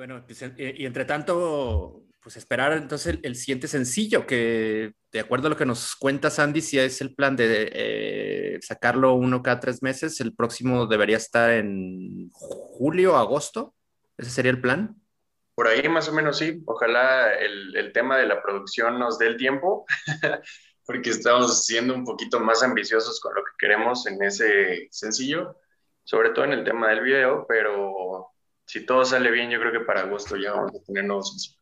Bueno, 0.00 0.24
pues, 0.24 0.40
eh, 0.40 0.74
y 0.78 0.86
entre 0.86 1.04
tanto, 1.04 2.04
pues 2.22 2.38
esperar 2.38 2.72
entonces 2.72 3.18
el, 3.22 3.36
siguiente 3.36 3.68
sencillo, 3.68 4.26
que 4.26 4.94
de 5.12 5.20
acuerdo 5.20 5.48
a 5.48 5.50
lo 5.50 5.58
que 5.58 5.66
nos 5.66 5.94
cuenta 5.94 6.30
Sandy, 6.30 6.62
si 6.62 6.78
es 6.78 7.02
el 7.02 7.14
plan 7.14 7.36
de 7.36 7.70
eh, 7.70 8.58
sacarlo 8.62 9.12
uno 9.12 9.42
cada 9.42 9.60
tres 9.60 9.82
meses. 9.82 10.18
El 10.22 10.34
próximo 10.34 10.86
debería 10.86 11.18
estar 11.18 11.50
en 11.50 12.30
julio, 12.32 13.14
agosto. 13.18 13.74
¿Ese 14.16 14.30
sería 14.30 14.52
el 14.52 14.62
plan? 14.62 14.96
Por 15.54 15.66
ahí 15.66 15.86
más 15.90 16.08
o 16.08 16.14
menos 16.14 16.38
sí. 16.38 16.62
Ojalá 16.64 17.34
el, 17.34 17.76
el 17.76 17.92
tema 17.92 18.16
de 18.16 18.24
la 18.24 18.40
producción 18.40 18.98
nos 18.98 19.18
dé 19.18 19.26
el 19.26 19.36
tiempo, 19.36 19.84
porque 20.86 21.10
estamos 21.10 21.66
siendo 21.66 21.94
un 21.94 22.06
poquito 22.06 22.40
más 22.40 22.62
ambiciosos 22.62 23.20
con 23.20 23.34
lo 23.34 23.44
que 23.44 23.52
queremos 23.58 24.06
en 24.06 24.22
ese 24.22 24.88
sencillo, 24.90 25.58
sobre 26.04 26.30
todo 26.30 26.46
en 26.46 26.52
el 26.52 26.64
tema 26.64 26.88
del 26.88 27.02
video, 27.02 27.44
pero 27.46 28.30
si 28.70 28.86
todo 28.86 29.04
sale 29.04 29.32
bien, 29.32 29.50
yo 29.50 29.58
creo 29.58 29.72
que 29.72 29.80
para 29.80 30.02
agosto 30.02 30.36
ya 30.36 30.52
vamos 30.52 30.70
a 30.80 30.84
tener 30.86 31.04
nuevos 31.04 31.30
sencillos. 31.30 31.58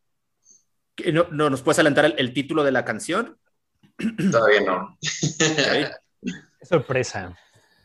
¿No, 1.11 1.25
no 1.31 1.49
nos 1.49 1.63
puedes 1.63 1.79
adelantar 1.79 2.13
el, 2.15 2.33
título 2.33 2.63
de 2.63 2.71
la 2.71 2.85
canción? 2.85 3.35
Todavía 4.31 4.61
no. 4.61 4.95
Sorpresa. 6.61 7.35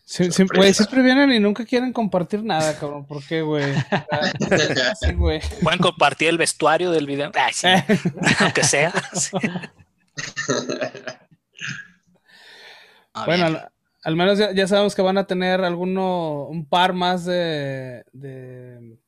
Sí, 0.05 0.29
güey, 0.55 0.75
siempre 0.75 1.01
vienen 1.01 1.33
y 1.33 1.41
nunca 1.41 1.64
quieren 1.64 1.91
compartir 1.91 2.45
nada, 2.45 2.79
cabrón. 2.79 3.07
¿Por 3.07 3.25
qué, 3.25 3.41
güey? 3.41 3.64
Pueden 5.62 5.79
compartir 5.81 6.29
el 6.29 6.37
vestuario 6.37 6.91
del 6.91 7.07
video. 7.07 7.33
sí. 7.51 7.68
Aunque 8.41 8.62
sea. 8.62 8.93
bueno, 13.25 13.59
al, 14.05 14.16
menos 14.16 14.38
ya, 14.38 14.66
sabemos 14.66 14.94
que 14.94 15.02
van 15.02 15.18
a 15.18 15.26
tener 15.26 15.62
alguno, 15.62 16.44
un 16.44 16.68
par 16.68 16.92
más 16.92 17.24
de, 17.24 18.05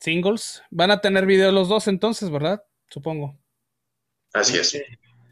singles. 0.01 0.63
Van 0.71 0.91
a 0.91 1.01
tener 1.01 1.27
video 1.27 1.53
los 1.53 1.69
dos 1.69 1.87
entonces, 1.89 2.31
¿verdad? 2.31 2.65
Supongo. 2.89 3.39
Así 4.33 4.57
es. 4.59 4.83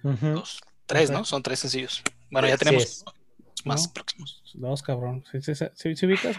Dos, 0.02 0.60
tres, 0.86 1.10
¿no? 1.10 1.24
Son 1.24 1.42
tres 1.42 1.60
sencillos. 1.60 2.02
Bueno, 2.30 2.48
ya 2.48 2.56
tenemos 2.56 3.04
más 3.64 3.88
próximos. 3.88 4.42
Dos, 4.54 4.82
cabrón. 4.82 5.24
¿Sí, 5.30 5.54
sí, 5.54 5.96
sí, 5.96 6.06
ubicas? 6.06 6.36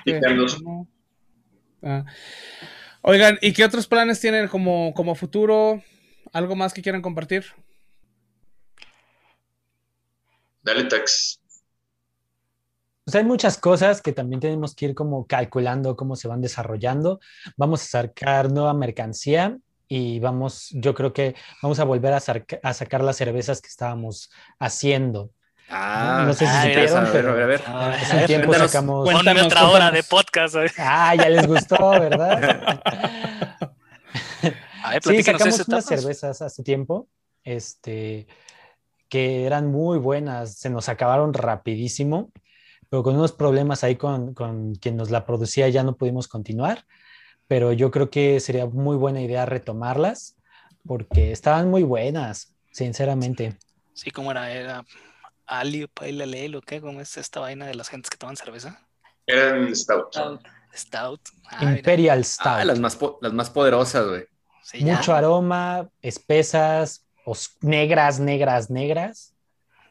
Ah. 1.82 2.06
Oigan, 3.02 3.38
¿y 3.42 3.54
qué 3.54 3.64
otros 3.64 3.88
planes 3.88 4.20
tienen 4.20 4.48
como, 4.48 4.94
como 4.96 5.14
futuro? 5.14 5.84
¿Algo 6.34 6.56
más 6.56 6.74
que 6.74 6.82
quieran 6.82 7.02
compartir? 7.02 7.46
Dale, 10.64 10.86
Tax. 10.86 11.40
Pues 13.06 13.16
hay 13.16 13.24
muchas 13.24 13.60
cosas 13.60 14.02
que 14.02 14.14
también 14.14 14.40
tenemos 14.40 14.74
que 14.74 14.86
ir 14.86 14.96
como 14.96 15.28
calculando 15.28 15.96
cómo 15.96 16.16
se 16.16 16.28
van 16.28 16.42
desarrollando. 16.42 17.20
Vamos 17.56 17.84
a 17.84 17.86
sacar 17.86 18.52
nueva 18.52 18.74
mercancía 18.74 19.60
y 19.88 20.20
vamos, 20.20 20.70
yo 20.72 20.96
creo 20.96 21.14
que 21.14 21.36
vamos 21.62 21.80
a 21.80 21.84
volver 21.84 22.14
a, 22.14 22.22
a 22.64 22.74
sacar 22.74 23.04
las 23.04 23.18
cervezas 23.18 23.62
que 23.62 23.68
estábamos 23.68 24.32
haciendo. 24.58 25.30
Ah, 25.70 26.24
no 26.26 26.34
sé 26.34 26.46
si 26.46 26.52
ah, 26.52 26.64
supieron, 26.64 27.10
pero 27.12 27.32
a 27.32 27.46
ver, 27.46 27.62
hace 27.68 28.18
un 28.18 28.26
tiempo 28.26 28.54
sacamos. 28.54 29.10
Cuéntame 29.10 29.42
otra 29.42 29.70
hora 29.70 29.92
de 29.92 30.04
podcast. 30.04 30.56
Ah, 30.78 31.16
ya 31.16 31.30
les 31.30 31.48
gustó, 31.48 31.92
¿verdad? 31.92 32.82
sí, 35.04 35.24
sacamos 35.24 35.68
unas 35.68 35.86
cervezas 35.86 36.42
hace 36.42 36.64
tiempo, 36.64 37.08
este, 37.44 38.28
que 39.10 39.46
eran 39.46 39.68
muy 39.68 39.98
buenas, 39.98 40.56
se 40.56 40.70
nos 40.70 40.90
acabaron 40.90 41.34
rapidísimo, 41.34 42.32
pero 42.90 43.04
con 43.04 43.16
unos 43.16 43.32
problemas 43.32 43.84
ahí 43.84 43.96
con, 43.96 44.34
con 44.34 44.76
quien 44.76 44.98
nos 44.98 45.12
la 45.12 45.26
producía 45.26 45.70
ya 45.70 45.84
no 45.84 45.96
pudimos 45.96 46.28
continuar, 46.28 46.86
pero 47.48 47.74
yo 47.74 47.92
creo 47.92 48.10
que 48.10 48.40
sería 48.40 48.66
muy 48.66 48.96
buena 48.96 49.22
idea 49.22 49.46
retomarlas, 49.46 50.36
porque 50.88 51.32
estaban 51.32 51.70
muy 51.70 51.84
buenas, 51.84 52.56
sinceramente. 52.72 53.58
Sí, 53.94 54.12
como 54.12 54.32
era, 54.32 54.52
era 54.52 54.86
Ali, 55.46 55.88
Pailale, 55.88 56.50
lo 56.50 56.62
que, 56.62 56.82
¿cómo 56.82 57.02
es 57.02 57.18
esta 57.18 57.40
vaina 57.40 57.68
de 57.68 57.76
las 57.76 57.90
gentes 57.90 58.10
que 58.10 58.18
toman 58.18 58.36
cerveza? 58.36 58.80
Eran 59.28 59.76
Stout. 59.76 60.16
Stout. 60.76 61.22
Ah, 61.50 61.76
Imperial 61.76 62.24
Stout. 62.26 62.48
Ah, 62.48 62.66
las, 62.66 62.80
más 62.80 62.98
las 63.22 63.34
más 63.34 63.50
poderosas, 63.50 64.08
güey. 64.08 64.26
Mucho 64.82 65.14
aroma, 65.14 65.90
espesas, 66.02 67.06
negras, 67.62 68.20
negras, 68.20 68.70
negras. 68.70 69.35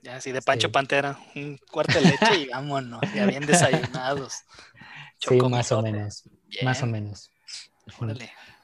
Ya, 0.04 0.20
sí, 0.20 0.32
de 0.32 0.42
Pancho 0.42 0.70
Pantera. 0.70 1.18
Un 1.34 1.58
cuarto 1.70 1.98
de 1.98 2.02
leche 2.02 2.36
y 2.36 2.48
vámonos, 2.52 3.00
ya 3.14 3.24
bien 3.24 3.46
desayunados. 3.46 4.42
sí, 5.18 5.40
más 5.40 5.72
o 5.72 5.80
menos. 5.80 6.28
Más 6.62 6.82
o 6.82 6.86
menos. 6.86 7.30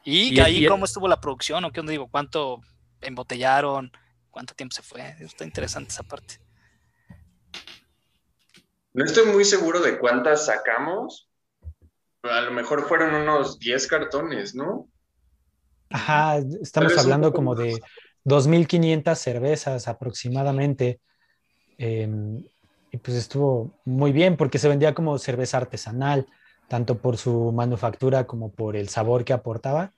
¿Y, 0.05 0.35
¿Y 0.35 0.41
ahí 0.41 0.67
cómo 0.67 0.85
estuvo 0.85 1.09
la 1.09 1.19
producción? 1.19 1.65
¿O 1.65 1.73
qué 1.73 1.81
onda 1.81 1.93
digo? 1.93 2.09
¿Cuánto 2.09 2.61
embotellaron? 3.01 3.91
¿Cuánto 4.31 4.55
tiempo 4.55 4.75
se 4.75 4.83
fue? 4.83 5.17
Está 5.19 5.45
interesante 5.45 5.93
esa 5.93 6.03
parte. 6.03 6.35
No 8.93 9.07
estoy 9.07 9.33
muy 9.33 9.47
seguro 9.47 9.81
de 9.81 9.99
cuántas 9.99 10.45
sacamos. 10.45 11.31
A 12.23 12.43
lo 12.43 12.51
mejor 12.51 12.87
fueron 12.87 13.15
unos 13.15 13.59
10 13.59 13.87
cartones, 13.87 14.55
¿no? 14.55 14.91
Ajá, 15.89 16.37
estamos 16.61 16.99
hablando 16.99 17.33
como 17.33 17.55
de 17.55 17.81
2.500 18.27 19.15
cervezas 19.15 19.89
aproximadamente. 19.89 21.01
Em, 21.83 22.45
y 22.93 22.99
pues 22.99 23.17
estuvo 23.17 23.73
muy 23.87 24.13
bien 24.13 24.37
porque 24.37 24.59
se 24.59 24.69
vendía 24.69 24.93
como 24.95 25.17
cerveza 25.17 25.57
artesanal, 25.57 26.27
tanto 26.69 26.99
por 26.99 27.17
su 27.17 27.53
manufactura 27.53 28.27
como 28.27 28.53
por 28.53 28.77
el 28.77 28.91
sabor 28.91 29.25
que 29.25 29.33
aportaba. 29.33 29.93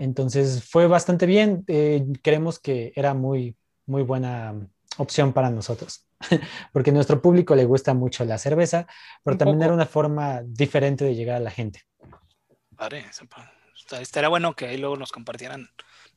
Entonces 0.00 0.64
fue 0.68 0.88
bastante 0.88 1.26
bien. 1.26 1.62
Eh, 1.68 2.04
creemos 2.20 2.58
que 2.58 2.92
era 2.96 3.14
muy, 3.14 3.56
muy 3.86 4.02
buena 4.02 4.56
opción 4.96 5.32
para 5.32 5.50
nosotros, 5.50 6.04
porque 6.72 6.90
a 6.90 6.94
nuestro 6.94 7.22
público 7.22 7.54
le 7.54 7.64
gusta 7.64 7.94
mucho 7.94 8.24
la 8.24 8.38
cerveza, 8.38 8.88
pero 9.22 9.36
también 9.36 9.62
era 9.62 9.72
una 9.72 9.86
forma 9.86 10.42
diferente 10.44 11.04
de 11.04 11.14
llegar 11.14 11.36
a 11.36 11.40
la 11.40 11.50
gente. 11.52 11.82
Vale, 12.72 13.04
estaría 14.00 14.28
bueno 14.28 14.54
que 14.54 14.66
ahí 14.66 14.78
luego 14.78 14.96
nos 14.96 15.12
compartieran, 15.12 15.68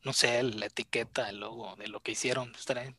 no 0.04 0.14
sé, 0.14 0.42
la 0.44 0.68
etiqueta, 0.68 1.30
el 1.30 1.40
logo 1.40 1.76
de 1.78 1.88
lo 1.88 2.00
que 2.00 2.12
hicieron. 2.12 2.52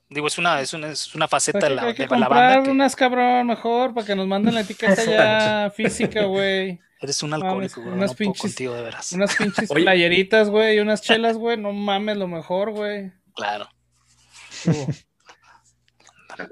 digo, 0.09 0.27
es 0.27 0.39
una, 0.39 0.61
es 0.61 0.75
una, 0.75 0.89
es 0.89 1.15
una 1.15 1.29
faceta 1.29 1.61
de 1.61 1.71
la, 1.75 1.83
hay 1.83 1.95
que 1.95 2.07
de 2.07 2.19
la 2.19 2.29
banda. 2.29 2.71
unas 2.71 2.97
cabrón 2.97 3.47
mejor 3.47 3.95
para 3.95 4.07
que 4.07 4.15
nos 4.15 4.27
manden 4.27 4.55
la 4.55 4.61
etiqueta 4.63 5.05
ya 5.05 5.73
física, 5.75 6.25
güey. 6.25 6.81
Eres 7.01 7.23
un 7.23 7.33
alcohólico, 7.33 7.81
güey. 7.81 7.95
Unas 7.95 8.15
pinches, 8.15 8.43
contigo, 8.43 8.75
de 8.75 8.83
veras. 8.83 9.13
Unas 9.13 9.35
pinches 9.37 9.69
playeritas, 9.73 10.51
güey, 10.51 10.77
y 10.77 10.81
unas 10.81 11.01
chelas, 11.01 11.37
güey. 11.37 11.57
No 11.57 11.73
mames, 11.73 12.17
lo 12.17 12.27
mejor, 12.27 12.73
güey. 12.73 13.13
Claro. 13.35 13.69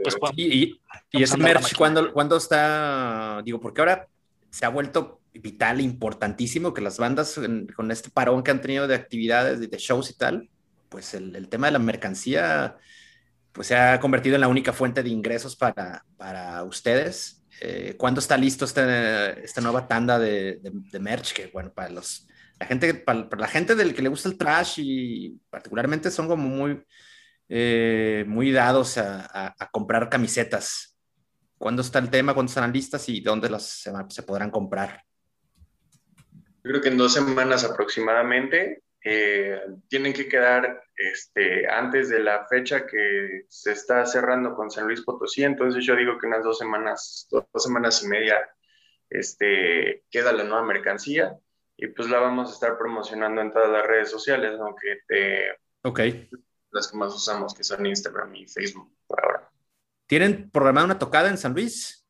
Pues, 0.03 0.17
y, 0.37 0.81
ese 1.13 1.37
merch, 1.37 1.77
¿cuándo, 1.77 2.37
está? 2.37 3.43
Digo, 3.45 3.61
porque 3.61 3.81
ahora 3.81 4.09
se 4.51 4.67
ha 4.67 4.69
vuelto 4.69 5.21
vital, 5.43 5.81
importantísimo 5.81 6.75
que 6.75 6.81
las 6.81 6.99
bandas 6.99 7.39
con 7.75 7.91
este 7.91 8.11
parón 8.11 8.43
que 8.43 8.51
han 8.51 8.61
tenido 8.61 8.87
de 8.87 8.95
actividades, 8.95 9.61
de, 9.61 9.77
shows 9.79 10.11
y 10.11 10.15
tal, 10.15 10.49
pues 10.89 11.15
el, 11.15 11.49
tema 11.49 11.67
de 11.69 11.73
la 11.73 11.79
mercancía 11.79 12.77
pues 13.53 13.69
se 13.69 13.77
ha 13.77 13.99
convertido 14.01 14.35
en 14.35 14.43
la 14.43 14.49
única 14.49 14.73
fuente 14.73 15.03
de 15.03 15.09
ingresos 15.09 15.57
para, 15.57 16.05
para 16.17 16.63
ustedes. 16.65 17.43
Eh, 17.61 17.95
¿Cuándo 17.97 18.21
está 18.21 18.37
listo 18.37 18.67
este, 18.67 19.43
esta 19.43 19.61
nueva 19.63 19.89
tanda 19.89 20.19
de, 20.19 20.61
merch? 21.01 21.33
Que 21.33 21.47
bueno, 21.47 21.73
para 21.73 21.89
los 21.89 22.27
la 22.59 22.67
gente, 22.67 22.95
para, 22.95 23.29
la 23.37 23.49
gente 23.49 23.75
del 23.75 23.95
que 23.95 24.03
le 24.03 24.09
gusta 24.09 24.29
el 24.29 24.39
trash 24.39 24.79
y 24.79 25.41
particularmente 25.51 26.11
son 26.11 26.27
como 26.29 26.49
muy, 26.49 26.83
eh, 27.49 28.25
muy 28.27 28.53
dados 28.53 28.99
a, 28.99 29.55
comprar 29.71 30.09
camisetas. 30.09 30.97
¿Cuándo 31.59 31.83
está 31.83 31.99
el 31.99 32.11
tema? 32.11 32.35
¿Cuándo 32.35 32.51
están 32.51 32.73
listas 32.73 33.09
y 33.09 33.21
dónde 33.21 33.49
las 33.49 33.85
se, 34.09 34.23
podrán 34.23 34.51
comprar? 34.51 35.03
Yo 36.67 36.73
creo 36.73 36.83
que 36.83 36.89
en 36.89 36.97
dos 36.97 37.13
semanas 37.15 37.63
aproximadamente 37.63 38.83
eh, 39.05 39.61
tienen 39.89 40.13
que 40.13 40.29
quedar 40.29 40.83
este, 40.97 41.69
antes 41.69 42.09
de 42.09 42.19
la 42.19 42.45
fecha 42.49 42.87
que 42.87 43.45
se 43.49 43.71
está 43.71 44.05
cerrando 44.05 44.57
con 44.57 44.69
San 44.69 44.87
Luis 44.87 45.03
Potosí. 45.03 45.45
Entonces 45.45 45.85
yo 45.85 45.95
digo 45.95 46.19
que 46.19 46.27
unas 46.27 46.43
dos 46.43 46.59
semanas, 46.59 47.29
dos, 47.31 47.45
semanas 47.63 48.03
y 48.03 48.09
media 48.09 48.37
este, 49.09 50.03
queda 50.11 50.33
la 50.33 50.43
nueva 50.43 50.65
mercancía 50.65 51.39
y 51.77 51.87
pues 51.87 52.09
la 52.09 52.19
vamos 52.19 52.51
a 52.51 52.55
estar 52.55 52.77
promocionando 52.77 53.41
en 53.43 53.53
todas 53.53 53.71
las 53.71 53.87
redes 53.87 54.11
sociales, 54.11 54.59
aunque 54.59 55.03
te... 55.07 55.53
Ok 55.83 56.01
las 56.77 56.89
que 56.89 56.97
más 56.97 57.15
usamos, 57.15 57.55
que 57.55 57.65
son 57.65 57.85
Instagram 57.85 58.35
y 58.37 58.47
Facebook 58.47 58.93
por 59.07 59.25
ahora. 59.25 59.51
¿Tienen 60.07 60.51
programada 60.51 60.85
una 60.85 60.99
tocada 60.99 61.29
en 61.29 61.39
San 61.39 61.53
Luis? 61.53 62.06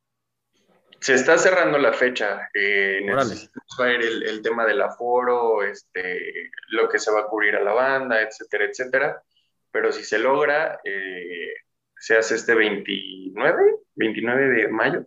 Se 1.07 1.15
está 1.15 1.39
cerrando 1.39 1.79
la 1.79 1.93
fecha. 1.93 2.49
Eh, 2.53 3.01
necesitamos 3.01 3.77
ver 3.79 4.03
el, 4.03 4.25
el, 4.25 4.43
tema 4.43 4.67
del 4.67 4.83
aforo, 4.83 5.63
este, 5.63 6.51
lo 6.71 6.89
que 6.89 6.99
se 6.99 7.13
va 7.13 7.21
a 7.21 7.27
cubrir 7.29 7.55
a 7.55 7.63
la 7.63 7.73
banda, 7.73 8.21
etcétera, 8.21 8.65
etcétera. 8.65 9.23
Pero 9.71 9.93
si 9.93 10.03
se 10.03 10.19
logra, 10.19 10.81
eh, 10.83 11.55
se 11.97 12.17
hace 12.17 12.35
este 12.35 12.57
29, 12.57 13.77
29 13.95 14.49
de 14.49 14.67
mayo. 14.67 15.07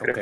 Ok. 0.00 0.18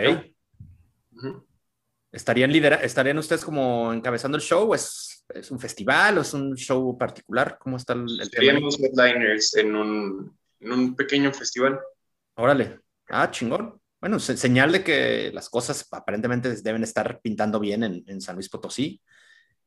¿Estarían, 2.12 2.52
lidera 2.52 2.76
¿Estarían 2.76 3.16
ustedes 3.16 3.42
como 3.42 3.90
encabezando 3.90 4.36
el 4.36 4.42
show? 4.42 4.74
¿Es, 4.74 5.24
¿Es 5.30 5.50
un 5.50 5.58
festival 5.58 6.18
o 6.18 6.20
es 6.20 6.34
un 6.34 6.54
show 6.56 6.98
particular? 6.98 7.56
¿Cómo 7.58 7.78
está 7.78 7.94
el, 7.94 8.20
el 8.20 8.30
headliners 8.34 9.56
en 9.56 9.76
un, 9.76 10.38
en 10.60 10.72
un 10.72 10.94
pequeño 10.94 11.32
festival. 11.32 11.80
Órale. 12.34 12.80
Ah, 13.08 13.30
chingón. 13.30 13.80
Bueno, 14.04 14.18
señal 14.18 14.70
de 14.70 14.84
que 14.84 15.30
las 15.32 15.48
cosas 15.48 15.88
aparentemente 15.90 16.54
deben 16.60 16.82
estar 16.82 17.22
pintando 17.22 17.58
bien 17.58 18.04
en, 18.06 18.20
San 18.20 18.34
Luis 18.34 18.50
Potosí. 18.50 19.00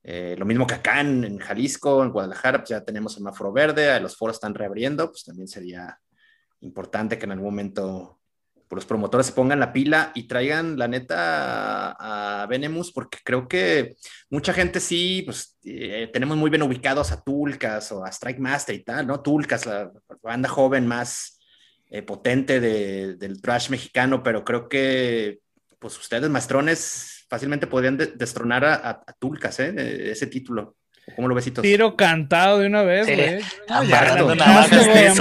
Eh, 0.04 0.36
lo 0.38 0.46
mismo 0.46 0.68
que 0.68 0.76
acá 0.76 1.02
en, 1.02 1.40
Jalisco, 1.40 2.04
en 2.04 2.12
Guadalajara, 2.12 2.60
pues 2.60 2.70
ya 2.70 2.86
tenemos 2.86 3.14
semáforo 3.14 3.52
verde, 3.52 4.00
los 4.00 4.16
foros 4.16 4.36
están 4.36 4.54
reabriendo, 4.54 5.10
pues 5.10 5.24
también 5.24 5.48
sería 5.48 6.00
importante 6.60 7.18
que 7.18 7.26
en 7.26 7.32
algún 7.32 7.48
momento 7.48 8.20
pues, 8.68 8.78
los 8.78 8.86
promotores 8.86 9.26
se 9.26 9.34
pongan 9.34 9.60
la 9.60 9.74
pila 9.74 10.12
y 10.14 10.28
traigan 10.28 10.78
la 10.78 10.88
neta 10.88 11.96
a, 11.98 12.46
Venemus, 12.46 12.92
porque 12.92 13.18
creo 13.24 13.48
que 13.48 13.96
mucha 14.30 14.54
gente 14.54 14.80
sí, 14.80 15.24
pues 15.26 15.58
eh, 15.64 16.12
tenemos 16.14 16.38
muy 16.38 16.52
bien 16.52 16.62
ubicados 16.62 17.12
a 17.12 17.24
Tulcas 17.24 17.92
o 17.92 18.06
a 18.06 18.10
Strike 18.10 18.38
Master 18.38 18.76
y 18.76 18.84
tal, 18.84 19.08
¿no? 19.08 19.20
Tulcas, 19.20 19.66
la 19.66 19.92
banda 20.22 20.48
joven 20.48 20.86
más 20.86 21.37
eh, 21.90 22.02
potente 22.02 22.60
del 22.60 23.42
trash 23.42 23.70
mexicano, 23.70 24.24
pero 24.24 24.44
creo 24.44 24.68
que 24.68 25.40
pues 25.80 25.98
ustedes, 25.98 26.30
maestrones, 26.30 27.26
fácilmente 27.30 27.68
podrían 27.68 27.98
destronar 27.98 28.66
a, 28.66 29.04
Tulcas, 29.20 29.60
¿eh? 29.60 30.12
Ese 30.12 30.28
título. 30.28 30.76
¿Cómo 31.16 31.30
lo 31.30 31.36
besitos? 31.36 31.62
Tiro 31.62 31.96
cantado 31.96 32.60
de 32.60 32.68
una 32.68 32.82
vez, 32.84 33.08
güey. 33.08 33.40
Amarrando 33.70 34.36
navajas. 34.36 35.16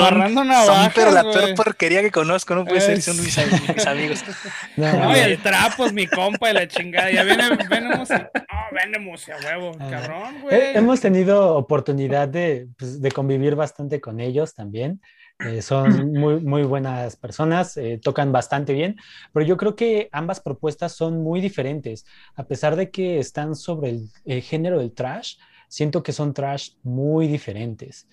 Son, 0.66 0.90
pero 0.92 1.12
la 1.12 1.22
peor 1.22 1.54
porquería 1.54 2.02
que 2.02 2.10
conozco, 2.10 2.56
no 2.56 2.64
puede 2.64 2.80
ser, 2.80 3.00
son 3.00 3.22
mis, 3.22 3.38
amigos. 3.86 4.24
No, 4.76 5.14
el 5.14 5.40
trapos, 5.40 5.92
mi 5.92 6.08
compa 6.08 6.50
y 6.50 6.54
la 6.54 6.66
chingada. 6.66 7.12
Ya 7.12 7.22
viene, 7.22 7.50
venimos, 7.70 8.10
no, 8.10 8.18
venimos 8.72 9.28
a 9.28 9.36
huevo, 9.46 9.76
ah. 9.78 9.88
cabrón, 9.88 10.40
güey. 10.42 10.76
Hemos 10.76 11.00
tenido 11.00 11.54
oportunidad 11.54 12.26
de, 12.26 12.66
pues, 12.76 13.00
de 13.00 13.12
convivir 13.12 13.54
bastante 13.54 14.00
con 14.00 14.18
ellos 14.18 14.54
también. 14.54 15.00
Eh, 15.38 15.60
son 15.60 16.12
muy, 16.12 16.40
muy 16.40 16.62
buenas 16.62 17.16
personas, 17.16 17.76
eh, 17.76 18.00
tocan 18.02 18.32
bastante 18.32 18.72
bien, 18.72 18.96
pero 19.34 19.44
yo 19.44 19.58
creo 19.58 19.76
que 19.76 20.08
ambas 20.12 20.40
propuestas 20.40 20.92
son 20.92 21.22
muy 21.22 21.40
diferentes. 21.40 22.06
A 22.36 22.44
pesar 22.44 22.74
de 22.74 22.90
que 22.90 23.18
están 23.18 23.54
sobre 23.54 23.98
el, 24.24 24.42
género 24.42 24.78
del 24.78 24.92
trash, 24.92 25.36
siento 25.68 26.02
que 26.02 26.12
son 26.12 26.32
trash 26.32 26.70
muy 26.82 27.26
diferentes. 27.26 28.08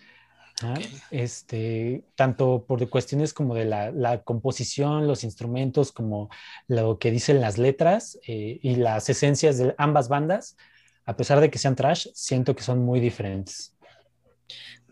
¿ah? 0.63 0.73
Este, 1.11 2.03
tanto 2.15 2.65
por 2.67 2.89
cuestiones 2.89 3.33
como 3.33 3.55
de 3.55 3.65
la, 3.65 4.21
composición, 4.23 5.07
los 5.07 5.23
instrumentos, 5.23 5.93
como 5.93 6.29
lo 6.67 6.99
que 6.99 7.09
dicen 7.09 7.39
las 7.39 7.57
letras 7.57 8.19
eh, 8.27 8.59
y 8.61 8.75
las 8.75 9.09
esencias 9.09 9.57
de 9.57 9.73
ambas 9.77 10.09
bandas, 10.09 10.57
a 11.05 11.15
pesar 11.15 11.39
de 11.39 11.49
que 11.49 11.57
sean 11.57 11.75
trash, 11.75 12.07
siento 12.13 12.53
que 12.53 12.63
son 12.63 12.79
muy 12.83 12.99
diferentes. 12.99 13.73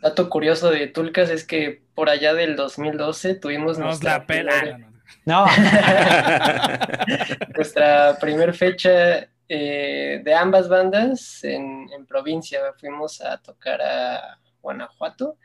Dato 0.02 0.30
curioso 0.30 0.72
de 0.72 0.88
Tulcas 0.88 1.30
es 1.30 1.46
que 1.46 1.84
por 1.94 2.10
allá 2.10 2.34
del 2.34 2.56
2012 2.56 3.36
tuvimos 3.36 3.78
nuestra 3.78 4.26
la 4.28 4.80
No. 5.26 5.46
nuestra 7.56 8.18
primer 8.20 8.56
fecha 8.56 9.28
eh, 9.48 10.22
de 10.24 10.34
ambas 10.34 10.70
bandas 10.70 11.44
en, 11.44 11.88
provincia. 12.08 12.60
Fuimos 12.80 13.22
a 13.22 13.38
tocar 13.38 13.80
a 13.82 14.40
Guanajuato 14.62 15.38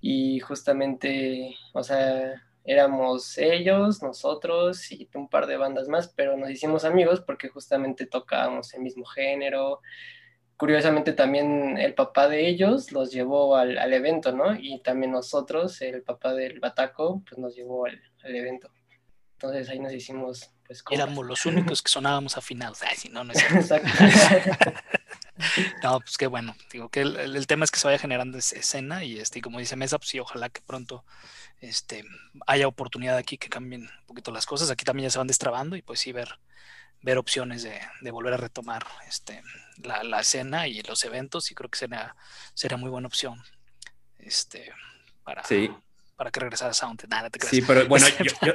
y 0.00 0.40
justamente, 0.40 1.54
o 1.72 1.84
sea, 1.84 2.42
éramos 2.64 3.38
ellos, 3.38 4.02
nosotros 4.02 4.90
y 4.90 5.08
un 5.14 5.28
par 5.28 5.46
de 5.46 5.56
bandas 5.56 5.88
más, 5.88 6.08
pero 6.08 6.36
nos 6.36 6.50
hicimos 6.50 6.84
amigos 6.84 7.20
porque 7.20 7.48
justamente 7.48 8.06
tocábamos 8.06 8.74
el 8.74 8.80
mismo 8.80 9.04
género, 9.04 9.80
curiosamente 10.60 11.14
también 11.14 11.78
el 11.78 11.94
papá 11.94 12.28
de 12.28 12.46
ellos 12.46 12.92
los 12.92 13.10
llevó 13.10 13.56
al, 13.56 13.78
evento, 13.94 14.30
¿no? 14.30 14.54
Y 14.54 14.82
también 14.82 15.10
nosotros, 15.10 15.80
el 15.80 16.02
papá 16.02 16.34
del 16.34 16.60
Bataco, 16.60 17.22
pues 17.26 17.38
nos 17.38 17.56
llevó 17.56 17.86
al, 17.86 17.98
evento. 18.22 18.70
Entonces 19.32 19.70
ahí 19.70 19.78
nos 19.78 19.94
hicimos, 19.94 20.50
pues... 20.66 20.84
Éramos 20.90 21.24
los 21.24 21.46
únicos 21.46 21.80
que 21.80 21.88
sonábamos 21.88 22.36
afinados. 22.36 22.82
Ay, 22.82 22.94
si 22.94 23.08
no, 23.08 23.24
no 23.24 23.32
es 23.32 23.42
Exacto. 23.50 23.88
no, 25.82 26.00
pues 26.00 26.18
qué 26.18 26.26
bueno. 26.26 26.54
Digo 26.70 26.90
que 26.90 27.00
el, 27.00 27.46
tema 27.46 27.64
es 27.64 27.70
que 27.70 27.78
se 27.78 27.88
vaya 27.88 27.98
generando 27.98 28.36
escena 28.36 29.02
y 29.02 29.18
este, 29.18 29.40
como 29.40 29.60
dice 29.60 29.76
Mesa, 29.76 29.96
pues 29.96 30.10
sí, 30.10 30.20
ojalá 30.20 30.50
que 30.50 30.60
pronto 30.60 31.06
este, 31.62 32.04
haya 32.46 32.68
oportunidad 32.68 33.16
aquí 33.16 33.38
que 33.38 33.48
cambien 33.48 33.84
un 33.84 34.06
poquito 34.08 34.30
las 34.30 34.44
cosas. 34.44 34.70
Aquí 34.70 34.84
también 34.84 35.06
ya 35.06 35.10
se 35.10 35.18
van 35.18 35.26
destrabando 35.26 35.74
y 35.74 35.80
pues 35.80 36.00
sí 36.00 36.12
ver 36.12 36.38
ver 37.02 37.18
opciones 37.18 37.62
de, 37.62 37.80
de 38.00 38.10
volver 38.10 38.34
a 38.34 38.36
retomar 38.36 38.84
este, 39.08 39.42
la, 39.82 40.02
la, 40.02 40.20
escena 40.20 40.68
y 40.68 40.82
los 40.82 41.04
eventos 41.04 41.50
y 41.50 41.54
creo 41.54 41.70
que 41.70 41.78
sería, 41.78 42.14
sería 42.54 42.76
muy 42.76 42.90
buena 42.90 43.06
opción 43.06 43.42
este, 44.18 44.70
para, 45.24 45.42
sí. 45.44 45.70
para 46.16 46.30
que 46.30 46.40
regresara 46.40 46.74
Sound. 46.74 47.04
Nada, 47.08 47.30
te 47.30 47.44
Sí, 47.46 47.62
pero 47.62 47.86
bueno, 47.86 48.06
yo, 48.42 48.52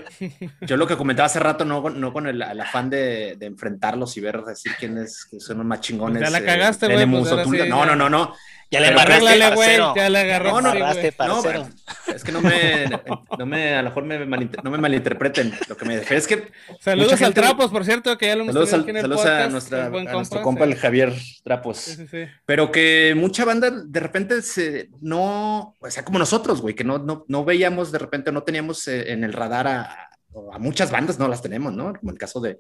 yo, 0.62 0.78
lo 0.78 0.88
que 0.88 0.98
comentaba 0.98 1.26
hace 1.26 1.40
rato, 1.40 1.66
no, 1.66 1.90
no 1.90 2.14
con 2.14 2.28
el, 2.28 2.42
afán 2.42 2.90
de, 2.90 3.36
de, 3.38 3.46
enfrentarlos 3.46 4.16
y 4.18 4.22
ver, 4.22 4.44
decir 4.44 4.74
quiénes 4.78 5.28
son 5.40 5.58
los 5.58 5.66
más 5.66 5.82
chingones. 5.82 6.22
ya 6.22 6.30
la 6.30 6.40
eh, 6.40 6.46
cagaste, 6.46 6.88
güey. 6.88 7.10
Pues 7.10 7.68
no, 7.68 7.86
no, 7.86 7.96
no, 7.96 8.10
no. 8.10 8.36
Ya 8.72 8.80
le 8.80 8.88
embarraste, 8.90 9.56
güey. 9.56 9.78
Ya 9.96 10.10
le 10.10 10.20
agarró. 10.20 10.62
No, 10.62 10.62
no, 10.62 10.74
no, 10.74 10.92
es 12.16 12.24
que 12.24 12.32
no 12.32 12.42
me, 12.42 12.90
no 13.38 13.46
me, 13.46 13.76
a 13.76 13.82
lo 13.82 13.90
mejor 13.90 14.04
me 14.06 14.26
no 14.26 14.72
me 14.72 14.78
malinterpreten. 14.78 15.54
Lo 15.70 15.78
que 15.78 15.86
me 15.86 15.98
refiero 15.98 16.18
es 16.18 16.28
que. 16.28 16.52
Saludos 16.80 17.22
al 17.22 17.34
Trapos, 17.34 17.72
por 17.72 17.86
cierto, 17.86 18.18
que 18.18 18.28
ya 18.28 18.36
lo 18.36 18.44
hemos 18.44 18.54
Saludos, 18.54 18.74
al, 18.74 19.02
saludos 19.02 19.26
a, 19.26 19.50
nuestra, 19.50 19.86
a 19.86 19.90
nuestro 19.90 20.42
compa, 20.42 20.66
el 20.66 20.76
Javier 20.76 21.14
Trapos. 21.44 21.78
Sí, 21.78 22.08
sí, 22.08 22.26
Pero 22.46 22.72
que 22.72 23.14
mucha 23.16 23.46
banda 23.46 23.70
de 23.70 24.00
repente 24.00 24.42
se, 24.42 24.90
no, 25.02 25.76
o 25.80 25.90
sea, 25.90 26.04
como 26.04 26.20
nosotros, 26.20 26.62
güey, 26.62 26.76
que 26.76 26.84
no, 26.84 26.98
no, 26.98 27.26
no 27.28 27.46
veíamos 27.46 27.92
de 27.92 28.00
repente, 28.00 28.32
no 28.32 28.44
teníamos 28.44 28.88
eh, 28.88 29.12
en 29.12 29.24
el 29.24 29.34
radar 29.34 29.68
a, 29.68 30.10
a 30.52 30.60
muchas 30.60 30.92
bandas, 30.92 31.20
no 31.20 31.28
las 31.28 31.42
tenemos, 31.42 31.74
¿no? 31.74 31.94
Como 31.94 32.12
el 32.12 32.18
caso 32.18 32.40
de, 32.40 32.60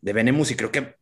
de 0.00 0.12
Venemus, 0.12 0.50
y 0.50 0.56
creo 0.56 0.70
que 0.70 0.96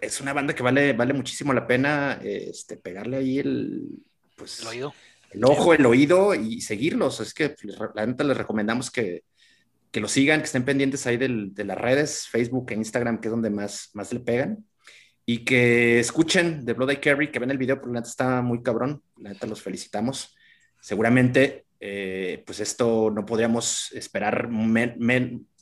es 0.00 0.20
una 0.20 0.32
banda 0.32 0.54
que 0.54 0.62
vale, 0.62 0.92
vale 0.92 1.14
muchísimo 1.14 1.52
la 1.52 1.66
pena 1.66 2.20
este, 2.22 2.76
pegarle 2.76 3.16
ahí 3.16 3.38
el, 3.38 3.88
pues, 4.36 4.60
el 4.60 4.68
oído. 4.68 4.94
El 5.30 5.44
ojo, 5.44 5.74
el 5.74 5.84
oído 5.86 6.34
y 6.34 6.60
seguirlos. 6.60 7.20
Es 7.20 7.34
que 7.34 7.54
la 7.94 8.06
neta 8.06 8.24
les 8.24 8.36
recomendamos 8.36 8.90
que, 8.90 9.24
que 9.90 10.00
lo 10.00 10.08
sigan, 10.08 10.40
que 10.40 10.46
estén 10.46 10.64
pendientes 10.64 11.06
ahí 11.06 11.16
del, 11.16 11.54
de 11.54 11.64
las 11.64 11.78
redes, 11.78 12.28
Facebook 12.28 12.70
e 12.70 12.74
Instagram, 12.74 13.20
que 13.20 13.28
es 13.28 13.32
donde 13.32 13.50
más, 13.50 13.90
más 13.94 14.12
le 14.12 14.20
pegan. 14.20 14.64
Y 15.24 15.44
que 15.44 15.98
escuchen 15.98 16.64
de 16.64 16.72
Blood 16.74 16.92
I 16.92 16.96
Carry, 16.98 17.30
que 17.32 17.38
ven 17.38 17.50
el 17.50 17.58
video, 17.58 17.76
porque 17.76 17.94
la 17.94 18.00
neta 18.00 18.10
está 18.10 18.42
muy 18.42 18.62
cabrón. 18.62 19.02
La 19.18 19.30
neta 19.30 19.46
los 19.46 19.60
felicitamos. 19.60 20.36
Seguramente, 20.80 21.66
eh, 21.80 22.42
pues 22.46 22.60
esto 22.60 23.10
no 23.10 23.26
podríamos 23.26 23.90
esperar 23.92 24.48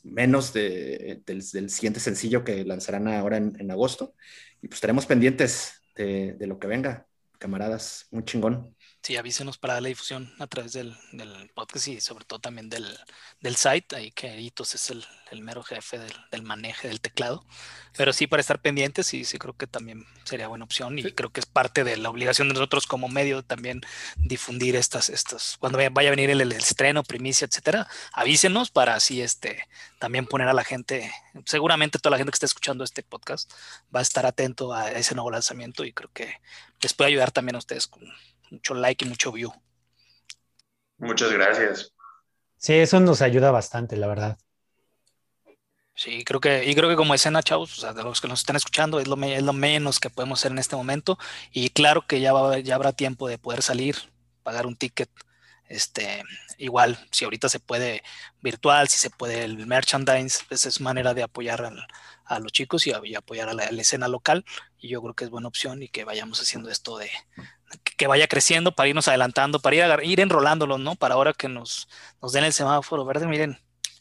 menos 0.05 0.53
de, 0.53 1.21
del, 1.25 1.41
siguiente 1.41 1.99
sencillo 1.99 2.43
que 2.43 2.63
lanzarán 2.63 3.07
ahora 3.07 3.37
en, 3.37 3.71
agosto. 3.71 4.13
Y 4.61 4.67
pues 4.67 4.77
estaremos 4.77 5.05
pendientes 5.05 5.81
de, 5.95 6.33
de, 6.33 6.47
lo 6.47 6.59
que 6.59 6.67
venga, 6.67 7.07
camaradas, 7.39 8.07
muy 8.11 8.23
chingón. 8.23 8.74
Sí, 9.05 9.17
avísenos 9.17 9.59
para 9.59 9.79
la 9.79 9.87
difusión 9.87 10.33
a 10.39 10.47
través 10.47 10.73
del, 10.73 10.97
del 11.11 11.51
podcast 11.53 11.89
y 11.89 12.01
sobre 12.01 12.25
todo 12.25 12.39
también 12.39 12.69
del, 12.69 12.97
del 13.39 13.55
site, 13.55 13.95
ahí 13.95 14.09
que 14.09 14.41
Itos 14.41 14.73
es 14.73 14.89
el, 14.89 15.05
el 15.29 15.43
mero 15.43 15.61
jefe 15.61 15.99
del, 15.99 16.11
del, 16.31 16.41
manejo 16.41 16.87
del 16.87 16.99
teclado. 16.99 17.45
Pero 17.95 18.13
sí, 18.13 18.25
para 18.25 18.41
estar 18.41 18.59
pendientes, 18.63 19.05
sí, 19.05 19.23
sí 19.23 19.37
creo 19.37 19.55
que 19.55 19.67
también 19.67 20.07
sería 20.23 20.47
buena 20.47 20.65
opción 20.65 20.97
y 20.97 21.03
creo 21.11 21.31
que 21.31 21.39
es 21.39 21.45
parte 21.45 21.83
de 21.83 21.97
la 21.97 22.09
obligación 22.09 22.47
de 22.47 22.55
nosotros 22.55 22.87
como 22.87 23.07
medio 23.07 23.43
también 23.43 23.81
difundir 24.15 24.75
estas, 24.75 25.09
estas, 25.09 25.57
cuando 25.59 25.77
vaya 25.91 26.09
a 26.09 26.15
venir 26.15 26.31
el, 26.31 26.41
el 26.41 26.51
estreno, 26.53 27.03
primicia, 27.03 27.45
etcétera, 27.45 27.87
avísenos 28.11 28.71
para 28.71 28.95
así 28.95 29.21
este, 29.21 29.67
también 29.99 30.25
poner 30.25 30.47
a 30.47 30.53
la 30.53 30.63
gente, 30.63 31.13
seguramente 31.45 31.99
toda 31.99 32.09
la 32.09 32.17
gente 32.17 32.31
que 32.31 32.37
está 32.37 32.47
escuchando 32.47 32.83
este 32.83 33.03
podcast 33.03 33.53
va 33.95 33.99
a 33.99 34.01
estar 34.01 34.25
atento 34.25 34.73
a 34.73 34.93
ese 34.93 35.13
nuevo 35.13 35.29
lanzamiento 35.29 35.85
y 35.85 35.93
creo 35.93 36.09
que 36.11 36.41
les 36.81 36.95
puede 36.95 37.09
ayudar 37.09 37.29
también 37.29 37.55
a 37.55 37.59
ustedes 37.59 37.85
con 37.85 38.01
mucho 38.51 38.73
like 38.73 39.05
y 39.05 39.09
mucho 39.09 39.31
view. 39.31 39.51
Muchas 40.97 41.31
gracias. 41.31 41.93
Sí, 42.57 42.73
eso 42.73 42.99
nos 42.99 43.21
ayuda 43.21 43.51
bastante, 43.51 43.97
la 43.97 44.07
verdad. 44.07 44.37
Sí, 45.93 46.25
creo 46.25 46.41
que, 46.41 46.65
y 46.65 46.75
creo 46.75 46.89
que 46.89 46.97
como 46.97 47.13
escena, 47.13 47.41
chavos, 47.41 47.77
o 47.77 47.81
sea, 47.81 47.93
de 47.93 48.03
los 48.03 48.19
que 48.19 48.27
nos 48.27 48.41
están 48.41 48.57
escuchando, 48.57 48.99
es 48.99 49.07
lo, 49.07 49.15
es 49.23 49.43
lo 49.43 49.53
menos 49.53 49.99
que 50.01 50.09
podemos 50.09 50.39
hacer 50.39 50.51
en 50.51 50.59
este 50.59 50.75
momento. 50.75 51.17
Y 51.51 51.69
claro 51.69 52.05
que 52.05 52.19
ya, 52.19 52.33
va, 52.33 52.59
ya 52.59 52.75
habrá 52.75 52.91
tiempo 52.91 53.29
de 53.29 53.37
poder 53.37 53.61
salir, 53.61 53.95
pagar 54.43 54.65
un 54.65 54.75
ticket. 54.75 55.09
Este, 55.67 56.23
igual, 56.57 56.97
si 57.11 57.23
ahorita 57.25 57.49
se 57.49 57.59
puede 57.59 58.03
virtual, 58.41 58.87
si 58.89 58.97
se 58.97 59.09
puede 59.09 59.43
el 59.45 59.65
merchandise, 59.67 60.43
pues 60.47 60.65
es 60.65 60.81
manera 60.81 61.13
de 61.13 61.23
apoyar 61.23 61.71
a 62.25 62.39
los 62.39 62.51
chicos 62.51 62.85
y, 62.87 62.91
apoyar 63.15 63.49
a 63.49 63.53
la, 63.53 63.63
escena 63.65 64.07
local. 64.07 64.45
Y 64.77 64.89
yo 64.89 65.01
creo 65.01 65.13
que 65.13 65.23
es 65.23 65.29
buena 65.29 65.47
opción 65.47 65.81
y 65.81 65.87
que 65.87 66.03
vayamos 66.03 66.41
haciendo 66.41 66.69
esto 66.69 66.97
de, 66.97 67.09
que 67.97 68.07
vaya 68.07 68.27
creciendo 68.27 68.73
para 68.73 68.89
irnos 68.89 69.07
adelantando, 69.07 69.59
para 69.59 69.75
ir, 69.75 69.83
ir 70.03 70.19
enrolándolos, 70.19 70.79
¿no? 70.79 70.95
Para 70.95 71.15
ahora 71.15 71.33
que 71.33 71.47
nos, 71.47 71.87
nos 72.21 72.33
den 72.33 72.43
el 72.43 72.53
semáforo 72.53 73.05
verde, 73.05 73.27
miren, 73.27 73.57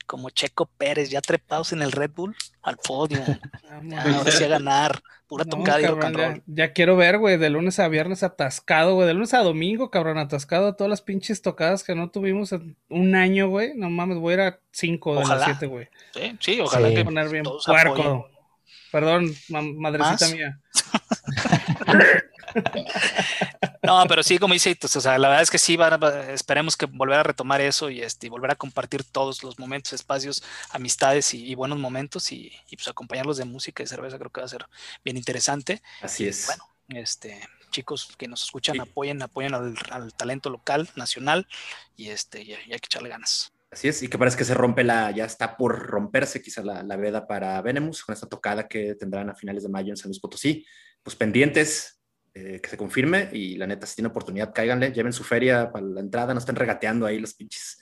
como 0.06 0.30
Checo 0.30 0.66
Pérez, 0.66 1.10
ya 1.10 1.20
trepados 1.20 1.72
en 1.72 1.82
el 1.82 1.92
Red 1.92 2.10
Bull 2.10 2.36
al 2.62 2.76
podio. 2.76 3.20
Ahora 3.98 4.30
sí 4.30 4.44
a 4.44 4.48
ganar, 4.48 5.02
pura 5.26 5.44
tocada 5.44 5.80
y 5.80 5.84
and 5.84 6.16
roll. 6.16 6.42
Ya, 6.46 6.72
quiero 6.72 6.96
ver, 6.96 7.18
güey, 7.18 7.38
de 7.38 7.50
lunes 7.50 7.78
a 7.78 7.88
viernes 7.88 8.22
atascado, 8.22 8.94
güey, 8.94 9.06
de 9.06 9.14
lunes 9.14 9.34
a 9.34 9.38
domingo, 9.38 9.90
cabrón, 9.90 10.18
atascado 10.18 10.74
todas 10.74 10.90
las 10.90 11.02
pinches 11.02 11.42
tocadas 11.42 11.84
que 11.84 11.94
no 11.94 12.10
tuvimos 12.10 12.52
en 12.52 12.76
un 12.88 13.14
año, 13.14 13.48
güey. 13.48 13.72
No 13.74 13.90
mames, 13.90 14.18
voy 14.18 14.32
a 14.32 14.34
ir 14.34 14.40
a 14.42 14.60
cinco 14.72 15.18
de 15.18 15.26
las 15.26 15.44
siete, 15.44 15.66
güey. 15.66 15.88
Sí, 16.12 16.36
sí, 16.40 16.60
ojalá 16.60 16.90
que 16.90 17.04
poner 17.04 17.28
bien 17.28 17.44
puerco. 17.44 18.28
Perdón, 18.92 19.34
madrecita 19.48 20.28
mía. 20.28 20.60
no, 23.82 24.04
pero 24.08 24.22
sí, 24.22 24.38
como 24.38 24.54
dice, 24.54 24.76
o 24.82 24.88
sea, 24.88 25.18
la 25.18 25.28
verdad 25.28 25.42
es 25.42 25.50
que 25.50 25.58
sí, 25.58 25.78
esperemos 26.28 26.76
que 26.76 26.86
volver 26.86 27.18
a 27.18 27.22
retomar 27.22 27.60
eso 27.60 27.90
y, 27.90 28.02
este, 28.02 28.28
volver 28.28 28.52
a 28.52 28.56
compartir 28.56 29.04
todos 29.04 29.42
los 29.42 29.58
momentos, 29.58 29.92
espacios, 29.92 30.42
amistades 30.70 31.34
y, 31.34 31.54
buenos 31.54 31.78
momentos 31.78 32.30
y, 32.32 32.52
pues 32.72 32.88
acompañarlos 32.88 33.36
de 33.36 33.44
música 33.44 33.82
y 33.82 33.86
cerveza, 33.86 34.18
creo 34.18 34.30
que 34.30 34.40
va 34.40 34.46
a 34.46 34.50
ser 34.50 34.66
bien 35.04 35.16
interesante. 35.16 35.82
Así 36.00 36.26
es. 36.26 36.46
Bueno, 36.46 36.68
este, 37.00 37.40
chicos 37.70 38.14
que 38.16 38.28
nos 38.28 38.44
escuchan, 38.44 38.80
apoyen, 38.80 39.22
apoyen 39.22 39.54
al, 39.54 40.14
talento 40.14 40.50
local, 40.50 40.88
nacional 40.96 41.46
y, 41.96 42.08
este, 42.08 42.42
y 42.42 42.52
hay 42.52 42.78
que 42.78 42.86
echarle 42.86 43.08
ganas. 43.08 43.52
Así 43.70 43.88
es, 43.88 44.04
y 44.04 44.08
que 44.08 44.18
parece 44.18 44.36
que 44.36 44.44
se 44.44 44.54
rompe 44.54 44.84
la, 44.84 45.10
ya 45.10 45.24
está 45.24 45.56
por 45.56 45.76
romperse 45.76 46.40
quizá 46.40 46.62
la, 46.62 46.84
la, 46.84 46.94
veda 46.94 47.26
para 47.26 47.60
Venemus 47.60 48.04
con 48.04 48.12
esta 48.12 48.28
tocada 48.28 48.68
que 48.68 48.94
tendrán 48.94 49.30
a 49.30 49.34
finales 49.34 49.64
de 49.64 49.68
mayo 49.68 49.90
en 49.90 49.96
San 49.96 50.10
Luis 50.10 50.20
Potosí. 50.20 50.64
Pues 51.02 51.16
pendientes, 51.16 52.00
eh, 52.34 52.60
que 52.60 52.68
se 52.68 52.76
confirme 52.76 53.28
y 53.32 53.56
la 53.56 53.66
neta, 53.66 53.86
si 53.86 53.94
tiene 53.94 54.08
oportunidad, 54.08 54.52
cáiganle, 54.52 54.92
lleven 54.92 55.12
su 55.12 55.22
feria 55.22 55.70
para 55.70 55.86
la 55.86 56.00
entrada, 56.00 56.34
no 56.34 56.40
estén 56.40 56.56
regateando 56.56 57.06
ahí 57.06 57.20
los 57.20 57.34
pinches 57.34 57.80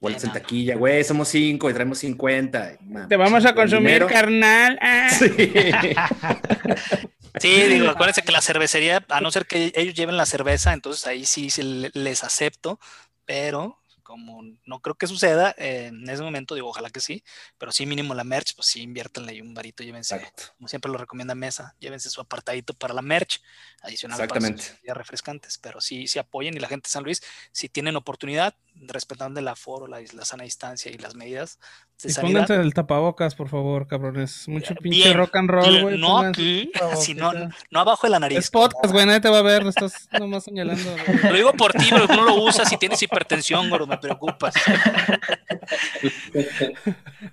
vueltas 0.00 0.24
en 0.24 0.32
taquilla, 0.32 0.76
güey, 0.76 1.04
somos 1.04 1.28
cinco 1.28 1.68
y 1.68 1.74
traemos 1.74 1.98
50. 1.98 2.78
Te 3.08 3.16
vamos 3.16 3.44
a 3.44 3.54
consumir, 3.54 4.06
carnal. 4.06 4.78
Ah. 4.80 5.10
Sí. 7.38 7.54
sí, 7.62 7.62
digo, 7.68 7.88
acuérdense 7.88 8.22
que 8.22 8.32
la 8.32 8.40
cervecería, 8.40 9.04
a 9.08 9.20
no 9.20 9.30
ser 9.30 9.46
que 9.46 9.72
ellos 9.76 9.94
lleven 9.94 10.16
la 10.16 10.26
cerveza, 10.26 10.72
entonces 10.72 11.06
ahí 11.06 11.24
sí 11.24 11.48
les 11.94 12.24
acepto, 12.24 12.80
pero 13.24 13.79
como 14.10 14.42
no 14.64 14.80
creo 14.80 14.96
que 14.96 15.06
suceda, 15.06 15.54
eh, 15.56 15.86
en 15.86 16.08
ese 16.08 16.22
momento 16.22 16.54
digo, 16.54 16.68
ojalá 16.68 16.90
que 16.90 17.00
sí, 17.00 17.22
pero 17.58 17.72
sí 17.72 17.86
mínimo 17.86 18.14
la 18.14 18.24
merch, 18.24 18.54
pues 18.54 18.66
sí 18.66 18.82
inviértanle 18.82 19.32
ahí 19.32 19.40
un 19.40 19.54
varito, 19.54 19.82
llévense, 19.82 20.20
como 20.56 20.68
siempre 20.68 20.90
lo 20.90 20.98
recomienda 20.98 21.34
Mesa, 21.34 21.74
llévense 21.78 22.10
su 22.10 22.20
apartadito 22.20 22.74
para 22.74 22.92
la 22.92 23.02
merch, 23.02 23.40
adicional 23.82 24.20
Exactamente. 24.20 24.62
para 24.62 24.78
sus 24.78 24.94
refrescantes, 24.94 25.58
pero 25.58 25.80
sí, 25.80 26.06
sí 26.06 26.18
apoyen 26.18 26.54
y 26.54 26.60
la 26.60 26.68
gente 26.68 26.88
de 26.88 26.92
San 26.92 27.04
Luis, 27.04 27.22
si 27.52 27.68
tienen 27.68 27.96
oportunidad, 27.96 28.54
respetando 28.74 29.40
el 29.40 29.48
aforo, 29.48 29.86
la, 29.86 30.00
la 30.00 30.24
sana 30.24 30.44
distancia 30.44 30.90
y 30.90 30.98
las 30.98 31.14
medidas 31.14 31.58
y 32.04 32.14
pónganse 32.14 32.54
el 32.54 32.72
tapabocas, 32.72 33.34
por 33.34 33.48
favor, 33.48 33.86
cabrones. 33.86 34.48
Mucho 34.48 34.74
pinche 34.74 35.12
rock 35.12 35.36
and 35.36 35.50
roll, 35.50 35.82
güey. 35.82 35.98
No 35.98 36.18
aquí, 36.18 36.70
sino, 36.96 37.32
no 37.70 37.80
abajo 37.80 38.06
de 38.06 38.10
la 38.10 38.20
nariz. 38.20 38.38
Es 38.38 38.50
podcast, 38.50 38.92
güey, 38.92 39.06
nadie 39.06 39.20
te 39.20 39.28
va 39.28 39.38
a 39.38 39.42
ver, 39.42 39.66
estás 39.66 40.08
nomás 40.18 40.44
señalando. 40.44 40.96
Lo 41.24 41.34
digo 41.34 41.52
por 41.52 41.72
ti, 41.72 41.86
pero 41.90 42.06
tú 42.06 42.14
no 42.14 42.24
lo 42.24 42.34
usas 42.36 42.72
y 42.72 42.76
tienes 42.76 43.02
hipertensión, 43.02 43.68
güey, 43.68 43.86
me 43.86 43.98
preocupas. 44.00 44.54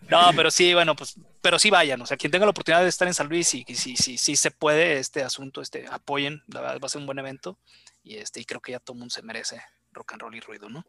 No, 0.09 0.31
pero 0.35 0.51
sí, 0.51 0.73
bueno, 0.73 0.95
pues, 0.95 1.15
pero 1.41 1.59
sí 1.59 1.69
vayan, 1.69 2.01
o 2.01 2.05
sea, 2.05 2.17
quien 2.17 2.31
tenga 2.31 2.45
la 2.45 2.51
oportunidad 2.51 2.83
de 2.83 2.89
estar 2.89 3.07
en 3.07 3.13
San 3.13 3.27
Luis 3.27 3.53
y 3.53 3.63
si 3.73 3.95
sí, 3.95 4.17
sí, 4.17 4.35
se 4.35 4.51
puede 4.51 4.99
este 4.99 5.23
asunto, 5.23 5.61
este, 5.61 5.85
apoyen, 5.89 6.43
la 6.47 6.61
verdad 6.61 6.79
va 6.81 6.85
a 6.85 6.89
ser 6.89 7.01
un 7.01 7.07
buen 7.07 7.19
evento 7.19 7.59
y 8.03 8.17
este, 8.17 8.39
y 8.39 8.45
creo 8.45 8.61
que 8.61 8.73
ya 8.73 8.79
todo 8.79 8.95
el 8.95 8.99
mundo 8.99 9.13
se 9.13 9.21
merece 9.21 9.61
rock 9.91 10.13
and 10.13 10.21
roll 10.21 10.35
y 10.35 10.39
ruido, 10.39 10.69
¿no? 10.69 10.85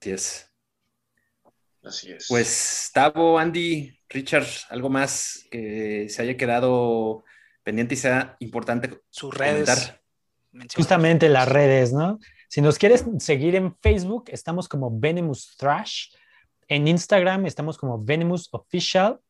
Así 0.00 0.10
es. 0.10 0.50
Así 1.82 2.12
es. 2.12 2.26
Pues 2.28 2.90
Tavo, 2.92 3.38
Andy, 3.38 3.98
Richard, 4.08 4.46
algo 4.70 4.88
más 4.88 5.46
que 5.50 6.06
se 6.08 6.22
haya 6.22 6.36
quedado 6.36 7.24
pendiente 7.62 7.94
y 7.94 7.98
sea 7.98 8.36
importante. 8.40 9.02
Sus 9.10 9.34
redes. 9.34 9.94
Justamente 10.74 11.28
las 11.28 11.48
redes, 11.48 11.92
¿no? 11.92 12.18
Si 12.48 12.62
nos 12.62 12.78
quieres 12.78 13.04
seguir 13.18 13.54
en 13.56 13.76
Facebook, 13.76 14.24
estamos 14.28 14.68
como 14.68 14.90
Venemus 14.90 15.54
Thrash. 15.58 16.14
En 16.66 16.88
Instagram 16.88 17.44
estamos 17.44 17.76
como 17.76 18.02
Venemus 18.02 18.48
Official. 18.52 19.20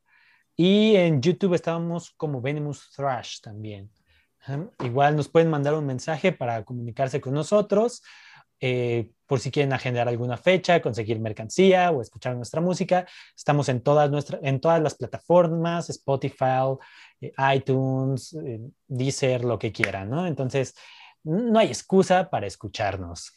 Y 0.55 0.95
en 0.95 1.21
YouTube 1.21 1.55
estamos 1.55 2.13
como 2.17 2.41
Venemus 2.41 2.93
Thrash 2.95 3.41
también. 3.41 3.91
Igual 4.85 5.17
nos 5.17 5.29
pueden 5.29 5.51
mandar 5.51 5.75
un 5.75 5.85
mensaje 5.85 6.31
para 6.31 6.65
comunicarse 6.65 7.21
con 7.21 7.35
nosotros. 7.35 8.03
Eh, 8.61 9.11
por 9.27 9.41
si 9.41 9.51
quieren 9.51 9.73
agendar 9.73 10.09
alguna 10.09 10.37
fecha, 10.37 10.81
conseguir 10.81 11.21
mercancía 11.21 11.91
o 11.91 12.01
escuchar 12.01 12.37
nuestra 12.37 12.61
música. 12.61 13.07
Estamos 13.37 13.69
en 13.69 13.83
todas, 13.83 14.11
nuestras, 14.11 14.41
en 14.45 14.61
todas 14.61 14.81
las 14.81 14.95
plataformas, 14.95 15.91
Spotify, 15.91 16.77
eh, 17.21 17.33
iTunes, 17.55 18.33
eh, 18.35 18.61
Deezer, 18.87 19.45
lo 19.45 19.59
que 19.59 19.73
quieran, 19.73 20.09
¿no? 20.09 20.27
Entonces, 20.27 20.75
no 21.25 21.59
hay 21.59 21.69
excusa 21.69 22.31
para 22.31 22.47
escucharnos. 22.47 23.35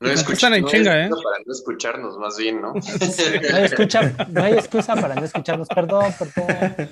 No, 0.00 0.10
escuchan 0.12 0.54
en 0.54 0.64
chinga, 0.64 1.06
¿eh? 1.06 1.10
Para 1.10 1.42
no 1.44 1.52
escucharnos, 1.52 2.18
más 2.18 2.38
bien, 2.38 2.60
¿no? 2.60 2.72
No, 3.50 3.56
hay 3.56 4.12
no 4.28 4.42
hay 4.44 4.52
excusa 4.52 4.94
para 4.94 5.16
no 5.16 5.24
escucharnos, 5.24 5.66
perdón, 5.68 6.14
perdón. 6.16 6.88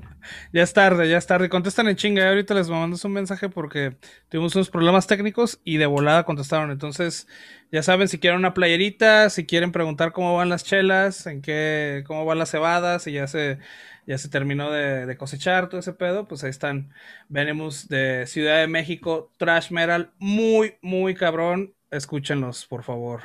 Ya 0.52 0.62
es 0.62 0.72
tarde, 0.72 1.08
ya 1.08 1.18
es 1.18 1.26
tarde. 1.26 1.48
Contestan 1.48 1.88
en 1.88 1.96
chinga. 1.96 2.28
Ahorita 2.28 2.54
les 2.54 2.68
mandamos 2.68 3.04
un 3.04 3.12
mensaje 3.12 3.48
porque 3.48 3.96
tuvimos 4.28 4.54
unos 4.54 4.70
problemas 4.70 5.06
técnicos 5.06 5.60
y 5.64 5.76
de 5.76 5.86
volada 5.86 6.24
contestaron. 6.24 6.70
Entonces, 6.70 7.26
ya 7.72 7.82
saben, 7.82 8.08
si 8.08 8.18
quieren 8.18 8.38
una 8.38 8.54
playerita, 8.54 9.28
si 9.30 9.46
quieren 9.46 9.72
preguntar 9.72 10.12
cómo 10.12 10.36
van 10.36 10.48
las 10.48 10.64
chelas, 10.64 11.26
en 11.26 11.42
qué, 11.42 12.04
cómo 12.06 12.24
van 12.24 12.38
las 12.38 12.50
cebadas, 12.50 13.02
si 13.04 13.12
ya 13.12 13.26
se, 13.26 13.58
ya 14.06 14.18
se 14.18 14.28
terminó 14.28 14.70
de, 14.70 15.06
de 15.06 15.16
cosechar 15.16 15.68
todo 15.68 15.80
ese 15.80 15.92
pedo, 15.92 16.26
pues 16.26 16.44
ahí 16.44 16.50
están. 16.50 16.92
Venimos 17.28 17.88
de 17.88 18.26
Ciudad 18.26 18.58
de 18.58 18.66
México, 18.66 19.30
Trash 19.38 19.70
Metal, 19.70 20.12
muy, 20.18 20.76
muy 20.82 21.14
cabrón 21.14 21.74
escúchenlos, 21.90 22.66
por 22.66 22.82
favor. 22.82 23.22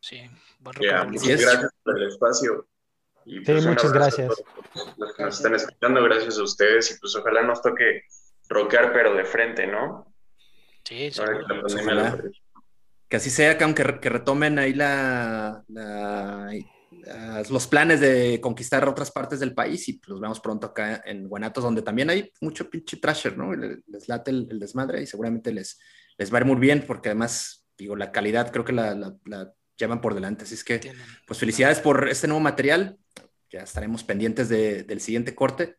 Sí, 0.00 0.30
bueno, 0.60 0.80
muchas 1.08 1.40
gracias 1.40 1.72
por 1.82 1.98
el 1.98 2.08
espacio. 2.08 2.66
Y 3.26 3.40
pues, 3.40 3.66
muchas 3.66 3.92
gracias. 3.92 4.42
Los 4.96 5.14
que 5.14 5.22
nos 5.22 5.36
están 5.36 5.54
escuchando, 5.54 6.02
gracias 6.02 6.38
a 6.38 6.42
ustedes 6.42 6.90
y 6.90 6.98
pues 6.98 7.14
ojalá 7.16 7.42
nos 7.42 7.60
toque 7.60 8.04
rockear 8.48 8.92
pero 8.92 9.14
de 9.14 9.24
frente, 9.24 9.66
¿no? 9.66 10.12
Sí, 10.84 11.10
sí. 11.10 11.22
Que 13.08 13.16
así 13.16 13.28
sea, 13.28 13.58
que 13.58 13.64
aunque 13.64 14.00
que 14.00 14.08
retomen 14.08 14.58
ahí 14.58 14.72
la, 14.72 15.62
los 17.50 17.66
planes 17.66 18.00
de 18.00 18.40
conquistar 18.40 18.88
otras 18.88 19.10
partes 19.10 19.40
del 19.40 19.54
país 19.54 19.88
y 19.88 19.94
pues 19.94 20.08
los 20.08 20.20
vemos 20.20 20.40
pronto 20.40 20.68
acá 20.68 21.02
en 21.04 21.28
Guanatos, 21.28 21.64
donde 21.64 21.82
también 21.82 22.10
hay 22.10 22.30
mucho 22.40 22.68
pinche 22.68 22.96
trasher, 22.98 23.36
¿no? 23.36 23.54
Les, 23.54 24.08
late 24.08 24.30
el, 24.30 24.58
desmadre 24.58 25.02
y 25.02 25.06
seguramente 25.06 25.52
les, 25.52 25.78
les 26.18 26.32
va 26.32 26.38
a 26.38 26.40
ir 26.40 26.46
muy 26.46 26.56
bien 26.56 26.84
porque 26.86 27.08
además, 27.08 27.66
digo, 27.76 27.96
la 27.96 28.12
calidad 28.12 28.50
creo 28.50 28.64
que 28.64 28.72
la, 28.72 28.94
la, 28.94 29.52
llevan 29.76 30.00
por 30.00 30.14
delante. 30.14 30.44
Así 30.44 30.54
es 30.54 30.64
que, 30.64 30.92
pues 31.26 31.40
felicidades 31.40 31.80
por 31.80 32.08
este 32.08 32.28
nuevo 32.28 32.40
material. 32.40 32.98
Ya 33.50 33.60
estaremos 33.60 34.04
pendientes 34.04 34.48
del 34.48 35.00
siguiente 35.00 35.34
corte 35.34 35.76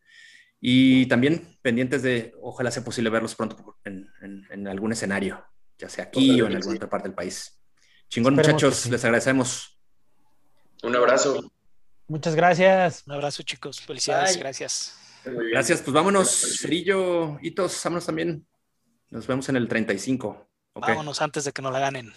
y 0.60 1.08
también 1.08 1.58
pendientes 1.62 2.04
de, 2.04 2.34
ojalá 2.42 2.70
sea 2.70 2.84
posible 2.84 3.10
verlos 3.10 3.36
pronto 3.36 3.78
en, 3.86 4.08
en, 4.22 4.68
algún 4.68 4.92
escenario, 4.92 5.44
ya 5.78 5.88
sea 5.88 6.06
aquí 6.06 6.42
o 6.42 6.48
en 6.48 6.56
alguna 6.56 6.76
otra 6.76 6.90
parte 6.90 7.08
del 7.08 7.16
país. 7.16 7.62
Chingón, 8.10 8.36
muchachos, 8.36 8.88
les 8.88 9.04
agradecemos. 9.06 9.81
Un 10.84 10.96
abrazo. 10.96 11.52
Muchas 12.08 12.36
gracias. 12.36 13.04
Un 13.06 13.14
abrazo, 13.14 13.44
chicos. 13.44 13.80
Felicidades, 13.82 14.38
gracias. 14.38 14.98
Gracias, 15.24 15.82
pues 15.82 15.94
vámonos, 15.94 16.60
Cerillo, 16.60 17.38
Hitos, 17.42 17.80
vámonos 17.84 18.06
también. 18.06 18.46
Nos 19.12 19.28
vemos 19.28 19.48
en 19.50 19.56
el 19.56 19.68
35. 19.68 20.48
Vámonos 20.76 21.22
antes 21.22 21.44
de 21.44 21.52
que 21.52 21.62
nos 21.62 21.72
la 21.72 21.80
ganen. 21.80 22.12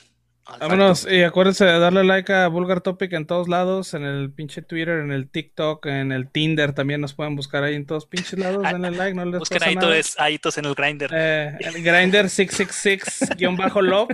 Vámonos 0.60 1.06
y 1.10 1.22
acuérdense 1.22 1.64
de 1.64 1.78
darle 1.78 2.04
like 2.04 2.30
a 2.32 2.48
Vulgar 2.48 2.82
Topic 2.82 3.12
en 3.14 3.26
todos 3.26 3.48
lados, 3.48 3.94
en 3.94 4.04
el 4.04 4.30
pinche 4.30 4.60
Twitter, 4.62 5.00
en 5.00 5.10
el 5.10 5.28
TikTok, 5.30 5.86
en 5.86 6.12
el 6.12 6.30
Tinder 6.30 6.74
también 6.74 7.00
nos 7.00 7.14
pueden 7.14 7.34
buscar 7.34 7.64
ahí 7.64 7.74
en 7.74 7.86
todos 7.86 8.06
pinches 8.06 8.38
lados, 8.38 8.62
denle 8.62 8.90
like, 8.90 9.14
no 9.14 9.24
les 9.24 9.40
Busquen 9.40 9.58
pasa 9.58 9.72
nada. 9.72 10.00
Aitos 10.18 10.58
en 10.58 10.66
el 10.66 10.74
Grinder. 10.74 11.10
Eh, 11.14 11.56
el 11.60 11.82
Grinder 11.82 12.26
666-love, 12.26 14.10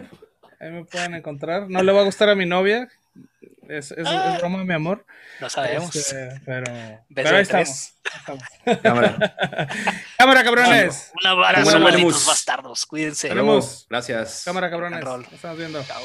ahí 0.60 0.70
me 0.70 0.85
pueden 0.85 1.14
encontrar. 1.14 1.68
No 1.68 1.82
le 1.82 1.93
va 1.93 2.01
a 2.01 2.05
gustar 2.05 2.28
a 2.28 2.36
mi 2.36 2.47
novia, 2.47 2.89
es, 3.78 3.92
es, 3.92 4.06
ah. 4.06 4.32
es 4.34 4.40
broma, 4.40 4.64
mi 4.64 4.74
amor. 4.74 5.06
Lo 5.40 5.48
sabemos. 5.48 5.94
Este, 5.94 6.40
pero, 6.44 6.72
pero 7.14 7.36
ahí 7.36 7.42
estamos. 7.42 7.94
Cámara. 8.82 9.16
Cámara, 10.18 10.44
cabrones. 10.44 11.12
Un 11.22 11.26
abrazo, 11.28 11.78
malditos 11.80 12.26
bastardos. 12.26 12.84
Cuídense. 12.86 13.30
Gracias. 13.88 14.42
Cámara, 14.44 14.70
cabrones. 14.70 15.05
Estamos 15.32 15.59
viendo. 15.59 15.82
Chao. 15.84 16.02